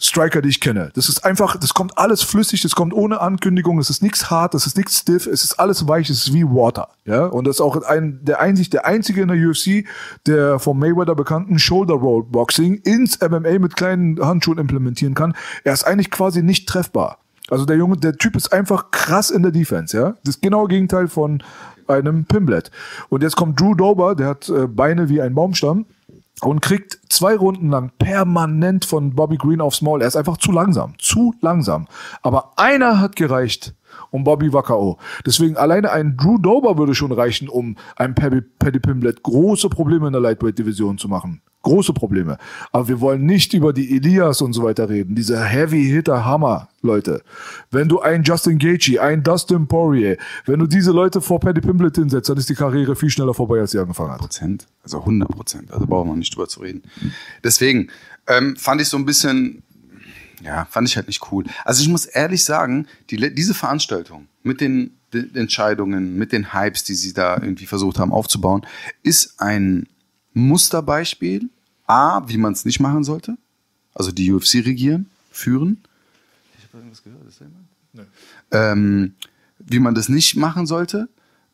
Striker, 0.03 0.40
die 0.40 0.48
ich 0.48 0.61
kenne. 0.61 0.90
Das 0.94 1.09
ist 1.09 1.24
einfach, 1.24 1.57
das 1.57 1.74
kommt 1.74 1.98
alles 1.98 2.22
flüssig, 2.22 2.62
das 2.62 2.74
kommt 2.74 2.94
ohne 2.94 3.20
Ankündigung, 3.20 3.78
es 3.78 3.90
ist 3.90 4.03
nichts 4.03 4.30
hart, 4.30 4.55
es 4.55 4.66
ist 4.66 4.76
nichts 4.76 4.98
stiff, 4.98 5.26
es 5.26 5.44
ist 5.44 5.61
alles 5.61 5.86
weich, 5.86 6.09
es 6.09 6.26
ist 6.26 6.32
wie 6.32 6.44
Water. 6.44 6.88
Ja, 7.05 7.26
und 7.26 7.46
das 7.46 7.57
ist 7.57 7.61
auch 7.61 7.82
ein, 7.82 8.20
der 8.22 8.40
einzig, 8.40 8.70
der 8.70 8.86
einzige 8.86 9.22
in 9.22 9.28
der 9.28 9.36
UFC, 9.36 9.84
der 10.26 10.59
vom 10.59 10.78
Mayweather 10.78 11.14
bekannten 11.14 11.59
Shoulder 11.59 11.94
Roll 11.94 12.24
Boxing 12.24 12.76
ins 12.84 13.20
MMA 13.20 13.59
mit 13.59 13.76
kleinen 13.76 14.18
Handschuhen 14.20 14.59
implementieren 14.59 15.14
kann. 15.14 15.34
Er 15.64 15.74
ist 15.74 15.84
eigentlich 15.84 16.11
quasi 16.11 16.42
nicht 16.42 16.68
treffbar. 16.68 17.18
Also 17.51 17.66
der 17.66 17.76
Junge, 17.76 17.96
der 17.96 18.16
Typ 18.16 18.36
ist 18.36 18.53
einfach 18.53 18.90
krass 18.92 19.30
in 19.30 19.42
der 19.42 19.53
Defense, 19.53 19.96
ja. 19.96 20.14
Das 20.24 20.40
genaue 20.40 20.68
Gegenteil 20.68 21.09
von 21.09 21.42
einem 21.88 22.24
Pimblet. 22.24 22.70
Und 23.09 23.22
jetzt 23.22 23.36
kommt 23.36 23.61
Drew 23.61 23.74
Dober, 23.74 24.14
der 24.14 24.28
hat 24.28 24.48
äh, 24.48 24.66
Beine 24.66 25.09
wie 25.09 25.20
ein 25.20 25.34
Baumstamm 25.34 25.86
und 26.42 26.60
kriegt 26.60 26.98
zwei 27.08 27.36
Runden 27.36 27.70
lang 27.70 27.92
permanent 27.98 28.84
von 28.84 29.14
Bobby 29.14 29.36
Green 29.36 29.60
aufs 29.60 29.82
Maul. 29.82 30.00
Er 30.02 30.08
ist 30.08 30.16
einfach 30.16 30.38
zu 30.38 30.52
langsam, 30.52 30.94
zu 30.98 31.34
langsam. 31.40 31.86
Aber 32.22 32.58
einer 32.58 33.00
hat 33.00 33.16
gereicht, 33.16 33.74
um 34.11 34.24
Bobby 34.24 34.53
war 34.53 34.62
K.O. 34.62 34.99
Deswegen 35.26 35.57
alleine 35.57 35.91
ein 35.93 36.16
Drew 36.16 36.38
Dober 36.38 36.78
würde 36.78 36.95
schon 36.95 37.12
reichen, 37.12 37.49
um 37.49 37.76
einem 37.97 38.14
Paddy, 38.14 38.41
Paddy 38.41 38.80
Pimblett 38.80 39.22
große 39.22 39.68
Probleme 39.68 40.07
in 40.07 40.12
der 40.12 40.22
Lightweight-Division 40.22 40.99
zu 40.99 41.09
machen. 41.09 41.43
Große 41.62 41.93
Probleme. 41.93 42.38
Aber 42.72 42.88
wir 42.88 43.01
wollen 43.01 43.26
nicht 43.26 43.53
über 43.53 43.74
die 43.74 43.95
Elias 43.95 44.41
und 44.41 44.55
so 44.55 44.62
weiter 44.62 44.88
reden. 44.88 45.14
Diese 45.14 45.45
Heavy-Hitter-Hammer, 45.45 46.70
Leute. 46.80 47.22
Wenn 47.70 47.86
du 47.86 48.01
einen 48.01 48.24
Justin 48.24 48.59
Gaethje, 48.59 49.03
einen 49.03 49.22
Dustin 49.22 49.66
Poirier, 49.66 50.16
wenn 50.47 50.59
du 50.59 50.66
diese 50.66 50.91
Leute 50.91 51.20
vor 51.20 51.38
Paddy 51.38 51.61
Pimblett 51.61 51.97
hinsetzt, 51.97 52.30
dann 52.30 52.38
ist 52.38 52.49
die 52.49 52.55
Karriere 52.55 52.97
viel 52.97 53.11
schneller 53.11 53.34
vorbei, 53.34 53.61
als 53.61 53.72
sie 53.72 53.78
angefangen 53.78 54.12
hat. 54.12 54.20
Prozent, 54.20 54.66
also 54.82 55.01
100 55.01 55.28
Prozent. 55.28 55.70
Also 55.70 55.86
brauchen 55.86 56.09
wir 56.09 56.16
nicht 56.16 56.34
drüber 56.34 56.49
zu 56.49 56.61
reden. 56.61 56.82
Deswegen 57.45 57.91
ähm, 58.26 58.57
fand 58.57 58.80
ich 58.80 58.88
so 58.88 58.97
ein 58.97 59.05
bisschen, 59.05 59.62
ja, 60.41 60.64
fand 60.66 60.88
ich 60.88 60.97
halt 60.97 61.07
nicht 61.07 61.30
cool. 61.30 61.45
Also 61.64 61.82
ich 61.82 61.88
muss 61.88 62.07
ehrlich 62.07 62.45
sagen, 62.45 62.86
die, 63.11 63.34
diese 63.34 63.55
Veranstaltung 63.55 64.28
mit 64.43 64.61
den, 64.61 64.93
den 65.12 65.34
Entscheidungen, 65.34 66.16
mit 66.16 66.32
den 66.32 66.53
Hypes, 66.53 66.84
die 66.84 66.95
sie 66.95 67.12
da 67.12 67.34
irgendwie 67.34 67.66
versucht 67.66 67.99
haben 67.99 68.12
aufzubauen, 68.12 68.66
ist 69.03 69.41
ein 69.41 69.86
Musterbeispiel. 70.32 71.49
A, 71.86 72.28
wie 72.28 72.36
man 72.36 72.53
es 72.53 72.64
nicht 72.64 72.78
machen 72.78 73.03
sollte. 73.03 73.36
Also 73.95 74.12
die 74.12 74.32
UFC 74.32 74.55
regieren, 74.64 75.11
führen. 75.32 75.82
habe 76.72 76.78
irgendwas 76.78 77.03
gehört. 77.03 77.26
Ist 77.28 77.41
da 77.41 77.45
jemand? 77.45 77.66
Nee. 77.93 78.03
Ähm, 78.53 79.14
wie 79.59 79.80
man 79.80 79.95
das 79.95 80.09
nicht 80.09 80.36
machen 80.36 80.66
sollte. 80.66 81.09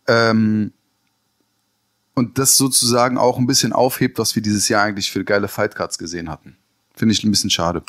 Ähm, 0.06 0.72
und 2.14 2.38
das 2.38 2.56
sozusagen 2.56 3.18
auch 3.18 3.38
ein 3.38 3.46
bisschen 3.46 3.72
aufhebt, 3.72 4.18
was 4.18 4.34
wir 4.34 4.42
dieses 4.42 4.68
Jahr 4.68 4.82
eigentlich 4.82 5.10
für 5.10 5.24
geile 5.24 5.48
Fightcards 5.48 5.98
gesehen 5.98 6.30
hatten. 6.30 6.56
Finde 6.94 7.12
ich 7.12 7.24
ein 7.24 7.30
bisschen 7.30 7.50
schade. 7.50 7.82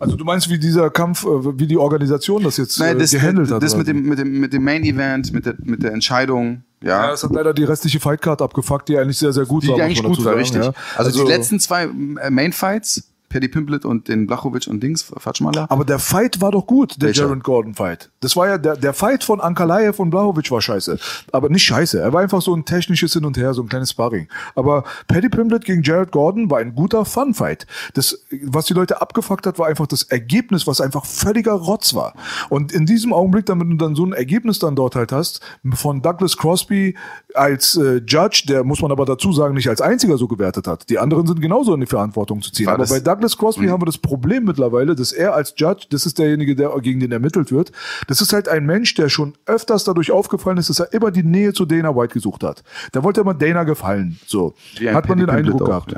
Also 0.00 0.16
du 0.16 0.24
meinst, 0.24 0.48
wie 0.48 0.58
dieser 0.58 0.90
Kampf, 0.90 1.24
äh, 1.24 1.58
wie 1.58 1.66
die 1.66 1.76
Organisation 1.76 2.44
das 2.44 2.56
jetzt 2.56 2.78
Nein, 2.78 2.98
das, 2.98 3.12
äh, 3.12 3.18
gehandelt 3.18 3.50
hat? 3.50 3.62
Das 3.62 3.76
mit 3.76 3.88
dem, 3.88 4.02
mit, 4.02 4.18
dem, 4.18 4.38
mit 4.38 4.52
dem 4.52 4.62
Main 4.62 4.84
Event, 4.84 5.32
mit 5.32 5.44
der, 5.44 5.54
mit 5.58 5.82
der 5.82 5.92
Entscheidung. 5.92 6.62
Ja, 6.82 6.88
Ja, 6.88 7.10
das 7.10 7.24
hat 7.24 7.32
leider 7.32 7.52
die 7.52 7.64
restliche 7.64 7.98
Fightcard 7.98 8.40
abgefuckt, 8.40 8.88
die 8.88 8.96
eigentlich 8.96 9.18
sehr, 9.18 9.32
sehr 9.32 9.44
gut 9.44 9.64
die 9.64 9.68
war. 9.68 9.74
muss 9.74 9.84
eigentlich 9.84 10.02
gut 10.04 10.24
war, 10.24 10.36
richtig. 10.36 10.64
ja. 10.64 10.72
Also, 10.96 11.24
die 11.24 11.28
letzten 11.28 11.58
zwei 11.58 11.84
äh, 11.84 12.30
Main 12.30 12.52
Fights, 12.52 13.10
Paddy 13.28 13.48
Pimblet 13.48 13.84
und 13.84 14.08
den 14.08 14.26
Blachowicz 14.26 14.66
und 14.66 14.82
Dings, 14.82 15.02
Fatschmala. 15.02 15.66
Aber 15.68 15.84
der 15.84 15.98
Fight 15.98 16.40
war 16.40 16.52
doch 16.52 16.66
gut, 16.66 17.00
der? 17.00 17.12
Jaron 17.12 17.40
Gordon 17.40 17.74
Fight. 17.74 18.10
Das 18.20 18.36
war 18.36 18.48
ja 18.48 18.58
der, 18.58 18.76
der 18.76 18.92
Fight 18.92 19.24
von 19.24 19.40
Ankalaev 19.40 20.00
und 20.00 20.10
Blahovic 20.10 20.50
war 20.50 20.60
scheiße. 20.60 20.98
Aber 21.32 21.48
nicht 21.48 21.64
scheiße. 21.64 22.00
Er 22.00 22.12
war 22.12 22.22
einfach 22.22 22.42
so 22.42 22.54
ein 22.54 22.64
technisches 22.64 23.12
Hin 23.12 23.24
und 23.24 23.36
Her, 23.36 23.54
so 23.54 23.62
ein 23.62 23.68
kleines 23.68 23.90
Sparring. 23.90 24.28
Aber 24.54 24.84
Paddy 25.06 25.28
Pimblett 25.28 25.64
gegen 25.64 25.82
Jared 25.82 26.12
Gordon 26.12 26.50
war 26.50 26.58
ein 26.58 26.74
guter 26.74 27.04
Fun-Fight. 27.04 27.66
Das, 27.94 28.24
was 28.42 28.66
die 28.66 28.74
Leute 28.74 29.00
abgefuckt 29.00 29.46
hat, 29.46 29.58
war 29.58 29.66
einfach 29.66 29.86
das 29.86 30.04
Ergebnis, 30.04 30.66
was 30.66 30.80
einfach 30.80 31.04
völliger 31.04 31.52
Rotz 31.52 31.94
war. 31.94 32.14
Und 32.48 32.72
in 32.72 32.86
diesem 32.86 33.12
Augenblick, 33.12 33.46
damit 33.46 33.70
du 33.70 33.76
dann 33.76 33.94
so 33.94 34.04
ein 34.04 34.12
Ergebnis 34.12 34.58
dann 34.58 34.76
dort 34.76 34.96
halt 34.96 35.12
hast, 35.12 35.40
von 35.74 36.02
Douglas 36.02 36.36
Crosby 36.36 36.96
als 37.34 37.76
äh, 37.76 38.00
Judge, 38.06 38.44
der 38.48 38.64
muss 38.64 38.80
man 38.80 38.90
aber 38.90 39.04
dazu 39.04 39.32
sagen, 39.32 39.54
nicht 39.54 39.68
als 39.68 39.80
einziger 39.80 40.16
so 40.16 40.28
gewertet 40.28 40.66
hat. 40.66 40.88
Die 40.88 40.98
anderen 40.98 41.26
sind 41.26 41.40
genauso 41.40 41.74
in 41.74 41.80
die 41.80 41.86
Verantwortung 41.86 42.42
zu 42.42 42.52
ziehen. 42.52 42.66
War 42.66 42.74
aber 42.74 42.86
bei 42.86 43.00
Douglas 43.18 43.36
Crosby 43.36 43.66
haben 43.66 43.82
wir 43.82 43.86
das 43.86 43.98
Problem 43.98 44.44
mittlerweile, 44.44 44.94
dass 44.94 45.10
er 45.10 45.34
als 45.34 45.52
Judge, 45.56 45.86
das 45.90 46.06
ist 46.06 46.20
derjenige, 46.20 46.54
der 46.54 46.70
gegen 46.80 47.00
den 47.00 47.10
ermittelt 47.10 47.50
wird, 47.50 47.72
das 48.06 48.20
ist 48.20 48.32
halt 48.32 48.48
ein 48.48 48.64
Mensch, 48.64 48.94
der 48.94 49.08
schon 49.08 49.34
öfters 49.44 49.82
dadurch 49.82 50.12
aufgefallen 50.12 50.56
ist, 50.56 50.70
dass 50.70 50.78
er 50.78 50.92
immer 50.92 51.10
die 51.10 51.24
Nähe 51.24 51.52
zu 51.52 51.66
Dana 51.66 51.96
White 51.96 52.14
gesucht 52.14 52.44
hat. 52.44 52.62
Da 52.92 53.02
wollte 53.02 53.22
immer 53.22 53.34
Dana 53.34 53.64
gefallen. 53.64 54.20
So. 54.26 54.54
Ein 54.80 54.94
Hat 54.94 55.08
man 55.08 55.18
den 55.18 55.30
Eindruck 55.30 55.62
auch, 55.62 55.84
gehabt. 55.86 55.94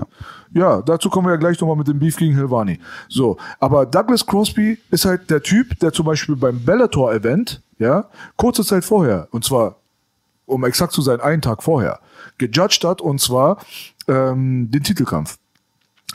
Ja. 0.52 0.80
dazu 0.80 1.10
kommen 1.10 1.26
wir 1.26 1.32
ja 1.32 1.38
gleich 1.38 1.60
nochmal 1.60 1.76
mit 1.76 1.88
dem 1.88 1.98
Beef 1.98 2.16
gegen 2.16 2.34
Hilvani. 2.34 2.80
So, 3.08 3.36
aber 3.58 3.84
Douglas 3.84 4.24
Crosby 4.24 4.78
ist 4.90 5.04
halt 5.04 5.28
der 5.28 5.42
Typ, 5.42 5.78
der 5.80 5.92
zum 5.92 6.06
Beispiel 6.06 6.36
beim 6.36 6.64
Bellator-Event, 6.64 7.60
ja, 7.78 8.08
kurze 8.36 8.64
Zeit 8.64 8.84
vorher, 8.84 9.28
und 9.30 9.44
zwar 9.44 9.76
um 10.46 10.64
exakt 10.64 10.92
zu 10.92 11.02
sein, 11.02 11.20
einen 11.20 11.42
Tag 11.42 11.62
vorher, 11.62 12.00
gejudged 12.38 12.82
hat, 12.82 13.00
und 13.00 13.20
zwar 13.20 13.58
ähm, 14.08 14.68
den 14.70 14.82
Titelkampf. 14.82 15.38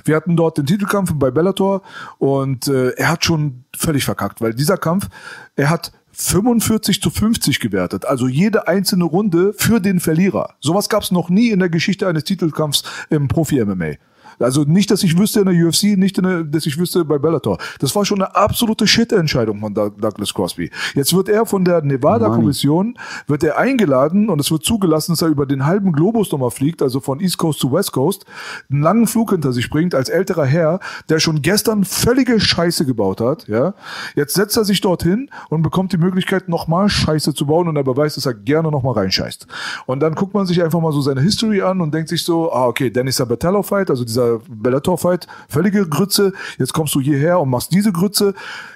Wir 0.03 0.15
hatten 0.15 0.35
dort 0.35 0.57
den 0.57 0.65
Titelkampf 0.65 1.13
bei 1.15 1.31
Bellator 1.31 1.81
und 2.17 2.67
äh, 2.67 2.89
er 2.91 3.09
hat 3.09 3.25
schon 3.25 3.63
völlig 3.75 4.05
verkackt, 4.05 4.41
weil 4.41 4.53
dieser 4.53 4.77
Kampf, 4.77 5.07
er 5.55 5.69
hat 5.69 5.91
45 6.11 7.01
zu 7.01 7.09
50 7.09 7.59
gewertet, 7.59 8.05
also 8.05 8.27
jede 8.27 8.67
einzelne 8.67 9.03
Runde 9.03 9.53
für 9.53 9.81
den 9.81 9.99
Verlierer. 9.99 10.55
Sowas 10.61 10.89
gab 10.89 11.03
es 11.03 11.11
noch 11.11 11.29
nie 11.29 11.49
in 11.49 11.59
der 11.59 11.69
Geschichte 11.69 12.07
eines 12.07 12.23
Titelkampfs 12.23 12.83
im 13.09 13.27
Profi-MMA. 13.27 13.95
Also 14.39 14.63
nicht, 14.63 14.91
dass 14.91 15.03
ich 15.03 15.17
wüsste 15.17 15.41
in 15.41 15.45
der 15.45 15.67
UFC, 15.67 15.97
nicht, 15.97 16.17
der, 16.17 16.43
dass 16.43 16.65
ich 16.65 16.77
wüsste 16.77 17.05
bei 17.05 17.17
Bellator. 17.17 17.57
Das 17.79 17.95
war 17.95 18.05
schon 18.05 18.21
eine 18.21 18.35
absolute 18.35 18.87
Shit-Entscheidung 18.87 19.59
von 19.59 19.73
Doug- 19.73 19.99
Douglas 19.99 20.33
Crosby. 20.33 20.71
Jetzt 20.93 21.13
wird 21.15 21.29
er 21.29 21.45
von 21.45 21.63
der 21.65 21.81
Nevada-Kommission, 21.81 22.97
wird 23.27 23.43
er 23.43 23.57
eingeladen 23.57 24.29
und 24.29 24.39
es 24.39 24.51
wird 24.51 24.63
zugelassen, 24.63 25.13
dass 25.13 25.21
er 25.21 25.27
über 25.29 25.45
den 25.45 25.65
halben 25.65 25.91
Globus 25.91 26.31
nochmal 26.31 26.51
fliegt, 26.51 26.81
also 26.81 26.99
von 26.99 27.19
East 27.19 27.37
Coast 27.37 27.59
zu 27.59 27.71
West 27.71 27.91
Coast, 27.91 28.25
einen 28.71 28.81
langen 28.81 29.07
Flug 29.07 29.31
hinter 29.31 29.53
sich 29.53 29.69
bringt 29.69 29.95
als 29.95 30.09
älterer 30.09 30.45
Herr, 30.45 30.79
der 31.09 31.19
schon 31.19 31.41
gestern 31.41 31.83
völlige 31.83 32.39
Scheiße 32.39 32.85
gebaut 32.85 33.21
hat. 33.21 33.47
Ja, 33.47 33.73
Jetzt 34.15 34.35
setzt 34.35 34.57
er 34.57 34.65
sich 34.65 34.81
dorthin 34.81 35.29
und 35.49 35.61
bekommt 35.61 35.91
die 35.93 35.97
Möglichkeit, 35.97 36.49
nochmal 36.49 36.89
Scheiße 36.89 37.33
zu 37.33 37.45
bauen 37.45 37.67
und 37.67 37.75
er 37.75 37.83
beweist, 37.83 38.17
dass 38.17 38.25
er 38.25 38.33
gerne 38.33 38.71
nochmal 38.71 38.93
reinscheißt. 38.93 39.47
Und 39.85 39.99
dann 39.99 40.15
guckt 40.15 40.33
man 40.33 40.45
sich 40.45 40.61
einfach 40.63 40.79
mal 40.81 40.91
so 40.91 41.01
seine 41.01 41.21
History 41.21 41.61
an 41.61 41.81
und 41.81 41.93
denkt 41.93 42.09
sich 42.09 42.23
so, 42.23 42.51
ah, 42.51 42.67
okay, 42.67 42.89
Dennis 42.89 43.17
Sabatello-Fight, 43.17 43.89
also 43.89 44.03
dieser 44.03 44.24
Bellator-Fight, 44.47 45.27
völlige 45.47 45.87
Grütze, 45.87 46.33
jetzt 46.57 46.73
kommst 46.73 46.95
du 46.95 47.01
hierher 47.01 47.39
und 47.39 47.49
machst 47.49 47.71
diese 47.73 47.91
Grütze. 47.91 48.33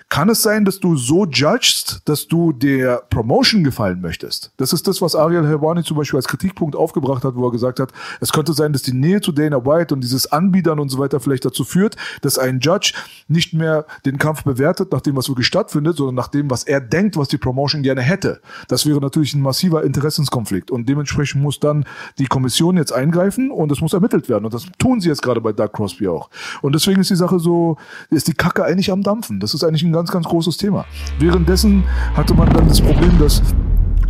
Kann 0.09 0.27
es 0.27 0.41
sein, 0.41 0.65
dass 0.65 0.79
du 0.79 0.97
so 0.97 1.27
judgst, 1.27 2.01
dass 2.05 2.27
du 2.27 2.51
der 2.51 3.03
Promotion 3.11 3.63
gefallen 3.63 4.01
möchtest? 4.01 4.51
Das 4.57 4.73
ist 4.73 4.87
das, 4.87 5.03
was 5.03 5.15
Ariel 5.15 5.45
Helwani 5.45 5.83
zum 5.83 5.97
Beispiel 5.97 6.17
als 6.17 6.27
Kritikpunkt 6.27 6.75
aufgebracht 6.75 7.23
hat, 7.23 7.35
wo 7.35 7.45
er 7.45 7.51
gesagt 7.51 7.79
hat, 7.79 7.91
es 8.19 8.31
könnte 8.31 8.53
sein, 8.53 8.73
dass 8.73 8.81
die 8.81 8.93
Nähe 8.93 9.21
zu 9.21 9.31
Dana 9.31 9.63
White 9.63 9.93
und 9.93 10.01
dieses 10.01 10.31
Anbiedern 10.31 10.79
und 10.79 10.89
so 10.89 10.97
weiter 10.97 11.19
vielleicht 11.19 11.45
dazu 11.45 11.63
führt, 11.63 11.95
dass 12.21 12.39
ein 12.39 12.59
Judge 12.59 12.93
nicht 13.27 13.53
mehr 13.53 13.85
den 14.03 14.17
Kampf 14.17 14.43
bewertet 14.45 14.91
nach 14.91 15.01
dem, 15.01 15.15
was 15.15 15.29
wirklich 15.29 15.45
stattfindet, 15.45 15.97
sondern 15.97 16.15
nach 16.15 16.29
dem, 16.29 16.49
was 16.49 16.63
er 16.63 16.81
denkt, 16.81 17.15
was 17.15 17.27
die 17.27 17.37
Promotion 17.37 17.83
gerne 17.83 18.01
hätte. 18.01 18.41
Das 18.67 18.87
wäre 18.87 18.99
natürlich 18.99 19.35
ein 19.35 19.41
massiver 19.41 19.83
Interessenskonflikt 19.83 20.71
und 20.71 20.89
dementsprechend 20.89 21.43
muss 21.43 21.59
dann 21.59 21.85
die 22.17 22.25
Kommission 22.25 22.77
jetzt 22.77 22.91
eingreifen 22.91 23.51
und 23.51 23.71
es 23.71 23.79
muss 23.79 23.93
ermittelt 23.93 24.27
werden 24.27 24.45
und 24.45 24.55
das 24.55 24.65
tun 24.79 25.01
sie 25.01 25.09
jetzt 25.09 25.21
gerade 25.21 25.39
bei 25.39 25.53
Doug 25.53 25.69
Crosby 25.71 26.07
auch. 26.07 26.31
Und 26.63 26.73
deswegen 26.73 26.99
ist 26.99 27.11
die 27.11 27.15
Sache 27.15 27.37
so, 27.37 27.77
ist 28.09 28.27
die 28.27 28.33
Kacke 28.33 28.65
eigentlich 28.65 28.91
am 28.91 29.03
Dampfen. 29.03 29.39
Das 29.39 29.53
ist 29.53 29.63
eigentlich 29.63 29.83
ein 29.83 29.98
ganz, 29.99 30.11
ganz 30.11 30.25
großes 30.27 30.55
Thema. 30.55 30.85
Währenddessen 31.19 31.83
hatte 32.15 32.33
man 32.33 32.49
dann 32.53 32.69
das 32.69 32.79
Problem, 32.79 33.19
dass 33.19 33.41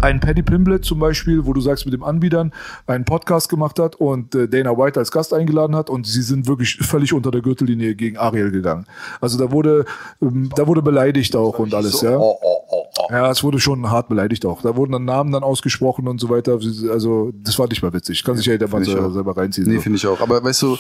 ein 0.02 0.20
Paddy 0.20 0.44
Pimblett 0.44 0.86
zum 0.86 1.00
Beispiel, 1.00 1.48
wo 1.48 1.52
du 1.52 1.62
sagst, 1.62 1.86
mit 1.86 1.94
dem 1.94 2.04
Anbietern 2.04 2.54
einen 2.86 3.06
Podcast 3.06 3.50
gemacht 3.50 3.80
hat 3.80 3.96
und 3.96 4.36
äh, 4.36 4.48
Dana 4.48 4.78
White 4.78 5.00
als 5.00 5.12
Gast 5.12 5.34
eingeladen 5.34 5.76
hat 5.76 5.90
und 5.90 6.06
sie 6.06 6.22
sind 6.22 6.48
wirklich 6.48 6.78
völlig 6.78 7.12
unter 7.12 7.32
der 7.32 7.42
Gürtellinie 7.42 7.96
gegen 7.96 8.18
Ariel 8.18 8.52
gegangen. 8.52 8.86
Also 9.20 9.40
da 9.40 9.52
wurde, 9.52 9.86
ähm, 10.22 10.52
da 10.56 10.68
wurde 10.68 10.84
beleidigt 10.84 11.36
auch 11.36 11.58
und 11.58 11.74
alles, 11.74 12.02
ja. 12.02 12.18
Oh, 12.18 12.38
oh, 12.40 12.62
oh. 12.70 13.08
Ja, 13.10 13.32
es 13.32 13.44
wurde 13.44 13.60
schon 13.60 13.90
hart 13.90 14.10
beleidigt 14.10 14.46
auch. 14.46 14.62
Da 14.62 14.76
wurden 14.76 14.92
dann 14.92 15.06
Namen 15.06 15.32
dann 15.32 15.44
ausgesprochen 15.44 16.08
und 16.08 16.22
so 16.22 16.30
weiter. 16.30 16.60
Also 16.92 17.32
das 17.34 17.58
war 17.58 17.68
nicht 17.68 17.82
mal 17.82 17.92
witzig. 17.92 18.24
Kann 18.24 18.38
sich 18.38 18.46
ja 18.46 18.54
jeder 18.54 18.68
mal 18.68 18.86
selber, 18.86 19.36
reinziehen. 19.36 19.68
Nee, 19.68 19.80
finde 19.80 19.98
ich 19.98 20.06
auch. 20.06 20.22
Aber 20.22 20.44
weißt 20.44 20.62
du, 20.62 20.78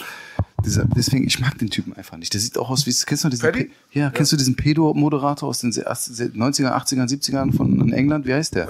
dieser, 0.66 0.86
deswegen, 0.86 1.26
ich 1.28 1.40
mag 1.40 1.58
den 1.58 1.70
Typen 1.70 1.94
einfach 1.94 2.18
nicht. 2.18 2.34
Der 2.34 2.42
sieht 2.42 2.58
auch 2.58 2.70
aus 2.70 2.86
wie, 2.86 2.94
kennst 3.06 3.24
du 3.24 3.30
diesen? 3.30 3.52
Pe 3.52 3.68
ja, 3.92 4.10
kennst 4.12 4.32
du 4.32 4.38
diesen 4.38 4.56
Pedo-Moderator 4.56 5.50
aus 5.50 5.60
den 5.60 5.72
90er, 5.72 6.72
80er, 6.72 7.10
70ern 7.10 7.56
von 7.56 7.80
in 7.82 7.92
England? 7.94 8.26
Wie 8.28 8.34
heißt 8.34 8.56
der? 8.56 8.68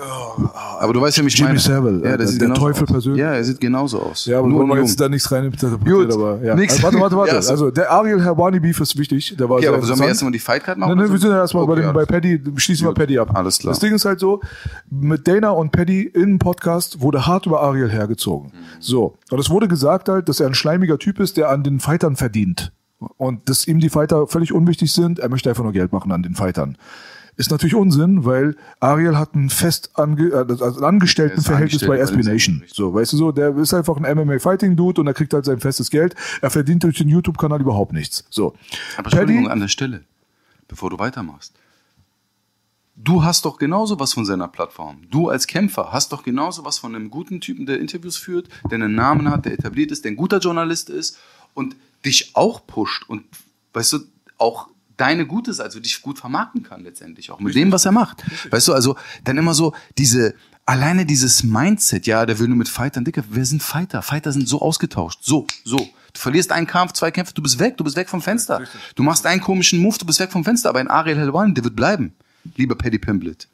aber 0.79 0.93
du 0.93 1.01
weißt 1.01 1.17
ja, 1.17 1.23
mich 1.23 1.35
Jimmy 1.35 1.49
meine. 1.49 1.59
Savile, 1.59 2.01
ja, 2.03 2.13
äh, 2.13 2.17
der, 2.17 2.27
sieht 2.27 2.41
der 2.41 2.53
Teufel 2.53 2.83
aus. 2.83 2.89
persönlich. 2.91 3.19
Ja, 3.21 3.33
er 3.33 3.43
sieht 3.43 3.59
genauso 3.59 3.99
aus. 4.01 4.25
Ja, 4.25 4.39
aber 4.39 4.47
Nur 4.47 4.59
wollen 4.59 4.69
wir 4.69 4.75
jung. 4.77 4.85
jetzt 4.85 4.99
da 4.99 5.09
nichts 5.09 5.31
rein 5.31 5.45
interpretieren, 5.45 6.07
Gut, 6.07 6.13
aber 6.13 6.41
ja. 6.43 6.55
nix. 6.55 6.73
Also, 6.75 6.83
warte, 6.83 6.99
warte, 6.99 7.17
warte. 7.17 7.29
Ja, 7.35 7.41
so. 7.41 7.51
Also 7.51 7.71
der 7.71 7.91
Ariel 7.91 8.21
Herbani 8.23 8.59
Beef 8.59 8.79
ist 8.79 8.97
wichtig. 8.97 9.35
Der 9.37 9.47
war 9.49 9.57
Okay, 9.57 9.65
sehr 9.65 9.73
aber 9.73 9.85
sollen 9.85 9.99
wir 9.99 10.07
erstmal 10.07 10.31
die 10.31 10.39
Fightcard 10.39 10.77
machen? 10.77 10.89
Nein, 10.95 11.05
nein, 11.05 11.11
wir 11.11 11.19
sind 11.19 11.31
ja 11.31 11.37
erstmal 11.37 11.65
bei, 11.67 11.73
Okay, 11.73 11.81
dem, 11.81 11.93
bei 11.93 12.05
klar. 12.05 12.19
Paddy, 12.21 12.41
schließen 12.55 12.87
wir 12.87 12.93
Paddy 12.93 13.19
ab. 13.19 13.35
alles 13.35 13.59
klar. 13.59 13.71
Das 13.73 13.79
Ding 13.79 13.93
ist 13.93 14.05
halt 14.05 14.19
so, 14.19 14.39
mit 14.89 15.27
Dana 15.27 15.49
und 15.51 15.71
Paddy 15.71 16.03
im 16.03 16.39
Podcast 16.39 17.01
wurde 17.01 17.25
hart 17.27 17.45
über 17.45 17.61
Ariel 17.61 17.89
hergezogen. 17.89 18.51
So. 18.79 19.17
Und 19.29 19.39
es 19.39 19.49
wurde 19.49 19.67
gesagt 19.67 20.09
halt, 20.09 20.29
dass 20.29 20.39
er 20.39 20.47
ein 20.47 20.53
schleimiger 20.55 20.97
Typ 20.97 21.19
ist, 21.19 21.37
der 21.37 21.49
an 21.49 21.63
den 21.63 21.78
Fightern 21.79 22.15
verdient. 22.15 22.71
Und 23.17 23.47
dass 23.49 23.67
ihm 23.67 23.79
die 23.79 23.89
Fighter 23.89 24.27
völlig 24.27 24.51
unwichtig 24.51 24.91
sind. 24.91 25.19
Er 25.19 25.29
möchte 25.29 25.49
einfach 25.49 25.63
nur 25.63 25.71
Geld 25.71 25.93
machen 25.93 26.11
an 26.11 26.23
den 26.23 26.35
Fightern. 26.35 26.77
Ist 27.39 27.51
natürlich 27.51 27.75
Unsinn, 27.75 28.25
weil 28.25 28.57
Ariel 28.81 29.17
hat 29.17 29.33
ein 29.33 29.49
fest 29.49 29.91
ange 29.93 30.27
äh, 30.27 30.45
also 30.49 30.85
Angestelltenverhältnis 30.85 31.83
Er 31.83 31.87
bei 31.87 31.97
SB 31.97 32.17
Nation. 32.17 32.59
den 32.59 32.67
So, 32.67 32.93
weißt 32.93 33.13
du 33.13 33.17
so, 33.17 33.31
der 33.31 33.55
ist 33.55 33.73
einfach 33.73 33.95
ein 33.95 34.17
MMA 34.17 34.39
Fighting 34.39 34.75
Dude 34.75 34.99
und 34.99 35.07
er 35.07 35.13
kriegt 35.13 35.33
halt 35.33 35.45
sein 35.45 35.61
festes 35.61 35.89
Geld. 35.89 36.15
Er 36.41 36.49
verdient 36.49 36.83
durch 36.83 36.97
den 36.97 37.07
YouTube-Kanal 37.07 37.61
überhaupt 37.61 37.93
nichts. 37.93 38.25
So. 38.29 38.55
Aber 38.97 39.05
Entschuldigung 39.05 39.47
an 39.47 39.61
der 39.61 39.69
Stelle, 39.69 40.03
bevor 40.67 40.89
du 40.89 40.99
weitermachst. 40.99 41.53
Du 43.01 43.23
hast 43.23 43.45
doch 43.45 43.57
genauso 43.57 43.97
was 43.97 44.11
von 44.11 44.25
seiner 44.25 44.49
Plattform. 44.49 45.03
Du 45.09 45.29
als 45.29 45.47
Kämpfer 45.47 45.93
hast 45.93 46.11
doch 46.11 46.23
genauso 46.23 46.65
was 46.65 46.79
von 46.79 46.93
einem 46.93 47.09
guten 47.09 47.39
Typen, 47.39 47.65
der 47.65 47.79
Interviews 47.79 48.17
führt, 48.17 48.49
der 48.69 48.75
einen 48.75 48.93
Namen 48.93 49.31
hat, 49.31 49.45
der 49.45 49.53
etabliert 49.53 49.91
ist, 49.91 50.03
der 50.03 50.11
ein 50.11 50.17
guter 50.17 50.39
Journalist 50.39 50.89
ist 50.89 51.17
und 51.59 51.75
dich 52.05 52.35
auch 52.35 52.65
pusht 52.65 53.03
und, 53.07 53.25
weißt 53.73 53.93
du, 53.93 53.99
auch 54.37 54.69
deine 54.95 55.25
Gutes, 55.25 55.59
also 55.59 55.79
dich 55.79 56.01
gut 56.01 56.17
vermarkten 56.17 56.63
kann 56.63 56.83
letztendlich 56.83 57.31
auch 57.31 57.39
mit 57.39 57.53
dem, 57.55 57.71
was 57.71 57.85
er 57.85 57.91
macht. 57.91 58.23
Weißt 58.51 58.67
du, 58.69 58.73
also 58.73 58.95
dann 59.25 59.37
immer 59.37 59.53
so 59.53 59.73
diese, 59.97 60.33
alleine 60.65 61.05
dieses 61.05 61.43
Mindset, 61.43 62.07
ja, 62.07 62.25
der 62.25 62.39
will 62.39 62.47
nur 62.47 62.57
mit 62.57 62.69
Fightern, 62.69 63.03
Dicker, 63.03 63.23
wer 63.29 63.45
sind 63.45 63.61
Fighter? 63.61 64.01
Fighter 64.01 64.31
sind 64.31 64.47
so 64.47 64.61
ausgetauscht, 64.61 65.19
so, 65.21 65.45
so. 65.63 65.77
Du 65.77 66.19
verlierst 66.19 66.51
einen 66.51 66.65
Kampf, 66.65 66.93
zwei 66.93 67.11
Kämpfe, 67.11 67.33
du 67.33 67.43
bist 67.43 67.59
weg, 67.59 67.77
du 67.77 67.83
bist 67.83 67.95
weg 67.95 68.09
vom 68.09 68.21
Fenster. 68.21 68.63
Du 68.95 69.03
machst 69.03 69.27
einen 69.27 69.41
komischen 69.41 69.79
Move, 69.79 69.97
du 69.99 70.05
bist 70.05 70.19
weg 70.19 70.31
vom 70.31 70.43
Fenster, 70.43 70.69
aber 70.69 70.79
ein 70.79 70.87
Ariel 70.87 71.17
Helwan, 71.17 71.53
der 71.53 71.63
wird 71.63 71.75
bleiben. 71.75 72.13
Lieber 72.55 72.75
Paddy 72.75 72.97
Pimblett. 72.97 73.47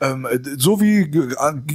Ähm, 0.00 0.26
so 0.58 0.80
wie 0.80 1.10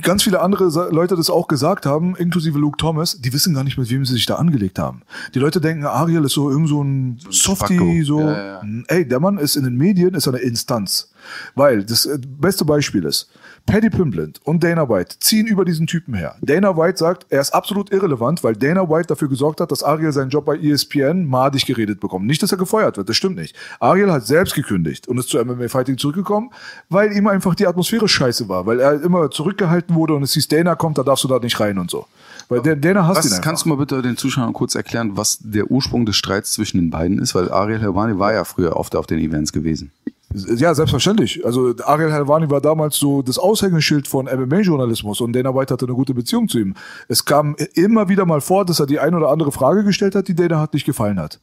ganz 0.01 0.23
viele 0.23 0.41
andere 0.41 0.89
Leute 0.91 1.15
das 1.15 1.29
auch 1.29 1.47
gesagt 1.47 1.85
haben, 1.85 2.15
inklusive 2.15 2.59
Luke 2.59 2.77
Thomas, 2.77 3.19
die 3.19 3.33
wissen 3.33 3.55
gar 3.55 3.63
nicht, 3.63 3.77
mit 3.77 3.89
wem 3.89 4.05
sie 4.05 4.13
sich 4.13 4.27
da 4.27 4.35
angelegt 4.35 4.77
haben. 4.77 5.01
Die 5.33 5.39
Leute 5.39 5.59
denken, 5.59 5.85
Ariel 5.85 6.25
ist 6.25 6.33
so 6.33 6.49
irgend 6.49 6.69
so 6.69 6.83
ein 6.83 7.19
Softie, 7.29 8.03
so. 8.03 8.19
Ja, 8.19 8.61
ja. 8.61 8.63
Ey, 8.87 9.07
der 9.07 9.19
Mann 9.19 9.37
ist 9.37 9.55
in 9.55 9.63
den 9.63 9.75
Medien, 9.75 10.13
ist 10.13 10.27
eine 10.27 10.37
Instanz. 10.37 11.11
Weil, 11.55 11.83
das 11.83 12.05
äh, 12.05 12.19
beste 12.19 12.63
Beispiel 12.63 13.05
ist, 13.05 13.29
Paddy 13.65 13.89
Pimblett 13.89 14.39
und 14.43 14.63
Dana 14.63 14.89
White 14.89 15.17
ziehen 15.19 15.47
über 15.47 15.63
diesen 15.63 15.87
Typen 15.87 16.13
her. 16.13 16.35
Dana 16.41 16.75
White 16.75 16.97
sagt, 16.97 17.25
er 17.29 17.41
ist 17.41 17.53
absolut 17.53 17.91
irrelevant, 17.91 18.43
weil 18.43 18.55
Dana 18.55 18.89
White 18.89 19.07
dafür 19.07 19.29
gesorgt 19.29 19.61
hat, 19.61 19.71
dass 19.71 19.83
Ariel 19.83 20.11
seinen 20.11 20.29
Job 20.29 20.45
bei 20.45 20.57
ESPN 20.57 21.25
madig 21.25 21.65
geredet 21.65 21.99
bekommt. 21.99 22.25
Nicht, 22.25 22.43
dass 22.43 22.51
er 22.51 22.57
gefeuert 22.57 22.97
wird, 22.97 23.07
das 23.07 23.15
stimmt 23.15 23.37
nicht. 23.37 23.55
Ariel 23.79 24.11
hat 24.11 24.25
selbst 24.25 24.55
gekündigt 24.55 25.07
und 25.07 25.17
ist 25.17 25.29
zu 25.29 25.43
MMA 25.43 25.69
Fighting 25.69 25.97
zurückgekommen, 25.97 26.51
weil 26.89 27.13
ihm 27.13 27.27
einfach 27.27 27.55
die 27.55 27.67
Atmosphäre 27.67 28.07
scheiße 28.07 28.49
war, 28.49 28.65
weil 28.65 28.79
er 28.79 29.01
immer 29.01 29.31
zurückgehalten 29.31 29.95
wurde 29.95 30.15
und 30.15 30.23
es 30.23 30.33
hieß, 30.33 30.47
Dana 30.49 30.75
kommt, 30.75 30.97
da 30.97 31.03
darfst 31.03 31.23
du 31.23 31.27
da 31.27 31.39
nicht 31.39 31.59
rein 31.59 31.77
und 31.77 31.89
so. 31.89 32.07
Weil 32.49 32.61
Dana 32.61 33.07
hasst 33.07 33.23
ihn 33.23 33.25
Was, 33.25 33.31
einfach. 33.31 33.43
kannst 33.43 33.65
du 33.65 33.69
mal 33.69 33.77
bitte 33.77 34.01
den 34.01 34.17
Zuschauern 34.17 34.51
kurz 34.51 34.75
erklären, 34.75 35.15
was 35.15 35.39
der 35.39 35.71
Ursprung 35.71 36.05
des 36.05 36.17
Streits 36.17 36.51
zwischen 36.51 36.77
den 36.77 36.89
beiden 36.89 37.19
ist? 37.19 37.33
Weil 37.35 37.49
Ariel 37.49 37.79
Helwani 37.79 38.19
war 38.19 38.33
ja 38.33 38.43
früher 38.43 38.75
oft 38.75 38.95
auf 38.95 39.07
den 39.07 39.19
Events 39.19 39.53
gewesen. 39.53 39.91
Ja, 40.33 40.73
selbstverständlich. 40.73 41.45
Also 41.45 41.73
Ariel 41.83 42.11
Helwani 42.11 42.49
war 42.49 42.61
damals 42.61 42.97
so 42.97 43.21
das 43.21 43.37
Aushängeschild 43.37 44.07
von 44.07 44.25
MMA-Journalismus 44.25 45.21
und 45.21 45.33
Dana 45.33 45.53
White 45.53 45.73
hatte 45.73 45.85
eine 45.85 45.95
gute 45.95 46.13
Beziehung 46.13 46.47
zu 46.47 46.59
ihm. 46.59 46.75
Es 47.07 47.25
kam 47.25 47.55
immer 47.73 48.07
wieder 48.09 48.25
mal 48.25 48.41
vor, 48.41 48.65
dass 48.65 48.79
er 48.79 48.85
die 48.85 48.99
ein 48.99 49.13
oder 49.13 49.29
andere 49.29 49.51
Frage 49.51 49.83
gestellt 49.83 50.15
hat, 50.15 50.27
die 50.27 50.35
Dana 50.35 50.59
hat 50.59 50.73
nicht 50.73 50.85
gefallen 50.85 51.19
hat. 51.19 51.39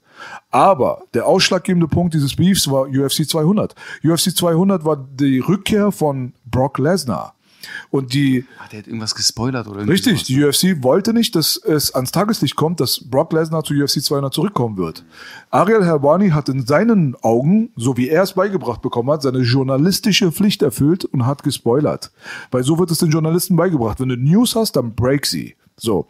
Aber 0.50 1.02
der 1.14 1.26
ausschlaggebende 1.26 1.88
Punkt 1.88 2.14
dieses 2.14 2.36
Beefs 2.36 2.70
war 2.70 2.88
UFC 2.88 3.28
200. 3.28 3.74
UFC 4.02 4.36
200 4.36 4.84
war 4.84 4.96
die 4.96 5.40
Rückkehr 5.40 5.92
von 5.92 6.32
Brock 6.50 6.78
Lesnar. 6.78 7.34
Und 7.90 8.14
die, 8.14 8.44
Ach, 8.58 8.68
der 8.68 8.80
hat 8.80 8.86
irgendwas 8.86 9.14
gespoilert 9.14 9.66
oder 9.66 9.86
Richtig, 9.86 10.24
die 10.24 10.44
UFC 10.44 10.82
wollte 10.82 11.12
nicht, 11.12 11.34
dass 11.34 11.56
es 11.56 11.94
ans 11.94 12.12
Tageslicht 12.12 12.56
kommt, 12.56 12.80
dass 12.80 13.00
Brock 13.00 13.32
Lesnar 13.32 13.64
zu 13.64 13.74
UFC 13.74 14.02
200 14.02 14.32
zurückkommen 14.32 14.76
wird. 14.76 15.04
Ariel 15.50 15.84
Helwani 15.84 16.30
hat 16.30 16.48
in 16.48 16.66
seinen 16.66 17.16
Augen, 17.22 17.70
so 17.76 17.96
wie 17.96 18.08
er 18.08 18.22
es 18.22 18.34
beigebracht 18.34 18.82
bekommen 18.82 19.10
hat, 19.10 19.22
seine 19.22 19.40
journalistische 19.40 20.32
Pflicht 20.32 20.62
erfüllt 20.62 21.04
und 21.04 21.26
hat 21.26 21.42
gespoilert. 21.42 22.10
Weil 22.50 22.62
so 22.64 22.78
wird 22.78 22.90
es 22.90 22.98
den 22.98 23.10
Journalisten 23.10 23.56
beigebracht. 23.56 24.00
Wenn 24.00 24.10
du 24.10 24.16
News 24.16 24.54
hast, 24.54 24.76
dann 24.76 24.94
break 24.94 25.26
sie. 25.26 25.56
So. 25.76 26.06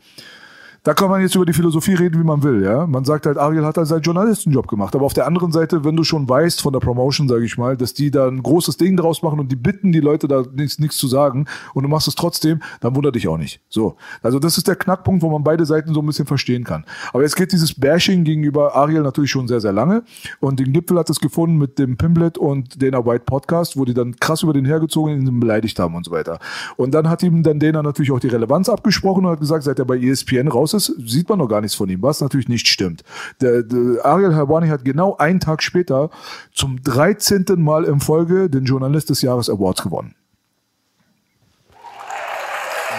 Da 0.84 0.94
kann 0.94 1.10
man 1.10 1.20
jetzt 1.20 1.34
über 1.34 1.44
die 1.44 1.52
Philosophie 1.52 1.94
reden, 1.94 2.20
wie 2.20 2.24
man 2.24 2.42
will, 2.42 2.62
ja. 2.62 2.86
Man 2.86 3.04
sagt 3.04 3.26
halt, 3.26 3.36
Ariel 3.36 3.64
hat 3.64 3.76
halt 3.76 3.88
seinen 3.88 4.02
Journalistenjob 4.02 4.68
gemacht. 4.68 4.94
Aber 4.94 5.04
auf 5.04 5.12
der 5.12 5.26
anderen 5.26 5.52
Seite, 5.52 5.84
wenn 5.84 5.96
du 5.96 6.04
schon 6.04 6.28
weißt 6.28 6.62
von 6.62 6.72
der 6.72 6.80
Promotion, 6.80 7.28
sage 7.28 7.44
ich 7.44 7.58
mal, 7.58 7.76
dass 7.76 7.94
die 7.94 8.10
da 8.10 8.28
ein 8.28 8.42
großes 8.42 8.76
Ding 8.76 8.96
draus 8.96 9.22
machen 9.22 9.40
und 9.40 9.50
die 9.50 9.56
bitten 9.56 9.92
die 9.92 10.00
Leute 10.00 10.28
da 10.28 10.44
nichts, 10.54 10.78
nichts 10.78 10.96
zu 10.96 11.08
sagen 11.08 11.46
und 11.74 11.82
du 11.82 11.88
machst 11.88 12.08
es 12.08 12.14
trotzdem, 12.14 12.60
dann 12.80 12.94
wundert 12.94 13.16
dich 13.16 13.26
auch 13.28 13.38
nicht. 13.38 13.60
So. 13.68 13.96
Also 14.22 14.38
das 14.38 14.56
ist 14.56 14.68
der 14.68 14.76
Knackpunkt, 14.76 15.22
wo 15.22 15.30
man 15.30 15.42
beide 15.42 15.66
Seiten 15.66 15.94
so 15.94 16.00
ein 16.00 16.06
bisschen 16.06 16.26
verstehen 16.26 16.64
kann. 16.64 16.84
Aber 17.12 17.22
jetzt 17.22 17.36
geht 17.36 17.52
dieses 17.52 17.74
Bashing 17.74 18.24
gegenüber 18.24 18.76
Ariel 18.76 19.02
natürlich 19.02 19.30
schon 19.30 19.48
sehr, 19.48 19.60
sehr 19.60 19.72
lange. 19.72 20.04
Und 20.40 20.60
den 20.60 20.72
Gipfel 20.72 20.98
hat 20.98 21.10
es 21.10 21.20
gefunden 21.20 21.58
mit 21.58 21.78
dem 21.78 21.96
Pimblet 21.96 22.38
und 22.38 22.80
Dana 22.80 23.04
White 23.04 23.24
Podcast, 23.26 23.76
wo 23.76 23.84
die 23.84 23.94
dann 23.94 24.16
krass 24.16 24.42
über 24.42 24.52
den 24.52 24.64
hergezogen 24.64 25.18
und 25.18 25.26
ihn 25.26 25.40
beleidigt 25.40 25.78
haben 25.78 25.94
und 25.94 26.04
so 26.04 26.12
weiter. 26.12 26.38
Und 26.76 26.94
dann 26.94 27.08
hat 27.08 27.22
ihm 27.22 27.42
dann 27.42 27.58
Dana 27.58 27.82
natürlich 27.82 28.12
auch 28.12 28.20
die 28.20 28.28
Relevanz 28.28 28.68
abgesprochen 28.68 29.24
und 29.24 29.32
hat 29.32 29.40
gesagt, 29.40 29.64
seit 29.64 29.78
er 29.78 29.84
bei 29.84 29.98
ESPN 29.98 30.48
raus 30.48 30.67
ist, 30.74 30.92
sieht 31.06 31.28
man 31.28 31.38
noch 31.38 31.48
gar 31.48 31.60
nichts 31.60 31.76
von 31.76 31.88
ihm, 31.88 32.02
was 32.02 32.20
natürlich 32.20 32.48
nicht 32.48 32.68
stimmt. 32.68 33.02
Der, 33.40 33.62
der 33.62 34.04
Ariel 34.04 34.34
Helwani 34.34 34.68
hat 34.68 34.84
genau 34.84 35.16
einen 35.16 35.40
Tag 35.40 35.62
später 35.62 36.10
zum 36.52 36.82
13. 36.82 37.44
Mal 37.56 37.84
in 37.84 38.00
Folge 38.00 38.48
den 38.50 38.64
Journalist 38.64 39.10
des 39.10 39.22
Jahres 39.22 39.50
Awards 39.50 39.82
gewonnen. 39.82 40.14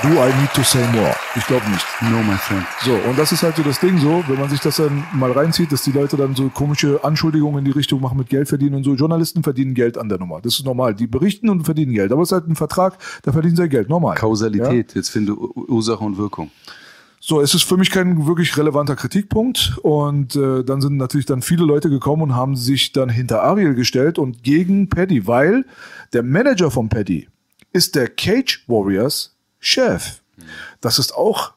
Do 0.01 0.07
I 0.07 0.31
need 0.39 0.53
to 0.53 0.63
say 0.63 0.81
more? 0.93 1.13
Ich 1.35 1.45
glaube 1.45 1.69
nicht. 1.69 1.85
No, 2.03 2.23
my 2.23 2.37
friend. 2.37 2.65
So, 2.85 2.93
und 3.09 3.19
das 3.19 3.33
ist 3.33 3.43
halt 3.43 3.57
so 3.57 3.63
das 3.63 3.81
Ding 3.81 3.97
so, 3.97 4.23
wenn 4.27 4.39
man 4.39 4.49
sich 4.49 4.61
das 4.61 4.77
dann 4.77 5.03
mal 5.13 5.31
reinzieht, 5.31 5.73
dass 5.73 5.81
die 5.81 5.91
Leute 5.91 6.15
dann 6.15 6.35
so 6.35 6.47
komische 6.47 7.03
Anschuldigungen 7.03 7.59
in 7.59 7.65
die 7.65 7.71
Richtung 7.71 7.99
machen 7.99 8.17
mit 8.17 8.29
Geld 8.29 8.47
verdienen 8.47 8.75
und 8.75 8.85
so. 8.85 8.93
Journalisten 8.93 9.43
verdienen 9.43 9.73
Geld 9.73 9.97
an 9.97 10.07
der 10.07 10.17
Nummer. 10.17 10.39
Das 10.41 10.53
ist 10.53 10.65
normal. 10.65 10.95
Die 10.95 11.05
berichten 11.05 11.49
und 11.49 11.65
verdienen 11.65 11.91
Geld. 11.91 12.13
Aber 12.13 12.21
es 12.21 12.29
ist 12.29 12.33
halt 12.33 12.47
ein 12.47 12.55
Vertrag, 12.55 12.97
da 13.23 13.33
verdienen 13.33 13.57
sie 13.57 13.67
Geld. 13.67 13.89
Normal. 13.89 14.15
Ja? 14.15 14.21
Kausalität, 14.21 14.95
jetzt 14.95 15.09
finde 15.09 15.35
Ursache 15.35 16.03
und 16.03 16.17
Wirkung. 16.17 16.49
So, 17.29 17.41
es 17.41 17.53
ist 17.53 17.61
für 17.61 17.77
mich 17.77 17.91
kein 17.91 18.25
wirklich 18.25 18.57
relevanter 18.57 18.95
Kritikpunkt. 18.95 19.77
Und 19.83 20.35
äh, 20.35 20.63
dann 20.63 20.81
sind 20.81 20.97
natürlich 20.97 21.27
dann 21.27 21.43
viele 21.43 21.63
Leute 21.63 21.91
gekommen 21.91 22.23
und 22.23 22.35
haben 22.35 22.55
sich 22.55 22.91
dann 22.91 23.07
hinter 23.07 23.43
Ariel 23.43 23.75
gestellt 23.75 24.17
und 24.17 24.41
gegen 24.41 24.89
Paddy, 24.89 25.27
weil 25.27 25.63
der 26.11 26.23
Manager 26.23 26.71
von 26.71 26.89
Paddy 26.89 27.27
ist 27.71 27.93
der 27.93 28.07
Cage 28.07 28.63
Warriors 28.65 29.37
Chef. 29.59 30.21
Das 30.81 30.97
ist 30.97 31.13
auch 31.13 31.53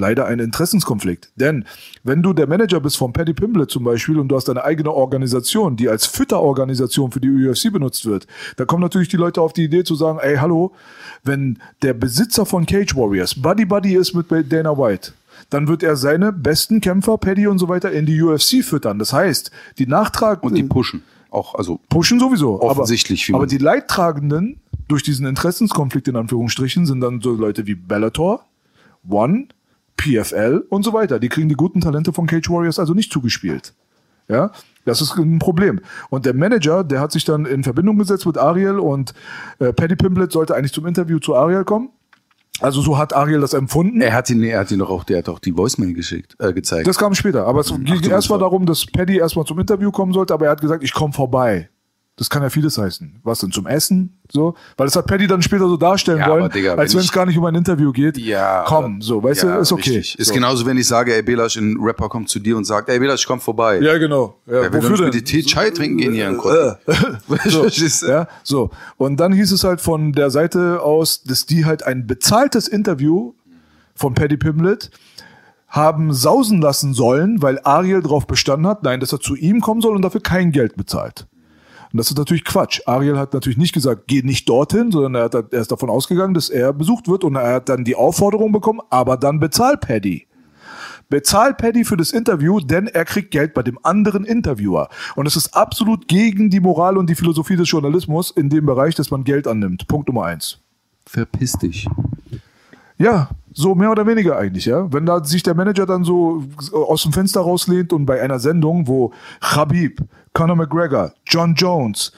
leider 0.00 0.26
ein 0.26 0.40
Interessenskonflikt. 0.40 1.30
Denn 1.36 1.64
wenn 2.02 2.22
du 2.22 2.32
der 2.32 2.48
Manager 2.48 2.80
bist 2.80 2.96
von 2.96 3.12
Paddy 3.12 3.34
Pimblett 3.34 3.70
zum 3.70 3.84
Beispiel 3.84 4.18
und 4.18 4.28
du 4.28 4.36
hast 4.36 4.48
deine 4.48 4.64
eigene 4.64 4.92
Organisation, 4.92 5.76
die 5.76 5.88
als 5.88 6.06
Fütterorganisation 6.06 7.12
für 7.12 7.20
die 7.20 7.30
UFC 7.30 7.72
benutzt 7.72 8.06
wird, 8.06 8.26
da 8.56 8.64
kommen 8.64 8.82
natürlich 8.82 9.08
die 9.08 9.16
Leute 9.16 9.40
auf 9.40 9.52
die 9.52 9.64
Idee 9.64 9.84
zu 9.84 9.94
sagen, 9.94 10.18
ey, 10.20 10.36
hallo, 10.36 10.72
wenn 11.22 11.58
der 11.82 11.94
Besitzer 11.94 12.46
von 12.46 12.66
Cage 12.66 12.96
Warriors 12.96 13.40
Buddy 13.40 13.64
Buddy 13.64 13.94
ist 13.94 14.14
mit 14.14 14.26
Dana 14.52 14.76
White, 14.76 15.12
dann 15.50 15.68
wird 15.68 15.82
er 15.82 15.96
seine 15.96 16.32
besten 16.32 16.80
Kämpfer, 16.80 17.18
Paddy 17.18 17.46
und 17.46 17.58
so 17.58 17.68
weiter, 17.68 17.92
in 17.92 18.06
die 18.06 18.20
UFC 18.20 18.64
füttern. 18.64 18.98
Das 18.98 19.12
heißt, 19.12 19.50
die 19.78 19.86
Nachtrag 19.86 20.42
Und 20.42 20.54
die 20.54 20.62
pushen. 20.62 21.02
Auch, 21.30 21.54
also, 21.54 21.80
pushen 21.88 22.18
sowieso. 22.18 22.60
Offensichtlich, 22.60 23.28
Aber, 23.28 23.38
aber 23.38 23.46
die 23.46 23.58
Leidtragenden 23.58 24.60
durch 24.88 25.02
diesen 25.04 25.26
Interessenskonflikt 25.26 26.08
in 26.08 26.16
Anführungsstrichen 26.16 26.86
sind 26.86 27.00
dann 27.00 27.20
so 27.20 27.32
Leute 27.32 27.66
wie 27.66 27.76
Bellator, 27.76 28.44
One, 29.08 29.46
PFL 30.00 30.64
und 30.68 30.82
so 30.82 30.92
weiter. 30.92 31.18
Die 31.18 31.28
kriegen 31.28 31.48
die 31.48 31.54
guten 31.54 31.80
Talente 31.80 32.12
von 32.12 32.26
Cage 32.26 32.48
Warriors 32.50 32.78
also 32.78 32.94
nicht 32.94 33.12
zugespielt. 33.12 33.74
Ja, 34.28 34.52
das 34.84 35.00
ist 35.00 35.16
ein 35.16 35.40
Problem. 35.40 35.80
Und 36.08 36.24
der 36.24 36.34
Manager, 36.34 36.84
der 36.84 37.00
hat 37.00 37.12
sich 37.12 37.24
dann 37.24 37.46
in 37.46 37.64
Verbindung 37.64 37.98
gesetzt 37.98 38.26
mit 38.26 38.38
Ariel 38.38 38.78
und 38.78 39.12
äh, 39.58 39.72
Paddy 39.72 39.96
Pimblett 39.96 40.30
sollte 40.30 40.54
eigentlich 40.54 40.72
zum 40.72 40.86
Interview 40.86 41.18
zu 41.18 41.34
Ariel 41.34 41.64
kommen. 41.64 41.90
Also 42.60 42.80
so 42.80 42.96
hat 42.96 43.14
Ariel 43.14 43.40
das 43.40 43.54
empfunden. 43.54 44.00
er 44.00 44.12
hat 44.12 44.30
ihn, 44.30 44.42
er 44.42 44.60
hat 44.60 44.70
ihn 44.70 44.78
doch 44.78 44.90
auch, 44.90 45.04
der 45.04 45.18
hat 45.18 45.28
doch 45.28 45.38
die 45.38 45.56
Voicemail 45.56 45.94
geschickt, 45.94 46.36
äh, 46.38 46.52
gezeigt. 46.52 46.86
Das 46.86 46.98
kam 46.98 47.14
später. 47.14 47.46
Aber 47.46 47.60
es 47.60 47.72
ging 47.74 48.10
erstmal 48.10 48.38
darum, 48.38 48.66
dass 48.66 48.86
Paddy 48.86 49.18
erstmal 49.18 49.46
zum 49.46 49.58
Interview 49.58 49.90
kommen 49.90 50.12
sollte, 50.12 50.34
aber 50.34 50.46
er 50.46 50.52
hat 50.52 50.60
gesagt, 50.60 50.84
ich 50.84 50.92
komme 50.92 51.12
vorbei. 51.12 51.68
Das 52.16 52.28
kann 52.28 52.42
ja 52.42 52.50
vieles 52.50 52.76
heißen. 52.76 53.20
Was 53.22 53.38
denn 53.38 53.50
zum 53.50 53.66
Essen? 53.66 54.20
So, 54.30 54.54
weil 54.76 54.86
das 54.86 54.94
hat 54.94 55.06
Paddy 55.06 55.26
dann 55.26 55.40
später 55.40 55.66
so 55.68 55.78
darstellen 55.78 56.18
Ja, 56.18 56.28
wollen, 56.28 56.50
Digga, 56.50 56.74
als 56.74 56.92
wenn 56.94 57.00
es 57.00 57.10
gar 57.12 57.24
nicht 57.24 57.38
um 57.38 57.44
ein 57.46 57.54
Interview 57.54 57.92
geht. 57.92 58.18
ja. 58.18 58.62
komm, 58.66 59.00
so, 59.00 59.22
weißt 59.22 59.44
ja, 59.44 59.54
du, 59.56 59.60
ist 59.62 59.72
okay. 59.72 59.96
Richtig. 59.96 60.18
Ist 60.18 60.28
so. 60.28 60.34
genauso, 60.34 60.66
wenn 60.66 60.76
ich 60.76 60.86
sage, 60.86 61.14
ey, 61.14 61.22
Belasch, 61.22 61.56
ein 61.56 61.78
Rapper 61.80 62.10
kommt 62.10 62.28
zu 62.28 62.38
dir 62.38 62.58
und 62.58 62.64
sagt, 62.64 62.90
ey, 62.90 62.98
Belasch, 62.98 63.26
komm 63.26 63.40
vorbei. 63.40 63.80
Ja, 63.80 63.96
genau. 63.96 64.36
Ja, 64.46 64.64
Ja, 64.64 64.72
wir 64.72 64.82
wofür 64.82 64.96
denn? 64.98 65.14
mit 65.14 65.24
Tee 65.24 65.42
Chai 65.42 65.70
trinken 65.70 65.96
gehen 65.96 66.12
hier 66.12 66.28
in 66.28 66.34
Äh, 66.34 66.36
Kotten. 66.36 66.76
so, 67.48 67.62
Verstehst 67.62 68.02
du? 68.02 68.08
ja, 68.08 68.28
so. 68.42 68.68
Und 68.98 69.18
dann 69.18 69.32
hieß 69.32 69.52
es 69.52 69.64
halt 69.64 69.80
von 69.80 70.12
der 70.12 70.28
Seite 70.30 70.82
aus, 70.82 71.22
dass 71.22 71.46
die 71.46 71.64
halt 71.64 71.84
ein 71.84 72.06
bezahltes 72.06 72.68
Interview 72.68 73.32
von 73.94 74.14
Paddy 74.14 74.36
Pimblett 74.36 74.90
haben 75.68 76.12
sausen 76.12 76.60
lassen 76.60 76.92
sollen, 76.92 77.40
weil 77.40 77.60
Ariel 77.64 78.02
darauf 78.02 78.26
bestanden 78.26 78.66
hat, 78.66 78.82
nein, 78.82 79.00
dass 79.00 79.12
er 79.12 79.20
zu 79.20 79.36
ihm 79.36 79.60
kommen 79.60 79.80
soll 79.80 79.94
und 79.96 80.02
dafür 80.02 80.20
kein 80.20 80.50
Geld 80.52 80.76
bezahlt. 80.76 81.26
Und 81.92 81.98
das 81.98 82.08
ist 82.08 82.18
natürlich 82.18 82.44
Quatsch. 82.44 82.80
Ariel 82.86 83.18
hat 83.18 83.34
natürlich 83.34 83.58
nicht 83.58 83.72
gesagt, 83.72 84.04
geh 84.06 84.22
nicht 84.22 84.48
dorthin, 84.48 84.92
sondern 84.92 85.14
er, 85.16 85.24
hat, 85.24 85.34
er 85.34 85.60
ist 85.60 85.72
davon 85.72 85.90
ausgegangen, 85.90 86.34
dass 86.34 86.48
er 86.48 86.72
besucht 86.72 87.08
wird 87.08 87.24
und 87.24 87.34
er 87.34 87.54
hat 87.54 87.68
dann 87.68 87.84
die 87.84 87.96
Aufforderung 87.96 88.52
bekommen, 88.52 88.80
aber 88.90 89.16
dann 89.16 89.40
bezahl 89.40 89.76
Paddy. 89.76 90.26
Bezahl 91.08 91.54
Paddy 91.54 91.84
für 91.84 91.96
das 91.96 92.12
Interview, 92.12 92.60
denn 92.60 92.86
er 92.86 93.04
kriegt 93.04 93.32
Geld 93.32 93.52
bei 93.52 93.64
dem 93.64 93.78
anderen 93.82 94.24
Interviewer. 94.24 94.88
Und 95.16 95.26
es 95.26 95.34
ist 95.34 95.56
absolut 95.56 96.06
gegen 96.06 96.50
die 96.50 96.60
Moral 96.60 96.96
und 96.96 97.10
die 97.10 97.16
Philosophie 97.16 97.56
des 97.56 97.68
Journalismus 97.68 98.30
in 98.30 98.48
dem 98.48 98.64
Bereich, 98.64 98.94
dass 98.94 99.10
man 99.10 99.24
Geld 99.24 99.48
annimmt. 99.48 99.88
Punkt 99.88 100.06
Nummer 100.06 100.26
eins. 100.26 100.58
Verpiss 101.04 101.54
dich. 101.54 101.88
Ja, 102.96 103.30
so 103.52 103.74
mehr 103.74 103.90
oder 103.90 104.06
weniger 104.06 104.36
eigentlich, 104.38 104.66
ja. 104.66 104.92
Wenn 104.92 105.06
da 105.06 105.24
sich 105.24 105.42
der 105.42 105.54
Manager 105.54 105.86
dann 105.86 106.04
so 106.04 106.44
aus 106.72 107.02
dem 107.02 107.12
Fenster 107.12 107.40
rauslehnt 107.40 107.92
und 107.92 108.06
bei 108.06 108.20
einer 108.20 108.38
Sendung, 108.38 108.86
wo 108.86 109.12
Khabib, 109.40 110.02
Conor 110.32 110.56
McGregor, 110.56 111.12
John 111.26 111.54
Jones, 111.54 112.12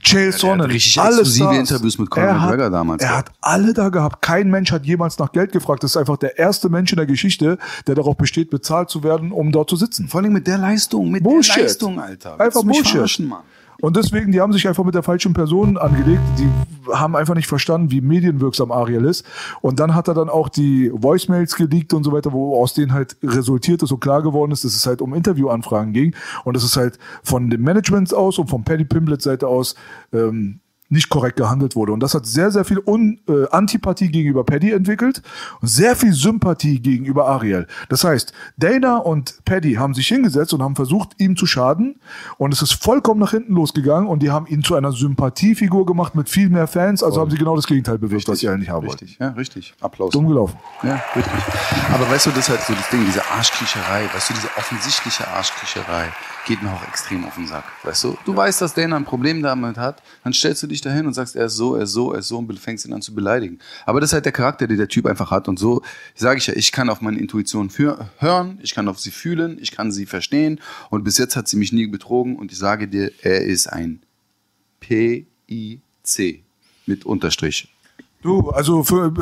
Chael 0.00 0.32
Sonnen, 0.32 0.70
richtig 0.70 0.98
alle 1.00 1.20
exklusive 1.20 1.44
Stars, 1.44 1.58
Interviews 1.58 1.98
mit 1.98 2.10
Conor 2.10 2.28
er 2.28 2.34
McGregor 2.34 2.66
hat, 2.66 2.72
damals 2.72 3.02
Er 3.02 3.16
hat 3.16 3.32
alle 3.40 3.74
da 3.74 3.88
gehabt. 3.88 4.22
Kein 4.22 4.48
Mensch 4.48 4.70
hat 4.70 4.86
jemals 4.86 5.18
nach 5.18 5.32
Geld 5.32 5.52
gefragt. 5.52 5.82
Das 5.82 5.92
ist 5.92 5.96
einfach 5.96 6.16
der 6.16 6.38
erste 6.38 6.68
Mensch 6.68 6.92
in 6.92 6.96
der 6.96 7.06
Geschichte, 7.06 7.58
der 7.86 7.94
darauf 7.96 8.16
besteht, 8.16 8.50
bezahlt 8.50 8.90
zu 8.90 9.02
werden, 9.02 9.32
um 9.32 9.50
dort 9.50 9.68
zu 9.68 9.76
sitzen. 9.76 10.08
Vor 10.08 10.20
allem 10.20 10.32
mit 10.32 10.46
der 10.46 10.58
Leistung, 10.58 11.10
mit 11.10 11.24
Bullshit. 11.24 11.56
der 11.56 11.62
Leistung, 11.64 12.00
Alter. 12.00 12.36
Willst 12.38 12.56
Einfach 12.56 12.62
Bullshit. 12.62 13.20
Und 13.80 13.96
deswegen, 13.96 14.32
die 14.32 14.40
haben 14.40 14.52
sich 14.52 14.66
einfach 14.66 14.82
mit 14.82 14.96
der 14.96 15.04
falschen 15.04 15.34
Person 15.34 15.78
angelegt. 15.78 16.22
Die 16.36 16.50
haben 16.92 17.14
einfach 17.14 17.36
nicht 17.36 17.46
verstanden, 17.46 17.92
wie 17.92 18.00
medienwirksam 18.00 18.72
Ariel 18.72 19.04
ist. 19.04 19.24
Und 19.60 19.78
dann 19.78 19.94
hat 19.94 20.08
er 20.08 20.14
dann 20.14 20.28
auch 20.28 20.48
die 20.48 20.90
Voicemails 20.92 21.54
geleakt 21.54 21.94
und 21.94 22.02
so 22.02 22.10
weiter, 22.10 22.32
wo 22.32 22.60
aus 22.60 22.74
denen 22.74 22.92
halt 22.92 23.16
resultiert 23.22 23.82
ist 23.84 23.92
und 23.92 24.00
klar 24.00 24.22
geworden 24.22 24.50
ist, 24.50 24.64
dass 24.64 24.74
es 24.74 24.84
halt 24.84 25.00
um 25.00 25.14
Interviewanfragen 25.14 25.92
ging. 25.92 26.14
Und 26.44 26.56
das 26.56 26.64
ist 26.64 26.76
halt 26.76 26.98
von 27.22 27.50
dem 27.50 27.62
Management 27.62 28.12
aus 28.12 28.38
und 28.38 28.50
von 28.50 28.64
Paddy 28.64 28.84
Pimblett 28.84 29.22
Seite 29.22 29.46
aus 29.46 29.76
ähm, 30.12 30.58
nicht 30.88 31.08
korrekt 31.08 31.36
gehandelt 31.36 31.76
wurde. 31.76 31.92
Und 31.92 32.00
das 32.00 32.14
hat 32.14 32.26
sehr, 32.26 32.50
sehr 32.50 32.64
viel 32.64 32.80
Un 32.86 33.20
äh, 33.28 33.48
Antipathie 33.50 34.08
gegenüber 34.08 34.44
Paddy 34.44 34.72
entwickelt 34.72 35.22
und 35.60 35.68
sehr 35.68 35.96
viel 35.96 36.12
Sympathie 36.12 36.80
gegenüber 36.80 37.28
Ariel. 37.28 37.66
Das 37.88 38.04
heißt, 38.04 38.32
Dana 38.56 38.96
und 38.98 39.44
Paddy 39.44 39.74
haben 39.74 39.94
sich 39.94 40.08
hingesetzt 40.08 40.54
und 40.54 40.62
haben 40.62 40.76
versucht, 40.76 41.10
ihm 41.18 41.36
zu 41.36 41.46
schaden. 41.46 42.00
Und 42.38 42.52
es 42.52 42.62
ist 42.62 42.72
vollkommen 42.72 43.20
nach 43.20 43.32
hinten 43.32 43.54
losgegangen 43.54 44.08
und 44.08 44.22
die 44.22 44.30
haben 44.30 44.46
ihn 44.46 44.62
zu 44.62 44.74
einer 44.74 44.92
Sympathiefigur 44.92 45.84
gemacht 45.84 46.14
mit 46.14 46.28
viel 46.28 46.48
mehr 46.48 46.66
Fans. 46.66 47.02
Also 47.02 47.20
haben 47.20 47.30
sie 47.30 47.38
genau 47.38 47.56
das 47.56 47.66
Gegenteil 47.66 47.98
bewirkt, 47.98 48.28
was 48.28 48.38
sie 48.38 48.48
eigentlich 48.48 48.70
haben 48.70 48.86
wollten. 48.86 49.04
Richtig, 49.04 49.18
ja, 49.20 49.28
richtig. 49.30 49.74
Applaus. 49.80 50.12
Dumm 50.12 50.28
gelaufen. 50.28 50.56
Ja, 50.82 51.02
richtig. 51.14 51.32
Aber 51.92 52.08
weißt 52.10 52.26
du, 52.26 52.30
das 52.30 52.40
ist 52.40 52.48
halt 52.48 52.60
so 52.62 52.72
das 52.74 52.88
Ding, 52.90 53.04
diese 53.06 53.24
Arschkriecherei, 53.30 54.08
weißt 54.14 54.30
du, 54.30 54.34
diese 54.34 54.48
offensichtliche 54.56 55.28
Arschkriecherei 55.28 56.08
geht 56.48 56.62
mir 56.62 56.72
auch 56.72 56.88
extrem 56.88 57.26
auf 57.26 57.34
den 57.34 57.46
Sack. 57.46 57.64
Weißt 57.82 58.04
du, 58.04 58.16
du 58.24 58.34
weißt, 58.34 58.62
dass 58.62 58.72
Dana 58.72 58.96
ein 58.96 59.04
Problem 59.04 59.42
damit 59.42 59.76
hat, 59.76 60.02
dann 60.24 60.32
stellst 60.32 60.62
du 60.62 60.66
dich 60.66 60.77
dahin 60.80 61.06
und 61.06 61.14
sagst, 61.14 61.36
er 61.36 61.46
ist 61.46 61.56
so, 61.56 61.74
er 61.74 61.82
ist 61.82 61.92
so, 61.92 62.12
er 62.12 62.20
ist 62.20 62.28
so 62.28 62.38
und 62.38 62.58
fängst 62.58 62.86
ihn 62.86 62.92
an 62.92 63.02
zu 63.02 63.14
beleidigen. 63.14 63.58
Aber 63.86 64.00
das 64.00 64.10
ist 64.10 64.14
halt 64.14 64.24
der 64.24 64.32
Charakter, 64.32 64.66
den 64.66 64.76
der 64.76 64.88
Typ 64.88 65.06
einfach 65.06 65.30
hat 65.30 65.48
und 65.48 65.58
so 65.58 65.82
sage 66.14 66.38
ich 66.38 66.46
ja, 66.46 66.54
ich 66.54 66.72
kann 66.72 66.90
auf 66.90 67.00
meine 67.00 67.18
Intuition 67.18 67.70
für, 67.70 68.10
hören, 68.18 68.58
ich 68.62 68.74
kann 68.74 68.88
auf 68.88 68.98
sie 68.98 69.10
fühlen, 69.10 69.58
ich 69.60 69.70
kann 69.70 69.92
sie 69.92 70.06
verstehen 70.06 70.60
und 70.90 71.04
bis 71.04 71.18
jetzt 71.18 71.36
hat 71.36 71.48
sie 71.48 71.56
mich 71.56 71.72
nie 71.72 71.86
betrogen 71.86 72.36
und 72.36 72.52
ich 72.52 72.58
sage 72.58 72.88
dir, 72.88 73.12
er 73.22 73.42
ist 73.42 73.66
ein 73.66 74.02
P-I-C 74.80 76.42
mit 76.86 77.04
Unterstrich. 77.04 77.68
Du, 78.20 78.50
also 78.50 78.82
für, 78.82 79.12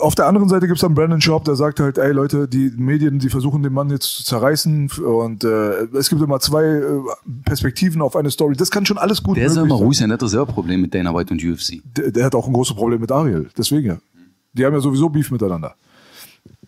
auf 0.00 0.14
der 0.14 0.26
anderen 0.26 0.48
Seite 0.48 0.66
gibt's 0.66 0.80
dann 0.80 0.94
Brandon 0.94 1.20
Schaub, 1.20 1.44
der 1.44 1.56
sagt 1.56 1.78
halt, 1.78 1.98
ey 1.98 2.12
Leute, 2.12 2.48
die 2.48 2.72
Medien, 2.74 3.18
die 3.18 3.28
versuchen 3.28 3.62
den 3.62 3.74
Mann 3.74 3.90
jetzt 3.90 4.04
zu 4.16 4.24
zerreißen 4.24 4.90
und 5.06 5.44
äh, 5.44 5.84
es 5.94 6.08
gibt 6.08 6.22
immer 6.22 6.40
zwei 6.40 6.64
äh, 6.64 7.00
Perspektiven 7.44 8.00
auf 8.00 8.16
eine 8.16 8.30
Story. 8.30 8.56
Das 8.56 8.70
kann 8.70 8.86
schon 8.86 8.96
alles 8.96 9.22
gut 9.22 9.36
Der 9.36 9.50
soll 9.50 9.66
mal 9.66 9.76
sein. 9.76 9.84
ruhig 9.84 9.98
sein, 9.98 10.08
der 10.08 10.14
hat 10.14 10.22
doch 10.22 10.28
selber 10.28 10.46
Probleme 10.46 10.82
mit 10.82 10.94
Dana 10.94 11.14
White 11.14 11.34
und 11.34 11.44
UFC. 11.44 11.82
Der, 11.84 12.10
der 12.10 12.24
hat 12.24 12.34
auch 12.34 12.46
ein 12.46 12.54
großes 12.54 12.74
Problem 12.74 13.00
mit 13.00 13.12
Ariel, 13.12 13.50
deswegen 13.58 13.86
ja. 13.88 13.98
Die 14.54 14.64
haben 14.64 14.72
ja 14.72 14.80
sowieso 14.80 15.10
Beef 15.10 15.30
miteinander. 15.30 15.74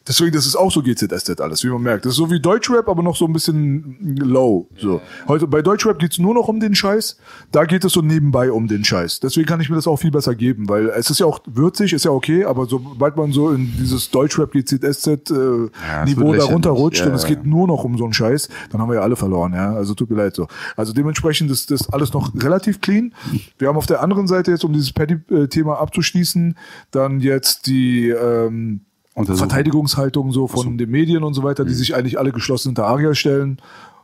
Deswegen, 0.08 0.32
das 0.32 0.46
ist 0.46 0.56
auch 0.56 0.72
so 0.72 0.82
GZSZ 0.82 1.38
alles, 1.40 1.62
wie 1.64 1.68
man 1.68 1.82
merkt. 1.82 2.06
Das 2.06 2.12
ist 2.12 2.16
so 2.16 2.30
wie 2.30 2.40
Deutschrap, 2.40 2.88
aber 2.88 3.02
noch 3.02 3.14
so 3.14 3.26
ein 3.26 3.32
bisschen 3.34 4.16
low. 4.18 4.66
So. 4.78 5.02
Heute 5.28 5.46
bei 5.46 5.60
Deutschrap 5.60 5.98
geht's 5.98 6.18
nur 6.18 6.32
noch 6.32 6.48
um 6.48 6.60
den 6.60 6.74
Scheiß. 6.74 7.18
Da 7.52 7.66
geht 7.66 7.84
es 7.84 7.92
so 7.92 8.00
nebenbei 8.00 8.50
um 8.50 8.68
den 8.68 8.84
Scheiß. 8.84 9.20
Deswegen 9.20 9.46
kann 9.46 9.60
ich 9.60 9.68
mir 9.68 9.76
das 9.76 9.86
auch 9.86 9.98
viel 9.98 10.10
besser 10.10 10.34
geben, 10.34 10.68
weil 10.68 10.88
es 10.88 11.10
ist 11.10 11.20
ja 11.20 11.26
auch 11.26 11.40
würzig, 11.46 11.92
ist 11.92 12.06
ja 12.06 12.10
okay, 12.10 12.44
aber 12.44 12.64
sobald 12.66 13.16
man 13.16 13.32
so 13.32 13.50
in 13.50 13.70
dieses 13.78 14.10
Deutschrap 14.10 14.52
GZSZ 14.52 15.30
äh, 15.30 15.68
Niveau 16.06 16.32
wird 16.32 16.40
darunter 16.40 16.70
lächerlich. 16.70 16.70
rutscht 16.70 17.00
Ja, 17.00 17.08
und 17.08 17.14
es 17.14 17.26
geht 17.26 17.44
nur 17.44 17.66
noch 17.66 17.84
um 17.84 17.98
so 17.98 18.04
einen 18.04 18.14
Scheiß, 18.14 18.48
dann 18.70 18.80
haben 18.80 18.88
wir 18.88 18.96
ja 18.96 19.02
alle 19.02 19.16
verloren, 19.16 19.52
ja. 19.52 19.74
Also 19.74 19.94
tut 19.94 20.08
mir 20.08 20.16
leid 20.16 20.34
so. 20.34 20.46
Also 20.74 20.94
dementsprechend 20.94 21.50
ist 21.50 21.70
das 21.70 21.88
alles 21.92 22.14
noch 22.14 22.32
relativ 22.34 22.80
clean. 22.80 23.12
Wir 23.58 23.68
haben 23.68 23.76
auf 23.76 23.86
der 23.86 24.02
anderen 24.02 24.26
Seite 24.26 24.50
jetzt, 24.52 24.64
um 24.64 24.72
dieses 24.72 24.92
Paddy-Thema 24.92 25.78
abzuschließen, 25.78 26.56
dann 26.90 27.20
jetzt 27.20 27.66
die 27.66 28.08
ähm. 28.08 28.80
Verteidigungshaltung 29.26 30.32
so 30.32 30.46
von 30.46 30.78
den 30.78 30.90
Medien 30.90 31.22
und 31.24 31.34
so 31.34 31.42
weiter, 31.42 31.64
Mhm. 31.64 31.68
die 31.68 31.74
sich 31.74 31.94
eigentlich 31.94 32.18
alle 32.18 32.32
geschlossen 32.32 32.68
hinter 32.68 32.86
Ariel 32.86 33.14
stellen. 33.14 33.60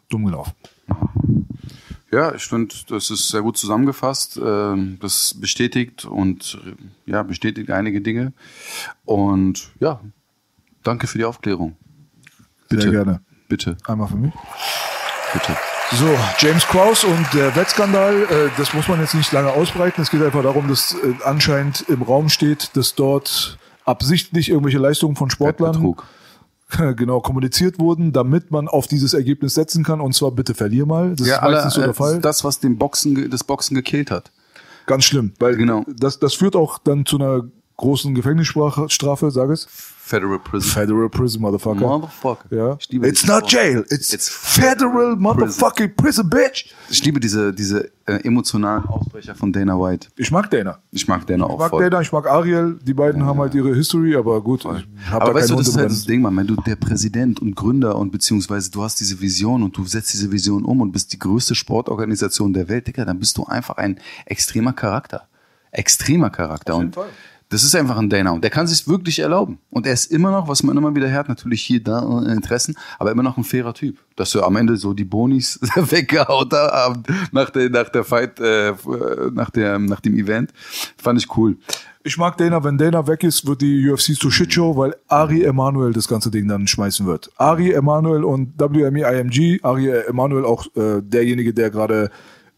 Dumm 0.08 0.24
gelaufen. 0.26 0.52
Ja, 2.12 2.32
ich 2.34 2.44
finde, 2.44 2.74
das 2.88 3.10
ist 3.10 3.28
sehr 3.28 3.42
gut 3.42 3.56
zusammengefasst. 3.56 4.38
Ähm, 4.42 4.98
Das 5.00 5.34
bestätigt 5.40 6.04
und 6.04 6.58
ja, 7.06 7.22
bestätigt 7.22 7.70
einige 7.70 8.00
Dinge. 8.00 8.32
Und 9.04 9.70
ja, 9.80 10.00
danke 10.82 11.06
für 11.06 11.18
die 11.18 11.24
Aufklärung. 11.24 11.76
Bitte. 12.68 12.82
Sehr 12.82 12.90
gerne. 12.92 13.20
Bitte, 13.48 13.76
Einmal 13.86 14.08
für 14.08 14.16
mich. 14.16 14.32
bitte. 15.32 15.56
So, 15.92 16.08
James 16.38 16.66
Krause 16.66 17.06
und 17.08 17.26
der 17.34 17.54
Wettskandal, 17.56 18.22
äh, 18.22 18.48
das 18.56 18.72
muss 18.74 18.88
man 18.88 19.00
jetzt 19.00 19.14
nicht 19.14 19.30
lange 19.32 19.50
ausbreiten. 19.50 20.00
Es 20.02 20.10
geht 20.10 20.22
einfach 20.22 20.42
darum, 20.42 20.66
dass 20.66 20.94
äh, 20.94 21.14
anscheinend 21.24 21.82
im 21.88 22.02
Raum 22.02 22.28
steht, 22.30 22.70
dass 22.76 22.94
dort 22.94 23.58
absichtlich 23.84 24.48
irgendwelche 24.50 24.78
Leistungen 24.78 25.16
von 25.16 25.30
Sportlern 25.30 25.94
genau 26.96 27.20
kommuniziert 27.20 27.78
wurden, 27.78 28.12
damit 28.12 28.50
man 28.50 28.68
auf 28.68 28.86
dieses 28.86 29.14
Ergebnis 29.14 29.54
setzen 29.54 29.84
kann. 29.84 30.00
Und 30.00 30.14
zwar 30.14 30.30
bitte 30.32 30.54
verlier 30.54 30.86
mal. 30.86 31.14
Das 31.14 31.26
Ja, 31.26 31.36
ist 31.36 31.42
meistens 31.42 31.74
so 31.74 31.80
der 31.82 31.90
äh, 31.90 31.94
Fall. 31.94 32.20
das, 32.20 32.42
was 32.44 32.60
den 32.60 32.78
Boxen, 32.78 33.30
das 33.30 33.44
Boxen 33.44 33.74
gekillt 33.74 34.10
hat. 34.10 34.32
Ganz 34.86 35.04
schlimm, 35.04 35.32
weil 35.38 35.56
Genau. 35.56 35.84
das, 35.86 36.18
das 36.18 36.34
führt 36.34 36.56
auch 36.56 36.78
dann 36.78 37.06
zu 37.06 37.16
einer 37.16 37.44
großen 37.76 38.14
Gefängnisstrafe, 38.14 38.88
Strafe, 38.88 39.30
sag 39.30 39.50
es. 39.50 39.66
Federal 40.06 40.38
Prison. 40.38 40.70
Federal 40.70 41.08
Prison, 41.08 41.40
Motherfucker. 41.40 41.80
Motherfucker. 41.80 42.54
Ja. 42.54 42.76
Ich 42.78 42.90
liebe 42.90 43.08
It's 43.08 43.26
not 43.26 43.50
jail, 43.50 43.86
it's, 43.88 44.12
It's 44.12 44.28
federal 44.28 45.16
motherfucking 45.16 45.96
prison, 45.96 46.28
bitch. 46.28 46.74
Ich 46.90 47.02
liebe 47.06 47.18
diese, 47.18 47.54
diese 47.54 47.90
äh, 48.04 48.16
emotionalen 48.16 48.84
Ausbrecher 48.84 49.34
von 49.34 49.50
Dana 49.50 49.72
White. 49.80 50.08
Ich 50.16 50.30
mag 50.30 50.50
Dana. 50.50 50.78
Ich 50.90 51.08
mag 51.08 51.26
Dana 51.26 51.46
Ich 51.46 51.50
auch 51.50 51.58
mag 51.58 51.70
voll. 51.70 51.88
Dana, 51.88 52.02
ich 52.02 52.12
mag 52.12 52.26
Ariel. 52.26 52.78
Die 52.82 52.92
beiden 52.92 53.24
haben 53.24 53.38
halt 53.38 53.54
ihre 53.54 53.74
History, 53.74 54.14
aber 54.14 54.42
gut, 54.42 54.66
ich 54.66 55.10
hab 55.10 55.22
Aber 55.22 55.32
da 55.32 55.40
weißt 55.40 55.48
du, 55.48 55.56
das 55.56 55.68
ist 55.68 55.76
halt 55.78 55.90
das 55.90 56.04
Ding, 56.04 56.20
Mann. 56.20 56.36
Wenn 56.36 56.48
du 56.48 56.56
der 56.56 56.76
Präsident 56.76 57.40
und 57.40 57.56
Gründer 57.56 57.96
und 57.96 58.12
beziehungsweise 58.12 58.70
du 58.70 58.82
hast 58.82 59.00
diese 59.00 59.18
Vision 59.22 59.62
und 59.62 59.74
du 59.74 59.86
setzt 59.86 60.12
diese 60.12 60.30
Vision 60.30 60.66
um 60.66 60.82
und 60.82 60.92
bist 60.92 61.14
die 61.14 61.18
größte 61.18 61.54
Sportorganisation 61.54 62.52
der 62.52 62.68
Welt, 62.68 62.88
Digga, 62.88 63.06
dann 63.06 63.18
bist 63.18 63.38
du 63.38 63.46
einfach 63.46 63.78
ein 63.78 63.98
extremer 64.26 64.74
Charakter. 64.74 65.28
Extremer 65.70 66.28
Charakter. 66.28 66.74
jeden 66.74 66.86
und 66.88 66.94
Fall. 66.94 67.08
Das 67.54 67.62
ist 67.62 67.76
einfach 67.76 67.96
ein 67.98 68.10
Dana 68.10 68.32
und 68.32 68.42
der 68.42 68.50
kann 68.50 68.66
sich 68.66 68.88
wirklich 68.88 69.20
erlauben. 69.20 69.58
Und 69.70 69.86
er 69.86 69.92
ist 69.92 70.10
immer 70.10 70.32
noch, 70.32 70.48
was 70.48 70.64
man 70.64 70.76
immer 70.76 70.92
wieder 70.96 71.08
hört, 71.08 71.28
natürlich 71.28 71.62
hier 71.62 71.80
da 71.80 72.00
äh, 72.00 72.32
Interessen, 72.32 72.74
aber 72.98 73.12
immer 73.12 73.22
noch 73.22 73.36
ein 73.36 73.44
fairer 73.44 73.72
Typ. 73.72 73.98
Dass 74.16 74.34
er 74.34 74.42
am 74.44 74.56
Ende 74.56 74.76
so 74.76 74.92
die 74.92 75.04
Bonis 75.04 75.60
weggehaut 75.76 76.52
hat 76.52 76.98
nach 77.30 77.50
der, 77.50 77.70
nach 77.70 77.88
der 77.90 78.02
Fight, 78.02 78.40
äh, 78.40 78.72
nach, 79.32 79.50
der, 79.50 79.78
nach 79.78 80.00
dem 80.00 80.16
Event. 80.16 80.52
Fand 81.00 81.20
ich 81.20 81.36
cool. 81.36 81.56
Ich 82.02 82.18
mag 82.18 82.36
Dana, 82.36 82.64
wenn 82.64 82.76
Dana 82.76 83.06
weg 83.06 83.22
ist, 83.22 83.46
wird 83.46 83.62
die 83.62 83.88
UFC 83.88 84.16
zu 84.18 84.32
Shitshow, 84.32 84.76
weil 84.76 84.96
Ari 85.06 85.44
Emanuel 85.44 85.92
das 85.92 86.08
ganze 86.08 86.32
Ding 86.32 86.48
dann 86.48 86.66
schmeißen 86.66 87.06
wird. 87.06 87.30
Ari 87.36 87.70
Emanuel 87.70 88.24
und 88.24 88.58
WME 88.58 89.08
IMG, 89.08 89.60
Ari 89.62 89.90
Emanuel 89.90 90.44
auch 90.44 90.66
äh, 90.74 91.00
derjenige, 91.02 91.54
der 91.54 91.70
gerade 91.70 92.10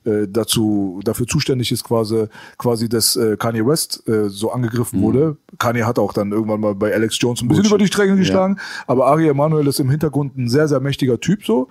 äh, 0.07 0.27
dazu 0.29 1.01
dafür 1.05 1.27
zuständig 1.27 1.73
ist, 1.73 1.85
quasi, 1.85 2.27
quasi 2.59 2.89
dass 2.89 3.17
äh, 3.17 3.37
Kanye 3.37 3.67
West 3.67 4.03
äh, 4.09 4.29
so 4.29 4.53
angegriffen 4.53 5.03
wurde. 5.03 5.37
Kanye 5.59 5.85
hat 5.85 5.99
auch 5.99 6.13
dann 6.13 6.33
irgendwann 6.33 6.61
mal 6.61 6.75
bei 6.75 6.95
Alex 6.95 7.19
Jones 7.21 7.43
ein 7.43 7.49
bisschen 7.49 7.63
Bullshit. 7.63 7.71
über 7.73 7.79
die 7.79 7.87
Stränge 7.87 8.17
geschlagen, 8.17 8.59
aber 8.87 9.07
Ari 9.07 9.29
Emanuel 9.29 9.67
ist 9.67 9.81
im 9.81 9.91
Hintergrund 9.91 10.37
ein 10.37 10.49
sehr, 10.49 10.69
sehr 10.69 10.81
mächtiger 10.81 11.21
Typ 11.21 11.45
so 11.45 11.69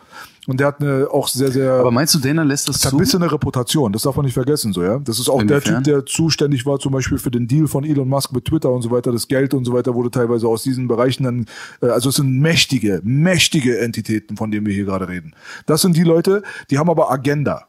und 0.48 0.60
der 0.60 0.68
hat 0.68 0.82
eine 0.82 1.08
auch 1.12 1.28
sehr, 1.28 1.52
sehr 1.52 1.74
Aber 1.74 1.92
meinst 1.92 2.14
du, 2.14 2.20
Dana 2.20 2.44
lässt 2.44 2.70
das 2.70 2.84
hat 2.84 2.92
zu? 2.92 2.98
ein 2.98 3.00
bisschen 3.00 3.24
eine 3.24 3.32
Reputation, 3.32 3.92
das 3.92 4.04
darf 4.04 4.16
man 4.16 4.26
nicht 4.26 4.34
vergessen, 4.34 4.74
so, 4.74 4.84
ja. 4.84 5.00
Das 5.00 5.20
ist 5.20 5.30
auch 5.30 5.42
der 5.44 5.58
Inwiefern? 5.58 5.84
Typ, 5.84 5.94
der 5.94 6.06
zuständig 6.06 6.66
war, 6.66 6.80
zum 6.80 6.92
Beispiel 6.92 7.18
für 7.18 7.32
den 7.32 7.48
Deal 7.48 7.68
von 7.68 7.84
Elon 7.84 8.08
Musk 8.08 8.32
mit 8.32 8.46
Twitter 8.46 8.70
und 8.72 8.82
so 8.82 8.92
weiter. 8.92 9.12
Das 9.12 9.28
Geld 9.28 9.54
und 9.54 9.66
so 9.66 9.74
weiter 9.74 9.96
wurde 9.96 10.12
teilweise 10.12 10.48
aus 10.48 10.64
diesen 10.64 10.88
Bereichen 10.88 11.24
dann, 11.24 11.46
äh, 11.82 11.88
also 11.88 12.10
es 12.10 12.16
sind 12.16 12.40
mächtige, 12.40 13.02
mächtige 13.04 13.80
Entitäten, 13.80 14.38
von 14.38 14.52
denen 14.52 14.66
wir 14.66 14.74
hier 14.74 14.86
gerade 14.86 15.08
reden. 15.08 15.34
Das 15.66 15.82
sind 15.82 15.96
die 15.96 16.04
Leute, 16.04 16.44
die 16.70 16.78
haben 16.78 16.90
aber 16.90 17.12
Agenda. 17.12 17.66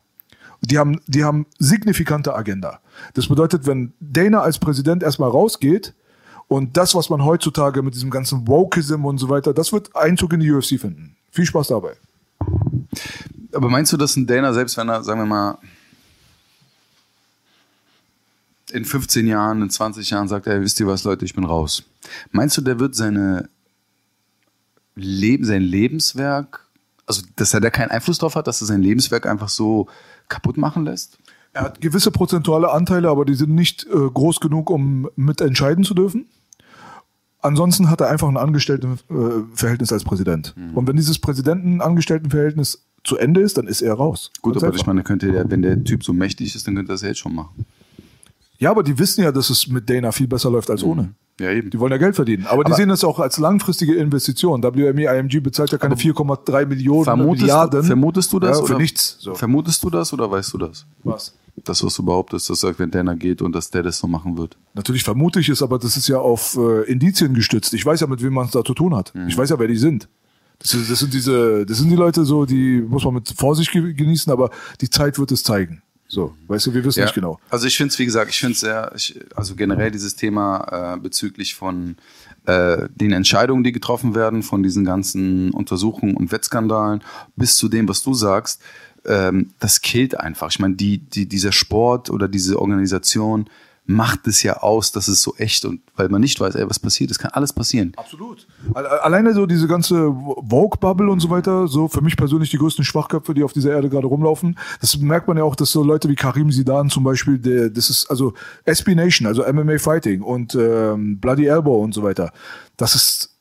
Die 0.62 0.78
haben, 0.78 1.00
die 1.06 1.24
haben 1.24 1.46
signifikante 1.58 2.34
Agenda. 2.34 2.80
Das 3.14 3.28
bedeutet, 3.28 3.66
wenn 3.66 3.92
Dana 4.00 4.40
als 4.40 4.58
Präsident 4.58 5.02
erstmal 5.02 5.30
rausgeht, 5.30 5.94
und 6.48 6.76
das, 6.76 6.94
was 6.94 7.10
man 7.10 7.24
heutzutage 7.24 7.82
mit 7.82 7.94
diesem 7.94 8.10
ganzen 8.10 8.46
Wokeism 8.46 9.04
und 9.04 9.18
so 9.18 9.28
weiter, 9.28 9.52
das 9.52 9.72
wird 9.72 9.94
Einzug 9.96 10.32
in 10.32 10.40
die 10.40 10.50
UFC 10.50 10.80
finden. 10.80 11.16
Viel 11.30 11.44
Spaß 11.44 11.68
dabei. 11.68 11.96
Aber 13.52 13.68
meinst 13.68 13.92
du, 13.92 13.96
dass 13.96 14.16
ein 14.16 14.26
Dana, 14.26 14.52
selbst 14.52 14.76
wenn 14.76 14.88
er, 14.88 15.02
sagen 15.02 15.20
wir 15.20 15.26
mal, 15.26 15.58
in 18.72 18.84
15 18.84 19.26
Jahren, 19.26 19.62
in 19.62 19.70
20 19.70 20.10
Jahren 20.10 20.28
sagt, 20.28 20.46
ey, 20.46 20.60
wisst 20.60 20.78
ihr 20.80 20.86
was, 20.86 21.04
Leute, 21.04 21.24
ich 21.24 21.34
bin 21.34 21.44
raus. 21.44 21.84
Meinst 22.30 22.56
du, 22.56 22.60
der 22.60 22.78
wird 22.78 22.94
seine 22.94 23.48
Leben, 24.94 25.44
sein 25.44 25.62
Lebenswerk, 25.62 26.66
also 27.06 27.22
dass 27.36 27.54
er 27.54 27.60
da 27.60 27.70
keinen 27.70 27.90
Einfluss 27.90 28.18
drauf 28.18 28.34
hat, 28.34 28.46
dass 28.46 28.60
er 28.60 28.66
sein 28.66 28.82
Lebenswerk 28.82 29.26
einfach 29.26 29.48
so 29.48 29.88
kaputt 30.28 30.56
machen 30.56 30.84
lässt? 30.84 31.18
Er 31.52 31.62
hat 31.62 31.80
gewisse 31.80 32.10
prozentuale 32.10 32.70
Anteile, 32.70 33.08
aber 33.08 33.24
die 33.24 33.34
sind 33.34 33.54
nicht 33.54 33.86
äh, 33.86 33.88
groß 33.88 34.40
genug, 34.40 34.68
um 34.68 35.08
mitentscheiden 35.16 35.84
zu 35.84 35.94
dürfen. 35.94 36.26
Ansonsten 37.40 37.88
hat 37.90 38.00
er 38.00 38.10
einfach 38.10 38.28
ein 38.28 38.36
Angestelltenverhältnis 38.36 39.92
als 39.92 40.04
Präsident. 40.04 40.54
Mhm. 40.56 40.76
Und 40.76 40.88
wenn 40.88 40.96
dieses 40.96 41.18
Präsidenten-Angestelltenverhältnis 41.18 42.86
zu 43.04 43.16
Ende 43.16 43.40
ist, 43.40 43.56
dann 43.56 43.68
ist 43.68 43.82
er 43.82 43.94
raus. 43.94 44.32
Gut, 44.42 44.54
Ganz 44.54 44.64
aber 44.64 44.72
einfach. 44.72 44.80
ich 44.82 44.86
meine, 44.86 45.02
könnte 45.02 45.30
der, 45.30 45.50
wenn 45.50 45.62
der 45.62 45.82
Typ 45.84 46.04
so 46.04 46.12
mächtig 46.12 46.54
ist, 46.54 46.66
dann 46.66 46.74
könnte 46.74 46.92
er 46.92 46.94
das 46.94 47.02
ja 47.02 47.08
jetzt 47.08 47.20
schon 47.20 47.34
machen. 47.34 47.64
Ja, 48.58 48.70
aber 48.70 48.82
die 48.82 48.98
wissen 48.98 49.22
ja, 49.24 49.32
dass 49.32 49.50
es 49.50 49.66
mit 49.66 49.88
Dana 49.88 50.12
viel 50.12 50.26
besser 50.26 50.50
läuft 50.50 50.70
als 50.70 50.82
ohne. 50.82 51.14
Ja, 51.38 51.50
eben. 51.50 51.68
Die 51.68 51.78
wollen 51.78 51.92
ja 51.92 51.98
Geld 51.98 52.16
verdienen. 52.16 52.46
Aber, 52.46 52.64
die 52.64 52.68
Aber- 52.68 52.76
sehen 52.76 52.88
das 52.88 53.04
auch 53.04 53.18
als 53.20 53.36
langfristige 53.38 53.94
Investition. 53.94 54.62
WME 54.62 55.04
IMG 55.18 55.40
bezahlt 55.40 55.70
ja 55.70 55.76
keine 55.78 55.94
4,3 55.96 56.64
Millionen 56.64 57.04
Vermutest, 57.04 57.42
Milliarden. 57.42 57.80
du, 57.82 57.86
vermutest 57.86 58.32
du 58.32 58.38
das? 58.40 58.58
Ja, 58.58 58.64
für 58.64 58.72
oder? 58.72 58.80
nichts. 58.80 59.16
So. 59.20 59.34
Vermutest 59.34 59.84
du 59.84 59.90
das 59.90 60.12
oder 60.14 60.30
weißt 60.30 60.54
du 60.54 60.58
das? 60.58 60.86
Was? 61.04 61.34
Das, 61.64 61.82
was 61.84 61.94
du 61.94 62.02
behauptest, 62.02 62.48
dass 62.50 62.62
wenn 62.78 62.90
Dana 62.90 63.14
geht 63.14 63.40
und 63.42 63.52
dass 63.54 63.70
der 63.70 63.82
das 63.82 63.98
so 63.98 64.06
machen 64.06 64.36
wird. 64.38 64.56
Natürlich 64.74 65.04
vermute 65.04 65.40
ich 65.40 65.48
es, 65.48 65.62
aber 65.62 65.78
das 65.78 65.96
ist 65.96 66.08
ja 66.08 66.18
auf 66.18 66.56
äh, 66.58 66.82
Indizien 66.90 67.32
gestützt. 67.34 67.72
Ich 67.74 67.84
weiß 67.84 68.00
ja, 68.00 68.06
mit 68.06 68.22
wem 68.22 68.32
man 68.34 68.46
es 68.46 68.52
da 68.52 68.62
zu 68.64 68.74
tun 68.74 68.94
hat. 68.94 69.14
Mhm. 69.14 69.28
Ich 69.28 69.36
weiß 69.36 69.50
ja, 69.50 69.58
wer 69.58 69.68
die 69.68 69.76
sind. 69.76 70.08
Das, 70.58 70.72
ist, 70.72 70.90
das 70.90 70.98
sind 71.00 71.12
diese, 71.12 71.66
das 71.66 71.78
sind 71.78 71.90
die 71.90 71.96
Leute 71.96 72.24
so, 72.24 72.46
die 72.46 72.80
muss 72.86 73.04
man 73.04 73.12
mit 73.14 73.28
Vorsicht 73.36 73.72
ge- 73.72 73.92
genießen, 73.92 74.32
aber 74.32 74.50
die 74.80 74.88
Zeit 74.88 75.18
wird 75.18 75.32
es 75.32 75.42
zeigen. 75.42 75.82
So, 76.08 76.34
weißt 76.46 76.66
du, 76.66 76.74
wir 76.74 76.84
wissen 76.84 77.00
Ja. 77.00 77.06
nicht 77.06 77.14
genau. 77.14 77.40
Also 77.50 77.66
ich 77.66 77.76
finde 77.76 77.92
es, 77.92 77.98
wie 77.98 78.04
gesagt, 78.04 78.30
ich 78.30 78.38
finde 78.38 78.52
es 78.52 78.60
sehr, 78.60 78.92
ich, 78.94 79.18
also 79.34 79.56
generell 79.56 79.90
dieses 79.90 80.14
Thema 80.14 80.94
äh, 80.94 81.00
bezüglich 81.00 81.54
von 81.54 81.96
äh, 82.46 82.88
den 82.94 83.12
Entscheidungen, 83.12 83.64
die 83.64 83.72
getroffen 83.72 84.14
werden, 84.14 84.42
von 84.44 84.62
diesen 84.62 84.84
ganzen 84.84 85.50
Untersuchungen 85.50 86.16
und 86.16 86.30
Wettskandalen, 86.30 87.02
bis 87.34 87.56
zu 87.56 87.68
dem, 87.68 87.88
was 87.88 88.02
du 88.02 88.14
sagst, 88.14 88.62
ähm, 89.04 89.50
das 89.58 89.80
killt 89.80 90.18
einfach. 90.18 90.50
Ich 90.50 90.60
meine, 90.60 90.74
die, 90.74 90.98
die, 90.98 91.26
dieser 91.26 91.52
Sport 91.52 92.10
oder 92.10 92.28
diese 92.28 92.60
Organisation 92.60 93.48
macht 93.86 94.26
es 94.26 94.42
ja 94.42 94.58
aus, 94.58 94.92
dass 94.92 95.08
es 95.08 95.22
so 95.22 95.34
echt 95.36 95.64
und 95.64 95.80
weil 95.96 96.08
man 96.08 96.20
nicht 96.20 96.40
weiß, 96.40 96.56
ey, 96.56 96.68
was 96.68 96.78
passiert, 96.78 97.10
es 97.10 97.18
kann 97.18 97.30
alles 97.32 97.52
passieren. 97.52 97.92
Absolut. 97.96 98.46
Alleine 98.74 99.32
so 99.32 99.46
diese 99.46 99.68
ganze 99.68 100.12
Vogue-Bubble 100.48 101.10
und 101.10 101.20
so 101.20 101.30
weiter, 101.30 101.68
so 101.68 101.88
für 101.88 102.00
mich 102.00 102.16
persönlich 102.16 102.50
die 102.50 102.58
größten 102.58 102.84
Schwachköpfe, 102.84 103.32
die 103.32 103.44
auf 103.44 103.52
dieser 103.52 103.70
Erde 103.70 103.88
gerade 103.88 104.06
rumlaufen. 104.06 104.58
Das 104.80 104.96
merkt 104.98 105.28
man 105.28 105.36
ja 105.36 105.44
auch, 105.44 105.54
dass 105.54 105.70
so 105.70 105.82
Leute 105.84 106.08
wie 106.08 106.16
Karim 106.16 106.50
Sidan 106.50 106.90
zum 106.90 107.04
Beispiel, 107.04 107.38
der, 107.38 107.70
das 107.70 107.88
ist 107.88 108.10
also 108.10 108.34
SB 108.64 108.94
Nation, 108.94 109.26
also 109.26 109.44
MMA 109.50 109.78
Fighting 109.78 110.22
und 110.22 110.54
ähm, 110.54 111.18
Bloody 111.18 111.46
Elbow 111.46 111.82
und 111.82 111.94
so 111.94 112.02
weiter. 112.02 112.32
Das 112.76 112.94
ist 112.94 113.35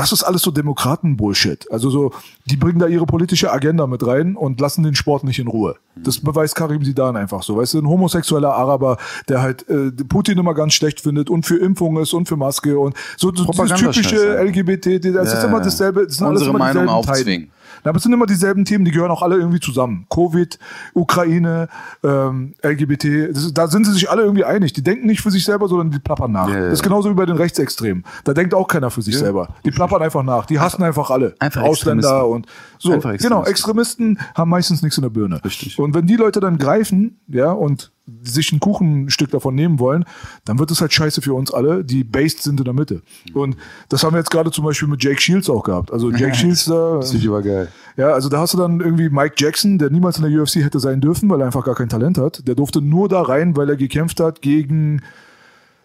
das 0.00 0.12
ist 0.12 0.22
alles 0.22 0.40
so 0.40 0.50
Demokraten-Bullshit. 0.50 1.70
Also 1.70 1.90
so, 1.90 2.12
die 2.46 2.56
bringen 2.56 2.78
da 2.78 2.86
ihre 2.86 3.04
politische 3.04 3.52
Agenda 3.52 3.86
mit 3.86 4.06
rein 4.06 4.34
und 4.34 4.58
lassen 4.58 4.82
den 4.82 4.94
Sport 4.94 5.24
nicht 5.24 5.38
in 5.38 5.46
Ruhe. 5.46 5.76
Das 5.94 6.18
beweist 6.20 6.54
Karim 6.54 6.82
Sidan 6.82 7.16
einfach 7.16 7.42
so. 7.42 7.58
Weißt 7.58 7.74
du, 7.74 7.80
ein 7.80 7.86
homosexueller 7.86 8.54
Araber, 8.54 8.96
der 9.28 9.42
halt 9.42 9.68
äh, 9.68 9.90
Putin 9.90 10.38
immer 10.38 10.54
ganz 10.54 10.72
schlecht 10.72 11.00
findet 11.02 11.28
und 11.28 11.44
für 11.44 11.58
Impfung 11.58 11.98
ist 11.98 12.14
und 12.14 12.28
für 12.28 12.36
Maske 12.38 12.78
und 12.78 12.94
so 13.18 13.30
Propagandascheiß 13.30 13.94
typische. 13.94 14.42
LGBT, 14.42 15.04
das 15.14 15.28
ist 15.28 15.34
Ja, 15.34 15.44
immer 15.44 15.58
ja. 15.58 15.64
dasselbe. 15.64 16.06
Das 16.06 16.16
sind 16.16 16.26
alles 16.26 16.40
Unsere 16.40 16.56
immer 16.56 16.64
Meinung 16.64 16.88
aufzwingen. 16.88 17.24
Themen. 17.24 17.52
Aber 17.84 17.96
es 17.96 18.02
sind 18.02 18.12
immer 18.12 18.26
dieselben 18.26 18.64
Themen, 18.64 18.84
die 18.84 18.90
gehören 18.90 19.10
auch 19.10 19.22
alle 19.22 19.36
irgendwie 19.36 19.60
zusammen. 19.60 20.06
Covid, 20.10 20.58
Ukraine, 20.94 21.68
ähm, 22.02 22.54
LGBT, 22.62 23.28
das 23.32 23.52
da 23.54 23.68
sind 23.68 23.84
sie 23.84 23.92
sich 23.92 24.10
alle 24.10 24.22
irgendwie 24.22 24.44
einig. 24.44 24.72
Die 24.72 24.82
denken 24.82 25.06
nicht 25.06 25.20
für 25.20 25.30
sich 25.30 25.44
selber, 25.44 25.68
sondern 25.68 25.90
die 25.90 25.98
plappern 25.98 26.32
nach. 26.32 26.48
Ja, 26.48 26.60
Das 26.60 26.74
ist 26.74 26.82
genauso 26.82 27.10
wie 27.10 27.14
bei 27.14 27.26
den 27.26 27.36
Rechtsextremen. 27.36 28.04
Da 28.24 28.34
denkt 28.34 28.54
auch 28.54 28.68
keiner 28.68 28.90
für 28.90 29.02
sich 29.02 29.16
selber. 29.18 29.54
Die 29.64 29.70
plappern 29.70 30.02
einfach 30.02 30.22
nach. 30.22 30.46
Die 30.46 30.60
hassen 30.60 30.82
einfach 30.82 31.10
alle. 31.10 31.34
Einfach 31.38 31.62
Ausländer 31.62 32.26
und 32.26 32.46
so. 32.78 32.92
Einfach 32.92 33.16
Genau, 33.18 33.44
Extremisten. 33.44 33.50
Extremisten 33.50 34.18
haben 34.34 34.50
meistens 34.50 34.82
nichts 34.82 34.98
in 34.98 35.02
der 35.02 35.10
Birne. 35.10 35.42
Richtig. 35.44 35.78
Und 35.78 35.94
wenn 35.94 36.06
die 36.06 36.16
Leute 36.16 36.40
dann 36.40 36.58
greifen, 36.58 37.20
ja, 37.28 37.52
und 37.52 37.92
sich 38.22 38.52
ein 38.52 38.60
Kuchenstück 38.60 39.30
davon 39.30 39.54
nehmen 39.54 39.78
wollen, 39.78 40.04
dann 40.44 40.58
wird 40.58 40.70
es 40.70 40.80
halt 40.80 40.92
scheiße 40.92 41.22
für 41.22 41.34
uns 41.34 41.52
alle, 41.52 41.84
die 41.84 42.04
based 42.04 42.42
sind 42.42 42.60
in 42.60 42.64
der 42.64 42.74
Mitte. 42.74 43.02
Und 43.34 43.56
das 43.88 44.02
haben 44.04 44.14
wir 44.14 44.18
jetzt 44.18 44.30
gerade 44.30 44.50
zum 44.50 44.64
Beispiel 44.64 44.88
mit 44.88 45.02
Jake 45.02 45.20
Shields 45.20 45.48
auch 45.50 45.62
gehabt. 45.62 45.92
Also 45.92 46.10
Jake 46.12 46.34
Shields, 46.34 46.64
da, 46.66 46.96
Das 46.98 47.12
Video 47.14 47.32
war 47.32 47.42
geil. 47.42 47.68
ja, 47.96 48.08
also 48.08 48.28
da 48.28 48.38
hast 48.40 48.54
du 48.54 48.58
dann 48.58 48.80
irgendwie 48.80 49.08
Mike 49.08 49.34
Jackson, 49.38 49.78
der 49.78 49.90
niemals 49.90 50.18
in 50.18 50.30
der 50.30 50.42
UFC 50.42 50.56
hätte 50.56 50.80
sein 50.80 51.00
dürfen, 51.00 51.28
weil 51.30 51.40
er 51.40 51.46
einfach 51.46 51.64
gar 51.64 51.74
kein 51.74 51.88
Talent 51.88 52.18
hat. 52.18 52.46
Der 52.46 52.54
durfte 52.54 52.80
nur 52.80 53.08
da 53.08 53.22
rein, 53.22 53.56
weil 53.56 53.68
er 53.70 53.76
gekämpft 53.76 54.20
hat 54.20 54.42
gegen 54.42 55.02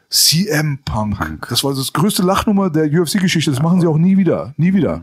CM 0.09 0.79
Punk. 0.85 1.47
Das 1.49 1.63
war 1.63 1.73
das 1.73 1.91
größte 1.91 2.23
Lachnummer 2.23 2.69
der 2.69 2.85
UFC-Geschichte. 2.85 3.51
Das 3.51 3.61
machen 3.61 3.81
sie 3.81 3.87
auch 3.87 3.97
nie 3.97 4.17
wieder. 4.17 4.53
Nie 4.57 4.73
wieder. 4.73 5.01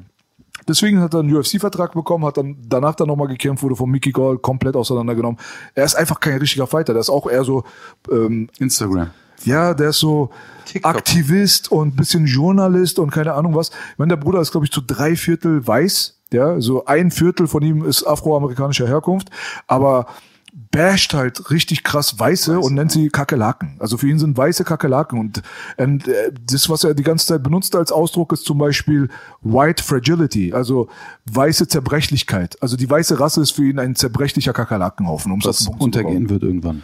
Deswegen 0.68 1.00
hat 1.00 1.14
er 1.14 1.20
einen 1.20 1.34
UFC-Vertrag 1.34 1.92
bekommen, 1.92 2.24
hat 2.24 2.36
dann 2.36 2.56
danach 2.68 2.94
dann 2.94 3.08
nochmal 3.08 3.28
gekämpft, 3.28 3.62
wurde 3.62 3.76
von 3.76 3.90
Mickey 3.90 4.12
Gall 4.12 4.38
komplett 4.38 4.76
auseinandergenommen. 4.76 5.38
Er 5.74 5.84
ist 5.84 5.94
einfach 5.94 6.20
kein 6.20 6.38
richtiger 6.38 6.66
Fighter. 6.66 6.92
Der 6.92 7.00
ist 7.00 7.10
auch 7.10 7.28
eher 7.28 7.44
so, 7.44 7.64
ähm, 8.10 8.48
Instagram. 8.58 9.10
ja, 9.44 9.74
der 9.74 9.90
ist 9.90 9.98
so 9.98 10.30
TikTok. 10.66 10.94
Aktivist 10.96 11.70
und 11.70 11.96
bisschen 11.96 12.26
Journalist 12.26 12.98
und 12.98 13.10
keine 13.10 13.34
Ahnung 13.34 13.54
was. 13.54 13.68
Ich 13.68 13.98
meine, 13.98 14.10
der 14.10 14.16
Bruder 14.16 14.40
ist, 14.40 14.52
glaube 14.52 14.66
ich, 14.66 14.72
zu 14.72 14.80
drei 14.80 15.16
Viertel 15.16 15.66
weiß. 15.66 16.18
Ja, 16.32 16.60
so 16.60 16.86
ein 16.86 17.10
Viertel 17.10 17.46
von 17.46 17.62
ihm 17.62 17.84
ist 17.84 18.06
afroamerikanischer 18.06 18.88
Herkunft, 18.88 19.28
aber 19.66 20.06
basht 20.52 21.14
halt 21.14 21.50
richtig 21.50 21.82
krass 21.82 22.18
Weiße 22.18 22.60
und 22.60 22.74
nennt 22.74 22.92
sie 22.92 23.08
Kakerlaken. 23.08 23.76
Also 23.78 23.96
für 23.96 24.08
ihn 24.08 24.18
sind 24.18 24.36
weiße 24.36 24.64
Kakerlaken 24.64 25.18
und 25.18 25.42
und, 25.78 26.06
äh, 26.06 26.32
das, 26.46 26.68
was 26.68 26.84
er 26.84 26.94
die 26.94 27.02
ganze 27.02 27.26
Zeit 27.26 27.42
benutzt 27.42 27.74
als 27.74 27.90
Ausdruck, 27.90 28.32
ist 28.32 28.44
zum 28.44 28.58
Beispiel 28.58 29.08
White 29.40 29.82
Fragility, 29.82 30.52
also 30.52 30.88
weiße 31.30 31.68
Zerbrechlichkeit. 31.68 32.60
Also 32.62 32.76
die 32.76 32.88
weiße 32.88 33.18
Rasse 33.18 33.40
ist 33.40 33.52
für 33.52 33.64
ihn 33.64 33.78
ein 33.78 33.94
zerbrechlicher 33.94 34.52
Kakerlakenhaufen, 34.52 35.32
um 35.32 35.40
zu 35.40 35.52
bekommen. 35.52 35.80
untergehen 35.80 36.28
wird 36.28 36.42
irgendwann. 36.42 36.82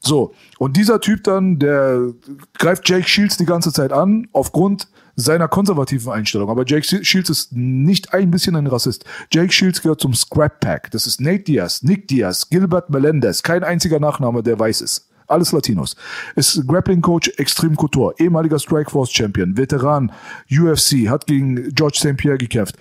So, 0.00 0.34
und 0.58 0.76
dieser 0.76 1.00
Typ 1.00 1.24
dann, 1.24 1.58
der 1.58 2.12
greift 2.58 2.88
Jake 2.88 3.08
Shields 3.08 3.36
die 3.36 3.46
ganze 3.46 3.72
Zeit 3.72 3.92
an, 3.92 4.28
aufgrund 4.32 4.88
seiner 5.16 5.48
konservativen 5.48 6.12
Einstellung. 6.12 6.50
Aber 6.50 6.64
Jake 6.66 7.04
Shields 7.04 7.30
ist 7.30 7.52
nicht 7.52 8.14
ein 8.14 8.30
bisschen 8.30 8.56
ein 8.56 8.66
Rassist. 8.66 9.04
Jake 9.32 9.52
Shields 9.52 9.82
gehört 9.82 10.00
zum 10.00 10.14
Scrap 10.14 10.60
Pack. 10.60 10.90
Das 10.90 11.06
ist 11.06 11.20
Nate 11.20 11.44
Diaz, 11.44 11.82
Nick 11.82 12.08
Diaz, 12.08 12.48
Gilbert 12.48 12.90
Melendez, 12.90 13.42
kein 13.42 13.64
einziger 13.64 14.00
Nachname, 14.00 14.42
der 14.42 14.58
weiß 14.58 14.80
ist. 14.80 15.08
Alles 15.26 15.52
Latinos. 15.52 15.96
Ist 16.36 16.66
Grappling 16.66 17.00
Coach 17.00 17.30
Extreme 17.38 17.76
Couture, 17.76 18.14
ehemaliger 18.18 18.58
Strikeforce 18.58 19.10
Champion, 19.10 19.56
Veteran, 19.56 20.12
UFC, 20.50 21.08
hat 21.08 21.26
gegen 21.26 21.72
George 21.74 21.96
St. 21.98 22.16
Pierre 22.16 22.36
gekämpft. 22.36 22.76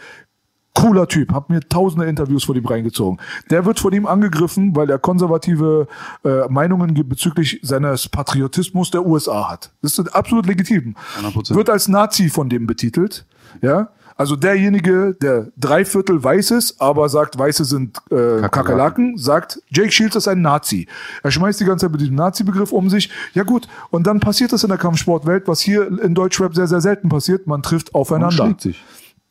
Cooler 0.76 1.08
Typ, 1.08 1.32
hab 1.34 1.50
mir 1.50 1.60
tausende 1.62 2.06
Interviews 2.08 2.44
von 2.46 2.56
ihm 2.56 2.66
reingezogen. 2.66 3.20
Der 3.52 3.64
wird 3.66 3.80
von 3.80 3.94
ihm 3.94 4.08
angegriffen, 4.08 4.76
weil 4.76 4.90
er 4.90 4.98
konservative 4.98 5.88
äh, 6.26 6.48
Meinungen 6.50 6.94
ge- 6.96 7.04
bezüglich 7.04 7.60
seines 7.62 8.10
Patriotismus 8.10 8.90
der 8.92 9.06
USA 9.06 9.52
hat. 9.52 9.72
Das 9.82 10.00
ist 10.00 10.16
absolut 10.16 10.46
legitim. 10.48 10.96
100%. 11.22 11.54
Wird 11.56 11.70
als 11.70 11.88
Nazi 11.88 12.30
von 12.30 12.50
dem 12.50 12.66
betitelt. 12.66 13.26
Ja, 13.62 13.90
also 14.16 14.36
derjenige, 14.36 15.16
der 15.22 15.48
drei 15.58 15.86
Viertel 15.86 16.24
weiß 16.24 16.52
ist, 16.52 16.82
aber 16.82 17.08
sagt, 17.10 17.38
Weiße 17.38 17.66
sind 17.66 17.98
äh, 18.12 18.42
Kakerlaken, 18.42 19.18
sagt, 19.18 19.60
Jake 19.70 19.92
Shields 19.92 20.16
ist 20.16 20.28
ein 20.28 20.42
Nazi. 20.42 20.88
Er 21.22 21.30
schmeißt 21.32 21.60
die 21.60 21.66
ganze 21.66 21.86
Zeit 21.86 21.92
mit 21.92 22.02
diesem 22.02 22.16
Nazi-Begriff 22.16 22.72
um 22.72 22.90
sich. 22.90 23.10
Ja 23.34 23.44
gut, 23.44 23.68
und 23.92 24.06
dann 24.08 24.20
passiert 24.20 24.52
das 24.54 24.64
in 24.64 24.70
der 24.70 24.78
Kampfsportwelt, 24.80 25.48
was 25.48 25.60
hier 25.62 25.88
in 26.02 26.16
Deutschrap 26.16 26.56
sehr, 26.56 26.68
sehr 26.68 26.82
selten 26.82 27.10
passiert. 27.10 27.46
Man 27.48 27.62
trifft 27.62 27.94
aufeinander 27.96 28.36
schlägt 28.46 28.62
sich. 28.62 28.84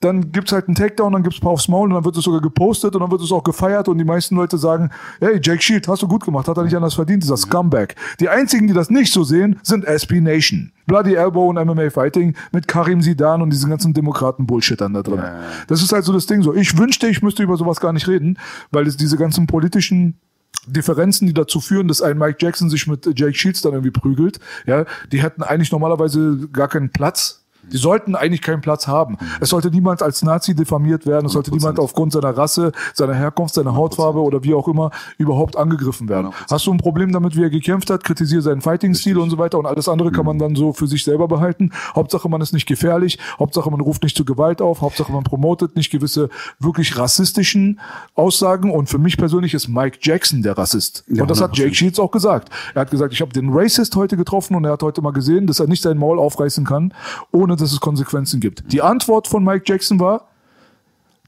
Dann 0.03 0.33
gibt's 0.33 0.53
halt 0.53 0.67
einen 0.67 0.75
Takedown, 0.75 1.13
dann 1.13 1.23
gibt's 1.23 1.39
ein 1.39 1.43
paar 1.43 1.53
aufs 1.53 1.69
Maul 1.69 1.89
und 1.89 1.95
dann 1.95 2.05
wird 2.05 2.17
es 2.17 2.25
sogar 2.25 2.41
gepostet 2.41 2.95
und 2.95 3.01
dann 3.01 3.11
wird 3.11 3.23
es 3.23 3.31
auch 3.31 3.45
gefeiert 3.45 3.89
und 3.89 3.99
die 3.99 4.05
meisten 4.05 4.35
Leute 4.35 4.59
sagen, 4.59 4.91
hey, 5.21 5.41
Jake 5.43 5.63
Shield, 5.63 5.87
hast 5.87 6.03
du 6.03 6.09
gut 6.09 6.25
gemacht, 6.25 6.49
hat 6.49 6.57
er 6.57 6.65
nicht 6.65 6.75
anders 6.75 6.95
verdient, 6.95 7.23
dieser 7.23 7.37
Scumbag. 7.37 7.95
Die 8.19 8.29
einzigen, 8.29 8.67
die 8.67 8.75
das 8.75 8.91
nicht 8.91 9.13
so 9.13 9.23
sehen, 9.23 9.61
sind 9.63 9.85
SB 9.85 10.21
Nation. 10.21 10.73
Bloody 10.87 11.15
Elbow 11.15 11.49
und 11.49 11.65
MMA 11.65 11.91
Fighting 11.91 12.35
mit 12.51 12.67
Karim 12.67 13.01
Sidan 13.01 13.43
und 13.43 13.51
diesen 13.51 13.71
ganzen 13.71 13.95
Demokraten-Bullshittern 13.95 14.93
da 14.93 15.03
drin. 15.03 15.23
Das 15.69 15.81
ist 15.81 15.93
halt 15.93 16.05
so 16.05 16.13
das 16.13 16.27
Ding 16.27 16.43
so. 16.43 16.53
Ich 16.53 16.77
wünschte, 16.77 17.07
ich 17.07 17.23
müsste 17.23 17.45
über 17.45 17.57
sowas 17.57 17.81
gar 17.81 17.93
nicht 17.93 18.09
reden, 18.09 18.39
weil 18.73 18.89
es 18.89 18.97
diese 18.97 19.17
ganzen 19.17 19.47
politischen 19.47 20.19
Differenzen, 20.67 21.27
die 21.27 21.35
dazu 21.35 21.61
führen, 21.61 21.89
dass 21.89 22.03
ein 22.03 22.19
Mike 22.19 22.39
Jackson 22.41 22.71
sich 22.71 22.87
mit 22.87 23.07
Jake 23.19 23.35
Shields 23.35 23.63
dann 23.63 23.73
irgendwie 23.73 23.91
prügelt, 23.91 24.39
ja, 24.67 24.85
die 25.11 25.23
hätten 25.23 25.43
eigentlich 25.43 25.73
normalerweise 25.73 26.49
gar 26.53 26.69
keinen 26.69 26.91
Platz. 26.91 27.42
Die 27.73 27.79
sollten 27.79 28.15
eigentlich 28.15 28.43
keinen 28.43 28.61
Platz 28.61 28.87
haben. 28.87 29.17
Es 29.41 29.51
sollte 29.51 29.71
niemand 29.71 30.03
als 30.03 30.23
Nazi 30.23 30.55
diffamiert 30.55 31.07
werden. 31.07 31.27
Es 31.27 31.33
sollte 31.33 31.51
niemand 31.51 31.79
aufgrund 31.79 32.13
seiner 32.13 32.37
Rasse, 32.37 32.73
seiner 32.95 33.15
Herkunft, 33.15 33.55
seiner 33.55 33.75
Hautfarbe 33.75 34.21
oder 34.21 34.45
wie 34.45 34.55
auch 34.55 34.69
immer 34.69 34.91
überhaupt 35.19 35.57
angegriffen 35.57 36.09
werden. 36.09 36.31
Hast 36.51 36.67
du 36.67 36.73
ein 36.73 36.79
Problem 36.79 37.13
damit, 37.13 37.37
wie 37.37 37.43
er 37.43 37.51
gekämpft 37.51 37.91
hat? 37.91 38.05
Kritisiere 38.05 38.43
seinen 38.43 38.61
Fighting-Stil 38.61 39.19
und 39.19 39.31
so 39.31 39.39
weiter 39.39 39.59
und 39.59 39.67
alles 39.67 39.89
andere 39.89 40.13
kann 40.13 40.27
man 40.27 40.39
dann 40.39 40.55
so 40.55 40.73
für 40.73 40.87
sich 40.87 41.05
selber 41.05 41.29
behalten. 41.29 41.73
Hauptsache, 41.95 42.29
man 42.29 42.41
ist 42.41 42.53
nicht 42.53 42.67
gefährlich. 42.67 43.19
Hauptsache, 43.39 43.71
man 43.71 43.81
ruft 43.81 44.03
nicht 44.03 44.17
zu 44.17 44.25
Gewalt 44.25 44.61
auf. 44.61 44.81
Hauptsache, 44.81 45.13
man 45.13 45.25
promotet 45.25 45.77
nicht 45.77 45.91
gewisse 45.91 46.29
wirklich 46.59 46.99
rassistischen 46.99 47.81
Aussagen. 48.15 48.71
Und 48.71 48.89
für 48.89 48.99
mich 48.99 49.17
persönlich 49.17 49.55
ist 49.55 49.69
Mike 49.69 49.99
Jackson 50.01 50.43
der 50.43 50.59
Rassist. 50.59 51.05
Ja, 51.09 51.23
und 51.23 51.31
das 51.31 51.41
hat 51.41 51.53
100%. 51.53 51.59
Jake 51.59 51.75
Shields 51.75 51.99
auch 51.99 52.11
gesagt. 52.11 52.51
Er 52.75 52.83
hat 52.83 52.91
gesagt, 52.91 53.13
ich 53.13 53.21
habe 53.21 53.33
den 53.33 53.51
Racist 53.53 53.97
heute 53.97 54.17
getroffen 54.17 54.55
und 54.55 54.65
er 54.65 54.73
hat 54.73 54.83
heute 54.83 55.03
mal 55.03 55.13
gesehen, 55.13 55.47
dass 55.47 55.61
er 55.61 55.67
nicht 55.67 55.83
sein 55.83 55.99
Maul 55.99 56.19
aufreißen 56.19 56.65
kann, 56.65 56.93
ohne 57.31 57.57
dass 57.63 57.73
es 57.73 57.81
Konsequenzen 57.81 58.41
gibt. 58.41 58.71
Die 58.73 58.83
Antwort 58.83 59.29
von 59.29 59.45
Mike 59.45 59.65
Jackson 59.67 60.01
war, 60.01 60.29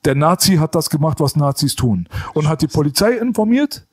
der 0.05 0.15
Nazi 0.15 0.57
hat 0.57 0.75
das 0.75 0.91
gemacht, 0.91 1.21
was 1.21 1.37
Nazis 1.37 1.75
tun. 1.75 2.09
Und 2.35 2.49
hat 2.49 2.63
die 2.63 2.67
Polizei 2.67 3.13
informiert 3.13 3.87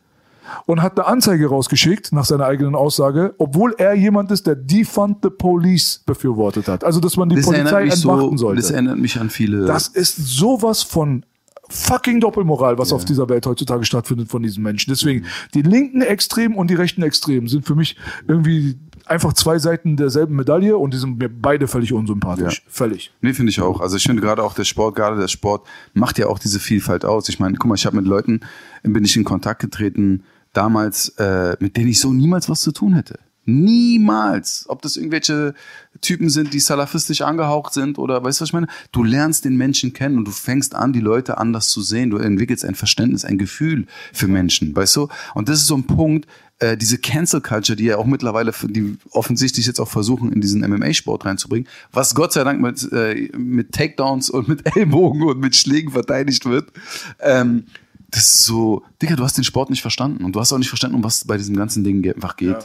und 0.65 0.81
hat 0.81 0.99
eine 0.99 1.07
Anzeige 1.07 1.47
rausgeschickt, 1.47 2.11
nach 2.11 2.25
seiner 2.25 2.45
eigenen 2.45 2.75
Aussage, 2.75 3.33
obwohl 3.37 3.75
er 3.77 3.93
jemand 3.93 4.31
ist, 4.31 4.47
der 4.47 4.55
Defund 4.55 5.19
the 5.23 5.29
Police 5.29 6.01
befürwortet 6.05 6.67
hat. 6.67 6.83
Also, 6.83 6.99
dass 6.99 7.15
man 7.15 7.29
die 7.29 7.37
Das 7.37 7.45
Polizei 7.45 7.83
entmachten 7.83 8.37
so, 8.37 8.47
sollte. 8.47 8.61
das 8.61 8.71
erinnert 8.71 8.97
mich 8.97 9.19
an 9.19 9.29
viele. 9.29 9.65
Das 9.65 9.87
ist 9.87 10.17
sowas 10.17 10.83
von 10.83 11.25
fucking 11.69 12.19
Doppelmoral, 12.19 12.77
was 12.77 12.91
auf 12.91 13.05
dieser 13.05 13.29
Welt 13.29 13.45
heutzutage 13.45 13.85
stattfindet 13.85 14.29
von 14.29 14.43
diesen 14.43 14.61
Menschen. 14.61 14.91
Deswegen, 14.91 15.25
die 15.53 15.61
linken 15.61 16.01
Extremen 16.01 16.55
und 16.55 16.69
die 16.69 16.75
rechten 16.75 17.01
Extremen 17.01 17.47
sind 17.47 17.65
für 17.65 17.75
mich 17.75 17.95
irgendwie 18.27 18.77
einfach 19.05 19.33
zwei 19.33 19.59
Seiten 19.59 19.97
derselben 19.97 20.35
Medaille 20.35 20.77
und 20.77 20.93
die 20.93 20.97
sind 20.97 21.17
mir 21.17 21.29
beide 21.29 21.67
völlig 21.67 21.93
unsympathisch. 21.93 22.61
Ja. 22.65 22.71
Völlig. 22.71 23.11
Nee, 23.21 23.33
finde 23.33 23.51
ich 23.51 23.61
auch. 23.61 23.81
Also 23.81 23.97
ich 23.97 24.03
finde 24.03 24.21
gerade 24.21 24.43
auch 24.43 24.53
der 24.53 24.65
Sport, 24.65 24.95
gerade 24.95 25.19
der 25.19 25.27
Sport 25.27 25.67
macht 25.93 26.17
ja 26.17 26.27
auch 26.27 26.39
diese 26.39 26.59
Vielfalt 26.59 27.05
aus. 27.05 27.29
Ich 27.29 27.39
meine, 27.39 27.57
guck 27.57 27.67
mal, 27.67 27.75
ich 27.75 27.85
habe 27.85 27.97
mit 27.97 28.05
Leuten, 28.05 28.41
bin 28.83 29.03
ich 29.03 29.15
in 29.15 29.23
Kontakt 29.23 29.61
getreten, 29.61 30.23
damals, 30.53 31.09
äh, 31.17 31.55
mit 31.59 31.77
denen 31.77 31.89
ich 31.89 31.99
so 31.99 32.11
niemals 32.13 32.49
was 32.49 32.61
zu 32.61 32.71
tun 32.71 32.93
hätte. 32.93 33.19
Niemals. 33.45 34.65
Ob 34.67 34.83
das 34.83 34.97
irgendwelche 34.97 35.55
Typen 35.99 36.29
sind, 36.29 36.53
die 36.53 36.59
salafistisch 36.59 37.21
angehaucht 37.21 37.73
sind 37.73 37.97
oder 37.97 38.23
weißt 38.23 38.39
du, 38.39 38.43
was 38.43 38.49
ich 38.49 38.53
meine? 38.53 38.67
Du 38.91 39.03
lernst 39.03 39.45
den 39.45 39.57
Menschen 39.57 39.93
kennen 39.93 40.17
und 40.17 40.25
du 40.25 40.31
fängst 40.31 40.75
an, 40.75 40.93
die 40.93 40.99
Leute 40.99 41.39
anders 41.39 41.69
zu 41.69 41.81
sehen. 41.81 42.11
Du 42.11 42.17
entwickelst 42.17 42.63
ein 42.63 42.75
Verständnis, 42.75 43.25
ein 43.25 43.39
Gefühl 43.39 43.87
für 44.13 44.27
Menschen, 44.27 44.75
weißt 44.75 44.95
du? 44.95 45.07
Und 45.33 45.49
das 45.49 45.57
ist 45.57 45.67
so 45.67 45.75
ein 45.75 45.87
Punkt, 45.87 46.27
äh, 46.62 46.78
diese 46.78 46.99
Cancel 46.99 47.41
Culture, 47.41 47.76
die 47.76 47.86
ja 47.86 47.97
auch 47.97 48.05
mittlerweile, 48.05 48.53
die 48.64 48.97
offensichtlich 49.09 49.66
jetzt 49.66 49.80
auch 49.80 49.88
versuchen, 49.88 50.32
in 50.32 50.41
diesen 50.41 50.62
MMA-Sport 50.62 51.26
reinzubringen, 51.26 51.68
was 51.91 52.14
Gott 52.14 52.34
sei 52.34 52.43
Dank 52.43 52.62
mit, 52.62 52.88
äh, 52.91 53.30
mit 53.36 53.72
Takedowns 53.72 54.30
und 54.30 54.47
mit 54.47 54.76
Ellbogen 54.76 55.24
und 55.24 55.39
mit 55.39 55.55
Schlägen 55.55 55.91
verteidigt 55.91 56.45
wird. 56.45 56.72
Ähm, 57.20 57.66
das 58.12 58.26
ist 58.26 58.45
so, 58.45 58.84
Digga, 59.01 59.16
du 59.16 59.24
hast 59.24 59.38
den 59.38 59.43
Sport 59.43 59.72
nicht 59.72 59.82
verstanden 59.82 60.24
und 60.24 60.36
du 60.36 60.39
hast 60.39 60.53
auch 60.53 60.59
nicht 60.59 60.70
verstanden, 60.70 60.97
um 60.97 61.03
was 61.03 61.26
bei 61.26 61.38
diesem 61.38 61.55
ganzen 61.55 61.84
Ding 61.84 62.07
einfach 62.14 62.38
geht. 62.38 62.57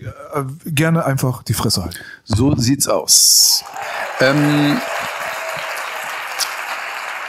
Äh, 0.00 0.44
Gerne 0.64 1.04
einfach 1.04 1.42
die 1.42 1.54
Fresse 1.54 1.84
halten. 1.84 1.98
So 2.24 2.56
sieht's 2.56 2.88
aus. 2.88 3.62
Ähm, 4.20 4.78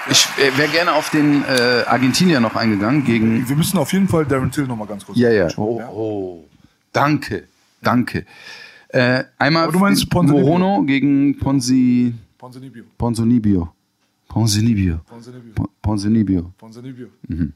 ich 0.10 0.26
äh, 0.38 0.58
wäre 0.58 0.70
gerne 0.70 0.94
auf 0.94 1.10
den 1.10 1.44
äh, 1.44 1.84
Argentinier 1.88 2.40
noch 2.40 2.56
eingegangen 2.56 3.04
gegen. 3.04 3.48
Wir 3.48 3.56
müssen 3.56 3.78
auf 3.78 3.92
jeden 3.94 4.08
Fall 4.08 4.26
Darren 4.26 4.52
Till 4.52 4.68
noch 4.68 4.76
mal 4.76 4.86
ganz 4.88 5.06
kurz 5.06 5.18
Ja, 5.18 5.32
ja. 5.32 5.48
Oh, 5.58 5.82
oh. 5.82 6.46
Danke, 6.92 7.48
danke. 7.82 8.26
Äh, 8.90 9.24
einmal? 9.38 9.70
Morono 9.72 10.84
gegen 10.84 11.38
Ponzi, 11.40 12.14
Ponzinibbio. 12.38 12.84
Ponzinibbio. 12.98 13.74
Ponzinibbio. 14.30 15.00
Ponzinibbio. 15.08 15.54
Pon- 15.56 15.70
Ponzinibbio. 15.82 16.54
Ponzinibbio. 16.58 17.08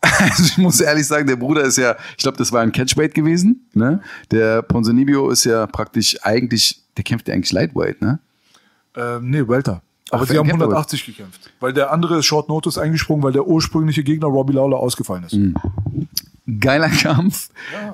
Also 0.00 0.42
ich 0.44 0.58
muss 0.58 0.80
ehrlich 0.80 1.06
sagen, 1.06 1.26
der 1.26 1.36
Bruder 1.36 1.62
ist 1.64 1.76
ja, 1.76 1.96
ich 2.16 2.22
glaube, 2.22 2.38
das 2.38 2.50
war 2.52 2.62
ein 2.62 2.72
Catchweight 2.72 3.14
gewesen. 3.14 3.68
Ne? 3.74 4.00
Der 4.30 4.62
Ponzinibbio 4.62 5.30
ist 5.30 5.44
ja 5.44 5.66
praktisch 5.66 6.16
eigentlich, 6.22 6.80
der 6.96 7.04
kämpft 7.04 7.28
ja 7.28 7.34
eigentlich 7.34 7.52
Lightweight, 7.52 8.00
ne? 8.00 8.18
Ähm, 8.96 9.30
nee, 9.30 9.46
Welter. 9.46 9.82
Aber 10.10 10.22
Ach, 10.22 10.26
sie 10.28 10.38
haben 10.38 10.46
kämpft 10.46 10.62
aber- 10.62 10.72
180 10.74 11.04
gekämpft. 11.06 11.50
Weil 11.60 11.72
der 11.72 11.92
andere 11.92 12.18
ist 12.18 12.26
Short 12.26 12.48
Notice 12.48 12.78
eingesprungen, 12.78 13.22
weil 13.22 13.32
der 13.32 13.46
ursprüngliche 13.46 14.02
Gegner 14.02 14.26
Robbie 14.28 14.54
Lawler 14.54 14.78
ausgefallen 14.78 15.24
ist. 15.24 15.34
Mhm. 15.34 15.54
Geiler 16.60 16.88
Kampf. 16.88 17.50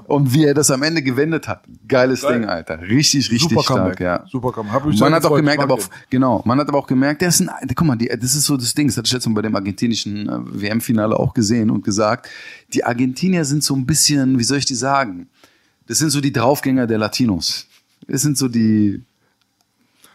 Und 0.07 0.33
wie 0.33 0.45
er 0.45 0.55
das 0.55 0.71
am 0.71 0.85
Ende 0.85 1.03
gewendet 1.03 1.49
hat. 1.49 1.65
Geiles 1.89 2.23
Geil. 2.23 2.41
Ding, 2.41 2.49
Alter. 2.49 2.81
Richtig, 2.83 3.29
richtig 3.33 3.41
Super 3.41 3.63
stark, 3.65 3.79
Comeback. 3.81 4.01
ja. 4.01 4.25
Super 4.31 4.53
Comeback. 4.53 4.81
Sehr 4.93 5.01
Man 5.01 5.15
hat 5.15 5.25
auch 5.25 5.35
gemerkt, 5.35 5.61
aber 5.61 5.75
auch, 5.75 5.81
genau, 6.09 6.41
man 6.45 6.61
hat 6.61 6.69
aber 6.69 6.79
auch 6.79 6.87
gemerkt, 6.87 7.21
der 7.23 7.31
ist 7.31 7.41
ein, 7.41 7.51
guck 7.75 7.85
mal, 7.85 7.97
die, 7.97 8.07
das 8.07 8.37
ist 8.37 8.45
so 8.45 8.57
das 8.57 8.73
Ding, 8.75 8.87
das 8.87 8.97
hatte 8.97 9.07
ich 9.09 9.13
jetzt 9.13 9.29
bei 9.35 9.43
dem 9.43 9.57
argentinischen 9.57 10.29
äh, 10.29 10.63
WM-Finale 10.63 11.19
auch 11.19 11.35
gesehen 11.35 11.69
und 11.69 11.83
gesagt, 11.85 12.29
die 12.73 12.85
Argentinier 12.85 13.45
sind 13.45 13.65
so 13.65 13.75
ein 13.75 13.87
bisschen, 13.87 14.39
wie 14.39 14.45
soll 14.45 14.59
ich 14.59 14.67
die 14.67 14.77
sagen? 14.77 15.27
Das 15.89 15.99
sind 15.99 16.11
so 16.11 16.21
die 16.21 16.33
Draufgänger 16.33 16.87
der 16.87 16.99
Latinos. 16.99 17.67
Das 18.07 18.23
sind 18.23 18.39
so 18.39 18.47
die, 18.47 19.03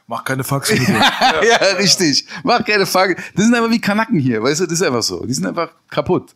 Mach 0.09 0.23
keine 0.23 0.43
Faxen 0.43 0.79
mit 0.79 0.87
dir. 0.87 0.93
ja, 1.47 1.77
richtig. 1.77 2.25
Mach 2.43 2.65
keine 2.65 2.87
Frage. 2.87 3.15
Das 3.35 3.45
sind 3.45 3.53
einfach 3.53 3.69
wie 3.69 3.79
Kanaken 3.79 4.17
hier, 4.17 4.41
weißt 4.41 4.61
du, 4.61 4.65
das 4.65 4.73
ist 4.73 4.81
einfach 4.81 5.03
so. 5.03 5.23
Die 5.23 5.33
sind 5.35 5.45
einfach 5.45 5.69
kaputt. 5.87 6.33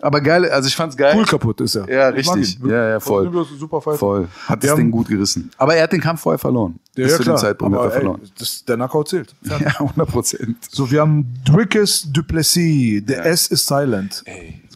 Aber 0.00 0.20
geil, 0.20 0.50
also 0.50 0.66
ich 0.66 0.74
fand's 0.74 0.96
geil. 0.96 1.14
Cool 1.16 1.24
kaputt 1.24 1.60
ist 1.60 1.76
er. 1.76 1.88
Ja, 1.88 2.08
richtig. 2.08 2.58
Ja, 2.66 2.88
ja, 2.88 2.98
voll. 2.98 3.30
Super. 3.56 3.80
Voll. 3.80 4.26
Hat 4.48 4.60
Wir 4.64 4.70
das 4.70 4.76
Ding 4.76 4.90
gut 4.90 5.06
gerissen. 5.06 5.48
Aber 5.58 5.76
er 5.76 5.84
hat 5.84 5.92
den 5.92 6.00
Kampf 6.00 6.22
vorher 6.22 6.40
verloren. 6.40 6.80
Ja, 6.96 7.04
Bis 7.04 7.12
ja, 7.12 7.16
zu 7.18 7.22
klar. 7.22 7.36
dem 7.36 7.40
Zeitpunkt 7.40 7.76
aber, 7.76 7.84
hat 7.84 7.92
er 7.92 7.94
ey, 7.94 8.00
verloren. 8.02 8.20
das, 8.36 8.64
der 8.64 8.76
Knockout 8.76 9.08
zählt. 9.08 9.34
Ja, 9.44 9.68
100 9.78 10.08
Prozent. 10.08 10.56
So, 10.72 10.90
wir 10.90 11.00
haben 11.00 11.32
Drickus 11.44 12.08
Duplessis. 12.10 13.04
Der 13.06 13.26
S 13.26 13.46
ist 13.46 13.68
silent. 13.68 14.24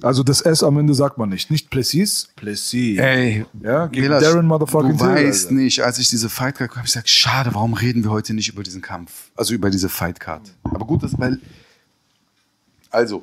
Also 0.03 0.23
das 0.23 0.41
S 0.41 0.63
am 0.63 0.79
Ende 0.79 0.95
sagt 0.95 1.19
man 1.19 1.29
nicht. 1.29 1.51
Nicht 1.51 1.71
Plessis, 1.71 2.29
Plessis. 2.37 2.99
Ey, 2.99 3.45
Ja, 3.63 3.87
gegen 3.87 4.05
Vilas, 4.07 4.23
Darren 4.23 4.47
Motherfucking 4.47 4.97
Du 4.97 5.05
weißt 5.05 5.47
Alter. 5.47 5.55
nicht, 5.55 5.83
als 5.83 5.99
ich 5.99 6.09
diese 6.09 6.29
Fightcard 6.29 6.71
habe, 6.71 6.81
ich 6.81 6.93
gesagt, 6.93 7.09
schade, 7.09 7.51
warum 7.55 7.75
reden 7.75 8.05
wir 8.05 8.11
heute 8.11 8.35
nicht 8.35 8.49
über 8.49 8.63
diesen 8.63 8.81
Kampf? 8.81 9.31
Also 9.37 9.55
über 9.55 9.71
diese 9.71 9.89
Fightcard. 9.89 10.43
Aber 10.65 10.87
gut, 10.87 11.03
das 11.03 11.19
weil 11.19 11.41
also 12.91 13.23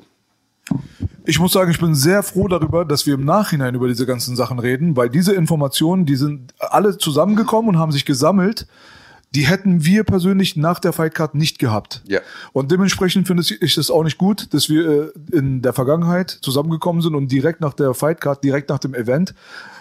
Ich 1.24 1.38
muss 1.38 1.52
sagen, 1.52 1.70
ich 1.70 1.80
bin 1.80 1.94
sehr 1.94 2.22
froh 2.22 2.48
darüber, 2.48 2.84
dass 2.84 3.06
wir 3.06 3.14
im 3.14 3.24
Nachhinein 3.24 3.74
über 3.74 3.88
diese 3.88 4.06
ganzen 4.06 4.36
Sachen 4.36 4.58
reden, 4.58 4.96
weil 4.96 5.08
diese 5.08 5.32
Informationen, 5.34 6.06
die 6.06 6.16
sind 6.16 6.54
alle 6.58 6.98
zusammengekommen 6.98 7.70
und 7.70 7.78
haben 7.78 7.92
sich 7.92 8.04
gesammelt. 8.04 8.66
Die 9.34 9.46
hätten 9.46 9.84
wir 9.84 10.04
persönlich 10.04 10.56
nach 10.56 10.78
der 10.78 10.92
Fightcard 10.92 11.34
nicht 11.34 11.58
gehabt. 11.58 12.02
Ja. 12.06 12.20
Und 12.52 12.70
dementsprechend 12.70 13.26
finde 13.26 13.42
ich 13.42 13.76
es 13.76 13.90
auch 13.90 14.04
nicht 14.04 14.18
gut, 14.18 14.52
dass 14.54 14.68
wir 14.68 15.12
äh, 15.32 15.36
in 15.36 15.62
der 15.62 15.72
Vergangenheit 15.72 16.30
zusammengekommen 16.30 17.02
sind 17.02 17.14
und 17.14 17.30
direkt 17.30 17.60
nach 17.60 17.74
der 17.74 17.92
Fightcard, 17.92 18.42
direkt 18.42 18.70
nach 18.70 18.78
dem 18.78 18.94
Event 18.94 19.34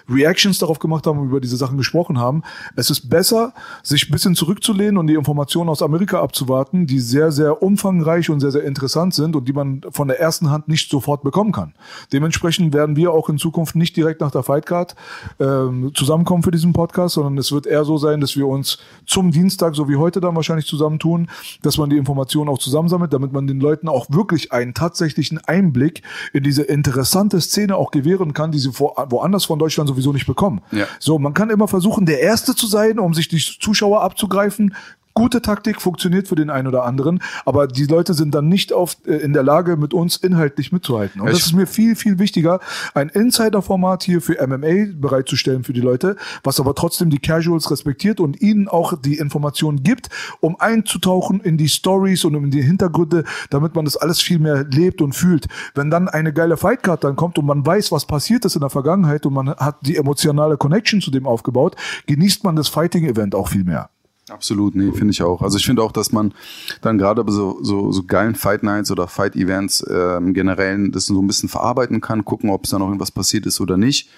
Reactions 0.09 0.59
darauf 0.59 0.79
gemacht 0.79 1.07
haben 1.07 1.19
und 1.19 1.27
über 1.27 1.41
diese 1.41 1.57
Sachen 1.57 1.77
gesprochen 1.77 2.19
haben. 2.19 2.43
Es 2.75 2.89
ist 2.89 3.09
besser, 3.09 3.53
sich 3.83 4.07
ein 4.07 4.11
bisschen 4.11 4.35
zurückzulehnen 4.35 4.97
und 4.97 5.07
die 5.07 5.15
Informationen 5.15 5.69
aus 5.69 5.81
Amerika 5.81 6.21
abzuwarten, 6.21 6.85
die 6.85 6.99
sehr, 6.99 7.31
sehr 7.31 7.61
umfangreich 7.61 8.29
und 8.29 8.39
sehr, 8.39 8.51
sehr 8.51 8.63
interessant 8.63 9.13
sind 9.13 9.35
und 9.35 9.47
die 9.47 9.53
man 9.53 9.81
von 9.89 10.07
der 10.07 10.19
ersten 10.19 10.51
Hand 10.51 10.67
nicht 10.67 10.89
sofort 10.89 11.23
bekommen 11.23 11.51
kann. 11.51 11.73
Dementsprechend 12.13 12.73
werden 12.73 12.95
wir 12.95 13.11
auch 13.11 13.29
in 13.29 13.37
Zukunft 13.37 13.75
nicht 13.75 13.95
direkt 13.97 14.21
nach 14.21 14.31
der 14.31 14.43
Fightcard 14.43 14.95
ähm, 15.39 15.91
zusammenkommen 15.93 16.43
für 16.43 16.51
diesen 16.51 16.73
Podcast, 16.73 17.15
sondern 17.15 17.37
es 17.37 17.51
wird 17.51 17.65
eher 17.65 17.85
so 17.85 17.97
sein, 17.97 18.21
dass 18.21 18.35
wir 18.35 18.47
uns 18.47 18.77
zum 19.05 19.31
Dienstag, 19.31 19.75
so 19.75 19.89
wie 19.89 19.95
heute 19.95 20.21
dann 20.21 20.35
wahrscheinlich 20.35 20.67
zusammentun, 20.67 21.29
dass 21.61 21.77
man 21.77 21.89
die 21.89 21.97
Informationen 21.97 22.49
auch 22.49 22.59
zusammensammelt, 22.59 23.13
damit 23.13 23.33
man 23.33 23.47
den 23.47 23.59
Leuten 23.59 23.87
auch 23.87 24.07
wirklich 24.09 24.51
einen 24.51 24.73
tatsächlichen 24.73 25.39
Einblick 25.45 26.03
in 26.33 26.43
diese 26.43 26.63
interessante 26.63 27.41
Szene 27.41 27.75
auch 27.75 27.91
gewähren 27.91 28.33
kann, 28.33 28.51
die 28.51 28.59
sie 28.59 28.71
vor, 28.71 28.95
woanders 29.09 29.45
von 29.45 29.59
Deutschland 29.59 29.94
sowieso 29.95 30.13
nicht 30.13 30.27
bekommen. 30.27 30.61
Ja. 30.71 30.85
So, 30.99 31.17
man 31.17 31.33
kann 31.33 31.49
immer 31.49 31.67
versuchen, 31.67 32.05
der 32.05 32.19
Erste 32.19 32.55
zu 32.55 32.67
sein, 32.67 32.99
um 32.99 33.13
sich 33.13 33.27
die 33.27 33.37
Zuschauer 33.37 34.01
abzugreifen. 34.01 34.75
Gute 35.17 35.41
Taktik 35.41 35.81
funktioniert 35.81 36.27
für 36.27 36.35
den 36.35 36.49
einen 36.49 36.67
oder 36.67 36.83
anderen, 36.83 37.19
aber 37.45 37.67
die 37.67 37.85
Leute 37.85 38.13
sind 38.13 38.35
dann 38.35 38.49
nicht 38.49 38.73
auf, 38.73 38.97
äh, 39.07 39.13
in 39.15 39.31
der 39.31 39.43
Lage, 39.43 39.77
mit 39.77 39.93
uns 39.93 40.17
inhaltlich 40.17 40.73
mitzuhalten. 40.73 41.21
Und 41.21 41.27
Ja, 41.27 41.31
das 41.31 41.39
ich- 41.39 41.45
ist 41.47 41.53
mir 41.53 41.67
viel, 41.67 41.95
viel 41.95 42.19
wichtiger, 42.19 42.59
ein 42.93 43.07
Insider-Format 43.07 44.03
hier 44.03 44.19
für 44.21 44.39
MMA 44.45 44.87
bereitzustellen 44.99 45.63
für 45.63 45.71
die 45.71 45.79
Leute, 45.79 46.17
was 46.43 46.59
aber 46.59 46.75
trotzdem 46.75 47.09
die 47.09 47.19
Casuals 47.19 47.71
respektiert 47.71 48.19
und 48.19 48.41
ihnen 48.41 48.67
auch 48.67 48.99
die 48.99 49.17
Informationen 49.17 49.83
gibt, 49.83 50.09
um 50.41 50.59
einzutauchen 50.59 51.39
in 51.39 51.57
die 51.57 51.69
Stories 51.69 52.25
und 52.25 52.35
in 52.35 52.51
die 52.51 52.61
Hintergründe, 52.61 53.23
damit 53.49 53.73
man 53.73 53.85
das 53.85 53.95
alles 53.95 54.19
viel 54.21 54.39
mehr 54.39 54.65
lebt 54.65 55.01
und 55.01 55.13
fühlt. 55.15 55.47
Wenn 55.75 55.89
dann 55.89 56.09
eine 56.09 56.33
geile 56.33 56.57
Fightcard 56.57 57.05
dann 57.05 57.15
kommt 57.15 57.37
und 57.37 57.45
man 57.45 57.65
weiß, 57.65 57.93
was 57.93 58.05
passiert 58.05 58.43
ist 58.43 58.55
in 58.55 58.61
der 58.61 58.69
Vergangenheit 58.69 59.25
und 59.25 59.33
man 59.33 59.49
hat 59.51 59.77
die 59.87 59.95
emotionale 59.95 60.57
Connection 60.57 60.99
zu 60.99 61.09
dem 61.09 61.25
aufgebaut, 61.25 61.77
genießt 62.05 62.43
man 62.43 62.57
das 62.57 62.67
Fighting-Event 62.67 63.33
auch 63.33 63.47
viel 63.47 63.63
mehr. 63.63 63.89
Absolut, 64.29 64.73
nee, 64.75 64.91
finde 64.91 65.11
ich 65.11 65.21
auch. 65.21 65.43
Also 65.43 65.57
ich 65.57 65.65
finde 65.65 65.83
auch, 65.83 65.91
dass 65.91 66.11
man 66.11 66.33
dann 66.81 66.97
gerade 66.97 67.23
bei 67.23 67.31
so, 67.31 67.59
so, 67.61 67.91
so 67.91 68.03
geilen 68.03 68.33
Fight 68.33 68.63
Nights 68.63 68.89
oder 68.89 69.07
Fight 69.07 69.35
Events 69.35 69.85
ähm, 69.87 70.33
generell 70.33 70.89
das 70.89 71.05
so 71.05 71.21
ein 71.21 71.27
bisschen 71.27 71.47
verarbeiten 71.47 72.01
kann, 72.01 72.25
gucken, 72.25 72.49
ob 72.49 72.63
es 72.63 72.71
da 72.71 72.79
noch 72.79 72.87
irgendwas 72.87 73.11
passiert 73.11 73.45
ist 73.45 73.61
oder 73.61 73.77
nicht. 73.77 74.09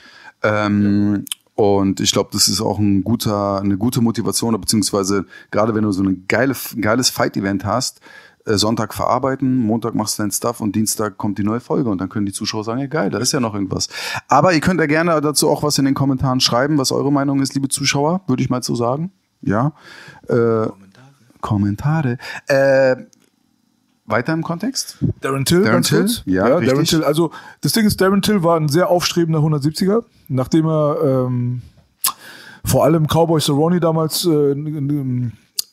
Ähm, 0.44 1.26
und 1.56 2.00
ich 2.00 2.12
glaube, 2.12 2.30
das 2.32 2.48
ist 2.48 2.62
auch 2.62 2.80
ein 2.80 3.04
guter, 3.04 3.60
eine 3.60 3.78
gute 3.78 4.00
Motivation, 4.00 4.60
beziehungsweise 4.62 5.26
gerade 5.52 5.76
wenn 5.76 5.84
du 5.84 5.92
so 5.92 6.04
ein 6.04 6.24
geile, 6.28 6.56
geiles 6.80 7.10
Fight-Event 7.10 7.66
hast, 7.66 8.00
äh, 8.46 8.58
Sonntag 8.58 8.94
verarbeiten, 8.94 9.58
Montag 9.58 9.94
machst 9.94 10.18
du 10.18 10.24
dein 10.24 10.32
Stuff 10.32 10.62
und 10.62 10.76
Dienstag 10.76 11.18
kommt 11.18 11.38
die 11.38 11.44
neue 11.44 11.60
Folge 11.60 11.90
und 11.90 12.00
dann 12.00 12.08
können 12.08 12.26
die 12.26 12.32
Zuschauer 12.32 12.64
sagen, 12.64 12.80
ja 12.80 12.88
geil, 12.88 13.10
da 13.10 13.18
ist 13.18 13.34
ja 13.34 13.42
noch 13.42 13.54
irgendwas. 13.54 13.90
Aber 14.30 14.54
ihr 14.54 14.62
könnt 14.62 14.80
ja 14.80 14.86
gerne 14.86 15.20
dazu 15.20 15.50
auch 15.50 15.64
was 15.64 15.78
in 15.80 15.86
den 15.86 15.96
Kommentaren 15.96 16.40
schreiben, 16.40 16.78
was 16.78 16.94
eure 16.94 17.12
Meinung 17.12 17.42
ist, 17.42 17.56
liebe 17.56 17.68
Zuschauer, 17.68 18.22
würde 18.28 18.42
ich 18.42 18.50
mal 18.50 18.64
so 18.64 18.74
sagen. 18.76 19.12
Ja. 19.42 19.74
Äh, 20.28 20.68
Kommentare. 21.42 22.18
Äh, 22.48 22.96
weiter 24.06 24.34
im 24.34 24.42
Kontext? 24.42 24.98
Darren 25.22 25.46
Till, 25.46 25.62
Darren 25.62 25.74
ganz 25.74 25.90
Till? 25.90 26.00
kurz. 26.00 26.24
Ja, 26.26 26.48
Darren 26.48 26.64
richtig. 26.64 26.90
Till. 26.90 27.04
Also 27.04 27.32
das 27.62 27.74
Ding 27.74 27.86
ist, 27.86 28.00
Darren 28.00 28.22
Till 28.22 28.44
war 28.44 28.58
ein 28.58 28.70
sehr 28.70 28.90
aufstrebender 28.90 29.40
170er, 29.40 30.04
nachdem 30.28 30.66
er 30.66 30.98
ähm, 31.04 31.62
vor 32.64 32.84
allem 32.84 33.08
Cowboy 33.08 33.40
Cerrone 33.42 33.80
damals 33.80 34.26
äh, 34.26 34.56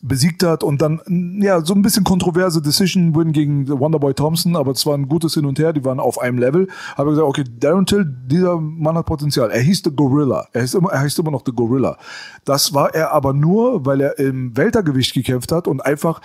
besiegt 0.06 0.42
hat 0.42 0.62
und 0.62 0.82
dann 0.82 1.00
ja 1.40 1.64
so 1.64 1.74
ein 1.74 1.82
bisschen 1.82 2.04
kontroverse 2.04 2.60
Decision 2.60 3.16
Win 3.16 3.32
gegen 3.32 3.68
Wonderboy 3.68 4.12
Thompson, 4.12 4.54
aber 4.54 4.72
es 4.72 4.84
war 4.84 4.94
ein 4.94 5.08
gutes 5.08 5.34
Hin 5.34 5.46
und 5.46 5.58
Her, 5.58 5.72
die 5.72 5.84
waren 5.84 5.98
auf 5.98 6.20
einem 6.20 6.38
Level. 6.38 6.68
Habe 6.96 7.10
gesagt, 7.10 7.26
okay, 7.26 7.44
Darren 7.58 7.86
Till, 7.86 8.04
dieser 8.26 8.60
Mann 8.60 8.96
hat 8.96 9.06
Potenzial. 9.06 9.50
Er 9.50 9.60
hieß 9.60 9.82
The 9.84 9.90
Gorilla. 9.94 10.46
Er 10.52 10.62
ist 10.62 10.74
immer, 10.74 10.90
er 10.90 11.00
heißt 11.00 11.18
immer 11.18 11.30
noch 11.30 11.42
The 11.44 11.52
Gorilla. 11.52 11.96
Das 12.44 12.74
war 12.74 12.94
er 12.94 13.12
aber 13.12 13.32
nur, 13.32 13.86
weil 13.86 14.00
er 14.02 14.18
im 14.18 14.56
Weltergewicht 14.56 15.14
gekämpft 15.14 15.52
hat 15.52 15.66
und 15.66 15.84
einfach 15.84 16.20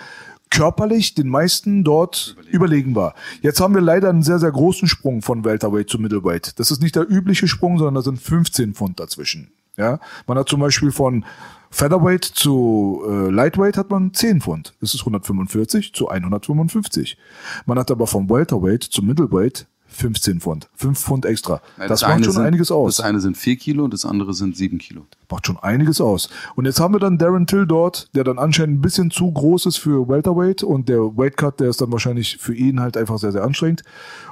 körperlich 0.50 1.14
den 1.14 1.28
meisten 1.28 1.84
dort 1.84 2.36
überlegen. 2.50 2.94
war. 2.94 3.14
Jetzt 3.40 3.60
haben 3.60 3.74
wir 3.74 3.80
leider 3.80 4.10
einen 4.10 4.22
sehr, 4.22 4.38
sehr 4.38 4.50
großen 4.50 4.88
Sprung 4.88 5.22
von 5.22 5.44
Welterweight 5.44 5.88
zu 5.88 5.98
Middleweight. 5.98 6.58
Das 6.58 6.70
ist 6.70 6.82
nicht 6.82 6.96
der 6.96 7.08
übliche 7.08 7.48
Sprung, 7.48 7.78
sondern 7.78 7.94
da 7.94 8.02
sind 8.02 8.20
15 8.20 8.74
Pfund 8.74 9.00
dazwischen. 9.00 9.52
Ja, 9.76 10.00
man 10.26 10.36
hat 10.36 10.48
zum 10.48 10.60
Beispiel 10.60 10.90
von 10.90 11.24
Featherweight 11.70 12.24
zu 12.24 13.02
äh, 13.08 13.30
Lightweight 13.30 13.76
hat 13.76 13.90
man 13.90 14.12
10 14.12 14.40
Pfund. 14.40 14.74
Das 14.80 14.94
ist 14.94 15.00
145 15.00 15.92
zu 15.94 16.08
155. 16.08 17.16
Man 17.64 17.78
hat 17.78 17.90
aber 17.90 18.06
vom 18.06 18.28
Welterweight 18.28 18.82
zu 18.82 19.02
Middleweight 19.02 19.66
15 20.00 20.40
Pfund. 20.40 20.68
5 20.76 20.98
Pfund 20.98 21.26
extra. 21.26 21.60
Ja, 21.78 21.86
das, 21.86 22.00
macht 22.00 22.24
schon 22.24 22.32
sind, 22.32 22.42
einiges 22.42 22.70
aus. 22.70 22.96
Das 22.96 23.04
eine 23.04 23.20
sind 23.20 23.36
vier 23.36 23.56
Kilo, 23.56 23.86
das 23.86 24.06
andere 24.06 24.32
sind 24.32 24.56
sieben 24.56 24.78
Kilo. 24.78 25.04
macht 25.30 25.46
schon 25.46 25.58
einiges 25.58 26.00
aus. 26.00 26.30
Und 26.56 26.64
jetzt 26.64 26.80
haben 26.80 26.94
wir 26.94 27.00
dann 27.00 27.18
Darren 27.18 27.46
Till 27.46 27.66
dort, 27.66 28.08
der 28.14 28.24
dann 28.24 28.38
anscheinend 28.38 28.78
ein 28.78 28.80
bisschen 28.80 29.10
zu 29.10 29.30
groß 29.30 29.66
ist 29.66 29.76
für 29.76 30.08
Welterweight 30.08 30.62
und 30.62 30.88
der 30.88 31.00
Weight 31.18 31.36
Cut, 31.36 31.60
der 31.60 31.68
ist 31.68 31.82
dann 31.82 31.92
wahrscheinlich 31.92 32.38
für 32.38 32.54
ihn 32.54 32.80
halt 32.80 32.96
einfach 32.96 33.18
sehr, 33.18 33.30
sehr 33.30 33.44
anstrengend. 33.44 33.82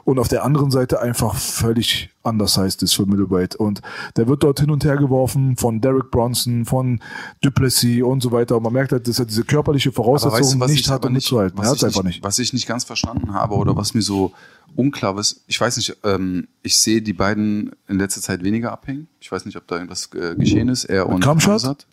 Und 0.04 0.18
auf 0.18 0.28
der 0.28 0.42
anderen 0.42 0.70
Seite 0.70 1.02
einfach 1.02 1.34
völlig 1.34 2.08
undersized 2.22 2.82
ist 2.82 2.94
für 2.94 3.04
Middleweight. 3.04 3.54
Und 3.54 3.82
der 4.16 4.26
wird 4.26 4.42
dort 4.42 4.60
hin 4.60 4.70
und 4.70 4.84
her 4.84 4.96
geworfen 4.96 5.58
von 5.58 5.82
Derek 5.82 6.10
Bronson, 6.10 6.64
von 6.64 7.00
Duplessis 7.42 8.02
und 8.02 8.22
so 8.22 8.32
weiter. 8.32 8.56
Und 8.56 8.62
man 8.62 8.72
merkt 8.72 8.92
halt, 8.92 9.06
dass 9.06 9.18
er 9.18 9.26
diese 9.26 9.44
körperliche 9.44 9.92
Voraussetzung 9.92 10.60
nicht 10.60 10.80
ich 10.80 10.88
hat, 10.88 11.00
aber 11.00 11.08
um 11.08 11.12
mitzuhalten. 11.12 11.58
Er 11.62 11.68
hat 11.68 11.84
einfach 11.84 12.02
nicht, 12.04 12.16
nicht. 12.16 12.24
Was 12.24 12.38
ich 12.38 12.54
nicht 12.54 12.66
ganz 12.66 12.84
verstanden 12.84 13.34
habe 13.34 13.54
oder 13.54 13.76
was 13.76 13.92
mir 13.92 14.02
so 14.02 14.32
unklar 14.76 15.18
ist, 15.18 15.42
ich 15.46 15.60
weiß 15.60 15.76
nicht, 15.76 15.96
ähm, 16.04 16.48
ich 16.62 16.78
sehe 16.78 17.02
die 17.02 17.12
beiden 17.12 17.72
in 17.88 17.98
letzter 17.98 18.20
Zeit 18.20 18.44
weniger 18.44 18.72
abhängen. 18.72 19.08
Ich 19.20 19.30
weiß 19.30 19.44
nicht, 19.44 19.56
ob 19.56 19.66
da 19.66 19.76
irgendwas 19.76 20.10
äh, 20.14 20.34
geschehen 20.36 20.68
ist. 20.68 20.84
Er 20.84 21.08
und 21.08 21.20
Kamschat? 21.20 21.86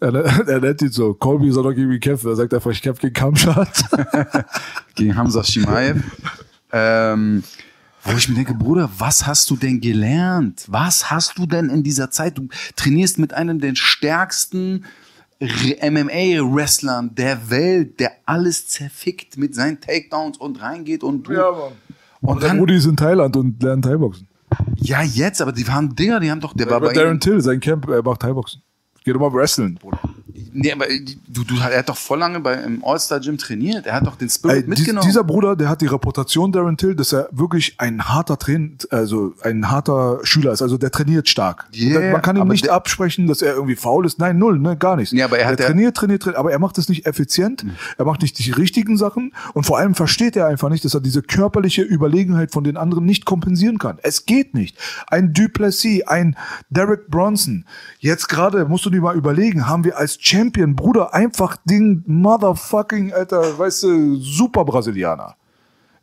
Er, 0.00 0.12
er 0.14 0.60
nennt 0.60 0.82
ihn 0.82 0.90
so, 0.90 1.14
Colby 1.14 1.52
soll 1.52 1.64
doch 1.64 1.74
gegen 1.74 1.88
mich 1.88 2.00
kämpfen. 2.00 2.28
Er 2.28 2.36
sagt 2.36 2.52
einfach, 2.52 2.70
ich 2.70 2.82
kämpfe 2.82 3.02
gegen 3.02 3.14
Kamschat. 3.14 3.84
gegen 4.94 5.16
Hamza 5.16 5.44
Shimaev. 5.44 6.02
ähm, 6.72 7.44
wo 8.04 8.16
ich 8.16 8.28
mir 8.28 8.34
denke, 8.34 8.54
Bruder, 8.54 8.90
was 8.98 9.26
hast 9.26 9.48
du 9.50 9.56
denn 9.56 9.80
gelernt? 9.80 10.64
Was 10.66 11.10
hast 11.10 11.38
du 11.38 11.46
denn 11.46 11.70
in 11.70 11.84
dieser 11.84 12.10
Zeit? 12.10 12.36
Du 12.38 12.48
trainierst 12.74 13.18
mit 13.18 13.32
einem 13.32 13.60
der 13.60 13.76
stärksten 13.76 14.84
MMA-Wrestlern 15.40 17.14
der 17.14 17.50
Welt, 17.50 18.00
der 18.00 18.12
alles 18.26 18.68
zerfickt 18.68 19.36
mit 19.36 19.54
seinen 19.54 19.80
Takedowns 19.80 20.38
und 20.38 20.60
reingeht 20.60 21.02
und 21.02 21.28
du. 21.28 21.32
Mann. 21.32 21.72
Und 22.22 22.40
Der 22.42 22.48
dann, 22.50 22.58
Rudi 22.58 22.74
ist 22.76 22.86
in 22.86 22.96
Thailand 22.96 23.36
und 23.36 23.62
lernt 23.62 23.84
Thai-Boxen. 23.84 24.28
ja, 24.76 25.02
jetzt, 25.02 25.42
aber 25.42 25.52
die 25.52 25.66
waren 25.68 25.94
Dinger, 25.94 26.20
die 26.20 26.30
haben 26.30 26.40
doch, 26.40 26.54
der 26.54 26.70
war 26.70 26.80
bei 26.80 26.92
Darren 26.92 27.20
Till, 27.20 27.40
sein 27.40 27.60
Camp, 27.60 27.88
er 27.88 28.02
macht 28.02 28.22
Thai-Boxen. 28.22 28.62
Geht 29.04 29.14
immer 29.16 29.32
wresteln, 29.32 29.74
Bruder. 29.80 29.98
nee, 30.52 30.70
aber 30.70 30.86
du, 31.28 31.42
du, 31.44 31.56
er 31.56 31.78
hat 31.78 31.88
doch 31.88 31.96
voll 31.96 32.18
lange 32.20 32.38
bei, 32.40 32.54
im 32.54 32.84
All-Star-Gym 32.84 33.36
trainiert. 33.36 33.86
Er 33.86 33.94
hat 33.94 34.06
doch 34.06 34.16
den 34.16 34.28
Spirit 34.30 34.58
dies, 34.58 34.66
mitgenommen. 34.68 35.04
dieser 35.06 35.24
Bruder, 35.24 35.56
der 35.56 35.68
hat 35.68 35.80
die 35.80 35.86
Reputation, 35.86 36.52
Darren 36.52 36.76
Till, 36.76 36.94
dass 36.94 37.12
er 37.12 37.28
wirklich 37.32 37.74
ein 37.78 38.08
harter 38.08 38.38
Train, 38.38 38.78
also 38.90 39.34
ein 39.42 39.70
harter 39.70 40.20
Schüler 40.22 40.52
ist. 40.52 40.62
Also 40.62 40.78
der 40.78 40.90
trainiert 40.92 41.28
stark. 41.28 41.66
Yeah, 41.74 42.12
Man 42.12 42.22
kann 42.22 42.36
ihm 42.36 42.46
nicht 42.46 42.68
absprechen, 42.68 43.26
dass 43.26 43.42
er 43.42 43.54
irgendwie 43.54 43.74
faul 43.74 44.06
ist. 44.06 44.20
Nein, 44.20 44.38
null, 44.38 44.58
ne, 44.60 44.76
gar 44.76 44.94
nicht. 44.96 45.12
Nee, 45.12 45.22
aber 45.22 45.38
er 45.38 45.48
hat 45.48 45.58
der 45.58 45.66
trainiert, 45.66 45.96
trainiert, 45.96 46.22
trainiert, 46.22 46.38
aber 46.38 46.52
er 46.52 46.58
macht 46.60 46.78
es 46.78 46.88
nicht 46.88 47.06
effizient. 47.06 47.64
Er 47.98 48.04
macht 48.04 48.22
nicht 48.22 48.38
die 48.38 48.50
richtigen 48.52 48.96
Sachen 48.96 49.32
und 49.54 49.64
vor 49.64 49.78
allem 49.78 49.94
versteht 49.96 50.36
er 50.36 50.46
einfach 50.46 50.68
nicht, 50.68 50.84
dass 50.84 50.94
er 50.94 51.00
diese 51.00 51.22
körperliche 51.22 51.82
Überlegenheit 51.82 52.52
von 52.52 52.62
den 52.62 52.76
anderen 52.76 53.04
nicht 53.04 53.24
kompensieren 53.24 53.78
kann. 53.78 53.98
Es 54.02 54.26
geht 54.26 54.54
nicht. 54.54 54.76
Ein 55.08 55.32
Duplessis, 55.32 56.02
ein 56.06 56.36
Derek 56.70 57.08
Bronson. 57.08 57.64
Jetzt 57.98 58.28
gerade 58.28 58.64
musst 58.66 58.84
du 58.86 58.90
dir 58.92 59.00
mal 59.00 59.16
überlegen, 59.16 59.66
haben 59.68 59.84
wir 59.84 59.96
als 59.98 60.18
Champion, 60.20 60.76
Bruder, 60.76 61.12
einfach 61.14 61.56
den 61.64 62.04
motherfucking, 62.06 63.12
alter, 63.12 63.58
weißt 63.58 63.82
du, 63.84 64.16
super 64.16 64.64
Brasilianer. 64.64 65.34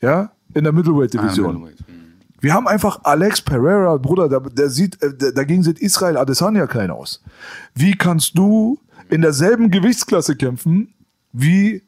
Ja? 0.02 0.32
In 0.54 0.64
der 0.64 0.74
Middleweight 0.74 1.16
Ah. 1.18 1.22
Middleweight. 1.24 1.78
Hm. 1.88 1.96
Wir 2.42 2.54
haben 2.54 2.68
einfach 2.68 3.02
Alex 3.04 3.42
Pereira, 3.42 3.98
Bruder, 3.98 4.30
der, 4.30 4.40
der 4.40 4.70
sieht, 4.70 5.02
äh, 5.04 5.14
der, 5.14 5.32
dagegen 5.34 5.62
sieht 5.64 5.80
Israel 5.80 6.18
Adesanya 6.18 6.68
klein 6.68 6.90
aus. 6.90 7.22
Wie 7.76 7.96
kannst 7.96 8.38
du 8.38 8.80
in 9.10 9.22
derselben 9.22 9.70
Gewichtsklasse 9.72 10.36
kämpfen 10.36 10.94
wie 11.34 11.84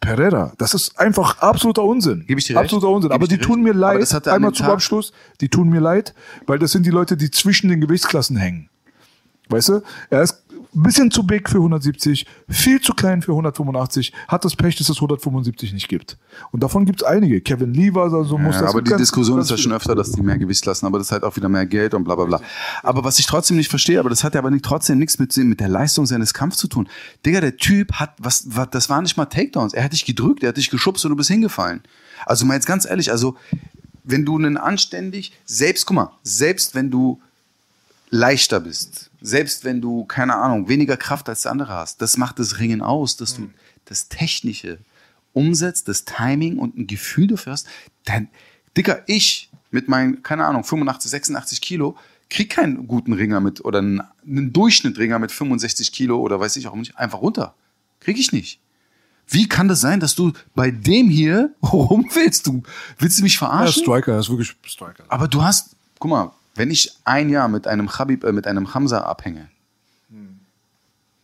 Pereira? 0.00 0.52
Das 0.58 0.74
ist 0.74 0.98
einfach 1.00 1.38
absoluter 1.38 1.82
Unsinn. 1.84 2.24
Geb 2.26 2.38
ich 2.38 2.44
dir 2.44 2.56
recht. 2.56 2.64
Absoluter 2.64 2.88
Unsinn. 2.90 3.08
Geb 3.10 3.14
Aber 3.14 3.26
die 3.26 3.38
dir 3.38 3.42
tun 3.44 3.64
recht. 3.64 3.74
mir 3.74 3.80
leid, 3.80 4.02
das 4.02 4.12
hat 4.12 4.28
an 4.28 4.34
einmal 4.34 4.52
zum 4.52 4.66
Abschluss, 4.66 5.12
die 5.40 5.48
tun 5.48 5.70
mir 5.70 5.80
leid, 5.80 6.14
weil 6.46 6.58
das 6.58 6.72
sind 6.72 6.84
die 6.84 6.90
Leute, 6.90 7.16
die 7.16 7.30
zwischen 7.30 7.68
den 7.70 7.80
Gewichtsklassen 7.80 8.36
hängen. 8.36 8.68
Weißt 9.48 9.68
du? 9.68 9.82
Er 10.10 10.22
ist 10.22 10.42
ein 10.74 10.82
bisschen 10.82 11.10
zu 11.10 11.22
big 11.24 11.48
für 11.48 11.58
170, 11.58 12.26
viel 12.48 12.80
zu 12.80 12.94
klein 12.94 13.22
für 13.22 13.30
185, 13.32 14.12
hat 14.26 14.44
das 14.44 14.56
Pech, 14.56 14.74
dass 14.76 14.88
es 14.88 14.96
175 14.96 15.72
nicht 15.72 15.88
gibt. 15.88 16.16
Und 16.50 16.62
davon 16.64 16.84
gibt 16.84 17.02
es 17.02 17.06
einige. 17.06 17.40
Kevin 17.40 17.72
Lee 17.74 17.94
war 17.94 18.10
so, 18.10 18.24
so 18.24 18.38
muss 18.38 18.56
Ja, 18.56 18.62
das 18.62 18.70
aber 18.70 18.82
die 18.82 18.90
ganz- 18.90 19.02
Diskussion 19.02 19.36
ganz 19.36 19.46
ist 19.50 19.58
ja 19.58 19.62
schon 19.62 19.72
öfter, 19.72 19.94
dass 19.94 20.10
die 20.10 20.22
mehr 20.22 20.36
Gewicht 20.38 20.64
lassen, 20.66 20.86
aber 20.86 20.98
das 20.98 21.08
ist 21.08 21.12
halt 21.12 21.22
auch 21.22 21.36
wieder 21.36 21.48
mehr 21.48 21.66
Geld 21.66 21.94
und 21.94 22.02
bla 22.04 22.16
bla 22.16 22.24
bla. 22.24 22.40
Aber 22.82 23.04
was 23.04 23.18
ich 23.20 23.26
trotzdem 23.26 23.56
nicht 23.56 23.68
verstehe, 23.70 24.00
aber 24.00 24.10
das 24.10 24.24
hat 24.24 24.34
ja 24.34 24.40
aber 24.40 24.50
nicht, 24.50 24.64
trotzdem 24.64 24.98
nichts 24.98 25.18
mit, 25.20 25.36
mit 25.36 25.60
der 25.60 25.68
Leistung 25.68 26.06
seines 26.06 26.34
Kampfs 26.34 26.56
zu 26.58 26.66
tun. 26.66 26.88
Digga, 27.24 27.40
der 27.40 27.56
Typ 27.56 27.92
hat, 27.92 28.14
was, 28.18 28.44
was, 28.48 28.68
das 28.70 28.88
war 28.90 29.00
nicht 29.00 29.16
mal 29.16 29.26
Takedowns. 29.26 29.74
Er 29.74 29.84
hat 29.84 29.92
dich 29.92 30.04
gedrückt, 30.04 30.42
er 30.42 30.48
hat 30.48 30.56
dich 30.56 30.70
geschubst 30.70 31.04
und 31.04 31.10
du 31.10 31.16
bist 31.16 31.30
hingefallen. 31.30 31.82
Also 32.26 32.46
mal 32.46 32.54
jetzt 32.54 32.66
ganz 32.66 32.84
ehrlich, 32.84 33.12
also 33.12 33.36
wenn 34.02 34.24
du 34.24 34.36
einen 34.36 34.56
anständig, 34.56 35.32
selbst, 35.44 35.86
guck 35.86 35.94
mal, 35.94 36.10
selbst 36.24 36.74
wenn 36.74 36.90
du 36.90 37.20
leichter 38.10 38.60
bist, 38.60 39.10
selbst 39.24 39.64
wenn 39.64 39.80
du, 39.80 40.04
keine 40.04 40.36
Ahnung, 40.36 40.68
weniger 40.68 40.98
Kraft 40.98 41.30
als 41.30 41.42
der 41.42 41.52
andere 41.52 41.72
hast, 41.72 42.02
das 42.02 42.18
macht 42.18 42.38
das 42.38 42.58
Ringen 42.58 42.82
aus, 42.82 43.16
dass 43.16 43.34
du 43.34 43.48
das 43.86 44.08
Technische 44.08 44.78
umsetzt, 45.32 45.88
das 45.88 46.04
Timing 46.04 46.58
und 46.58 46.76
ein 46.76 46.86
Gefühl 46.86 47.26
dafür 47.26 47.54
hast, 47.54 47.66
dann, 48.04 48.28
Dicker, 48.76 49.02
ich 49.06 49.50
mit 49.70 49.88
meinen, 49.88 50.22
keine 50.22 50.44
Ahnung, 50.44 50.62
85, 50.62 51.10
86 51.10 51.60
Kilo, 51.62 51.96
krieg 52.28 52.50
keinen 52.50 52.86
guten 52.86 53.14
Ringer 53.14 53.40
mit 53.40 53.64
oder 53.64 53.78
einen, 53.78 54.02
einen 54.26 54.52
Durchschnittringer 54.52 55.18
mit 55.18 55.32
65 55.32 55.90
Kilo 55.92 56.20
oder 56.20 56.38
weiß 56.38 56.56
ich 56.56 56.68
auch 56.68 56.74
nicht, 56.74 56.96
einfach 56.98 57.22
runter. 57.22 57.54
Krieg 58.00 58.18
ich 58.18 58.30
nicht. 58.30 58.60
Wie 59.26 59.48
kann 59.48 59.68
das 59.68 59.80
sein, 59.80 60.00
dass 60.00 60.14
du 60.14 60.32
bei 60.54 60.70
dem 60.70 61.08
hier 61.08 61.54
rum 61.62 62.06
willst? 62.12 62.46
Du 62.46 62.62
willst 62.98 63.18
du 63.18 63.22
mich 63.22 63.34
Ja, 63.34 63.38
verarschen? 63.38 63.82
Striker, 63.82 64.12
er 64.12 64.20
ist 64.20 64.28
wirklich 64.28 64.54
Striker. 64.66 65.04
Aber 65.08 65.28
du 65.28 65.42
hast, 65.42 65.76
guck 65.98 66.10
mal, 66.10 66.30
wenn 66.54 66.70
ich 66.70 66.92
ein 67.04 67.28
Jahr 67.30 67.48
mit 67.48 67.66
einem 67.66 67.88
Khabib, 67.88 68.24
äh, 68.24 68.32
mit 68.32 68.46
einem 68.46 68.74
Hamza 68.74 69.00
abhänge, 69.00 69.48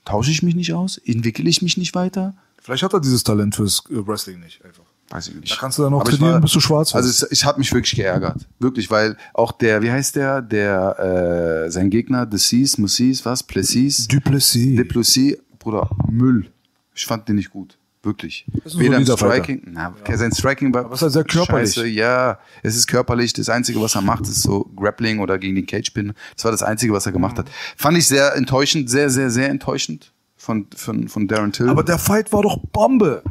tausche 0.04 0.30
ich 0.30 0.42
mich 0.42 0.54
nicht 0.54 0.72
aus? 0.72 0.98
Entwickle 0.98 1.48
ich 1.48 1.62
mich 1.62 1.76
nicht 1.76 1.94
weiter? 1.94 2.34
Vielleicht 2.62 2.82
hat 2.82 2.92
er 2.92 3.00
dieses 3.00 3.22
Talent 3.24 3.54
fürs 3.54 3.82
äh, 3.90 4.06
Wrestling 4.06 4.40
nicht 4.40 4.64
einfach. 4.64 4.84
Weiß 5.10 5.28
ich 5.28 5.34
nicht. 5.34 5.52
Da 5.52 5.56
kannst 5.56 5.76
du 5.78 5.82
dann 5.82 5.90
noch 5.92 6.02
Aber 6.02 6.10
trainieren, 6.10 6.40
bis 6.40 6.52
du 6.52 6.60
schwarz 6.60 6.94
Also 6.94 7.08
wirst. 7.08 7.24
es, 7.24 7.32
ich 7.32 7.44
habe 7.44 7.58
mich 7.58 7.72
wirklich 7.72 7.96
geärgert. 7.96 8.46
Wirklich, 8.60 8.90
weil 8.90 9.16
auch 9.34 9.50
der, 9.50 9.82
wie 9.82 9.90
heißt 9.90 10.14
der, 10.14 10.40
der, 10.40 11.64
äh, 11.66 11.70
sein 11.70 11.90
Gegner, 11.90 12.26
Decis, 12.26 12.78
Mussis, 12.78 13.24
was, 13.24 13.42
Plessis, 13.42 14.06
Duplessis. 14.06 14.76
Deplossi, 14.76 15.36
Bruder, 15.58 15.90
Müll. 16.08 16.50
Ich 16.94 17.06
fand 17.06 17.28
den 17.28 17.36
nicht 17.36 17.50
gut. 17.50 17.76
Wirklich. 18.02 18.46
ein 18.64 18.78
Weder 18.78 18.98
Fighter. 18.98 19.16
Striking, 19.16 19.62
na, 19.72 19.94
sein 20.14 20.32
Striking 20.32 20.72
war. 20.72 20.86
Aber 20.86 20.94
es 20.94 21.02
ist 21.02 21.02
halt 21.02 21.12
sehr 21.12 21.24
körperlich. 21.24 21.74
Scheiße, 21.74 21.86
ja, 21.86 22.38
es 22.62 22.74
ist 22.74 22.86
körperlich. 22.86 23.34
Das 23.34 23.50
Einzige, 23.50 23.80
was 23.80 23.94
er 23.94 24.00
macht, 24.00 24.22
ist 24.22 24.40
so 24.42 24.70
Grappling 24.74 25.18
oder 25.18 25.38
gegen 25.38 25.54
den 25.54 25.66
Cage-Pin. 25.66 26.14
Das 26.34 26.44
war 26.44 26.50
das 26.50 26.62
Einzige, 26.62 26.94
was 26.94 27.04
er 27.04 27.12
gemacht 27.12 27.38
hat. 27.38 27.50
Fand 27.76 27.98
ich 27.98 28.08
sehr 28.08 28.34
enttäuschend, 28.36 28.88
sehr, 28.88 29.10
sehr, 29.10 29.30
sehr 29.30 29.50
enttäuschend 29.50 30.12
von, 30.36 30.66
von, 30.74 31.08
von 31.08 31.28
Darren 31.28 31.52
Till. 31.52 31.68
Aber 31.68 31.82
der 31.82 31.98
Fight 31.98 32.32
war 32.32 32.42
doch 32.42 32.58
Bombe. 32.72 33.22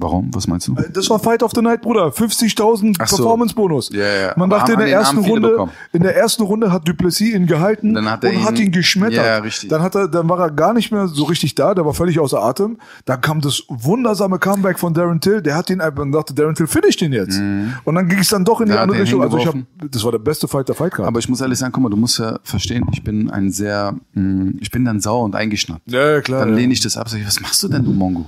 Warum? 0.00 0.30
Was 0.32 0.46
meinst 0.46 0.68
du? 0.68 0.76
Das 0.92 1.10
war 1.10 1.18
Fight 1.18 1.42
of 1.42 1.50
the 1.54 1.60
Night, 1.60 1.82
Bruder. 1.82 2.06
50.000 2.12 2.96
Ach 3.00 3.08
so. 3.08 3.16
Performance-Bonus. 3.16 3.90
Ja, 3.92 4.00
ja. 4.06 4.32
Man 4.36 4.50
Aber 4.52 4.58
dachte 4.60 4.72
in 4.74 4.78
der 4.78 4.88
ersten 4.90 5.18
Runde, 5.18 5.48
bekommen. 5.50 5.72
in 5.92 6.02
der 6.02 6.16
ersten 6.16 6.42
Runde 6.44 6.70
hat 6.72 6.86
Duplessis 6.86 7.28
ihn 7.34 7.46
gehalten 7.46 7.94
Dann 7.94 8.08
hat 8.10 8.22
er 8.22 8.30
und 8.30 8.44
hat 8.44 8.58
ihn- 8.58 8.66
ihn 8.66 8.72
geschmettert. 8.72 9.24
Ja, 9.26 9.38
richtig. 9.38 9.68
Dann 9.70 9.82
hat 9.82 9.94
er, 9.96 10.06
dann 10.08 10.28
war 10.28 10.38
er 10.38 10.50
gar 10.50 10.72
nicht 10.72 10.92
mehr 10.92 11.08
so 11.08 11.24
richtig 11.24 11.54
da. 11.56 11.74
Der 11.74 11.84
war 11.84 11.94
völlig 11.94 12.18
außer 12.20 12.40
Atem. 12.42 12.78
Dann 13.06 13.20
kam 13.20 13.40
das 13.40 13.64
wundersame 13.68 14.38
Comeback 14.38 14.78
von 14.78 14.94
Darren 14.94 15.20
Till. 15.20 15.42
Der 15.42 15.56
hat 15.56 15.68
ihn 15.70 15.80
einfach 15.80 16.02
und 16.02 16.12
dachte, 16.12 16.32
Darren 16.34 16.54
Till 16.54 16.66
finish 16.68 16.96
den 16.96 17.12
jetzt. 17.12 17.38
Und 17.84 17.94
dann 17.94 18.08
ging 18.08 18.18
es 18.20 18.28
dann 18.28 18.44
doch 18.44 18.60
in 18.60 18.66
die 18.66 18.72
Mhm. 18.72 18.76
Ja, 18.76 18.80
hat 18.82 18.88
andere 18.90 19.02
Richtung. 19.02 19.22
Also 19.22 19.38
ich 19.38 19.46
hab, 19.46 19.54
das 19.90 20.04
war 20.04 20.12
der 20.12 20.18
beste 20.20 20.46
Fight 20.48 20.68
der 20.68 20.74
Fight 20.76 20.92
Card. 20.92 21.08
Aber 21.08 21.18
ich 21.18 21.28
muss 21.28 21.40
ehrlich 21.40 21.58
sagen, 21.58 21.72
guck 21.72 21.82
mal, 21.82 21.88
du 21.90 21.96
musst 21.96 22.18
ja 22.18 22.38
verstehen, 22.44 22.86
ich 22.92 23.02
bin 23.02 23.30
ein 23.30 23.50
sehr, 23.50 23.94
mh, 24.14 24.52
ich 24.60 24.70
bin 24.70 24.84
dann 24.84 25.00
sauer 25.00 25.24
und 25.24 25.34
eingeschnappt. 25.34 25.82
Ja, 25.90 26.10
ja, 26.12 26.20
klar, 26.20 26.40
Dann 26.40 26.50
ja. 26.50 26.54
lehne 26.56 26.72
ich 26.72 26.80
das 26.80 26.96
ab, 26.96 27.08
sag 27.08 27.18
ich, 27.20 27.26
was 27.26 27.40
machst 27.40 27.62
du 27.62 27.68
denn, 27.68 27.84
du 27.84 27.92
Mongo? 27.92 28.26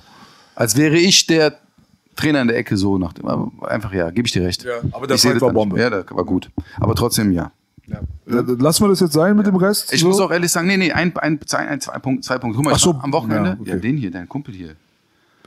Als 0.60 0.76
wäre 0.76 0.98
ich 0.98 1.26
der 1.26 1.54
Trainer 2.16 2.42
in 2.42 2.48
der 2.48 2.58
Ecke 2.58 2.76
so 2.76 2.98
nach 2.98 3.14
dem, 3.14 3.26
einfach 3.62 3.94
ja, 3.94 4.10
gebe 4.10 4.26
ich 4.26 4.32
dir 4.32 4.44
recht. 4.44 4.62
Ja, 4.62 4.74
aber 4.92 5.06
der 5.06 5.16
Fight 5.16 5.36
das 5.36 5.40
war. 5.40 5.54
Bombe. 5.54 5.80
Ja, 5.80 5.88
der 5.88 6.04
war 6.10 6.24
gut. 6.24 6.50
Aber 6.78 6.94
trotzdem 6.94 7.32
ja. 7.32 7.50
Ja, 7.86 8.00
Lassen 8.26 8.84
wir 8.84 8.88
das 8.88 9.00
jetzt 9.00 9.14
sein 9.14 9.34
mit 9.36 9.46
dem 9.46 9.56
Rest? 9.56 9.90
Ich 9.90 10.00
so? 10.02 10.08
muss 10.08 10.20
auch 10.20 10.30
ehrlich 10.30 10.52
sagen, 10.52 10.66
nee, 10.66 10.76
nee, 10.76 10.92
ein, 10.92 11.16
ein, 11.16 11.40
zwei, 11.46 11.66
ein, 11.66 11.80
zwei 11.80 11.98
Punkte, 11.98 12.26
zwei 12.26 12.36
Punkte. 12.36 12.58
Guck 12.58 12.66
mal, 12.66 12.78
so, 12.78 12.90
am 12.92 13.10
Wochenende, 13.10 13.48
ja, 13.48 13.56
okay. 13.58 13.70
ja, 13.70 13.76
den 13.76 13.96
hier, 13.96 14.10
dein 14.10 14.28
Kumpel 14.28 14.54
hier. 14.54 14.76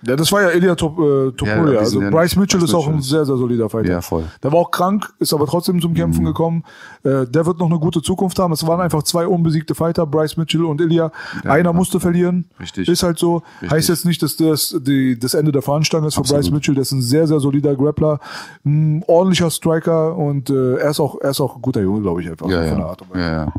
Ja, 0.05 0.15
das 0.15 0.31
war 0.31 0.41
ja 0.41 0.49
Elia 0.49 0.75
Top, 0.75 0.99
äh, 0.99 1.31
Topuria. 1.31 1.73
Ja, 1.73 1.79
also 1.79 2.01
ja 2.01 2.09
Bryce 2.09 2.35
Mitchell 2.35 2.61
ist 2.61 2.73
auch 2.73 2.87
ein 2.87 2.95
Mitchell 2.95 3.09
sehr, 3.09 3.25
sehr 3.25 3.37
solider 3.37 3.69
Fighter. 3.69 3.89
Ja, 3.89 4.01
voll. 4.01 4.23
Mhm. 4.23 4.27
Der 4.43 4.51
war 4.51 4.59
auch 4.59 4.71
krank, 4.71 5.13
ist 5.19 5.33
aber 5.33 5.45
trotzdem 5.47 5.81
zum 5.81 5.93
Kämpfen 5.93 6.25
gekommen. 6.25 6.63
Äh, 7.03 7.25
der 7.27 7.45
wird 7.45 7.59
noch 7.59 7.69
eine 7.69 7.79
gute 7.79 8.01
Zukunft 8.01 8.37
haben. 8.39 8.51
Es 8.53 8.65
waren 8.67 8.81
einfach 8.81 9.03
zwei 9.03 9.27
unbesiegte 9.27 9.75
Fighter, 9.75 10.05
Bryce 10.05 10.37
Mitchell 10.37 10.65
und 10.65 10.81
Ilya. 10.81 11.11
Einer 11.45 11.73
musste 11.73 11.99
verlieren. 11.99 12.45
Richtig. 12.59 12.87
Ist 12.87 13.03
halt 13.03 13.17
so. 13.17 13.43
Richtig. 13.61 13.71
Heißt 13.71 13.89
jetzt 13.89 14.05
nicht, 14.05 14.21
dass 14.21 14.35
das 14.35 14.75
die, 14.81 15.17
das 15.17 15.33
Ende 15.33 15.51
der 15.51 15.61
Fahnenstange 15.61 16.07
ist 16.07 16.15
für 16.15 16.21
Absolut. 16.21 16.43
Bryce 16.43 16.51
Mitchell. 16.51 16.75
Der 16.75 16.81
ist 16.81 16.91
ein 16.91 17.01
sehr, 17.01 17.27
sehr 17.27 17.39
solider 17.39 17.75
Grappler, 17.75 18.19
ein 18.65 19.03
ordentlicher 19.07 19.49
Striker 19.49 20.15
und 20.17 20.49
äh, 20.49 20.75
er 20.75 20.89
ist 20.89 20.99
auch, 20.99 21.19
er 21.21 21.31
ist 21.31 21.41
auch 21.41 21.55
ein 21.55 21.61
guter 21.61 21.81
Junge, 21.81 22.01
glaube 22.01 22.21
ich, 22.21 22.29
einfach. 22.29 22.49
Ja, 22.49 22.63
von 22.63 22.77
der 22.77 22.77
ja. 22.77 22.85
Art 22.85 23.01
und 23.01 23.09
Weise. 23.11 23.21
ja, 23.21 23.45
ja. 23.45 23.53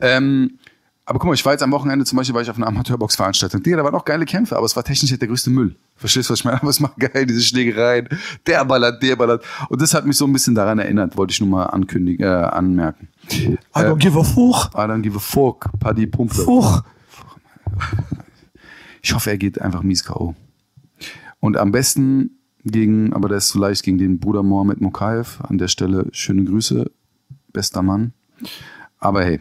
Ähm, 0.00 0.58
Aber 1.08 1.18
guck 1.18 1.28
mal, 1.28 1.32
ich 1.32 1.44
war 1.46 1.52
jetzt 1.54 1.62
am 1.62 1.72
Wochenende 1.72 2.04
zum 2.04 2.16
Beispiel, 2.16 2.34
war 2.34 2.42
ich 2.42 2.50
auf 2.50 2.58
einer 2.58 2.66
Amateurbox-Veranstaltung. 2.66 3.62
Digga, 3.62 3.78
da 3.78 3.84
waren 3.84 3.94
auch 3.94 4.04
geile 4.04 4.26
Kämpfe, 4.26 4.54
aber 4.58 4.66
es 4.66 4.76
war 4.76 4.84
technisch 4.84 5.10
halt 5.10 5.22
der 5.22 5.28
größte 5.28 5.48
Müll. 5.48 5.74
Verstehst 5.96 6.28
du, 6.28 6.34
was 6.34 6.40
ich 6.40 6.44
meine? 6.44 6.60
Aber 6.60 6.68
es 6.68 6.82
war 6.82 6.92
geil, 6.98 7.24
diese 7.24 7.40
Schlägereien. 7.40 8.10
Der 8.46 8.62
ballert, 8.66 9.02
der 9.02 9.16
ballert. 9.16 9.42
Und 9.70 9.80
das 9.80 9.94
hat 9.94 10.04
mich 10.04 10.18
so 10.18 10.26
ein 10.26 10.34
bisschen 10.34 10.54
daran 10.54 10.78
erinnert, 10.78 11.16
wollte 11.16 11.32
ich 11.32 11.40
nur 11.40 11.48
mal 11.48 11.64
ankündigen, 11.64 12.26
äh, 12.26 12.28
anmerken. 12.28 13.08
I 13.32 13.56
don't 13.74 13.96
give 13.96 14.18
a 14.18 14.22
fuck. 14.22 14.70
I 14.74 14.80
don't 14.80 15.00
give 15.00 15.16
a 15.16 15.18
fuck. 15.18 15.70
Paddy 15.80 16.06
Pumpe. 16.06 16.34
Fuck. 16.34 16.84
Ich 19.00 19.14
hoffe, 19.14 19.30
er 19.30 19.38
geht 19.38 19.62
einfach 19.62 19.82
mies 19.82 20.04
K.O. 20.04 20.34
Und 21.40 21.56
am 21.56 21.72
besten 21.72 22.32
gegen, 22.64 23.14
aber 23.14 23.30
der 23.30 23.38
ist 23.38 23.48
zu 23.48 23.58
leicht, 23.58 23.82
gegen 23.82 23.96
den 23.96 24.18
Bruder 24.18 24.42
Mohamed 24.42 24.82
Mokaev. 24.82 25.40
An 25.42 25.56
der 25.56 25.68
Stelle 25.68 26.08
schöne 26.12 26.44
Grüße. 26.44 26.90
Bester 27.54 27.80
Mann. 27.80 28.12
Aber 28.98 29.24
hey, 29.24 29.40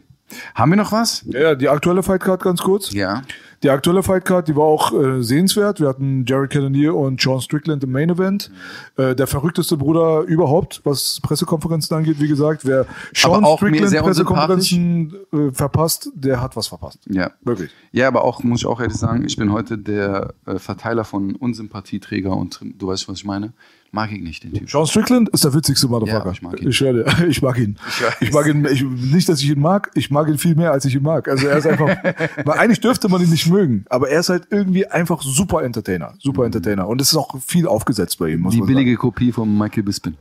haben 0.56 0.72
wir 0.72 0.78
noch 0.78 0.92
was? 0.92 1.24
Ja, 1.28 1.56
die 1.56 1.70
aktuelle 1.70 2.04
Fightcard 2.04 2.42
ganz 2.42 2.62
kurz. 2.62 2.92
Ja. 2.92 3.24
Die 3.64 3.72
aktuelle 3.72 4.04
Fightcard, 4.04 4.48
die 4.48 4.56
war 4.56 4.66
auch 4.66 4.94
äh, 4.94 5.24
sehenswert. 5.24 5.80
Wir 5.80 5.88
hatten 5.88 6.26
Jared 6.28 6.52
Cannonier 6.52 6.94
und 6.94 7.20
Sean 7.20 7.42
Strickland 7.42 7.84
im 7.84 7.92
Main 7.92 8.10
Event. 8.10 8.52
Äh, 8.98 9.16
der 9.16 9.26
verrückteste 9.26 9.78
Bruder 9.78 10.22
überhaupt, 10.22 10.82
was 10.84 11.20
Pressekonferenzen 11.24 11.98
angeht, 11.98 12.20
wie 12.20 12.28
gesagt. 12.28 12.66
Wer 12.66 12.86
Sean 13.14 13.44
Strickland 13.58 13.96
Pressekonferenzen 14.04 15.16
äh, 15.34 15.52
verpasst, 15.52 16.12
der 16.14 16.40
hat 16.40 16.56
was 16.56 16.68
verpasst. 16.68 17.00
Ja. 17.10 17.32
Wirklich. 17.42 17.72
Ja, 17.92 18.08
aber 18.08 18.24
auch, 18.24 18.44
muss 18.44 18.60
ich 18.60 18.68
auch 18.68 18.80
ehrlich 18.80 18.98
sagen, 18.98 19.26
ich 19.26 19.38
bin 19.38 19.52
heute 19.52 19.78
der 19.78 20.36
äh, 20.46 20.60
Verteiler 20.60 21.04
von 21.04 21.36
Unsympathieträger 21.36 22.36
und 22.36 22.60
du 22.62 22.88
weißt, 22.88 23.08
was 23.10 23.18
ich 23.18 23.26
meine. 23.26 23.54
Mag 23.92 24.12
ich 24.12 24.22
nicht, 24.22 24.44
den 24.44 24.54
Typ. 24.54 24.70
Sean 24.70 24.86
Strickland 24.86 25.30
ist 25.30 25.44
der 25.44 25.54
witzigste 25.54 25.88
Motherfucker. 25.88 26.26
Ja, 26.26 26.32
ich 26.32 26.42
mag 26.42 26.62
ihn. 26.62 26.70
Ich, 26.70 26.82
ich 27.28 27.42
mag 27.42 27.58
ihn. 27.58 27.78
Ich. 27.88 28.28
Ich 28.28 28.34
mag 28.34 28.48
ihn. 28.48 28.66
Ich, 28.66 28.84
nicht, 28.84 29.30
dass 29.30 29.42
ich 29.42 29.50
ihn 29.50 29.60
mag. 29.60 29.92
Ich 29.96 30.12
mag 30.12 30.28
ihn 30.28 30.38
viel 30.38 30.56
mehr, 30.56 30.72
als 30.72 30.86
ich 30.86 30.96
ihn 30.96 31.04
mag. 31.04 31.28
Also 31.28 31.48
er 31.48 31.58
ist 31.58 31.68
einfach. 31.68 31.88
weil 32.46 32.60
eigentlich 32.60 32.82
dürfte 32.82 33.10
man 33.10 33.22
ihn 33.22 33.30
nicht 33.30 33.48
mögen, 33.48 33.86
aber 33.90 34.10
er 34.10 34.20
ist 34.20 34.30
halt 34.30 34.48
irgendwie 34.50 34.86
einfach 34.88 35.22
super 35.22 35.64
Entertainer. 35.64 36.14
Super 36.20 36.46
Entertainer. 36.46 36.88
Und 36.88 37.02
es 37.02 37.12
ist 37.12 37.18
auch 37.18 37.40
viel 37.40 37.68
aufgesetzt 37.68 38.20
bei 38.20 38.30
ihm. 38.30 38.42
Muss 38.42 38.54
Die 38.54 38.62
billige 38.62 38.96
Kopie 38.96 39.32
von 39.32 39.58
Michael 39.58 39.84
Bispin. 39.84 40.18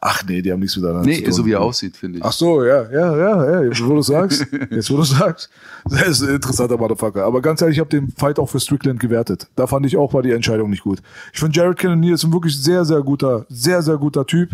Ach 0.00 0.22
nee, 0.28 0.42
die 0.42 0.52
haben 0.52 0.60
nichts 0.60 0.76
miteinander 0.76 1.02
Nee, 1.06 1.16
zu 1.16 1.24
tun. 1.24 1.32
so 1.32 1.46
wie 1.46 1.52
er 1.52 1.60
aussieht, 1.60 1.96
finde 1.96 2.18
ich. 2.18 2.24
Ach 2.24 2.30
so, 2.32 2.64
ja, 2.64 2.88
ja, 2.90 3.16
ja, 3.16 3.50
ja. 3.50 3.62
Jetzt, 3.64 3.84
wo 3.84 3.94
du 3.94 4.02
sagst, 4.02 4.46
jetzt, 4.70 4.90
wo 4.90 4.96
du 4.96 5.02
sagst, 5.02 5.50
das 5.90 6.08
ist 6.08 6.22
ein 6.22 6.36
interessanter 6.36 6.76
Motherfucker. 6.76 7.24
Aber 7.24 7.40
ganz 7.42 7.60
ehrlich, 7.60 7.78
ich 7.78 7.80
habe 7.80 7.90
den 7.90 8.10
Fight 8.12 8.38
auch 8.38 8.48
für 8.48 8.60
Strickland 8.60 9.00
gewertet. 9.00 9.48
Da 9.56 9.66
fand 9.66 9.86
ich 9.86 9.96
auch, 9.96 10.12
war 10.14 10.22
die 10.22 10.30
Entscheidung 10.30 10.70
nicht 10.70 10.84
gut. 10.84 11.00
Ich 11.32 11.40
finde, 11.40 11.58
Jared 11.58 11.78
Cannonier 11.78 12.14
ist 12.14 12.22
ein 12.24 12.32
wirklich 12.32 12.56
sehr, 12.60 12.84
sehr 12.84 13.00
guter, 13.02 13.44
sehr, 13.48 13.82
sehr 13.82 13.96
guter 13.96 14.24
Typ. 14.26 14.50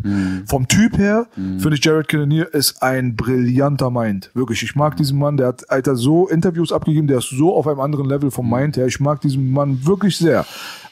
Vom 0.46 0.66
Typ 0.66 0.96
her 0.96 1.26
finde 1.34 1.74
ich, 1.74 1.84
Jared 1.84 2.08
Cannonier 2.08 2.52
ist 2.54 2.82
ein 2.82 3.14
brillanter 3.14 3.90
Mind. 3.90 4.30
Wirklich, 4.34 4.62
ich 4.62 4.74
mag 4.74 4.96
diesen 4.96 5.18
Mann. 5.18 5.36
Der 5.36 5.48
hat, 5.48 5.70
Alter, 5.70 5.96
so 5.96 6.26
Interviews 6.28 6.72
abgegeben. 6.72 7.06
Der 7.06 7.18
ist 7.18 7.28
so 7.28 7.54
auf 7.54 7.66
einem 7.68 7.80
anderen 7.80 8.06
Level 8.08 8.30
vom 8.30 8.48
Mind 8.48 8.76
her. 8.78 8.86
Ich 8.86 8.98
mag 9.00 9.20
diesen 9.20 9.50
Mann 9.52 9.84
wirklich 9.84 10.16
sehr. 10.16 10.46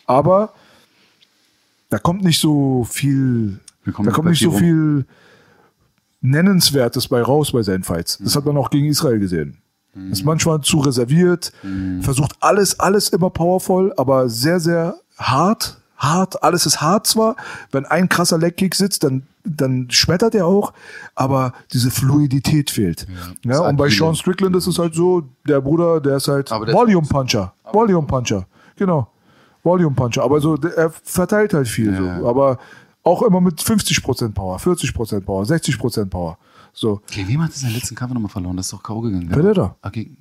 Aber 0.05 0.53
da 1.89 1.99
kommt 1.99 2.23
nicht 2.25 2.41
so 2.41 2.87
viel, 2.91 3.59
da 3.85 4.11
kommt 4.11 4.29
nicht 4.29 4.43
so 4.43 4.51
rum. 4.51 4.59
viel 4.59 5.07
Nennenswertes 6.21 7.09
bei 7.09 7.23
raus 7.23 7.53
bei 7.53 7.63
seinen 7.63 7.83
Fights. 7.83 8.19
Das 8.23 8.37
hat 8.37 8.45
man 8.47 8.57
auch 8.57 8.71
gegen 8.71 8.87
Israel 8.87 9.19
gesehen. 9.19 9.59
Ist 10.11 10.25
manchmal 10.25 10.63
zu 10.63 10.79
reserviert, 10.79 11.53
versucht 12.01 12.33
alles, 12.41 12.81
alles 12.81 13.11
immer 13.11 13.29
powerful, 13.29 13.93
aber 13.99 14.29
sehr, 14.31 14.59
sehr 14.59 14.97
hart. 15.19 15.79
Hart, 15.99 16.43
alles 16.43 16.67
ist 16.67 16.81
hart 16.81 17.07
zwar. 17.07 17.37
Wenn 17.71 17.85
ein 17.85 18.09
krasser 18.09 18.37
Legkick 18.37 18.75
sitzt, 18.75 19.05
dann, 19.05 19.23
dann 19.45 19.89
schmettert 19.91 20.35
er 20.35 20.47
auch, 20.47 20.73
aber 21.15 21.53
diese 21.73 21.93
Fluidität 21.93 22.71
fehlt. 22.71 23.07
Ja, 23.45 23.51
das 23.59 23.61
und 23.61 23.77
bei. 23.77 23.89
Sean 23.89 24.17
Strickland 24.17 24.57
ist 24.57 24.67
es 24.67 24.81
halt 24.81 24.95
so, 24.97 25.23
der 25.47 25.61
Bruder, 25.61 26.01
der 26.01 26.17
ist 26.17 26.27
halt 26.27 26.51
Volume 26.51 27.07
Puncher. 27.07 27.53
Volume 27.71 28.07
Puncher. 28.07 28.47
Genau. 28.75 29.09
Volume 29.63 29.95
Puncher. 29.95 30.25
Aber 30.25 30.41
so, 30.41 30.57
er 30.57 30.91
verteilt 30.91 31.55
halt 31.55 31.69
viel 31.69 31.93
Ja. 31.93 32.19
so. 32.19 32.29
Aber 32.29 32.59
auch 33.05 33.23
immer 33.23 33.41
mit 33.41 33.61
50% 33.61 34.33
Power, 34.33 34.59
40% 34.59 35.21
Power, 35.21 35.45
60% 35.45 36.07
Power. 36.07 36.39
So. 36.73 37.01
Gegen 37.11 37.29
wem 37.29 37.43
hat 37.43 37.51
er 37.51 37.57
seinen 37.57 37.75
letzten 37.75 37.95
Kampf 37.95 38.15
nochmal 38.15 38.31
verloren? 38.31 38.57
Das 38.57 38.67
ist 38.67 38.73
doch 38.73 38.83
K.O. 38.83 39.01
gegangen. 39.01 39.29
Pereira. 39.29 39.77
Ah, 39.83 39.91
gegen, 39.91 40.17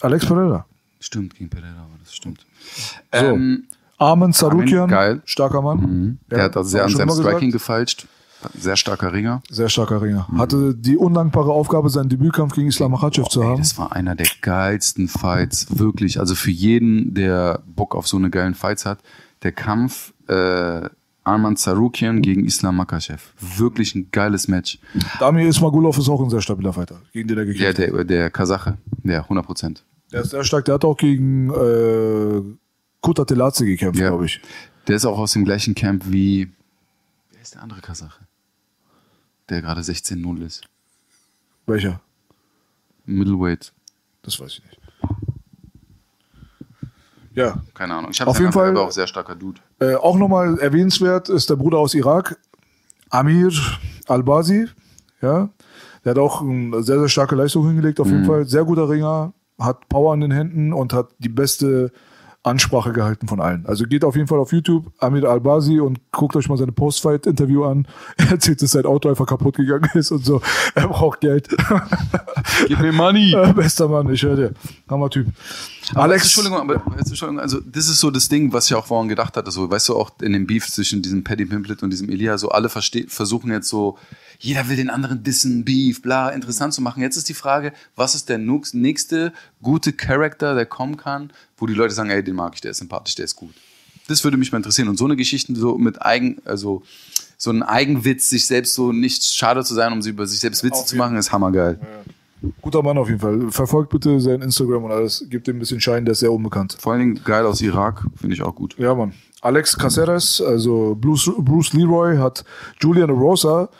Alex 0.00 0.24
Pereira. 0.26 0.64
stimmt, 1.00 1.34
gegen 1.34 1.50
Pereira, 1.50 1.76
aber 1.76 1.98
das 2.02 2.14
stimmt. 2.14 2.44
So. 3.12 3.18
Ähm, 3.18 3.64
Armin 3.98 4.32
Sarukian. 4.32 4.88
geil. 4.88 5.22
Starker 5.24 5.60
Mann. 5.62 6.18
der 6.30 6.38
Ja, 6.38 6.44
hat 6.44 6.56
also 6.56 6.70
sehr 6.70 6.84
an 6.84 6.90
seinem 6.90 7.08
mal 7.08 7.16
gesagt. 7.16 7.28
Striking 7.36 7.50
gefeilscht. 7.52 8.06
Sehr 8.58 8.76
starker 8.76 9.12
Ringer. 9.12 9.42
Sehr 9.48 9.70
starker 9.70 10.02
Ringer. 10.02 10.28
Hatte 10.36 10.74
die 10.74 10.98
undankbare 10.98 11.50
Aufgabe, 11.50 11.88
seinen 11.88 12.10
Debütkampf 12.10 12.54
gegen 12.54 12.68
Islam 12.68 12.90
Makhachev 12.90 13.26
zu 13.30 13.40
Ey, 13.40 13.46
haben. 13.48 13.58
das 13.58 13.78
war 13.78 13.92
einer 13.92 14.14
der 14.14 14.26
geilsten 14.42 15.08
Fights, 15.08 15.78
wirklich. 15.78 16.20
Also 16.20 16.34
für 16.34 16.50
jeden, 16.50 17.14
der 17.14 17.62
Bock 17.66 17.94
auf 17.94 18.06
so 18.06 18.18
eine 18.18 18.28
geilen 18.28 18.54
Fights 18.54 18.84
hat, 18.84 18.98
der 19.44 19.52
Kampf 19.52 20.12
äh, 20.28 20.90
Arman 21.24 21.56
Sarukian 21.56 22.20
gegen 22.22 22.44
Islam 22.44 22.76
Makachev. 22.76 23.32
Wirklich 23.40 23.94
ein 23.94 24.10
geiles 24.12 24.46
Match. 24.48 24.78
Damir 25.18 25.48
Ismagulov 25.48 25.96
ist 25.98 26.08
auch 26.08 26.22
ein 26.22 26.28
sehr 26.30 26.42
stabiler 26.42 26.72
Fighter, 26.72 27.00
gegen 27.12 27.28
den 27.28 27.38
er 27.38 27.44
Der, 27.46 27.54
gekämpft 27.54 27.78
hat. 27.78 27.94
der, 27.94 28.04
der 28.04 28.30
Kasache, 28.30 28.76
der 29.02 29.22
100 29.22 29.46
Prozent. 29.46 29.84
Der 30.12 30.20
ist 30.20 30.30
sehr 30.30 30.44
stark. 30.44 30.66
Der 30.66 30.74
hat 30.74 30.84
auch 30.84 30.96
gegen 30.96 31.50
äh, 31.50 32.42
Kuta 33.00 33.24
gekämpft, 33.24 33.98
Ja. 33.98 34.08
glaube 34.08 34.26
ich. 34.26 34.40
Der 34.86 34.96
ist 34.96 35.06
auch 35.06 35.18
aus 35.18 35.32
dem 35.32 35.44
gleichen 35.44 35.74
Camp 35.74 36.04
wie, 36.06 36.50
wer 37.32 37.40
ist 37.40 37.54
der 37.54 37.62
andere 37.62 37.80
Kasache? 37.80 38.20
Der 39.48 39.62
gerade 39.62 39.80
16-0 39.80 40.44
ist. 40.44 40.62
Welcher? 41.66 42.00
Middleweight. 43.06 43.72
Das 44.22 44.38
weiß 44.40 44.58
ich 44.58 44.64
nicht. 44.64 44.78
Ja, 47.34 47.62
Keine 47.74 47.94
Ahnung. 47.94 48.10
Ich 48.12 48.20
habe 48.20 48.30
Auf 48.30 48.38
jeden 48.38 48.52
Fall- 48.52 48.70
aber 48.70 48.82
auch 48.82 48.92
sehr 48.92 49.06
starker 49.06 49.34
Dude. 49.34 49.60
Äh, 49.80 49.94
auch 49.94 50.16
nochmal 50.16 50.58
erwähnenswert 50.58 51.28
ist 51.28 51.50
der 51.50 51.56
Bruder 51.56 51.78
aus 51.78 51.94
Irak, 51.94 52.38
Amir 53.10 53.52
Al-Bazi. 54.06 54.68
Ja, 55.20 55.48
der 56.04 56.10
hat 56.10 56.18
auch 56.18 56.42
eine 56.42 56.82
sehr, 56.82 56.98
sehr 56.98 57.08
starke 57.08 57.34
Leistung 57.34 57.66
hingelegt, 57.66 57.98
auf 58.00 58.08
jeden 58.08 58.24
Fall. 58.24 58.46
Sehr 58.46 58.64
guter 58.64 58.88
Ringer, 58.88 59.32
hat 59.58 59.88
Power 59.88 60.14
in 60.14 60.20
den 60.20 60.30
Händen 60.30 60.72
und 60.72 60.92
hat 60.92 61.08
die 61.18 61.28
beste 61.28 61.92
Ansprache 62.44 62.92
gehalten 62.92 63.26
von 63.26 63.40
allen. 63.40 63.64
Also 63.66 63.86
geht 63.86 64.04
auf 64.04 64.16
jeden 64.16 64.28
Fall 64.28 64.38
auf 64.38 64.52
YouTube, 64.52 64.92
Amir 64.98 65.24
Al-Bazi 65.24 65.80
und 65.80 66.00
guckt 66.12 66.36
euch 66.36 66.48
mal 66.48 66.58
seine 66.58 66.72
Post-Fight-Interview 66.72 67.64
an. 67.64 67.88
Er 68.16 68.32
erzählt, 68.32 68.62
dass 68.62 68.72
sein 68.72 68.84
Auto 68.84 69.08
einfach 69.08 69.26
kaputt 69.26 69.56
gegangen 69.56 69.88
ist 69.94 70.10
und 70.10 70.24
so. 70.24 70.40
Er 70.74 70.88
braucht 70.88 71.20
Geld. 71.20 71.48
Gib 72.68 72.80
mir 72.80 72.92
Money. 72.92 73.34
Äh, 73.44 73.52
Bester 73.52 73.88
Mann, 73.88 74.12
ich 74.12 74.22
höre 74.22 74.36
dir. 74.36 74.54
Hammer 74.88 75.10
Typ. 75.10 75.26
Alex, 75.26 75.96
Alex, 75.96 76.24
Entschuldigung, 76.24 76.60
aber 76.60 76.96
Entschuldigung, 76.96 77.40
also 77.40 77.60
das 77.60 77.88
ist 77.88 77.98
so 77.98 78.10
das 78.10 78.28
Ding, 78.28 78.52
was 78.52 78.66
ich 78.66 78.74
auch 78.74 78.86
vorhin 78.86 79.08
gedacht 79.08 79.36
hatte, 79.36 79.50
so, 79.50 79.70
weißt 79.70 79.88
du, 79.88 79.96
auch 79.96 80.12
in 80.20 80.32
dem 80.32 80.46
Beef 80.46 80.66
zwischen 80.66 81.02
diesem 81.02 81.24
Paddy 81.24 81.46
Pimplet 81.46 81.82
und 81.82 81.90
diesem 81.90 82.08
Elia, 82.08 82.38
so 82.38 82.50
alle 82.50 82.68
versuchen 82.68 83.50
jetzt 83.50 83.68
so, 83.68 83.98
jeder 84.44 84.68
will 84.68 84.76
den 84.76 84.90
anderen 84.90 85.22
dissen, 85.22 85.64
Beef, 85.64 86.02
bla, 86.02 86.28
interessant 86.28 86.74
zu 86.74 86.82
machen. 86.82 87.02
Jetzt 87.02 87.16
ist 87.16 87.28
die 87.30 87.34
Frage, 87.34 87.72
was 87.96 88.14
ist 88.14 88.28
der 88.28 88.38
nächste 88.38 89.32
gute 89.62 89.94
Charakter, 89.94 90.54
der 90.54 90.66
kommen 90.66 90.98
kann, 90.98 91.32
wo 91.56 91.66
die 91.66 91.72
Leute 91.72 91.94
sagen, 91.94 92.10
ey, 92.10 92.22
den 92.22 92.36
mag 92.36 92.52
ich, 92.54 92.60
der 92.60 92.72
ist 92.72 92.78
sympathisch, 92.78 93.14
der 93.14 93.24
ist 93.24 93.36
gut. 93.36 93.54
Das 94.06 94.22
würde 94.22 94.36
mich 94.36 94.52
mal 94.52 94.58
interessieren. 94.58 94.88
Und 94.88 94.98
so 94.98 95.06
eine 95.06 95.16
Geschichte 95.16 95.54
so 95.56 95.78
mit 95.78 96.04
Eigen, 96.04 96.42
also 96.44 96.82
so 97.38 97.50
ein 97.50 97.62
Eigenwitz, 97.62 98.28
sich 98.28 98.46
selbst 98.46 98.74
so 98.74 98.92
nicht 98.92 99.24
schade 99.24 99.64
zu 99.64 99.72
sein, 99.72 99.94
um 99.94 100.02
sie 100.02 100.10
über 100.10 100.26
sich 100.26 100.40
selbst 100.40 100.62
Witze 100.62 100.84
zu 100.84 100.96
machen, 100.96 101.16
ist 101.16 101.32
hammergeil. 101.32 101.80
guter 102.60 102.82
Mann 102.82 102.98
auf 102.98 103.08
jeden 103.08 103.20
Fall. 103.20 103.50
Verfolgt 103.50 103.90
bitte 103.90 104.20
sein 104.20 104.42
Instagram 104.42 104.84
und 104.84 104.92
alles. 104.92 105.24
Gebt 105.30 105.48
ihm 105.48 105.56
ein 105.56 105.60
bisschen 105.60 105.80
Schein, 105.80 106.04
der 106.04 106.12
ist 106.12 106.20
sehr 106.20 106.30
unbekannt. 106.30 106.76
Vor 106.78 106.92
allen 106.92 107.00
Dingen 107.00 107.24
geil 107.24 107.46
aus 107.46 107.62
Irak, 107.62 108.04
finde 108.20 108.34
ich 108.34 108.42
auch 108.42 108.54
gut. 108.54 108.76
Ja, 108.78 108.94
Mann. 108.94 109.14
Alex 109.40 109.78
Caceres, 109.78 110.42
also 110.42 110.94
Bruce, 111.00 111.30
Bruce 111.38 111.72
Leroy, 111.72 112.18
hat 112.18 112.44
Julian 112.80 113.08
Rosa 113.08 113.70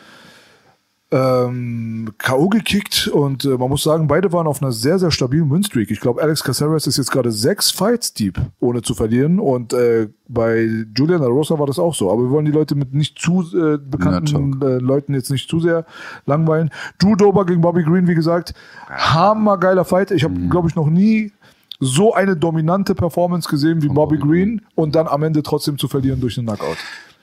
ähm, 1.14 2.12
K.O. 2.18 2.48
gekickt 2.48 3.06
und 3.06 3.44
äh, 3.44 3.50
man 3.50 3.68
muss 3.68 3.84
sagen, 3.84 4.08
beide 4.08 4.32
waren 4.32 4.48
auf 4.48 4.60
einer 4.60 4.72
sehr, 4.72 4.98
sehr 4.98 5.12
stabilen 5.12 5.48
Winstreak. 5.48 5.92
Ich 5.92 6.00
glaube, 6.00 6.20
Alex 6.20 6.42
Caceres 6.42 6.88
ist 6.88 6.96
jetzt 6.96 7.12
gerade 7.12 7.30
sechs 7.30 7.70
Fights 7.70 8.14
deep, 8.14 8.40
ohne 8.58 8.82
zu 8.82 8.94
verlieren 8.94 9.38
und 9.38 9.72
äh, 9.72 10.08
bei 10.26 10.68
Julian 10.96 11.22
Rosa 11.22 11.56
war 11.56 11.68
das 11.68 11.78
auch 11.78 11.94
so. 11.94 12.10
Aber 12.10 12.22
wir 12.22 12.30
wollen 12.30 12.46
die 12.46 12.50
Leute 12.50 12.74
mit 12.74 12.94
nicht 12.94 13.16
zu 13.20 13.42
äh, 13.56 13.78
bekannten 13.78 14.60
äh, 14.60 14.78
Leuten 14.78 15.14
jetzt 15.14 15.30
nicht 15.30 15.48
zu 15.48 15.60
sehr 15.60 15.86
langweilen. 16.26 16.70
Drew 16.98 17.14
Dober 17.14 17.46
gegen 17.46 17.60
Bobby 17.60 17.84
Green, 17.84 18.08
wie 18.08 18.16
gesagt, 18.16 18.52
hammergeiler 18.88 19.84
Fight. 19.84 20.10
Ich 20.10 20.24
habe, 20.24 20.34
glaube 20.50 20.68
ich, 20.68 20.74
noch 20.74 20.90
nie 20.90 21.30
so 21.78 22.12
eine 22.12 22.36
dominante 22.36 22.96
Performance 22.96 23.48
gesehen 23.48 23.82
wie 23.82 23.88
Bobby 23.88 24.18
Green 24.18 24.62
und 24.74 24.96
dann 24.96 25.06
am 25.06 25.22
Ende 25.22 25.44
trotzdem 25.44 25.78
zu 25.78 25.86
verlieren 25.86 26.20
durch 26.20 26.38
einen 26.38 26.48
Knockout. 26.48 26.78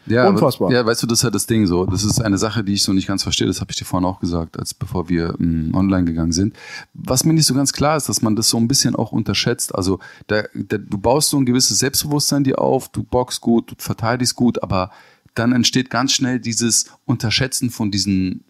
Ja, 0.07 0.28
Unfassbar. 0.28 0.68
Aber, 0.68 0.76
ja, 0.76 0.86
weißt 0.86 1.03
du, 1.03 1.07
das 1.07 1.19
ist 1.19 1.23
halt 1.23 1.36
das 1.36 1.45
Ding 1.45 1.68
so. 1.68 1.86
Das 1.86 2.03
ist 2.03 2.22
eine 2.22 2.38
Sache, 2.38 2.64
die 2.64 2.73
ich 2.73 2.84
so 2.84 2.94
nicht 2.94 3.07
ganz 3.07 3.23
verstehe. 3.23 3.48
Das 3.48 3.61
habe 3.61 3.72
ich 3.72 3.78
dir 3.78 3.86
vorhin 3.86 4.07
auch 4.07 4.19
gesagt, 4.19 4.57
als 4.57 4.73
bevor 4.73 5.10
wir 5.10 5.36
mh, 5.38 5.78
online 5.78 6.06
gegangen 6.06 6.32
sind. 6.32 6.56
Was 6.94 7.23
mir 7.23 7.34
nicht 7.34 7.45
so 7.45 7.53
ganz 7.53 7.72
klar 7.72 7.98
ist, 7.98 8.10
dass 8.10 8.22
man 8.22 8.36
das 8.36 8.49
so 8.49 8.57
ein 8.57 8.68
bisschen 8.68 8.95
auch 8.95 9.11
unterschätzt. 9.11 9.76
Also 9.76 9.99
da, 10.28 10.44
da, 10.53 10.78
du 10.78 10.98
baust 10.98 11.30
so 11.30 11.38
ein 11.38 11.45
gewisses 11.45 11.80
Selbstbewusstsein 11.80 12.44
dir 12.44 12.60
auf, 12.60 12.90
du 12.90 13.03
boxst 13.03 13.41
gut, 13.41 13.72
du 13.72 13.76
verteidigst 13.78 14.36
gut, 14.36 14.64
aber 14.64 14.91
dann 15.36 15.53
entsteht 15.53 15.90
ganz 15.90 16.14
schnell 16.14 16.40
dieses 16.40 16.86
Unterschätzen 17.06 17.69
von 17.69 17.91
diesen 17.91 18.44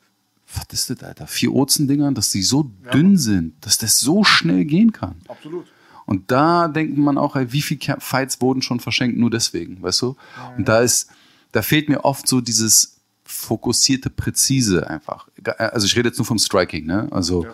was 0.53 0.65
ist 0.71 0.89
das, 0.89 1.03
Alter? 1.03 1.27
Vier 1.27 1.53
Ozen-Dingern, 1.53 2.13
dass 2.13 2.31
die 2.31 2.41
so 2.41 2.69
dünn 2.93 3.17
sind, 3.17 3.65
dass 3.65 3.77
das 3.77 3.99
so 4.01 4.25
schnell 4.25 4.65
gehen 4.65 4.91
kann. 4.91 5.15
Absolut. 5.29 5.65
Und 6.05 6.29
da 6.29 6.67
denkt 6.67 6.97
man 6.97 7.17
auch, 7.17 7.35
ey, 7.37 7.53
wie 7.53 7.61
viele 7.61 7.97
Fights 7.99 8.41
wurden 8.41 8.61
schon 8.61 8.81
verschenkt, 8.81 9.17
nur 9.17 9.29
deswegen, 9.29 9.81
weißt 9.81 10.01
du? 10.01 10.17
Und 10.57 10.67
da 10.67 10.81
ist, 10.81 11.09
da 11.51 11.61
fehlt 11.61 11.89
mir 11.89 12.03
oft 12.05 12.27
so 12.27 12.41
dieses 12.41 12.97
fokussierte, 13.23 14.09
präzise 14.09 14.87
einfach. 14.89 15.27
Also 15.57 15.85
ich 15.85 15.95
rede 15.95 16.09
jetzt 16.09 16.17
nur 16.17 16.25
vom 16.25 16.37
Striking, 16.39 16.85
ne? 16.85 17.07
Also 17.11 17.45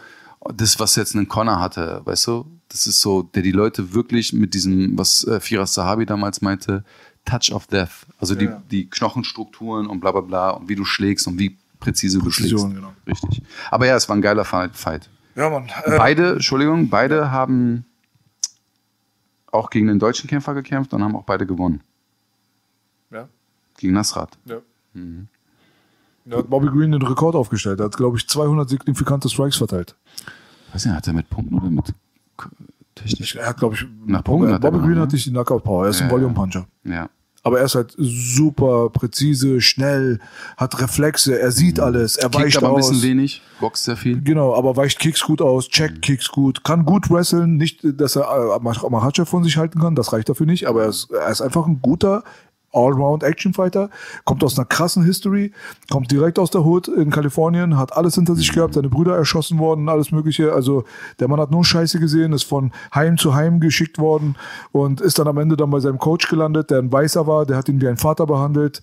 das, 0.54 0.80
was 0.80 0.96
jetzt 0.96 1.14
ein 1.16 1.28
Connor 1.28 1.60
hatte, 1.60 2.02
weißt 2.06 2.28
du? 2.28 2.46
Das 2.70 2.86
ist 2.88 3.00
so, 3.02 3.24
der 3.24 3.42
die 3.44 3.52
Leute 3.52 3.94
wirklich 3.94 4.34
mit 4.34 4.54
diesem, 4.54 4.98
was 4.98 5.24
äh, 5.26 5.40
Firas 5.40 5.74
Sahabi 5.74 6.06
damals 6.06 6.42
meinte, 6.42 6.84
Touch 7.26 7.52
of 7.54 7.68
Death. 7.68 8.06
Also 8.20 8.36
die, 8.36 8.46
Ja. 8.46 8.62
die 8.72 8.90
Knochenstrukturen 8.90 9.88
und 9.88 10.00
bla 10.00 10.12
bla 10.12 10.22
bla 10.22 10.50
und 10.52 10.68
wie 10.70 10.76
du 10.76 10.86
schlägst 10.86 11.28
und 11.28 11.40
wie 11.40 11.58
präzise 11.80 12.20
du 12.20 12.30
schlägst. 12.32 12.56
Genau. 12.70 12.94
Richtig. 13.06 13.42
Aber 13.72 13.86
ja, 13.88 13.96
es 13.96 14.08
war 14.10 14.16
ein 14.16 14.22
geiler 14.22 14.46
Fight. 14.46 14.76
Fight. 14.76 15.10
Ja, 15.36 15.50
Mann. 15.50 15.70
Äh, 15.86 15.98
Beide, 15.98 16.34
Entschuldigung, 16.34 16.90
beide 16.90 17.32
haben 17.32 17.86
auch 19.52 19.70
gegen 19.70 19.88
den 19.88 20.00
deutschen 20.00 20.28
Kämpfer 20.30 20.54
gekämpft 20.54 20.94
und 20.94 21.04
haben 21.04 21.16
auch 21.16 21.24
beide 21.24 21.46
gewonnen. 21.46 21.82
Gegen 23.78 23.94
Nasrat. 23.94 24.38
Ja. 24.46 24.58
Mhm. 24.94 25.28
Da 26.26 26.38
hat 26.40 26.50
Bobby 26.50 26.68
Green 26.68 26.92
den 26.92 27.02
Rekord 27.02 27.36
aufgestellt. 27.36 27.80
Er 27.80 27.86
hat, 27.86 27.96
glaube 27.96 28.18
ich, 28.18 28.28
200 28.28 28.68
signifikante 28.70 29.30
Strikes 29.30 29.56
verteilt. 29.56 29.96
Weiß 30.74 30.86
nicht, 30.86 30.94
hat 30.96 31.08
er 31.08 31.14
mit 31.14 31.30
Punkten 31.30 31.56
oder 31.56 31.70
mit 31.70 31.94
Technik? 32.96 33.36
Er 33.36 33.48
hat, 33.50 33.58
glaube 33.58 33.76
ich, 33.76 33.86
Nach 34.06 34.24
Punkten 34.24 34.52
Bobby 34.60 34.68
gewonnen, 34.72 34.84
Green 34.84 34.96
ne? 34.96 35.02
hat 35.02 35.14
nicht 35.14 35.26
die 35.26 35.32
Knockout 35.32 35.64
Power. 35.64 35.86
Er 35.86 35.92
ist 35.92 36.02
ein 36.02 36.08
Ja, 36.10 36.14
Volume 36.14 36.34
Puncher. 36.34 36.68
Ja. 36.84 37.10
Aber 37.44 37.60
er 37.60 37.66
ist 37.66 37.76
halt 37.76 37.96
super 37.98 38.90
präzise, 38.90 39.62
schnell, 39.62 40.20
hat 40.58 40.82
Reflexe, 40.82 41.40
er 41.40 41.52
sieht 41.54 41.80
alles, 41.80 42.18
er 42.18 42.28
Mhm. 42.28 42.32
Kickt 42.32 42.44
weicht 42.44 42.58
aber 42.58 42.68
ein 42.70 42.74
aus. 42.74 42.90
bisschen 42.90 43.04
wenig, 43.10 43.42
boxt 43.62 43.86
sehr 43.86 43.96
viel. 43.96 44.22
Genau, 44.22 44.54
aber 44.54 44.76
weicht 44.76 45.00
Kicks 45.00 45.22
gut 45.22 45.42
aus, 45.42 45.68
Mhm. 45.68 45.72
checkt 45.72 46.02
Kicks 46.02 46.28
gut, 46.28 46.66
kann 46.66 46.84
gut 46.84 47.10
wresteln. 47.10 47.56
Nicht, 47.56 47.80
dass 47.84 48.18
er 48.18 48.24
äh, 48.58 48.60
Makhachev 48.60 49.30
von 49.30 49.46
sich 49.46 49.56
halten 49.56 49.80
kann, 49.80 49.96
das 49.96 50.12
reicht 50.12 50.28
dafür 50.28 50.46
nicht, 50.46 50.68
aber 50.68 50.82
er 50.84 50.90
ist, 50.90 51.10
er 51.10 51.30
ist 51.30 51.40
einfach 51.42 51.66
ein 51.68 51.80
guter 51.82 52.26
Allround-Action-Fighter, 52.74 53.90
kommt 54.26 54.44
aus 54.44 54.58
einer 54.58 54.66
krassen 54.66 55.04
History, 55.04 55.52
kommt 55.90 56.12
direkt 56.12 56.40
aus 56.40 56.52
der 56.52 56.66
Hood 56.66 56.88
in 56.88 57.10
Kalifornien, 57.10 57.78
hat 57.78 57.96
alles 57.96 58.16
hinter 58.16 58.36
sich 58.36 58.52
gehabt, 58.52 58.74
seine 58.74 58.90
Brüder 58.90 59.16
erschossen 59.16 59.60
worden, 59.60 59.90
alles 59.90 60.12
Mögliche. 60.12 60.54
Also 60.54 60.84
der 61.20 61.28
Mann 61.28 61.40
hat 61.40 61.52
nur 61.52 61.64
Scheiße 61.64 62.00
gesehen, 62.00 62.34
ist 62.34 62.44
von 62.44 62.72
Heim 62.94 63.18
zu 63.18 63.34
Heim 63.34 63.60
geschickt 63.60 64.00
worden 64.00 64.36
und 64.72 65.02
ist 65.02 65.20
dann 65.20 65.28
am 65.28 65.38
Ende 65.38 65.58
dann 65.58 65.70
bei 65.70 65.80
seinem 65.80 65.98
Coach 65.98 66.28
gelandet, 66.30 66.70
der 66.72 66.80
ein 66.80 66.92
Weißer 66.92 67.28
war, 67.28 67.46
der 67.46 67.58
hat 67.58 67.70
ihn 67.70 67.82
wie 67.82 67.88
ein 67.88 67.98
Vater 67.98 68.26
behandelt. 68.26 68.82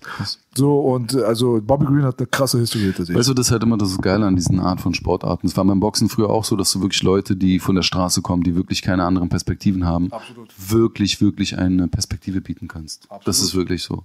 So 0.57 0.79
und 0.79 1.15
also 1.15 1.59
Bobby 1.61 1.85
Green 1.85 2.03
hat 2.03 2.17
eine 2.19 2.27
krasse 2.27 2.57
History 2.59 2.83
hinter 2.83 3.05
sich. 3.05 3.15
Weißt 3.15 3.27
du, 3.27 3.33
das 3.33 3.47
ist 3.47 3.51
halt 3.51 3.63
immer 3.63 3.77
das 3.77 3.97
Geile 3.97 4.25
an 4.25 4.35
diesen 4.35 4.59
Art 4.59 4.79
von 4.79 4.93
Sportarten. 4.93 5.47
Es 5.47 5.57
war 5.57 5.65
beim 5.65 5.79
Boxen 5.79 6.07
früher 6.07 6.29
auch 6.29 6.45
so, 6.45 6.55
dass 6.55 6.71
du 6.71 6.81
wirklich 6.81 7.03
Leute, 7.03 7.35
die 7.35 7.59
von 7.59 7.75
der 7.75 7.83
Straße 7.83 8.21
kommen, 8.21 8.43
die 8.43 8.55
wirklich 8.55 8.81
keine 8.81 9.03
anderen 9.03 9.27
Perspektiven 9.27 9.85
haben, 9.85 10.11
Absolut. 10.11 10.53
wirklich, 10.57 11.19
wirklich 11.19 11.57
eine 11.57 11.87
Perspektive 11.87 12.39
bieten 12.41 12.67
kannst. 12.67 13.07
Das 13.25 13.39
ist 13.39 13.53
wirklich 13.53 13.74
so. 13.83 14.03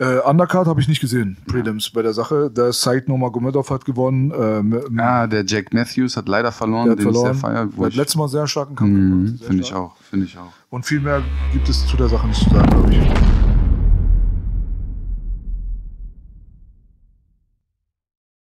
Äh, 0.00 0.18
Undercard 0.20 0.68
habe 0.68 0.80
ich 0.80 0.86
nicht 0.86 1.00
gesehen, 1.00 1.36
Prelims 1.48 1.90
bei 1.90 2.02
der 2.02 2.12
Sache. 2.12 2.52
Der 2.52 2.72
Said 2.72 3.08
Nurmagomedov 3.08 3.68
hat 3.70 3.84
gewonnen. 3.84 4.30
Äh, 4.30 4.58
m- 4.58 5.00
Ah, 5.00 5.26
der 5.26 5.44
Jack 5.44 5.74
Matthews 5.74 6.16
hat 6.16 6.28
leider 6.28 6.52
verloren, 6.52 6.84
der 6.84 6.92
hat 6.92 6.98
den 7.00 7.02
verloren. 7.12 7.34
feier. 7.34 7.68
wo 7.74 7.82
Der 7.82 7.86
hat 7.90 7.96
letztes 7.96 8.14
Mal 8.14 8.28
sehr 8.28 8.46
starken 8.46 8.76
Kampf 8.76 8.90
Mhm, 8.92 9.38
Finde 9.44 9.62
ich 9.64 9.74
auch, 9.74 9.96
finde 10.08 10.26
ich 10.26 10.38
auch. 10.38 10.52
Und 10.70 10.86
viel 10.86 11.00
mehr 11.00 11.20
gibt 11.52 11.68
es 11.68 11.84
zu 11.84 11.96
der 11.96 12.08
Sache 12.08 12.28
nicht 12.28 12.40
zu 12.40 12.48
sagen, 12.48 12.70
glaube 12.70 12.92
ich. 12.94 13.47